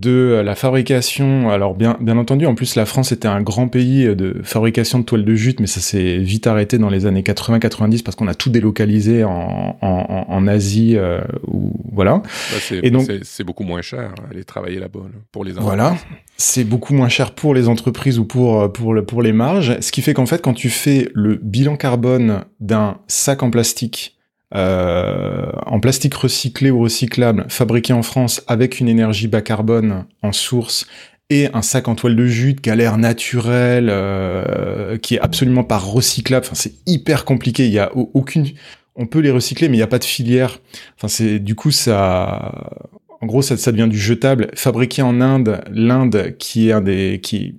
de 0.00 0.42
la 0.44 0.54
fabrication. 0.54 1.50
Alors 1.50 1.74
bien, 1.74 1.96
bien 2.00 2.18
entendu, 2.18 2.46
en 2.46 2.54
plus 2.54 2.74
la 2.74 2.86
France 2.86 3.12
était 3.12 3.28
un 3.28 3.42
grand 3.42 3.68
pays 3.68 4.14
de 4.14 4.40
fabrication 4.42 4.98
de 4.98 5.04
toiles 5.04 5.24
de 5.24 5.34
jute, 5.34 5.60
mais 5.60 5.66
ça 5.66 5.80
s'est 5.80 6.18
vite 6.18 6.46
arrêté 6.46 6.78
dans 6.78 6.90
les 6.90 7.06
années 7.06 7.22
80-90 7.22 8.02
parce 8.02 8.16
qu'on 8.16 8.28
a 8.28 8.34
tout 8.34 8.50
délocalisé 8.50 9.24
en, 9.24 9.76
en, 9.80 10.26
en 10.28 10.46
Asie 10.46 10.96
euh, 10.96 11.20
ou 11.46 11.72
voilà. 11.92 12.22
Bah, 12.24 12.76
et 12.82 12.90
donc 12.90 13.10
c'est 13.22 13.44
beaucoup 13.44 13.64
moins 13.64 13.82
cher 13.82 14.14
aller 14.30 14.44
travailler 14.44 14.78
là-bas 14.78 15.00
pour 15.32 15.44
les 15.44 15.52
entreprises. 15.52 15.66
Voilà, 15.66 15.96
c'est 16.36 16.64
beaucoup 16.64 16.94
moins 16.94 17.08
cher 17.08 17.32
pour 17.32 17.54
les 17.54 17.68
entreprises 17.68 18.18
ou 18.18 18.24
pour 18.24 18.72
pour 18.72 18.94
pour 19.06 19.22
les 19.22 19.32
marges. 19.32 19.78
Ce 19.80 19.92
qui 19.92 20.02
fait 20.02 20.14
qu'en 20.14 20.26
fait 20.26 20.42
quand 20.42 20.54
tu 20.54 20.70
fais 20.70 21.08
le 21.14 21.36
bilan 21.36 21.76
carbone 21.76 22.44
d'un 22.60 22.98
sac 23.08 23.42
en 23.42 23.50
plastique 23.50 24.13
euh, 24.54 25.50
en 25.66 25.80
plastique 25.80 26.14
recyclé 26.14 26.70
ou 26.70 26.80
recyclable, 26.80 27.46
fabriqué 27.48 27.92
en 27.92 28.02
France 28.02 28.42
avec 28.46 28.78
une 28.78 28.88
énergie 28.88 29.26
bas 29.26 29.42
carbone 29.42 30.04
en 30.22 30.32
source 30.32 30.86
et 31.30 31.48
un 31.54 31.62
sac 31.62 31.88
en 31.88 31.94
toile 31.94 32.14
de 32.14 32.26
jute 32.26 32.60
qui 32.60 32.70
a 32.70 32.76
l'air 32.76 32.96
naturel, 32.96 33.88
euh, 33.90 34.96
qui 34.98 35.16
est 35.16 35.20
absolument 35.20 35.64
pas 35.64 35.78
recyclable. 35.78 36.44
Enfin, 36.46 36.54
c'est 36.54 36.74
hyper 36.86 37.24
compliqué. 37.24 37.66
Il 37.66 37.72
y 37.72 37.78
a 37.78 37.90
aucune. 37.94 38.46
On 38.94 39.06
peut 39.06 39.20
les 39.20 39.30
recycler, 39.30 39.68
mais 39.68 39.76
il 39.76 39.80
n'y 39.80 39.84
a 39.84 39.88
pas 39.88 39.98
de 39.98 40.04
filière. 40.04 40.60
Enfin, 40.96 41.08
c'est 41.08 41.38
du 41.38 41.54
coup 41.54 41.70
ça. 41.70 42.52
En 43.20 43.26
gros, 43.26 43.42
ça, 43.42 43.56
ça 43.56 43.72
devient 43.72 43.88
du 43.88 43.98
jetable. 43.98 44.50
Fabriqué 44.54 45.02
en 45.02 45.20
Inde, 45.20 45.62
l'Inde 45.70 46.36
qui 46.38 46.68
est 46.68 46.72
un 46.72 46.82
des 46.82 47.20
qui 47.22 47.56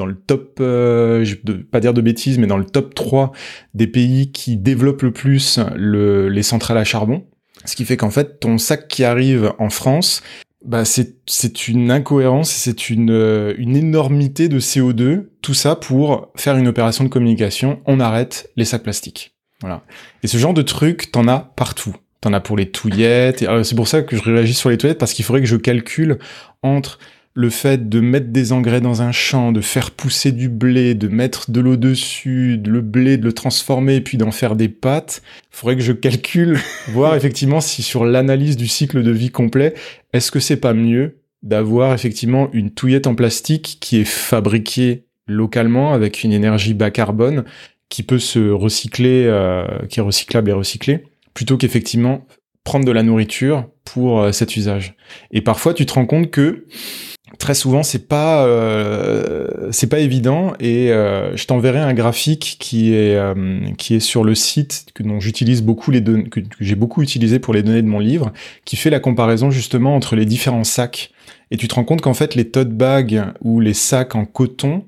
dans 0.00 0.06
le 0.06 0.14
top, 0.14 0.56
euh, 0.60 1.24
je 1.24 1.36
ne 1.46 1.58
pas 1.58 1.78
dire 1.78 1.92
de 1.92 2.00
bêtises, 2.00 2.38
mais 2.38 2.46
dans 2.46 2.56
le 2.56 2.64
top 2.64 2.94
3 2.94 3.32
des 3.74 3.86
pays 3.86 4.32
qui 4.32 4.56
développent 4.56 5.02
le 5.02 5.12
plus 5.12 5.60
le, 5.76 6.30
les 6.30 6.42
centrales 6.42 6.78
à 6.78 6.84
charbon. 6.84 7.26
Ce 7.66 7.76
qui 7.76 7.84
fait 7.84 7.98
qu'en 7.98 8.08
fait, 8.08 8.40
ton 8.40 8.56
sac 8.56 8.88
qui 8.88 9.04
arrive 9.04 9.52
en 9.58 9.68
France, 9.68 10.22
bah 10.64 10.84
c'est 10.86 11.68
une 11.68 11.90
incohérence, 11.90 12.50
c'est 12.50 12.88
une 12.88 13.10
euh, 13.10 13.54
une 13.58 13.76
énormité 13.76 14.48
de 14.48 14.58
CO2, 14.58 15.26
tout 15.42 15.52
ça 15.54 15.76
pour 15.76 16.32
faire 16.34 16.56
une 16.56 16.68
opération 16.68 17.04
de 17.04 17.10
communication. 17.10 17.82
On 17.84 18.00
arrête 18.00 18.50
les 18.56 18.64
sacs 18.64 18.82
plastiques. 18.82 19.34
Voilà. 19.60 19.82
Et 20.22 20.28
ce 20.28 20.38
genre 20.38 20.54
de 20.54 20.62
truc, 20.62 21.12
t'en 21.12 21.28
as 21.28 21.52
partout. 21.56 21.94
T'en 22.22 22.32
as 22.32 22.40
pour 22.40 22.56
les 22.56 22.70
touillettes. 22.70 23.44
C'est 23.62 23.74
pour 23.74 23.88
ça 23.88 24.00
que 24.00 24.16
je 24.16 24.22
réagis 24.22 24.54
sur 24.54 24.70
les 24.70 24.78
touillettes 24.78 24.98
parce 24.98 25.12
qu'il 25.12 25.26
faudrait 25.26 25.42
que 25.42 25.46
je 25.46 25.56
calcule 25.56 26.18
entre 26.62 26.98
le 27.34 27.50
fait 27.50 27.88
de 27.88 28.00
mettre 28.00 28.28
des 28.28 28.52
engrais 28.52 28.80
dans 28.80 29.02
un 29.02 29.12
champ, 29.12 29.52
de 29.52 29.60
faire 29.60 29.92
pousser 29.92 30.32
du 30.32 30.48
blé, 30.48 30.94
de 30.94 31.08
mettre 31.08 31.50
de 31.50 31.60
l'eau 31.60 31.76
dessus, 31.76 32.58
de 32.58 32.70
le 32.70 32.80
blé, 32.80 33.16
de 33.16 33.24
le 33.24 33.32
transformer, 33.32 34.00
puis 34.00 34.18
d'en 34.18 34.32
faire 34.32 34.56
des 34.56 34.68
pâtes, 34.68 35.22
faudrait 35.50 35.76
que 35.76 35.82
je 35.82 35.92
calcule, 35.92 36.58
voir 36.88 37.14
effectivement 37.14 37.60
si 37.60 37.82
sur 37.82 38.04
l'analyse 38.04 38.56
du 38.56 38.66
cycle 38.66 39.02
de 39.02 39.10
vie 39.10 39.30
complet, 39.30 39.74
est-ce 40.12 40.30
que 40.30 40.40
c'est 40.40 40.56
pas 40.56 40.74
mieux 40.74 41.18
d'avoir 41.42 41.94
effectivement 41.94 42.50
une 42.52 42.70
touillette 42.70 43.06
en 43.06 43.14
plastique 43.14 43.78
qui 43.80 43.98
est 43.98 44.04
fabriquée 44.04 45.04
localement 45.26 45.94
avec 45.94 46.24
une 46.24 46.32
énergie 46.32 46.74
bas 46.74 46.90
carbone 46.90 47.44
qui 47.88 48.02
peut 48.02 48.18
se 48.18 48.50
recycler, 48.50 49.24
euh, 49.26 49.64
qui 49.88 50.00
est 50.00 50.02
recyclable 50.02 50.50
et 50.50 50.52
recyclée, 50.52 51.04
plutôt 51.32 51.56
qu'effectivement 51.56 52.26
prendre 52.64 52.84
de 52.84 52.92
la 52.92 53.02
nourriture 53.02 53.68
pour 53.84 54.20
euh, 54.20 54.32
cet 54.32 54.56
usage. 54.56 54.94
Et 55.30 55.40
parfois, 55.40 55.74
tu 55.74 55.86
te 55.86 55.94
rends 55.94 56.06
compte 56.06 56.30
que 56.30 56.66
très 57.38 57.54
souvent 57.54 57.82
c'est 57.82 58.08
pas 58.08 58.44
euh, 58.46 59.68
c'est 59.70 59.88
pas 59.88 60.00
évident 60.00 60.52
et 60.60 60.90
euh, 60.90 61.36
je 61.36 61.46
t'enverrai 61.46 61.78
un 61.78 61.94
graphique 61.94 62.56
qui 62.58 62.92
est 62.92 63.16
euh, 63.16 63.60
qui 63.78 63.94
est 63.94 64.00
sur 64.00 64.24
le 64.24 64.34
site 64.34 64.86
que 64.94 65.04
j'utilise 65.20 65.62
beaucoup 65.62 65.90
les 65.90 66.00
données 66.00 66.28
que, 66.28 66.40
j'ai 66.60 66.74
beaucoup 66.74 67.02
utilisé 67.02 67.38
pour 67.38 67.54
les 67.54 67.62
données 67.62 67.82
de 67.82 67.88
mon 67.88 67.98
livre 67.98 68.32
qui 68.64 68.76
fait 68.76 68.90
la 68.90 69.00
comparaison 69.00 69.50
justement 69.50 69.94
entre 69.94 70.16
les 70.16 70.26
différents 70.26 70.64
sacs. 70.64 71.10
Et 71.50 71.56
tu 71.56 71.66
te 71.68 71.74
rends 71.74 71.84
compte 71.84 72.00
qu'en 72.00 72.14
fait 72.14 72.34
les 72.34 72.48
tote 72.48 72.70
bags 72.70 73.24
ou 73.40 73.60
les 73.60 73.74
sacs 73.74 74.14
en 74.14 74.24
coton 74.24 74.84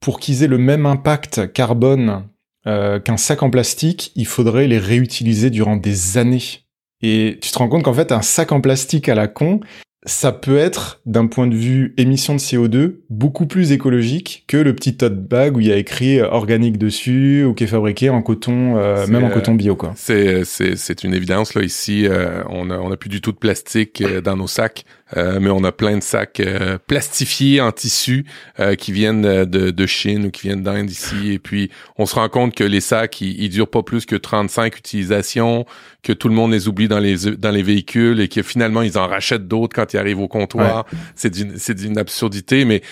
pour 0.00 0.20
qu'ils 0.20 0.42
aient 0.44 0.48
le 0.48 0.58
même 0.58 0.86
impact 0.86 1.52
carbone 1.52 2.24
qu'un 2.64 3.16
sac 3.16 3.42
en 3.42 3.50
plastique 3.50 4.12
il 4.14 4.26
faudrait 4.26 4.66
les 4.66 4.78
réutiliser 4.78 5.50
durant 5.50 5.76
des 5.76 6.18
années. 6.18 6.64
Et 7.02 7.38
tu 7.42 7.50
te 7.50 7.58
rends 7.58 7.68
compte 7.68 7.82
qu'en 7.82 7.92
fait, 7.92 8.12
un 8.12 8.22
sac 8.22 8.50
en 8.50 8.62
plastique 8.62 9.10
à 9.10 9.14
la 9.14 9.28
con, 9.28 9.60
ça 10.06 10.32
peut 10.32 10.58
être, 10.58 11.00
d'un 11.06 11.26
point 11.26 11.46
de 11.46 11.54
vue 11.54 11.94
émission 11.96 12.34
de 12.34 12.38
CO2, 12.38 12.96
beaucoup 13.08 13.46
plus 13.46 13.72
écologique 13.72 14.44
que 14.46 14.58
le 14.58 14.74
petit 14.74 14.96
tote 14.96 15.26
bag 15.26 15.56
où 15.56 15.60
il 15.60 15.66
y 15.66 15.72
a 15.72 15.76
écrit 15.76 16.20
euh, 16.20 16.28
organique 16.28 16.76
dessus 16.76 17.44
ou 17.44 17.54
qui 17.54 17.64
est 17.64 17.68
fabriqué 17.68 18.10
en 18.10 18.20
coton, 18.20 18.76
euh, 18.76 19.06
même 19.06 19.24
en 19.24 19.30
coton 19.30 19.54
bio, 19.54 19.76
quoi. 19.76 19.92
C'est, 19.96 20.44
c'est, 20.44 20.76
c'est 20.76 21.04
une 21.04 21.14
évidence, 21.14 21.54
là, 21.54 21.62
ici. 21.62 22.06
Euh, 22.06 22.42
on 22.50 22.70
a, 22.70 22.78
on 22.78 22.92
a 22.92 22.96
plus 22.96 23.08
du 23.08 23.20
tout 23.20 23.32
de 23.32 23.38
plastique 23.38 24.02
dans 24.22 24.36
nos 24.36 24.46
sacs. 24.46 24.84
Euh, 25.16 25.38
mais 25.38 25.50
on 25.50 25.62
a 25.64 25.72
plein 25.72 25.98
de 25.98 26.02
sacs 26.02 26.40
euh, 26.40 26.78
plastifiés 26.86 27.60
en 27.60 27.72
tissu 27.72 28.24
euh, 28.58 28.74
qui 28.74 28.90
viennent 28.90 29.44
de, 29.44 29.70
de, 29.70 29.86
Chine 29.86 30.26
ou 30.26 30.30
qui 30.30 30.48
viennent 30.48 30.62
d'Inde 30.62 30.90
ici. 30.90 31.32
Et 31.32 31.38
puis, 31.38 31.70
on 31.98 32.06
se 32.06 32.14
rend 32.14 32.28
compte 32.28 32.54
que 32.54 32.64
les 32.64 32.80
sacs, 32.80 33.20
ils, 33.20 33.50
durent 33.50 33.68
pas 33.68 33.82
plus 33.82 34.06
que 34.06 34.16
35 34.16 34.78
utilisations, 34.78 35.66
que 36.02 36.12
tout 36.12 36.28
le 36.28 36.34
monde 36.34 36.52
les 36.52 36.68
oublie 36.68 36.88
dans 36.88 36.98
les 36.98 37.16
dans 37.36 37.50
les 37.50 37.62
véhicules 37.62 38.20
et 38.20 38.28
que 38.28 38.42
finalement, 38.42 38.82
ils 38.82 38.98
en 38.98 39.06
rachètent 39.06 39.46
d'autres 39.46 39.74
quand 39.74 39.92
ils 39.92 39.98
arrivent 39.98 40.20
au 40.20 40.28
comptoir. 40.28 40.86
C'est 41.14 41.30
d'une 41.30 41.58
c'est 41.58 41.74
d'une 41.74 41.98
absurdité, 41.98 42.64
mais 42.64 42.82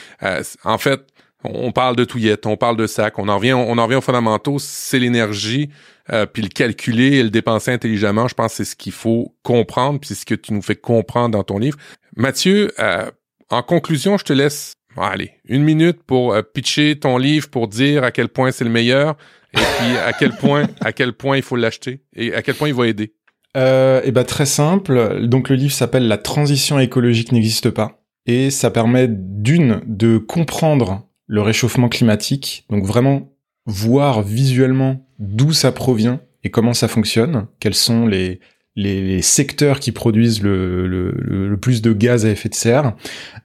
en 0.65 0.79
fait, 0.79 1.01
on 1.45 1.73
parle 1.73 1.97
de 1.97 2.05
touillettes, 2.05 2.47
on 2.47 2.57
parle 2.57 2.77
de 2.77 2.87
sacs, 2.87 3.19
on 3.19 3.29
en 3.29 3.37
revient, 3.37 3.55
on 3.55 3.79
en 3.79 3.85
revient 3.85 3.97
aux 3.97 4.03
fondamentaux, 4.03 4.59
c'est 4.59 4.99
l'énergie, 4.99 5.71
euh, 6.13 6.27
puis 6.27 6.43
le 6.43 6.49
calculer 6.49 7.19
et 7.19 7.23
le 7.23 7.31
dépenser 7.31 7.73
intelligemment, 7.73 8.29
je 8.29 8.35
pense 8.35 8.53
que 8.53 8.57
c'est 8.59 8.65
ce 8.65 8.77
qu'il 8.77 8.93
faut 8.93 9.35
comprendre, 9.43 9.99
puis 9.99 10.09
c'est 10.09 10.15
ce 10.15 10.27
que 10.27 10.35
tu 10.35 10.53
nous 10.53 10.63
fais 10.63 10.77
comprendre 10.77 11.31
dans 11.31 11.45
ton 11.45 11.59
livre. 11.59 11.79
Mathieu, 12.17 12.73
euh, 12.79 13.11
en 13.51 13.63
conclusion, 13.63 14.19
je 14.19 14.25
te 14.25 14.33
laisse, 14.33 14.75
allez, 14.97 15.33
une 15.47 15.63
minute 15.63 16.03
pour 16.03 16.35
euh, 16.35 16.43
pitcher 16.43 16.99
ton 16.99 17.17
livre, 17.17 17.49
pour 17.49 17.69
dire 17.69 18.05
à 18.05 18.11
quel 18.11 18.29
point 18.29 18.51
c'est 18.51 18.65
le 18.65 18.71
meilleur, 18.71 19.17
et 19.55 19.59
puis 19.59 19.97
à 19.97 20.13
quel 20.13 20.33
point, 20.33 20.69
à 20.81 20.93
quel 20.93 21.15
point 21.15 21.37
il 21.37 21.43
faut 21.43 21.57
l'acheter, 21.57 22.03
et 22.15 22.35
à 22.35 22.43
quel 22.43 22.55
point 22.55 22.69
il 22.69 22.75
va 22.75 22.87
aider. 22.87 23.15
Euh, 23.57 24.01
et 24.05 24.13
ben 24.13 24.25
très 24.25 24.47
simple. 24.47 25.27
Donc 25.27 25.49
le 25.49 25.57
livre 25.57 25.73
s'appelle 25.73 26.09
La 26.09 26.19
transition 26.19 26.79
écologique 26.79 27.33
n'existe 27.33 27.71
pas, 27.71 28.03
et 28.27 28.51
ça 28.51 28.71
permet 28.71 29.09
d'une 29.09 29.81
de 29.87 30.19
comprendre 30.19 31.09
le 31.27 31.41
réchauffement 31.41 31.89
climatique, 31.89 32.67
donc 32.69 32.85
vraiment 32.85 33.33
voir 33.67 34.23
visuellement 34.23 35.07
d'où 35.19 35.53
ça 35.53 35.73
provient 35.73 36.21
et 36.45 36.51
comment 36.51 36.75
ça 36.75 36.89
fonctionne, 36.89 37.47
quels 37.61 37.75
sont 37.75 38.07
les, 38.07 38.41
les, 38.77 39.23
secteurs 39.23 39.81
qui 39.81 39.93
produisent 39.93 40.43
le, 40.43 40.87
le, 40.87 41.57
plus 41.57 41.83
de 41.83 41.93
gaz 41.93 42.25
à 42.25 42.31
effet 42.31 42.49
de 42.49 42.55
serre, 42.55 42.95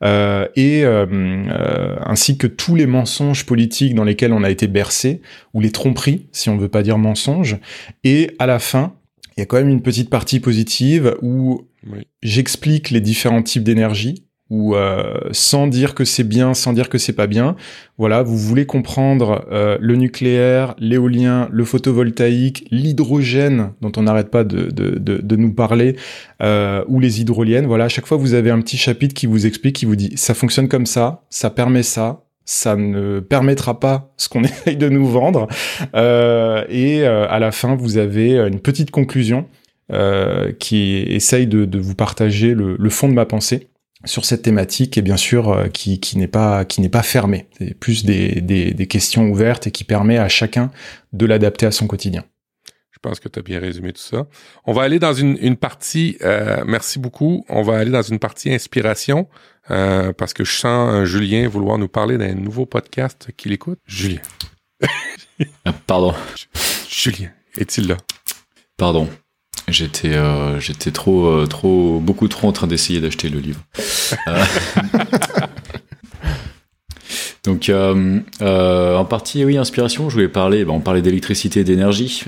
euh, 0.04 0.48
et 0.56 0.84
euh, 0.84 1.06
euh, 1.10 1.96
ainsi 2.06 2.38
que 2.38 2.48
tous 2.48 2.76
les 2.76 2.88
mensonges 2.88 3.46
politiques 3.46 3.94
dans 3.94 4.04
lesquels 4.04 4.34
on 4.34 4.44
a 4.44 4.50
été 4.50 4.68
bercé, 4.68 5.22
ou 5.54 5.60
les 5.60 5.72
tromperies, 5.72 6.28
si 6.32 6.50
on 6.50 6.56
ne 6.56 6.62
veut 6.62 6.70
pas 6.70 6.84
dire 6.84 6.98
mensonges, 6.98 7.58
et 8.04 8.32
à 8.40 8.46
la 8.46 8.60
fin, 8.60 8.94
il 9.36 9.42
y 9.42 9.44
a 9.44 9.46
quand 9.46 9.58
même 9.58 9.70
une 9.70 9.84
petite 9.84 10.10
partie 10.10 10.40
positive 10.40 11.16
où 11.22 11.68
j'explique 12.24 12.90
les 12.90 13.02
différents 13.02 13.44
types 13.44 13.64
d'énergie 13.64 14.27
ou 14.50 14.76
euh, 14.76 15.20
sans 15.32 15.68
dire 15.68 15.94
que 15.94 16.06
c'est 16.06 16.24
bien, 16.24 16.54
sans 16.54 16.74
dire 16.74 16.90
que 16.90 16.98
c'est 16.98 17.14
pas 17.14 17.28
bien. 17.28 17.56
Voilà, 17.98 18.24
vous 18.24 18.38
voulez 18.38 18.66
comprendre 18.66 19.46
euh, 19.52 19.78
le 19.82 19.96
nucléaire, 19.96 20.76
l'éolien, 20.80 21.50
le 21.52 21.66
photovoltaïque, 21.66 22.68
l'hydrogène 22.72 23.72
dont 23.82 23.92
on 23.98 24.04
n'arrête 24.04 24.30
pas 24.30 24.44
de, 24.44 24.70
de, 24.70 24.98
de, 24.98 25.18
de, 25.18 25.36
nous 25.36 25.54
parler, 25.54 25.96
euh, 26.42 26.84
ou 26.88 27.00
les 27.00 27.22
hydroliennes. 27.22 27.66
Voilà, 27.66 27.86
à 27.86 27.90
chaque 27.90 28.06
fois 28.06 28.18
vous 28.18 28.34
avez 28.34 28.52
un 28.52 28.62
petit 28.62 28.78
chapitre 28.78 29.14
qui 29.14 29.26
vous 29.26 29.46
explique, 29.46 29.76
qui 29.76 29.86
vous 29.86 29.96
dit 29.96 30.14
ça 30.16 30.34
fonctionne 30.34 30.68
comme 30.68 30.86
ça, 30.86 31.24
ça 31.30 31.50
permet 31.50 31.84
ça, 31.84 32.22
ça 32.48 32.78
ne 32.78 33.20
permettra 33.20 33.80
pas 33.80 34.14
ce 34.18 34.30
qu'on 34.30 34.44
essaye 34.44 34.78
de 34.78 34.90
nous 34.90 35.06
vendre. 35.06 35.48
Euh, 35.94 36.64
et 36.70 37.02
euh, 37.04 37.28
à 37.30 37.38
la 37.38 37.52
fin, 37.52 37.76
vous 37.76 37.98
avez 37.98 38.38
une 38.38 38.60
petite 38.60 38.90
conclusion 38.90 39.46
euh, 39.92 40.52
qui 40.58 41.04
essaye 41.08 41.46
de, 41.46 41.66
de 41.66 41.80
vous 41.80 41.96
partager 41.96 42.54
le, 42.56 42.76
le, 42.80 42.90
fond 42.90 43.08
de 43.08 43.14
ma 43.14 43.26
pensée 43.26 43.68
sur 44.06 44.26
cette 44.26 44.44
thématique 44.44 44.98
et 44.98 45.02
bien 45.02 45.18
sûr 45.18 45.50
euh, 45.50 45.68
qui, 45.68 46.00
qui 46.00 46.18
n'est 46.18 46.28
pas 46.28 46.66
qui 46.66 46.82
n'est 46.82 46.90
pas 46.90 47.04
fermé 47.04 47.48
c'est 47.58 47.74
plus 47.74 48.06
des, 48.06 48.42
des, 48.42 48.74
des, 48.74 48.88
questions 48.88 49.30
ouvertes 49.30 49.68
et 49.68 49.72
qui 49.72 49.84
permet 49.84 50.18
à 50.18 50.30
chacun 50.30 50.72
de 51.14 51.26
l'adapter 51.26 51.66
à 51.66 51.72
son 51.72 51.88
quotidien. 51.88 52.24
Je 52.92 53.00
pense 53.00 53.20
que 53.20 53.30
tu 53.30 53.38
as 53.38 53.44
bien 53.44 53.60
résumé 53.60 53.94
tout 53.94 54.02
ça. 54.02 54.26
On 54.66 54.74
va 54.74 54.82
aller 54.82 54.98
dans 54.98 55.14
une, 55.14 55.38
une 55.40 55.56
partie 55.56 56.18
euh, 56.24 56.64
merci 56.66 56.98
beaucoup. 56.98 57.46
On 57.48 57.62
va 57.62 57.78
aller 57.78 57.92
dans 57.92 58.02
une 58.02 58.18
partie 58.18 58.52
inspiration 58.52 59.28
euh, 59.70 60.14
parce 60.14 60.34
que 60.34 60.44
je 60.44 60.56
sens 60.56 61.06
Julien 61.06 61.48
vouloir 61.48 61.78
nous 61.78 61.88
parler 61.88 62.18
d'un 62.18 62.34
nouveau 62.34 62.66
podcast 62.66 63.30
qu'il 63.38 63.52
écoute. 63.52 63.80
Julien. 63.86 64.22
Ah, 65.66 65.74
pardon. 65.86 66.16
Julien 66.90 67.30
est-il 67.58 67.88
là? 67.88 67.98
Pardon 68.76 69.08
J'étais, 69.68 70.14
euh, 70.14 70.60
j'étais 70.62 70.92
trop, 70.92 71.28
euh, 71.28 71.46
trop, 71.46 72.00
beaucoup 72.00 72.30
trop 72.30 72.48
en 72.48 72.54
train 72.54 72.68
d'essayer 72.68 73.02
d'acheter 73.02 73.30
le 73.30 73.40
livre. 73.40 73.60
Euh, 74.28 74.44
donc, 77.44 77.70
en 78.40 79.06
partie, 79.06 79.44
oui, 79.44 79.58
inspiration. 79.58 80.10
Je 80.10 80.16
voulais 80.16 80.30
parler. 80.30 80.66
on 80.66 80.80
parlait 80.80 81.02
d'électricité 81.02 81.62
et 81.62 81.64
d'énergie. 81.66 82.24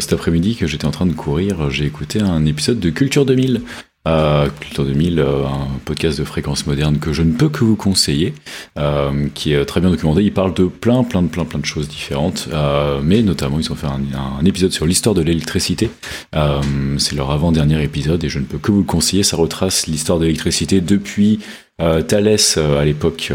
cet 0.00 0.12
après-midi, 0.12 0.54
que 0.54 0.66
j'étais 0.66 0.84
en 0.84 0.90
train 0.92 1.06
de 1.06 1.12
courir, 1.12 1.70
j'ai 1.70 1.86
écouté 1.86 2.20
un 2.20 2.44
épisode 2.46 2.78
de 2.78 2.90
Culture 2.90 3.24
2000 3.26 3.62
euh, 4.06 4.48
Culture 4.60 4.84
2000, 4.84 5.18
euh, 5.18 5.44
un 5.46 5.68
podcast 5.84 6.18
de 6.18 6.24
fréquence 6.24 6.66
moderne 6.66 6.98
que 6.98 7.12
je 7.12 7.22
ne 7.22 7.32
peux 7.32 7.48
que 7.48 7.64
vous 7.64 7.76
conseiller, 7.76 8.34
euh, 8.78 9.28
qui 9.34 9.52
est 9.52 9.64
très 9.64 9.80
bien 9.80 9.90
documenté. 9.90 10.22
Il 10.22 10.32
parle 10.32 10.54
de 10.54 10.64
plein, 10.66 11.04
plein, 11.04 11.24
plein, 11.24 11.44
plein 11.44 11.58
de 11.58 11.64
choses 11.64 11.88
différentes, 11.88 12.48
euh, 12.52 13.00
mais 13.02 13.22
notamment 13.22 13.58
ils 13.58 13.70
ont 13.72 13.74
fait 13.74 13.86
un, 13.86 14.00
un 14.40 14.44
épisode 14.44 14.72
sur 14.72 14.86
l'histoire 14.86 15.14
de 15.14 15.22
l'électricité. 15.22 15.90
Euh, 16.34 16.60
c'est 16.98 17.16
leur 17.16 17.30
avant-dernier 17.30 17.82
épisode 17.82 18.22
et 18.24 18.28
je 18.28 18.38
ne 18.38 18.44
peux 18.44 18.58
que 18.58 18.72
vous 18.72 18.78
le 18.78 18.84
conseiller. 18.84 19.22
Ça 19.22 19.36
retrace 19.36 19.86
l'histoire 19.86 20.18
de 20.18 20.24
l'électricité 20.24 20.80
depuis 20.80 21.40
euh, 21.80 22.02
Thalès 22.02 22.56
à 22.56 22.84
l'époque 22.84 23.32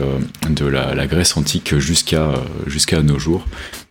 de 0.50 0.66
la, 0.66 0.96
la, 0.96 1.08
Grèce 1.08 1.38
antique 1.38 1.78
jusqu'à 1.78 2.34
jusqu'à 2.68 3.02
nos 3.02 3.20
jours. 3.20 3.46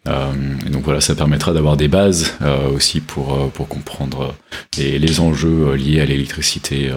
Euh, 0.09 0.33
donc 0.71 0.85
voilà, 0.85 1.01
ça 1.01 1.15
permettra 1.15 1.53
d'avoir 1.53 1.77
des 1.77 1.89
bases 1.89 2.35
euh, 2.41 2.71
aussi 2.71 3.01
pour, 3.01 3.35
euh, 3.35 3.47
pour 3.49 3.69
comprendre 3.69 4.35
les, 4.79 4.99
les 4.99 5.21
enjeux 5.21 5.75
liés 5.75 6.01
à 6.01 6.07
l'électricité 6.07 6.91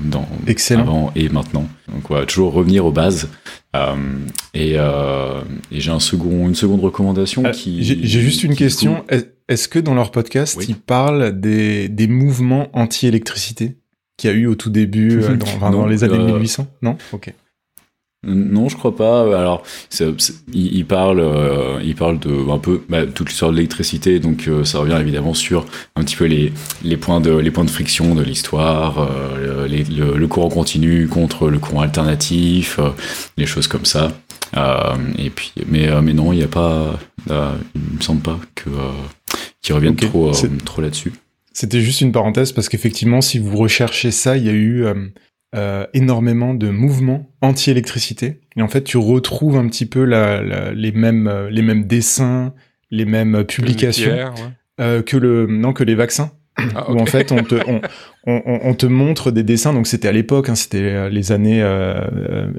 dans 0.00 0.26
avant 0.70 1.12
et 1.14 1.28
maintenant. 1.28 1.68
Donc 1.88 2.08
voilà, 2.08 2.26
toujours 2.26 2.52
revenir 2.52 2.86
aux 2.86 2.92
bases. 2.92 3.28
et, 4.54 4.72
et 4.74 5.80
j'ai 5.80 5.90
un 5.90 6.00
second, 6.00 6.48
une 6.48 6.54
seconde 6.54 6.80
recommandation 6.80 7.42
qui. 7.52 7.82
J'ai 7.82 8.20
juste 8.20 8.42
une 8.42 8.56
question. 8.56 9.04
Est-ce 9.48 9.68
que 9.68 9.78
dans 9.78 9.94
leur 9.94 10.10
podcast, 10.10 10.58
ils 10.68 10.76
parlent 10.76 11.38
des, 11.38 11.88
des 11.88 12.08
mouvements 12.08 12.68
anti-électricité? 12.72 13.76
Qu'il 14.16 14.30
y 14.30 14.32
a 14.32 14.36
eu 14.36 14.46
au 14.46 14.54
tout 14.54 14.70
début, 14.70 15.20
dans, 15.60 15.70
dans 15.70 15.86
les 15.86 16.04
années 16.04 16.18
1800 16.18 16.66
Non? 16.82 16.96
Ok. 17.12 17.32
Non, 18.26 18.68
je 18.68 18.76
crois 18.76 18.96
pas. 18.96 19.38
Alors, 19.38 19.62
il, 20.52 20.84
parle, 20.84 21.20
euh, 21.20 21.80
il 21.84 21.94
parle 21.94 22.18
de 22.18 22.50
un 22.50 22.58
peu 22.58 22.82
bah, 22.88 23.06
toute 23.06 23.28
l'histoire 23.28 23.52
de 23.52 23.56
l'électricité, 23.56 24.18
donc 24.18 24.48
euh, 24.48 24.64
ça 24.64 24.80
revient 24.80 24.98
évidemment 25.00 25.32
sur 25.32 25.64
un 25.94 26.02
petit 26.02 26.16
peu 26.16 26.24
les, 26.24 26.52
les 26.82 26.96
points 26.96 27.20
de 27.20 27.30
les 27.30 27.50
points 27.52 27.64
de 27.64 27.70
friction 27.70 28.14
de 28.16 28.22
l'histoire, 28.22 28.98
euh, 28.98 29.68
le, 29.68 30.26
courant 30.26 30.48
continu 30.48 31.06
contre 31.06 31.48
le 31.48 31.58
courant 31.58 31.82
alternatif, 31.82 32.80
les 33.36 33.46
choses 33.46 33.68
comme 33.68 33.84
ça. 33.84 34.12
et 35.18 35.30
puis, 35.30 35.52
mais 35.68 35.88
mais 36.02 36.12
non, 36.12 36.32
il 36.32 36.38
n'y 36.38 36.44
a 36.44 36.48
pas, 36.48 36.98
il 37.28 37.96
me 37.96 38.00
semble 38.00 38.22
pas 38.22 38.40
que 38.56 38.70
qu'ils 39.62 39.74
reviennent 39.74 39.96
trop 39.96 40.32
trop 40.64 40.82
là-dessus. 40.82 41.12
C'était 41.56 41.80
juste 41.80 42.02
une 42.02 42.12
parenthèse 42.12 42.52
parce 42.52 42.68
qu'effectivement, 42.68 43.22
si 43.22 43.38
vous 43.38 43.56
recherchez 43.56 44.10
ça, 44.10 44.36
il 44.36 44.44
y 44.44 44.50
a 44.50 44.52
eu 44.52 44.84
euh, 45.54 45.86
énormément 45.94 46.52
de 46.52 46.68
mouvements 46.68 47.30
anti-électricité. 47.40 48.40
Et 48.56 48.62
en 48.62 48.68
fait, 48.68 48.84
tu 48.84 48.98
retrouves 48.98 49.56
un 49.56 49.66
petit 49.68 49.86
peu 49.86 50.04
la, 50.04 50.74
les 50.74 50.92
mêmes 50.92 51.28
euh, 51.28 51.48
les 51.48 51.62
mêmes 51.62 51.86
dessins, 51.86 52.52
les 52.90 53.06
mêmes 53.06 53.42
publications 53.44 54.34
euh, 54.80 55.00
que 55.00 55.16
le 55.16 55.46
non 55.46 55.72
que 55.72 55.82
les 55.82 55.94
vaccins. 55.94 56.32
Ah, 56.74 56.90
où 56.90 56.98
en 56.98 57.06
fait 57.06 57.32
on 57.32 57.42
te 57.42 57.56
on, 57.66 57.80
on, 58.26 58.42
on, 58.46 58.74
te 58.74 58.86
montre 58.86 59.30
des 59.30 59.42
dessins. 59.42 59.74
Donc 59.74 59.86
c'était 59.86 60.08
à 60.08 60.12
l'époque 60.12 60.48
hein, 60.48 60.54
c'était 60.54 60.80
euh, 60.80 61.08
les 61.10 61.30
années 61.30 61.62
euh, 61.62 62.00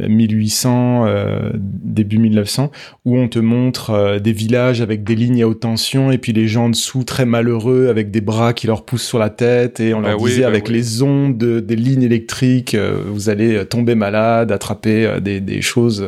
1800 0.08 1.06
euh, 1.08 1.52
début 1.56 2.20
1900 2.20 2.72
où 3.06 3.18
on 3.18 3.28
te 3.28 3.40
montre 3.40 3.90
euh, 3.90 4.20
des 4.20 4.34
villages 4.34 4.82
avec 4.82 5.04
des 5.04 5.16
lignes 5.16 5.42
à 5.42 5.48
haute 5.48 5.62
tension 5.62 6.12
et 6.12 6.20
puis 6.20 6.32
les 6.32 6.48
gens 6.48 6.66
en 6.66 6.70
dessous 6.70 7.04
très 7.06 7.26
malheureux 7.26 7.88
avec 7.90 8.12
des 8.12 8.22
bras 8.22 8.54
qui 8.54 8.68
leur 8.68 8.86
poussent 8.86 9.08
sur 9.08 9.18
la 9.18 9.32
tête 9.32 9.80
et 9.80 9.96
on 9.96 10.02
leur 10.02 10.18
bah 10.18 10.28
disait 10.28 10.42
bah 10.42 10.48
avec 10.48 10.70
les 10.70 11.02
ondes 11.02 11.38
des 11.38 11.76
lignes 11.76 12.04
électriques 12.04 12.76
vous 13.08 13.30
allez 13.30 13.66
tomber 13.66 13.96
malade 13.96 14.52
attraper 14.52 15.20
des, 15.22 15.42
des 15.42 15.62
choses 15.64 16.08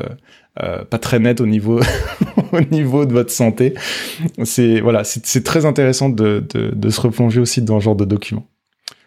euh, 0.62 0.84
pas 0.84 0.98
très 0.98 1.20
net 1.20 1.42
au 1.42 1.46
niveau 1.46 1.80
au 2.52 2.62
niveau 2.72 3.06
de 3.06 3.14
votre 3.14 3.32
santé. 3.32 3.74
C'est 4.44 4.82
voilà, 4.82 5.04
c'est 5.04 5.44
très 5.44 5.66
intéressant 5.66 6.10
de, 6.10 6.44
de, 6.54 6.72
de, 6.76 6.90
se 6.90 7.00
replonger 7.00 7.40
aussi 7.40 7.62
dans 7.62 7.80
ce 7.80 7.86
genre 7.86 7.96
de 7.96 8.06
documents. 8.06 8.48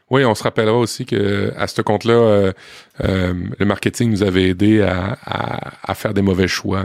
Oui, 0.09 0.24
on 0.27 0.35
se 0.35 0.43
rappellera 0.43 0.77
aussi 0.77 1.06
que 1.06 1.52
à 1.56 1.66
ce 1.66 1.81
compte-là, 1.81 2.12
euh, 2.12 2.52
euh, 3.02 3.32
le 3.59 3.64
marketing 3.64 4.10
nous 4.10 4.23
avait 4.23 4.51
aidé 4.51 4.82
à, 4.82 5.16
à, 5.24 5.90
à 5.90 5.94
faire 5.94 6.12
des 6.12 6.20
mauvais 6.20 6.48
choix. 6.48 6.85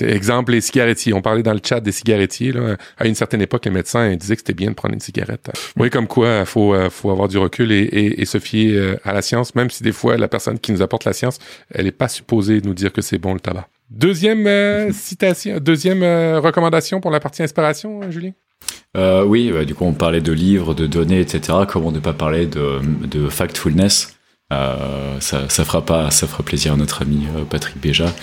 Exemple, 0.00 0.52
les 0.52 0.62
cigarettiers. 0.62 1.12
On 1.12 1.20
parlait 1.20 1.42
dans 1.42 1.52
le 1.52 1.60
chat 1.62 1.80
des 1.80 1.92
cigarettiers. 1.92 2.52
Là. 2.52 2.76
À 2.96 3.06
une 3.06 3.14
certaine 3.14 3.42
époque, 3.42 3.66
les 3.66 3.70
médecins 3.70 4.16
disaient 4.16 4.34
que 4.34 4.40
c'était 4.40 4.54
bien 4.54 4.70
de 4.70 4.74
prendre 4.74 4.94
une 4.94 5.00
cigarette. 5.00 5.50
Oui, 5.76 5.90
comme 5.90 6.06
quoi, 6.06 6.46
faut 6.46 6.74
faut 6.88 7.10
avoir 7.10 7.28
du 7.28 7.36
recul 7.36 7.70
et, 7.70 7.82
et, 7.82 8.22
et, 8.22 8.24
se 8.24 8.38
fier 8.38 8.96
à 9.04 9.12
la 9.12 9.20
science, 9.20 9.54
même 9.54 9.68
si 9.68 9.82
des 9.82 9.92
fois 9.92 10.16
la 10.16 10.28
personne 10.28 10.58
qui 10.58 10.72
nous 10.72 10.80
apporte 10.80 11.04
la 11.04 11.12
science, 11.12 11.38
elle 11.70 11.84
n'est 11.84 11.92
pas 11.92 12.08
supposée 12.08 12.62
nous 12.64 12.74
dire 12.74 12.92
que 12.92 13.02
c'est 13.02 13.18
bon 13.18 13.34
le 13.34 13.40
tabac. 13.40 13.68
Deuxième 13.90 14.46
euh, 14.46 14.92
citation, 14.92 15.58
deuxième 15.60 16.02
euh, 16.02 16.40
recommandation 16.40 17.00
pour 17.00 17.10
la 17.10 17.20
partie 17.20 17.42
inspiration, 17.42 18.00
euh, 18.02 18.10
Julien? 18.10 18.32
Euh, 18.96 19.24
Oui, 19.24 19.52
du 19.66 19.74
coup, 19.74 19.84
on 19.84 19.92
parlait 19.92 20.20
de 20.20 20.32
livres, 20.32 20.74
de 20.74 20.86
données, 20.86 21.20
etc. 21.20 21.58
Comment 21.68 21.92
ne 21.92 22.00
pas 22.00 22.14
parler 22.14 22.46
de, 22.46 22.80
de 23.06 23.28
factfulness? 23.28 24.16
Ça, 25.20 25.48
ça 25.48 25.64
fera 25.64 25.84
pas, 25.84 26.12
ça 26.12 26.28
fera 26.28 26.44
plaisir 26.44 26.74
à 26.74 26.76
notre 26.76 27.02
ami 27.02 27.26
Patrick 27.50 27.76
Béja, 27.80 28.14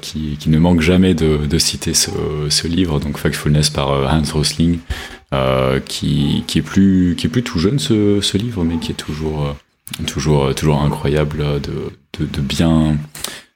qui, 0.00 0.36
qui, 0.38 0.48
ne 0.48 0.58
manque 0.58 0.80
jamais 0.80 1.14
de, 1.14 1.46
de 1.46 1.58
citer 1.58 1.94
ce, 1.94 2.10
ce, 2.48 2.68
livre, 2.68 3.00
donc 3.00 3.18
Factfulness 3.18 3.70
par 3.70 3.88
Hans 3.88 4.22
Rosling, 4.32 4.78
qui, 5.86 6.44
qui 6.46 6.58
est 6.60 6.62
plus, 6.62 7.16
qui 7.18 7.26
est 7.26 7.30
plus 7.30 7.42
tout 7.42 7.58
jeune 7.58 7.80
ce, 7.80 8.20
ce 8.20 8.38
livre, 8.38 8.62
mais 8.62 8.76
qui 8.76 8.92
est 8.92 8.94
toujours, 8.94 9.56
toujours, 10.06 10.54
toujours 10.54 10.80
incroyable 10.80 11.42
de, 11.60 12.24
de 12.24 12.40
bien 12.40 12.96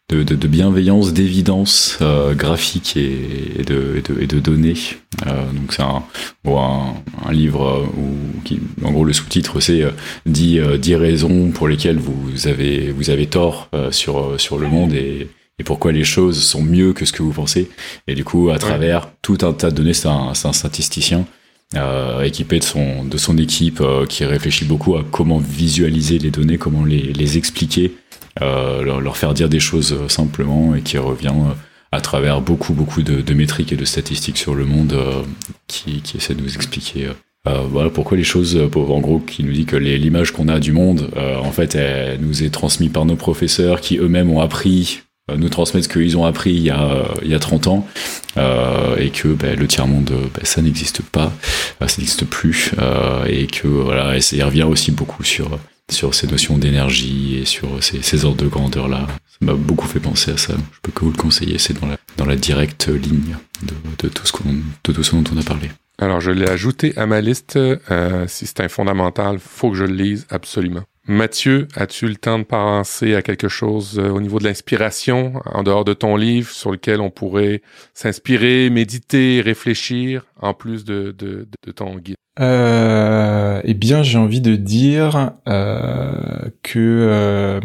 de, 0.08 0.22
de, 0.22 0.34
de 0.34 0.48
bienveillance, 0.48 1.12
d'évidence 1.12 1.98
euh, 2.00 2.34
graphique 2.34 2.96
et, 2.96 3.60
et, 3.60 3.62
de, 3.62 4.02
et, 4.20 4.26
de, 4.26 4.40
données. 4.40 4.74
Euh, 5.26 5.52
donc 5.52 5.72
c'est 5.72 5.82
un, 5.82 6.02
bon, 6.44 6.58
un, 6.58 6.94
un, 7.26 7.32
livre 7.32 7.86
où, 7.96 8.42
qui, 8.42 8.60
en 8.82 8.92
gros, 8.92 9.04
le 9.04 9.12
sous-titre 9.12 9.60
c'est 9.60 9.82
euh, 9.82 9.90
10, 10.26 10.58
euh, 10.58 10.78
10 10.78 10.94
raisons 10.96 11.50
pour 11.50 11.68
lesquelles 11.68 11.98
vous 11.98 12.48
avez, 12.48 12.90
vous 12.90 13.10
avez 13.10 13.26
tort 13.26 13.68
euh, 13.74 13.90
sur, 13.90 14.40
sur 14.40 14.58
le 14.58 14.68
monde 14.68 14.94
et, 14.94 15.28
et 15.58 15.64
pourquoi 15.64 15.92
les 15.92 16.04
choses 16.04 16.42
sont 16.42 16.62
mieux 16.62 16.92
que 16.92 17.04
ce 17.04 17.12
que 17.12 17.22
vous 17.22 17.32
pensez. 17.32 17.68
Et 18.06 18.14
du 18.14 18.24
coup, 18.24 18.50
à 18.50 18.58
travers 18.58 19.10
tout 19.20 19.38
un 19.42 19.52
tas 19.52 19.70
de 19.70 19.76
données, 19.76 19.94
c'est 19.94 20.08
un, 20.08 20.32
un 20.32 20.52
statisticien. 20.52 21.26
Euh, 21.76 22.22
équipé 22.22 22.60
de 22.60 22.64
son, 22.64 23.04
de 23.04 23.18
son 23.18 23.36
équipe 23.36 23.82
euh, 23.82 24.06
qui 24.06 24.24
réfléchit 24.24 24.64
beaucoup 24.64 24.96
à 24.96 25.04
comment 25.04 25.36
visualiser 25.36 26.18
les 26.18 26.30
données, 26.30 26.56
comment 26.56 26.82
les, 26.82 27.12
les 27.12 27.36
expliquer 27.36 27.92
euh, 27.92 28.07
leur, 28.40 29.00
leur, 29.00 29.16
faire 29.16 29.34
dire 29.34 29.48
des 29.48 29.60
choses 29.60 29.92
euh, 29.92 30.08
simplement 30.08 30.74
et 30.74 30.82
qui 30.82 30.98
revient 30.98 31.28
euh, 31.28 31.54
à 31.92 32.00
travers 32.00 32.40
beaucoup 32.40 32.74
beaucoup 32.74 33.02
de, 33.02 33.34
métriques 33.34 33.72
et 33.72 33.76
de 33.76 33.84
statistiques 33.84 34.38
sur 34.38 34.54
le 34.54 34.66
monde 34.66 34.94
qui, 35.66 36.02
essaie 36.14 36.34
de 36.34 36.42
nous 36.42 36.54
expliquer 36.54 37.08
euh, 37.48 37.62
voilà 37.70 37.88
pourquoi 37.88 38.16
les 38.16 38.24
choses, 38.24 38.56
en 38.56 39.00
gros, 39.00 39.20
qui 39.20 39.44
nous 39.44 39.52
dit 39.52 39.64
que 39.64 39.76
l'image 39.76 40.32
qu'on 40.32 40.48
a 40.48 40.58
du 40.58 40.72
monde, 40.72 41.10
euh, 41.16 41.38
en 41.38 41.52
fait, 41.52 41.74
elle 41.74 42.20
nous 42.20 42.42
est 42.42 42.50
transmise 42.50 42.90
par 42.90 43.04
nos 43.04 43.16
professeurs 43.16 43.80
qui 43.80 43.96
eux-mêmes 43.98 44.30
ont 44.30 44.40
appris, 44.40 45.02
euh, 45.30 45.36
nous 45.36 45.48
transmettent 45.48 45.84
ce 45.84 45.88
qu'ils 45.88 46.16
ont 46.16 46.24
appris 46.24 46.52
il 46.52 46.62
y, 46.62 46.70
a, 46.70 47.04
il 47.22 47.30
y 47.30 47.34
a 47.34 47.38
30 47.38 47.68
ans, 47.68 47.86
et 48.36 49.10
que 49.10 49.28
bah, 49.28 49.54
le 49.54 49.66
tiers 49.66 49.86
monde, 49.86 50.12
bah, 50.34 50.40
ça 50.42 50.62
n'existe 50.62 51.02
pas, 51.02 51.32
ça 51.80 51.86
n'existe 51.98 52.24
plus, 52.24 52.72
et 53.26 53.46
que 53.46 53.66
voilà, 53.66 54.16
et 54.16 54.20
ça 54.20 54.44
revient 54.44 54.64
aussi 54.64 54.90
beaucoup 54.90 55.24
sur 55.24 55.58
sur 55.90 56.14
ces 56.14 56.26
notions 56.26 56.58
d'énergie 56.58 57.38
et 57.40 57.44
sur 57.44 57.82
ces, 57.82 58.02
ces, 58.02 58.24
ordres 58.24 58.44
de 58.44 58.48
grandeur 58.48 58.88
là. 58.88 59.06
Ça 59.26 59.38
m'a 59.46 59.54
beaucoup 59.54 59.86
fait 59.86 60.00
penser 60.00 60.32
à 60.32 60.36
ça. 60.36 60.54
Je 60.72 60.78
peux 60.82 60.92
que 60.92 61.04
vous 61.04 61.12
le 61.12 61.16
conseiller. 61.16 61.58
C'est 61.58 61.80
dans 61.80 61.86
la, 61.86 61.96
dans 62.16 62.26
la 62.26 62.36
directe 62.36 62.88
ligne 62.88 63.36
de, 63.62 63.74
de 63.98 64.08
tout 64.08 64.26
ce 64.26 64.32
qu'on, 64.32 64.50
de 64.52 64.92
tout 64.92 65.02
ce 65.02 65.16
dont 65.16 65.24
on 65.32 65.38
a 65.38 65.42
parlé. 65.42 65.70
Alors, 66.00 66.20
je 66.20 66.30
l'ai 66.30 66.48
ajouté 66.48 66.92
à 66.96 67.06
ma 67.06 67.20
liste. 67.20 67.56
Euh, 67.56 68.24
si 68.28 68.46
c'est 68.46 68.60
un 68.60 68.68
fondamental, 68.68 69.38
faut 69.40 69.70
que 69.70 69.76
je 69.76 69.84
le 69.84 69.94
lise 69.94 70.26
absolument. 70.30 70.84
Mathieu, 71.08 71.66
as-tu 71.74 72.06
le 72.06 72.16
temps 72.16 72.38
de 72.38 72.44
penser 72.44 73.14
à 73.14 73.22
quelque 73.22 73.48
chose 73.48 73.98
euh, 73.98 74.10
au 74.10 74.20
niveau 74.20 74.38
de 74.38 74.44
l'inspiration, 74.44 75.40
en 75.46 75.62
dehors 75.62 75.84
de 75.84 75.94
ton 75.94 76.16
livre, 76.16 76.50
sur 76.50 76.70
lequel 76.70 77.00
on 77.00 77.10
pourrait 77.10 77.62
s'inspirer, 77.94 78.70
méditer, 78.70 79.40
réfléchir, 79.40 80.24
en 80.40 80.54
plus 80.54 80.84
de, 80.84 81.14
de, 81.18 81.48
de 81.66 81.72
ton 81.72 81.96
guide? 81.96 82.16
Euh, 82.40 83.07
eh 83.64 83.74
bien, 83.74 84.02
j'ai 84.02 84.18
envie 84.18 84.40
de 84.40 84.56
dire 84.56 85.32
euh, 85.48 86.50
que... 86.62 86.78
Euh, 86.78 87.60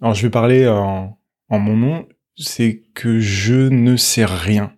alors, 0.00 0.14
je 0.14 0.22
vais 0.22 0.30
parler 0.30 0.66
en, 0.66 1.18
en 1.48 1.58
mon 1.58 1.76
nom, 1.76 2.06
c'est 2.36 2.82
que 2.94 3.20
je 3.20 3.68
ne 3.68 3.96
sais 3.96 4.24
rien. 4.24 4.72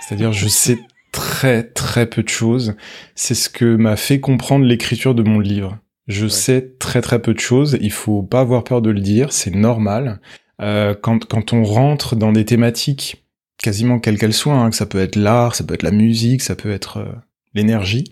C'est-à-dire, 0.00 0.32
je 0.32 0.48
sais 0.48 0.78
très 1.12 1.62
très 1.62 2.06
peu 2.06 2.22
de 2.22 2.28
choses. 2.28 2.76
C'est 3.14 3.34
ce 3.34 3.48
que 3.48 3.76
m'a 3.76 3.96
fait 3.96 4.20
comprendre 4.20 4.64
l'écriture 4.66 5.14
de 5.14 5.22
mon 5.22 5.40
livre. 5.40 5.78
Je 6.08 6.28
sais 6.28 6.74
très 6.78 7.00
très 7.00 7.20
peu 7.20 7.34
de 7.34 7.40
choses, 7.40 7.78
il 7.80 7.90
faut 7.90 8.22
pas 8.22 8.40
avoir 8.40 8.62
peur 8.62 8.80
de 8.80 8.90
le 8.90 9.00
dire, 9.00 9.32
c'est 9.32 9.54
normal. 9.54 10.20
Euh, 10.62 10.94
quand, 10.94 11.26
quand 11.26 11.52
on 11.52 11.64
rentre 11.64 12.14
dans 12.14 12.32
des 12.32 12.44
thématiques, 12.44 13.24
quasiment 13.58 13.98
quelles 13.98 14.18
qu'elles 14.18 14.32
soient, 14.32 14.54
hein, 14.54 14.70
que 14.70 14.76
ça 14.76 14.86
peut 14.86 15.00
être 15.00 15.16
l'art, 15.16 15.56
ça 15.56 15.64
peut 15.64 15.74
être 15.74 15.82
la 15.82 15.90
musique, 15.90 16.42
ça 16.42 16.54
peut 16.54 16.70
être 16.70 16.98
euh, 16.98 17.12
l'énergie, 17.54 18.04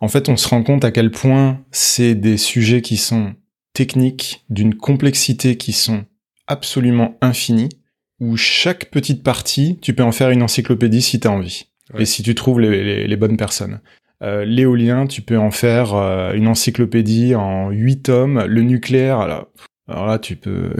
en 0.00 0.08
fait 0.08 0.28
on 0.28 0.36
se 0.36 0.48
rend 0.48 0.62
compte 0.62 0.84
à 0.84 0.90
quel 0.90 1.10
point 1.10 1.60
c'est 1.70 2.14
des 2.14 2.36
sujets 2.36 2.82
qui 2.82 2.96
sont 2.96 3.34
techniques, 3.72 4.44
d'une 4.50 4.74
complexité 4.74 5.56
qui 5.56 5.72
sont 5.72 6.04
absolument 6.46 7.16
infinies, 7.20 7.70
où 8.18 8.36
chaque 8.36 8.90
petite 8.90 9.22
partie, 9.22 9.78
tu 9.80 9.94
peux 9.94 10.02
en 10.02 10.12
faire 10.12 10.30
une 10.30 10.42
encyclopédie 10.42 11.02
si 11.02 11.20
tu 11.20 11.28
as 11.28 11.30
envie. 11.30 11.66
Et 11.98 12.04
si 12.04 12.22
tu 12.22 12.34
trouves 12.34 12.60
les, 12.60 13.06
les 13.06 13.16
bonnes 13.16 13.36
personnes. 13.36 13.80
Euh, 14.22 14.44
l'éolien, 14.44 15.06
tu 15.06 15.22
peux 15.22 15.38
en 15.38 15.50
faire 15.50 15.94
euh, 15.94 16.34
une 16.34 16.46
encyclopédie 16.46 17.34
en 17.34 17.70
huit 17.70 18.02
tomes. 18.02 18.44
Le 18.44 18.62
nucléaire, 18.62 19.18
alors, 19.18 19.48
alors 19.88 20.06
là, 20.06 20.18
tu 20.18 20.36
peux, 20.36 20.70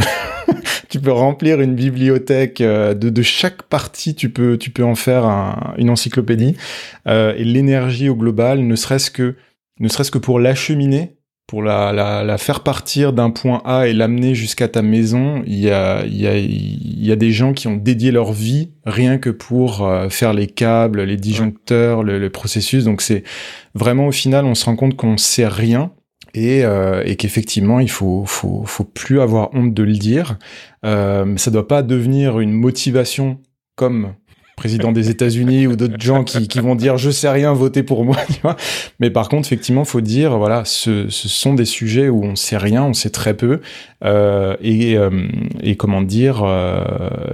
tu 0.88 1.00
peux 1.00 1.12
remplir 1.12 1.60
une 1.60 1.74
bibliothèque 1.74 2.60
euh, 2.60 2.94
de, 2.94 3.10
de, 3.10 3.22
chaque 3.22 3.62
partie. 3.62 4.14
Tu 4.14 4.30
peux, 4.30 4.56
tu 4.56 4.70
peux 4.70 4.84
en 4.84 4.94
faire 4.94 5.24
une 5.78 5.90
encyclopédie. 5.90 6.56
et 7.06 7.44
l'énergie 7.44 8.08
au 8.08 8.14
global, 8.14 8.60
ne 8.60 8.76
serait-ce 8.76 9.10
que, 9.10 9.36
ne 9.80 9.88
serait-ce 9.88 10.10
que 10.10 10.18
pour 10.18 10.38
l'acheminer, 10.38 11.16
pour 11.50 11.64
la, 11.64 11.92
la, 11.92 12.22
la, 12.22 12.38
faire 12.38 12.60
partir 12.60 13.12
d'un 13.12 13.30
point 13.30 13.60
A 13.64 13.88
et 13.88 13.92
l'amener 13.92 14.36
jusqu'à 14.36 14.68
ta 14.68 14.82
maison, 14.82 15.42
il 15.48 15.58
y 15.58 15.68
a, 15.68 16.04
il 16.06 16.16
y, 16.16 16.28
a, 16.28 16.36
il 16.38 17.04
y 17.04 17.10
a 17.10 17.16
des 17.16 17.32
gens 17.32 17.54
qui 17.54 17.66
ont 17.66 17.76
dédié 17.76 18.12
leur 18.12 18.32
vie 18.32 18.70
rien 18.86 19.18
que 19.18 19.30
pour 19.30 19.84
euh, 19.84 20.08
faire 20.10 20.32
les 20.32 20.46
câbles, 20.46 21.02
les 21.02 21.16
disjoncteurs, 21.16 22.04
le, 22.04 22.30
processus. 22.30 22.84
Donc 22.84 23.02
c'est 23.02 23.24
vraiment 23.74 24.06
au 24.06 24.12
final, 24.12 24.44
on 24.44 24.54
se 24.54 24.64
rend 24.64 24.76
compte 24.76 24.94
qu'on 24.94 25.16
sait 25.16 25.48
rien 25.48 25.90
et, 26.34 26.64
euh, 26.64 27.02
et 27.04 27.16
qu'effectivement 27.16 27.80
il 27.80 27.90
faut, 27.90 28.24
faut, 28.26 28.62
faut 28.64 28.84
plus 28.84 29.20
avoir 29.20 29.54
honte 29.54 29.74
de 29.74 29.82
le 29.82 29.94
dire. 29.94 30.38
Euh, 30.84 31.36
ça 31.36 31.50
doit 31.50 31.68
pas 31.68 31.82
devenir 31.82 32.40
une 32.40 32.52
motivation 32.52 33.38
comme 33.74 34.14
président 34.60 34.92
des 34.92 35.08
États-Unis 35.08 35.66
ou 35.66 35.74
d'autres 35.74 35.98
gens 35.98 36.22
qui, 36.22 36.46
qui, 36.46 36.60
vont 36.60 36.74
dire 36.74 36.98
je 36.98 37.10
sais 37.10 37.30
rien, 37.30 37.54
votez 37.54 37.82
pour 37.82 38.04
moi. 38.04 38.18
Mais 39.00 39.08
par 39.08 39.30
contre, 39.30 39.48
effectivement, 39.48 39.86
faut 39.86 40.02
dire 40.02 40.36
voilà, 40.36 40.66
ce, 40.66 41.08
ce, 41.08 41.28
sont 41.30 41.54
des 41.54 41.64
sujets 41.64 42.10
où 42.10 42.22
on 42.24 42.36
sait 42.36 42.58
rien, 42.58 42.84
on 42.84 42.92
sait 42.92 43.08
très 43.08 43.32
peu, 43.32 43.60
euh, 44.04 44.56
et, 44.60 44.98
euh, 44.98 45.28
et, 45.62 45.76
comment 45.76 46.02
dire, 46.02 46.42
euh, 46.44 46.84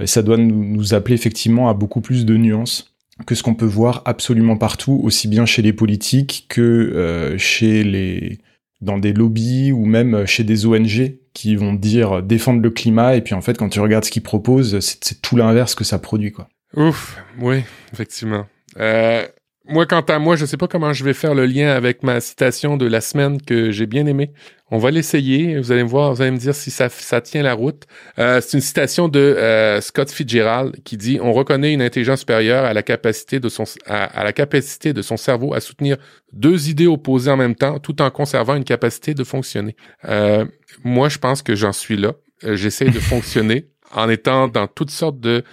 ça 0.05 0.23
doit 0.23 0.37
nous, 0.37 0.63
nous, 0.63 0.93
appeler 0.93 1.15
effectivement 1.15 1.67
à 1.67 1.73
beaucoup 1.73 1.99
plus 1.99 2.25
de 2.25 2.37
nuances 2.37 2.93
que 3.25 3.35
ce 3.35 3.43
qu'on 3.43 3.55
peut 3.55 3.65
voir 3.65 4.03
absolument 4.05 4.55
partout, 4.55 5.01
aussi 5.03 5.27
bien 5.27 5.45
chez 5.45 5.61
les 5.61 5.73
politiques 5.73 6.45
que 6.47 6.61
euh, 6.61 7.37
chez 7.37 7.83
les 7.83 8.39
dans 8.81 8.97
des 8.97 9.13
lobbies 9.13 9.71
ou 9.71 9.85
même 9.85 10.25
chez 10.25 10.43
des 10.43 10.65
ONG 10.65 11.17
qui 11.33 11.55
vont 11.55 11.73
dire 11.73 12.21
défendre 12.21 12.61
le 12.61 12.69
climat 12.69 13.15
et 13.15 13.21
puis 13.21 13.33
en 13.33 13.41
fait 13.41 13.57
quand 13.57 13.69
tu 13.69 13.79
regardes 13.79 14.05
ce 14.05 14.11
qu'ils 14.11 14.23
proposent 14.23 14.79
c'est 14.79 15.21
tout 15.21 15.35
l'inverse 15.35 15.75
que 15.75 15.83
ça 15.83 15.99
produit 15.99 16.31
quoi. 16.31 16.47
Ouf, 16.75 17.17
oui, 17.39 17.63
effectivement. 17.93 18.45
Euh, 18.77 19.25
moi, 19.69 19.85
quant 19.85 20.01
à 20.01 20.19
moi, 20.19 20.35
je 20.35 20.45
sais 20.45 20.57
pas 20.57 20.67
comment 20.67 20.93
je 20.93 21.03
vais 21.03 21.13
faire 21.13 21.33
le 21.33 21.45
lien 21.45 21.69
avec 21.69 22.03
ma 22.03 22.19
citation 22.19 22.77
de 22.77 22.85
la 22.85 23.01
semaine 23.01 23.41
que 23.41 23.71
j'ai 23.71 23.85
bien 23.85 24.05
aimée. 24.05 24.31
On 24.71 24.77
va 24.77 24.91
l'essayer. 24.91 25.57
Vous 25.57 25.71
allez 25.71 25.83
me 25.83 25.89
voir, 25.89 26.13
vous 26.13 26.21
allez 26.21 26.31
me 26.31 26.37
dire 26.37 26.55
si 26.55 26.71
ça, 26.71 26.89
ça 26.89 27.21
tient 27.21 27.41
la 27.43 27.53
route. 27.53 27.83
Euh, 28.19 28.41
c'est 28.41 28.57
une 28.57 28.61
citation 28.61 29.07
de 29.07 29.19
euh, 29.19 29.79
Scott 29.81 30.11
Fitzgerald 30.11 30.83
qui 30.83 30.97
dit 30.97 31.19
"On 31.21 31.33
reconnaît 31.33 31.73
une 31.73 31.81
intelligence 31.81 32.19
supérieure 32.19 32.65
à 32.65 32.73
la 32.73 32.83
capacité 32.83 33.39
de 33.39 33.49
son 33.49 33.63
à, 33.85 34.23
la 34.23 34.33
capacité 34.33 34.93
de 34.93 35.01
son 35.01 35.17
cerveau 35.17 35.53
à 35.53 35.59
soutenir 35.59 35.97
deux 36.33 36.69
idées 36.69 36.87
opposées 36.87 37.31
en 37.31 37.37
même 37.37 37.55
temps, 37.55 37.79
tout 37.79 38.01
en 38.01 38.09
conservant 38.09 38.55
une 38.55 38.65
capacité 38.65 39.13
de 39.13 39.23
fonctionner." 39.23 39.75
Euh, 40.05 40.45
moi, 40.83 41.09
je 41.09 41.17
pense 41.17 41.41
que 41.41 41.55
j'en 41.55 41.73
suis 41.73 41.97
là. 41.97 42.13
Euh, 42.43 42.55
j'essaie 42.55 42.89
de 42.89 42.99
fonctionner 42.99 43.67
en 43.93 44.09
étant 44.09 44.47
dans 44.47 44.67
toutes 44.67 44.91
sortes 44.91 45.19
de 45.19 45.43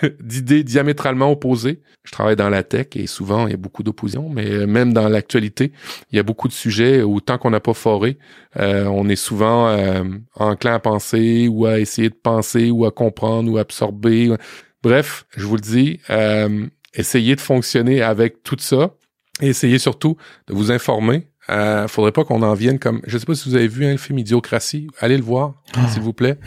d'idées 0.20 0.64
diamétralement 0.64 1.30
opposées. 1.30 1.80
Je 2.04 2.12
travaille 2.12 2.36
dans 2.36 2.48
la 2.48 2.62
tech 2.62 2.88
et 2.94 3.06
souvent 3.06 3.46
il 3.46 3.50
y 3.50 3.54
a 3.54 3.58
beaucoup 3.58 3.82
d'opposition, 3.82 4.28
mais 4.28 4.66
même 4.66 4.92
dans 4.92 5.08
l'actualité, 5.08 5.72
il 6.10 6.16
y 6.16 6.18
a 6.18 6.22
beaucoup 6.22 6.48
de 6.48 6.52
sujets 6.52 7.02
où 7.02 7.20
tant 7.20 7.38
qu'on 7.38 7.50
n'a 7.50 7.60
pas 7.60 7.74
foré, 7.74 8.18
euh, 8.58 8.86
on 8.86 9.08
est 9.08 9.16
souvent 9.16 9.68
euh, 9.68 10.04
enclin 10.34 10.74
à 10.74 10.78
penser 10.78 11.48
ou 11.48 11.66
à 11.66 11.78
essayer 11.78 12.08
de 12.08 12.14
penser 12.14 12.70
ou 12.70 12.84
à 12.84 12.90
comprendre 12.90 13.50
ou 13.50 13.58
absorber. 13.58 14.34
Bref, 14.82 15.26
je 15.36 15.46
vous 15.46 15.56
le 15.56 15.60
dis, 15.60 16.00
euh, 16.10 16.66
essayez 16.94 17.36
de 17.36 17.40
fonctionner 17.40 18.02
avec 18.02 18.42
tout 18.42 18.56
ça 18.58 18.94
et 19.40 19.48
essayez 19.48 19.78
surtout 19.78 20.16
de 20.46 20.54
vous 20.54 20.70
informer. 20.70 21.30
Euh, 21.48 21.88
faudrait 21.88 22.12
pas 22.12 22.24
qu'on 22.24 22.42
en 22.42 22.54
vienne 22.54 22.78
comme 22.78 23.00
je 23.06 23.18
sais 23.18 23.26
pas 23.26 23.34
si 23.34 23.48
vous 23.48 23.56
avez 23.56 23.66
vu 23.66 23.84
un 23.84 23.92
le 23.92 23.96
film 23.96 24.18
Idiocratie 24.18 24.86
allez 25.00 25.16
le 25.16 25.22
voir 25.22 25.54
ah. 25.74 25.88
s'il 25.88 26.02
vous 26.02 26.12
plaît 26.12 26.38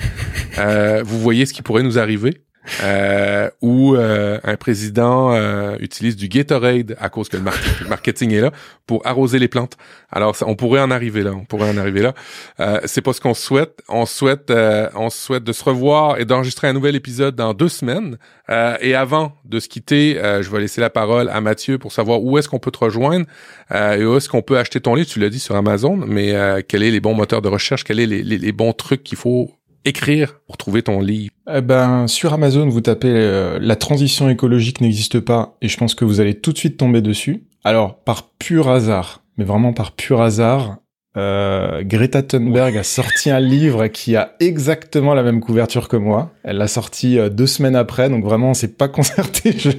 euh, 0.59 1.03
vous 1.03 1.19
voyez 1.19 1.45
ce 1.45 1.53
qui 1.53 1.61
pourrait 1.61 1.83
nous 1.83 1.97
arriver 1.99 2.42
euh, 2.81 3.49
où 3.61 3.95
euh, 3.95 4.39
un 4.43 4.55
président 4.55 5.33
euh, 5.33 5.75
utilise 5.79 6.15
du 6.15 6.27
Gatorade 6.27 6.95
à 6.99 7.09
cause 7.09 7.29
que 7.29 7.37
le, 7.37 7.43
marketing 7.87 8.31
est 8.31 8.41
là 8.41 8.51
pour 8.87 9.05
arroser 9.05 9.39
les 9.39 9.47
plantes. 9.47 9.77
Alors 10.11 10.35
on 10.45 10.55
pourrait 10.55 10.81
en 10.81 10.91
arriver 10.91 11.23
là, 11.23 11.31
on 11.33 11.45
pourrait 11.45 11.69
en 11.69 11.77
arriver 11.77 12.01
là. 12.01 12.13
Euh, 12.59 12.79
c'est 12.85 13.01
pas 13.01 13.13
ce 13.13 13.21
qu'on 13.21 13.33
souhaite. 13.33 13.81
On 13.89 14.05
souhaite, 14.05 14.49
euh, 14.49 14.89
on 14.95 15.09
souhaite 15.09 15.43
de 15.43 15.53
se 15.53 15.63
revoir 15.63 16.19
et 16.19 16.25
d'enregistrer 16.25 16.67
un 16.67 16.73
nouvel 16.73 16.95
épisode 16.95 17.35
dans 17.35 17.53
deux 17.53 17.69
semaines. 17.69 18.17
et 18.49 18.95
avant 18.95 19.33
de 19.45 19.59
se 19.59 19.67
quitter, 19.67 20.19
je 20.41 20.49
vais 20.49 20.59
laisser 20.59 20.81
la 20.81 20.89
parole 20.89 21.29
à 21.29 21.41
Mathieu 21.41 21.77
pour 21.77 21.91
savoir 21.91 22.21
où 22.21 22.37
est-ce 22.37 22.49
qu'on 22.49 22.59
peut 22.59 22.71
te 22.71 22.79
rejoindre 22.79 23.25
et 23.71 24.05
où 24.05 24.17
est-ce 24.17 24.29
qu'on 24.29 24.41
peut 24.41 24.57
acheter 24.57 24.79
ton 24.79 24.95
livre. 24.95 25.09
Tu 25.09 25.19
l'as 25.19 25.29
dit 25.29 25.39
sur 25.39 25.55
Amazon, 25.55 25.95
mais 25.95 26.33
quels 26.67 26.83
est 26.83 26.91
les 26.91 26.99
bons 26.99 27.13
moteurs 27.15 27.41
de 27.41 27.49
recherche, 27.49 27.83
quels 27.83 27.99
est 27.99 28.05
les, 28.05 28.21
les, 28.21 28.37
les 28.37 28.51
bons 28.51 28.73
trucs 28.73 29.03
qu'il 29.03 29.17
faut 29.17 29.51
écrire 29.85 30.39
pour 30.45 30.57
trouver 30.57 30.83
ton 30.83 30.99
livre? 30.99 31.31
Eh 31.51 31.61
ben, 31.61 32.07
sur 32.07 32.33
Amazon, 32.33 32.67
vous 32.67 32.81
tapez 32.81 33.09
euh, 33.09 33.59
la 33.61 33.75
transition 33.75 34.29
écologique 34.29 34.81
n'existe 34.81 35.19
pas 35.19 35.57
et 35.61 35.67
je 35.67 35.77
pense 35.77 35.95
que 35.95 36.05
vous 36.05 36.19
allez 36.19 36.35
tout 36.35 36.53
de 36.53 36.57
suite 36.57 36.77
tomber 36.77 37.01
dessus. 37.01 37.45
Alors, 37.63 37.99
par 38.03 38.29
pur 38.39 38.69
hasard, 38.69 39.23
mais 39.37 39.45
vraiment 39.45 39.73
par 39.73 39.93
pur 39.93 40.21
hasard, 40.21 40.77
euh, 41.15 41.83
Greta 41.83 42.23
Thunberg 42.23 42.75
a 42.75 42.81
sorti 42.81 43.29
un 43.29 43.39
livre 43.39 43.85
qui 43.85 44.15
a 44.15 44.33
exactement 44.39 45.13
la 45.13 45.21
même 45.21 45.41
couverture 45.41 45.87
que 45.87 45.95
moi. 45.95 46.31
Elle 46.43 46.57
l'a 46.57 46.67
sorti 46.67 47.19
euh, 47.19 47.29
deux 47.29 47.45
semaines 47.45 47.75
après, 47.75 48.09
donc 48.09 48.23
vraiment 48.23 48.49
on 48.49 48.53
s'est 48.55 48.69
pas 48.69 48.87
concerté. 48.89 49.53
Je... 49.55 49.69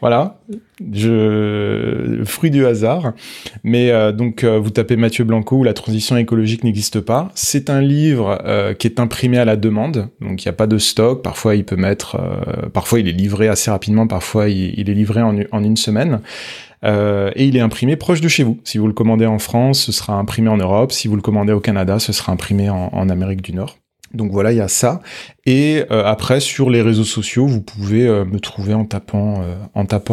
Voilà, 0.00 0.40
je 0.92 2.22
fruit 2.24 2.50
du 2.50 2.66
hasard. 2.66 3.12
Mais 3.62 3.92
euh, 3.92 4.10
donc 4.10 4.42
euh, 4.42 4.58
vous 4.58 4.70
tapez 4.70 4.96
Mathieu 4.96 5.22
Blanco 5.22 5.58
où 5.58 5.64
la 5.64 5.74
transition 5.74 6.16
écologique 6.16 6.64
n'existe 6.64 6.98
pas. 7.00 7.30
C'est 7.36 7.70
un 7.70 7.80
livre 7.80 8.42
qui 8.78 8.88
est 8.88 8.98
imprimé 8.98 9.38
à 9.38 9.44
la 9.44 9.56
demande, 9.56 10.08
donc 10.20 10.42
il 10.42 10.48
n'y 10.48 10.50
a 10.50 10.54
pas 10.54 10.66
de 10.66 10.78
stock. 10.78 11.22
Parfois 11.22 11.54
il 11.54 11.64
peut 11.64 11.76
mettre, 11.76 12.20
parfois 12.72 12.98
il 12.98 13.08
est 13.08 13.12
livré 13.12 13.48
assez 13.48 13.70
rapidement, 13.70 14.06
parfois 14.06 14.48
il, 14.48 14.90
est 14.90 14.94
livré 14.94 15.22
en 15.22 15.64
une 15.64 15.76
semaine. 15.76 16.20
Euh, 16.84 17.30
et 17.34 17.46
il 17.46 17.56
est 17.56 17.60
imprimé 17.60 17.96
proche 17.96 18.20
de 18.20 18.28
chez 18.28 18.42
vous. 18.42 18.58
Si 18.64 18.78
vous 18.78 18.86
le 18.86 18.92
commandez 18.92 19.26
en 19.26 19.38
France, 19.38 19.80
ce 19.82 19.92
sera 19.92 20.14
imprimé 20.14 20.48
en 20.48 20.56
Europe. 20.56 20.92
Si 20.92 21.08
vous 21.08 21.16
le 21.16 21.22
commandez 21.22 21.52
au 21.52 21.60
Canada, 21.60 21.98
ce 21.98 22.12
sera 22.12 22.32
imprimé 22.32 22.70
en, 22.70 23.08
Amérique 23.08 23.42
du 23.42 23.52
Nord. 23.52 23.76
Donc 24.12 24.30
voilà, 24.30 24.52
il 24.52 24.58
y 24.58 24.60
a 24.60 24.68
ça. 24.68 25.00
Et 25.44 25.84
euh, 25.90 26.04
après, 26.04 26.40
sur 26.40 26.70
les 26.70 26.82
réseaux 26.82 27.04
sociaux, 27.04 27.46
vous 27.46 27.60
pouvez 27.60 28.06
euh, 28.06 28.24
me 28.24 28.38
trouver 28.38 28.72
en 28.74 28.84
tapant, 28.84 29.42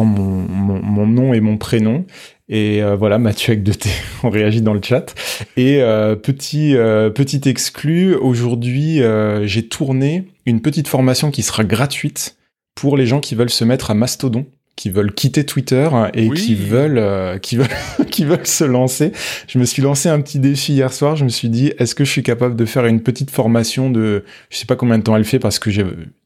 mon, 0.04 1.06
nom 1.06 1.34
et 1.34 1.40
mon 1.40 1.56
prénom. 1.56 2.04
Et 2.48 2.82
voilà, 2.98 3.18
Mathieu 3.20 3.52
avec 3.52 3.62
deux 3.62 3.74
T, 3.74 3.88
on 4.22 4.30
réagit 4.30 4.62
dans 4.62 4.74
le 4.74 4.80
chat. 4.82 5.14
Et 5.56 5.80
petit, 6.22 6.74
petit 7.14 7.48
exclu, 7.48 8.14
aujourd'hui, 8.14 9.00
j'ai 9.44 9.68
tourné 9.68 10.28
une 10.46 10.60
petite 10.60 10.88
formation 10.88 11.30
qui 11.30 11.42
sera 11.42 11.64
gratuite 11.64 12.36
pour 12.74 12.96
les 12.96 13.06
gens 13.06 13.20
qui 13.20 13.34
veulent 13.34 13.50
se 13.50 13.64
mettre 13.64 13.90
à 13.90 13.94
Mastodon 13.94 14.46
qui 14.76 14.90
veulent 14.90 15.12
quitter 15.12 15.44
Twitter 15.44 15.88
et 16.14 16.30
qui 16.30 16.54
veulent 16.54 16.98
euh, 16.98 17.38
qui 17.38 17.56
veulent 17.56 17.68
qui 18.10 18.24
veulent 18.24 18.46
se 18.46 18.64
lancer. 18.64 19.12
Je 19.46 19.58
me 19.58 19.64
suis 19.64 19.82
lancé 19.82 20.08
un 20.08 20.20
petit 20.20 20.38
défi 20.38 20.72
hier 20.72 20.92
soir. 20.92 21.16
Je 21.16 21.24
me 21.24 21.28
suis 21.28 21.48
dit 21.48 21.72
est-ce 21.78 21.94
que 21.94 22.04
je 22.04 22.10
suis 22.10 22.22
capable 22.22 22.56
de 22.56 22.64
faire 22.64 22.86
une 22.86 23.02
petite 23.02 23.30
formation 23.30 23.90
de 23.90 24.24
je 24.50 24.56
sais 24.56 24.66
pas 24.66 24.76
combien 24.76 24.98
de 24.98 25.02
temps 25.02 25.16
elle 25.16 25.24
fait 25.24 25.38
parce 25.38 25.58
que 25.58 25.70
j'ai 25.70 25.84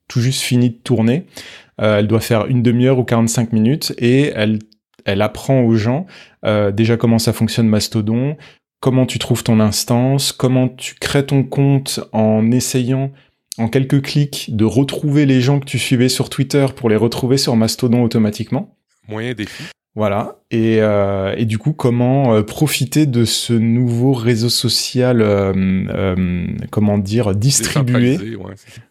tout 0.08 0.20
juste 0.20 0.42
fini 0.42 0.70
de 0.70 0.76
tourner. 0.76 1.26
Euh, 1.80 1.98
elle 1.98 2.06
doit 2.06 2.20
faire 2.20 2.46
une 2.46 2.62
demi-heure 2.62 2.98
ou 2.98 3.04
45 3.04 3.52
minutes 3.52 3.92
et 3.98 4.32
elle 4.34 4.58
elle 5.04 5.22
apprend 5.22 5.60
aux 5.60 5.76
gens 5.76 6.06
euh, 6.44 6.72
déjà 6.72 6.96
comment 6.96 7.18
ça 7.18 7.32
fonctionne 7.32 7.68
Mastodon, 7.68 8.36
comment 8.80 9.06
tu 9.06 9.18
trouves 9.18 9.42
ton 9.42 9.60
instance, 9.60 10.32
comment 10.32 10.68
tu 10.68 10.94
crées 10.94 11.26
ton 11.26 11.42
compte 11.42 12.00
en 12.12 12.50
essayant 12.50 13.12
en 13.58 13.68
quelques 13.68 14.02
clics 14.02 14.54
de 14.54 14.64
retrouver 14.64 15.26
les 15.26 15.40
gens 15.40 15.60
que 15.60 15.64
tu 15.64 15.78
suivais 15.78 16.08
sur 16.08 16.30
Twitter 16.30 16.66
pour 16.74 16.88
les 16.88 16.96
retrouver 16.96 17.38
sur 17.38 17.56
Mastodon 17.56 18.02
automatiquement. 18.02 18.76
Moyen 19.08 19.34
défi. 19.34 19.64
Voilà. 19.96 20.36
Et, 20.50 20.76
euh, 20.80 21.34
et 21.38 21.46
du 21.46 21.56
coup, 21.56 21.72
comment 21.72 22.34
euh, 22.34 22.42
profiter 22.42 23.06
de 23.06 23.24
ce 23.24 23.54
nouveau 23.54 24.12
réseau 24.12 24.50
social, 24.50 25.22
euh, 25.22 25.52
euh 25.88 26.46
comment 26.70 26.98
dire, 26.98 27.34
distribué. 27.34 28.18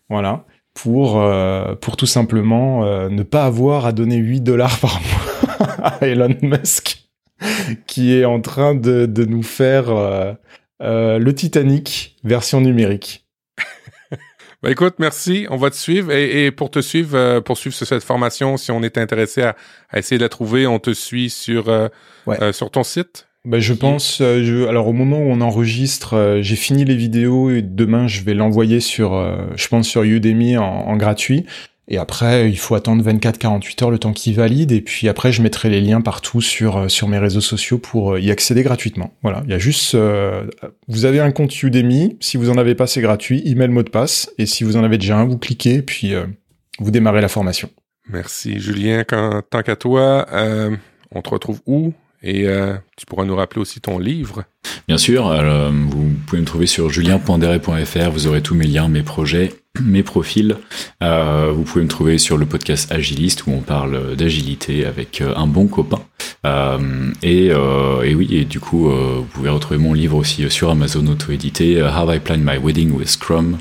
voilà. 0.10 0.46
Pour, 0.74 1.22
euh, 1.22 1.76
pour 1.76 1.96
tout 1.96 2.08
simplement 2.08 2.84
ne 3.10 3.24
pas 3.24 3.46
avoir 3.46 3.86
à 3.86 3.94
donner 3.94 4.18
8 4.18 4.42
dollars 4.42 4.78
par 4.80 5.00
mois 5.00 5.68
à 5.84 6.06
Elon 6.06 6.36
Musk, 6.42 7.08
qui 7.88 8.14
est 8.14 8.26
en 8.26 8.42
train 8.42 8.76
de, 8.76 9.06
de 9.06 9.24
nous 9.24 9.44
faire 9.44 9.86
le 10.82 11.32
Titanic 11.32 12.18
version 12.26 12.60
numérique. 12.60 13.25
Ben 14.66 14.72
écoute, 14.72 14.96
merci. 14.98 15.46
On 15.52 15.58
va 15.58 15.70
te 15.70 15.76
suivre. 15.76 16.12
Et, 16.12 16.50
pour 16.50 16.72
te 16.72 16.82
suivre, 16.82 17.16
euh, 17.16 17.40
pour 17.40 17.56
suivre 17.56 17.76
cette 17.76 18.04
formation, 18.04 18.58
si 18.58 18.72
on 18.72 18.82
est 18.82 18.98
intéressé 18.98 19.44
à, 19.44 19.56
essayer 19.94 20.18
de 20.18 20.24
la 20.24 20.30
trouver, 20.30 20.66
on 20.66 20.80
te 20.80 20.92
suit 20.92 21.30
sur, 21.30 21.70
euh, 21.70 21.88
euh, 22.28 22.52
sur 22.52 22.72
ton 22.72 22.82
site? 22.82 23.28
Ben 23.46 23.60
je 23.60 23.76
pense, 23.76 24.18
je, 24.18 24.68
alors 24.68 24.88
au 24.88 24.92
moment 24.92 25.20
où 25.20 25.30
on 25.30 25.40
enregistre, 25.40 26.40
j'ai 26.42 26.56
fini 26.56 26.84
les 26.84 26.96
vidéos 26.96 27.52
et 27.52 27.62
demain 27.62 28.08
je 28.08 28.24
vais 28.24 28.34
l'envoyer 28.34 28.80
sur, 28.80 29.12
je 29.56 29.68
pense 29.68 29.88
sur 29.88 30.02
Udemy 30.02 30.58
en 30.58 30.98
gratuit. 30.98 31.46
Et 31.88 31.98
après, 31.98 32.50
il 32.50 32.58
faut 32.58 32.74
attendre 32.74 33.04
24-48 33.04 33.84
heures 33.84 33.92
le 33.92 34.00
temps 34.00 34.14
qu'il 34.14 34.36
valide. 34.36 34.72
Et 34.72 34.82
puis 34.82 35.08
après, 35.08 35.32
je 35.32 35.42
mettrai 35.42 35.70
les 35.70 35.82
liens 35.82 36.02
partout 36.02 36.42
sur 36.42 36.78
euh, 36.78 36.88
sur 36.88 37.08
mes 37.08 37.20
réseaux 37.20 37.42
sociaux 37.42 37.78
pour 37.78 38.14
euh, 38.14 38.20
y 38.20 38.32
accéder 38.32 38.64
gratuitement. 38.64 39.14
Voilà, 39.22 39.44
il 39.46 39.52
y 39.52 39.54
a 39.54 39.60
juste, 39.60 39.94
euh, 39.94 40.48
vous 40.88 41.06
avez 41.06 41.20
un 41.20 41.32
compte 41.32 41.62
Udemy. 41.62 42.18
Si 42.22 42.38
vous 42.38 42.50
en 42.50 42.58
avez 42.58 42.74
pas, 42.74 42.88
c'est 42.88 43.02
gratuit. 43.02 43.44
Email, 43.46 43.70
mot 43.70 43.84
de 43.84 43.90
passe. 43.90 44.32
Et 44.38 44.48
si 44.48 44.64
vous 44.64 44.78
en 44.78 44.84
avez 44.84 44.98
déjà 44.98 45.18
un, 45.18 45.26
vous 45.26 45.38
cliquez, 45.38 45.82
puis 45.82 46.14
vous 46.80 46.92
démarrez 46.92 47.22
la 47.22 47.28
formation. 47.28 47.70
Merci 48.10 48.60
Julien. 48.60 49.04
Quand, 49.04 49.42
tant 49.50 49.62
qu'à 49.62 49.76
toi, 49.76 50.26
on 51.12 51.22
te 51.22 51.30
retrouve 51.30 51.62
où? 51.66 51.94
Et 52.26 52.48
tu 52.98 53.06
pourras 53.06 53.24
nous 53.24 53.36
rappeler 53.36 53.62
aussi 53.62 53.80
ton 53.80 54.00
livre. 54.00 54.44
Bien 54.88 54.98
sûr. 54.98 55.32
vous 55.72 56.10
pouvez 56.26 56.42
me 56.42 56.46
trouver 56.46 56.66
sur 56.66 56.90
julien.deret.fr. 56.90 58.10
Vous 58.10 58.28
aurez 58.28 58.42
tous 58.42 58.56
mes 58.56 58.66
liens, 58.66 58.88
mes 58.88 59.04
projets 59.04 59.52
mes 59.82 60.04
profils. 60.04 60.56
Euh, 61.04 61.52
vous 61.54 61.64
pouvez 61.64 61.84
me 61.84 61.90
trouver 61.90 62.18
sur 62.18 62.38
le 62.38 62.46
podcast 62.46 62.92
Agiliste 62.92 63.46
où 63.48 63.52
on 63.52 63.62
parle 63.62 64.16
d'agilité 64.16 64.86
avec 64.86 65.22
euh, 65.22 65.34
un 65.36 65.48
bon 65.48 65.68
copain. 65.68 66.02
Euh, 66.46 67.12
et, 67.24 67.48
et, 67.48 68.16
oui, 68.16 68.28
et 68.32 68.46
du 68.46 68.60
coup, 68.60 68.90
vous 68.90 69.26
pouvez 69.34 69.50
retrouver 69.50 69.80
mon 69.80 69.94
livre 69.94 70.16
aussi 70.16 70.48
sur 70.52 70.70
Amazon 70.70 71.08
auto-édité, 71.08 71.82
How 71.82 72.12
I 72.12 72.20
Plan 72.20 72.38
My 72.38 72.58
Wedding 72.62 72.92
with 72.92 73.10
Scrum. 73.10 73.58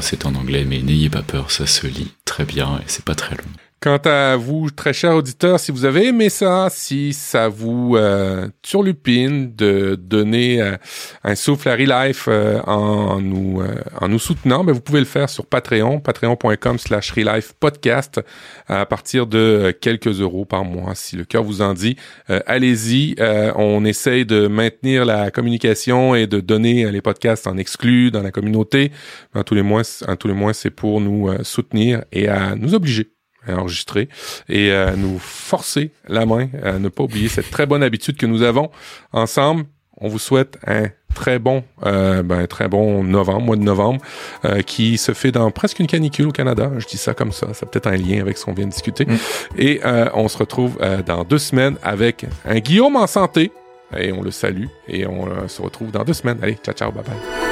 c'est 0.00 0.26
en 0.26 0.34
anglais, 0.34 0.66
mais 0.68 0.82
n'ayez 0.82 1.08
pas 1.08 1.22
peur, 1.22 1.50
ça 1.50 1.66
se 1.66 1.86
lit 1.86 2.12
très 2.26 2.44
bien 2.44 2.76
et 2.80 2.84
c'est 2.88 3.04
pas 3.04 3.14
très 3.14 3.36
long. 3.36 3.69
Quant 3.82 3.96
à 4.04 4.36
vous, 4.36 4.70
très 4.70 4.92
chers 4.92 5.16
auditeurs, 5.16 5.58
si 5.58 5.72
vous 5.72 5.86
avez 5.86 6.08
aimé 6.08 6.28
ça, 6.28 6.68
si 6.68 7.14
ça 7.14 7.48
vous 7.48 7.96
euh, 7.96 8.46
turlupine 8.60 9.56
de 9.56 9.94
donner 9.94 10.60
euh, 10.60 10.76
un 11.24 11.34
souffle 11.34 11.70
à 11.70 11.76
Relife 11.76 12.26
euh, 12.28 12.60
en 12.66 13.22
nous 13.22 13.62
euh, 13.62 13.76
en 13.98 14.08
nous 14.08 14.18
soutenant, 14.18 14.64
ben 14.64 14.74
vous 14.74 14.82
pouvez 14.82 14.98
le 14.98 15.06
faire 15.06 15.30
sur 15.30 15.46
Patreon, 15.46 15.98
patreon.com 15.98 16.78
slash 16.78 17.14
Podcast 17.58 18.20
à 18.68 18.84
partir 18.84 19.26
de 19.26 19.74
quelques 19.80 20.20
euros 20.20 20.44
par 20.44 20.62
mois, 20.66 20.94
si 20.94 21.16
le 21.16 21.24
cœur 21.24 21.42
vous 21.42 21.62
en 21.62 21.72
dit. 21.72 21.96
Allez-y, 22.28 23.16
on 23.56 23.84
essaye 23.86 24.26
de 24.26 24.46
maintenir 24.46 25.06
la 25.06 25.30
communication 25.30 26.14
et 26.14 26.26
de 26.26 26.40
donner 26.40 26.90
les 26.90 27.00
podcasts 27.00 27.46
en 27.46 27.56
exclus 27.56 28.10
dans 28.10 28.22
la 28.22 28.30
communauté. 28.30 28.92
En 29.34 29.42
tous 29.42 29.54
les 29.54 29.62
mois, 29.62 29.82
en 30.06 30.16
tous 30.16 30.28
les 30.28 30.34
mois, 30.34 30.52
c'est 30.52 30.70
pour 30.70 31.00
nous 31.00 31.30
soutenir 31.42 32.04
et 32.12 32.28
à 32.28 32.54
nous 32.54 32.74
obliger 32.74 33.10
enregistrer 33.48 34.08
et 34.48 34.72
à 34.72 34.96
nous 34.96 35.18
forcer 35.18 35.92
la 36.08 36.26
main 36.26 36.48
à 36.62 36.78
ne 36.78 36.88
pas 36.88 37.04
oublier 37.04 37.28
cette 37.28 37.50
très 37.50 37.66
bonne 37.66 37.82
habitude 37.82 38.16
que 38.16 38.26
nous 38.26 38.42
avons 38.42 38.70
ensemble. 39.12 39.64
On 40.02 40.08
vous 40.08 40.18
souhaite 40.18 40.58
un 40.66 40.88
très 41.14 41.38
bon, 41.38 41.62
euh, 41.84 42.22
ben, 42.22 42.46
très 42.46 42.68
bon 42.68 43.04
novembre, 43.04 43.42
mois 43.42 43.56
de 43.56 43.62
novembre, 43.62 44.00
euh, 44.44 44.62
qui 44.62 44.96
se 44.96 45.12
fait 45.12 45.32
dans 45.32 45.50
presque 45.50 45.78
une 45.78 45.86
canicule 45.86 46.28
au 46.28 46.32
Canada. 46.32 46.70
Je 46.78 46.86
dis 46.86 46.96
ça 46.96 47.14
comme 47.14 47.32
ça, 47.32 47.52
ça 47.52 47.66
peut-être 47.66 47.86
un 47.86 47.96
lien 47.96 48.20
avec 48.20 48.38
ce 48.38 48.44
qu'on 48.44 48.54
vient 48.54 48.66
de 48.66 48.72
discuter. 48.72 49.04
Mm. 49.04 49.18
Et 49.58 49.80
euh, 49.84 50.08
on 50.14 50.28
se 50.28 50.38
retrouve 50.38 50.78
euh, 50.80 51.02
dans 51.02 51.24
deux 51.24 51.38
semaines 51.38 51.76
avec 51.82 52.26
un 52.44 52.58
Guillaume 52.58 52.96
en 52.96 53.06
santé. 53.06 53.52
Et 53.96 54.12
on 54.12 54.22
le 54.22 54.30
salue 54.30 54.66
et 54.86 55.04
on 55.04 55.48
se 55.48 55.60
retrouve 55.60 55.90
dans 55.90 56.04
deux 56.04 56.12
semaines. 56.12 56.38
Allez, 56.42 56.56
ciao, 56.62 56.72
ciao, 56.72 56.92
bye 56.92 57.02
bye. 57.02 57.49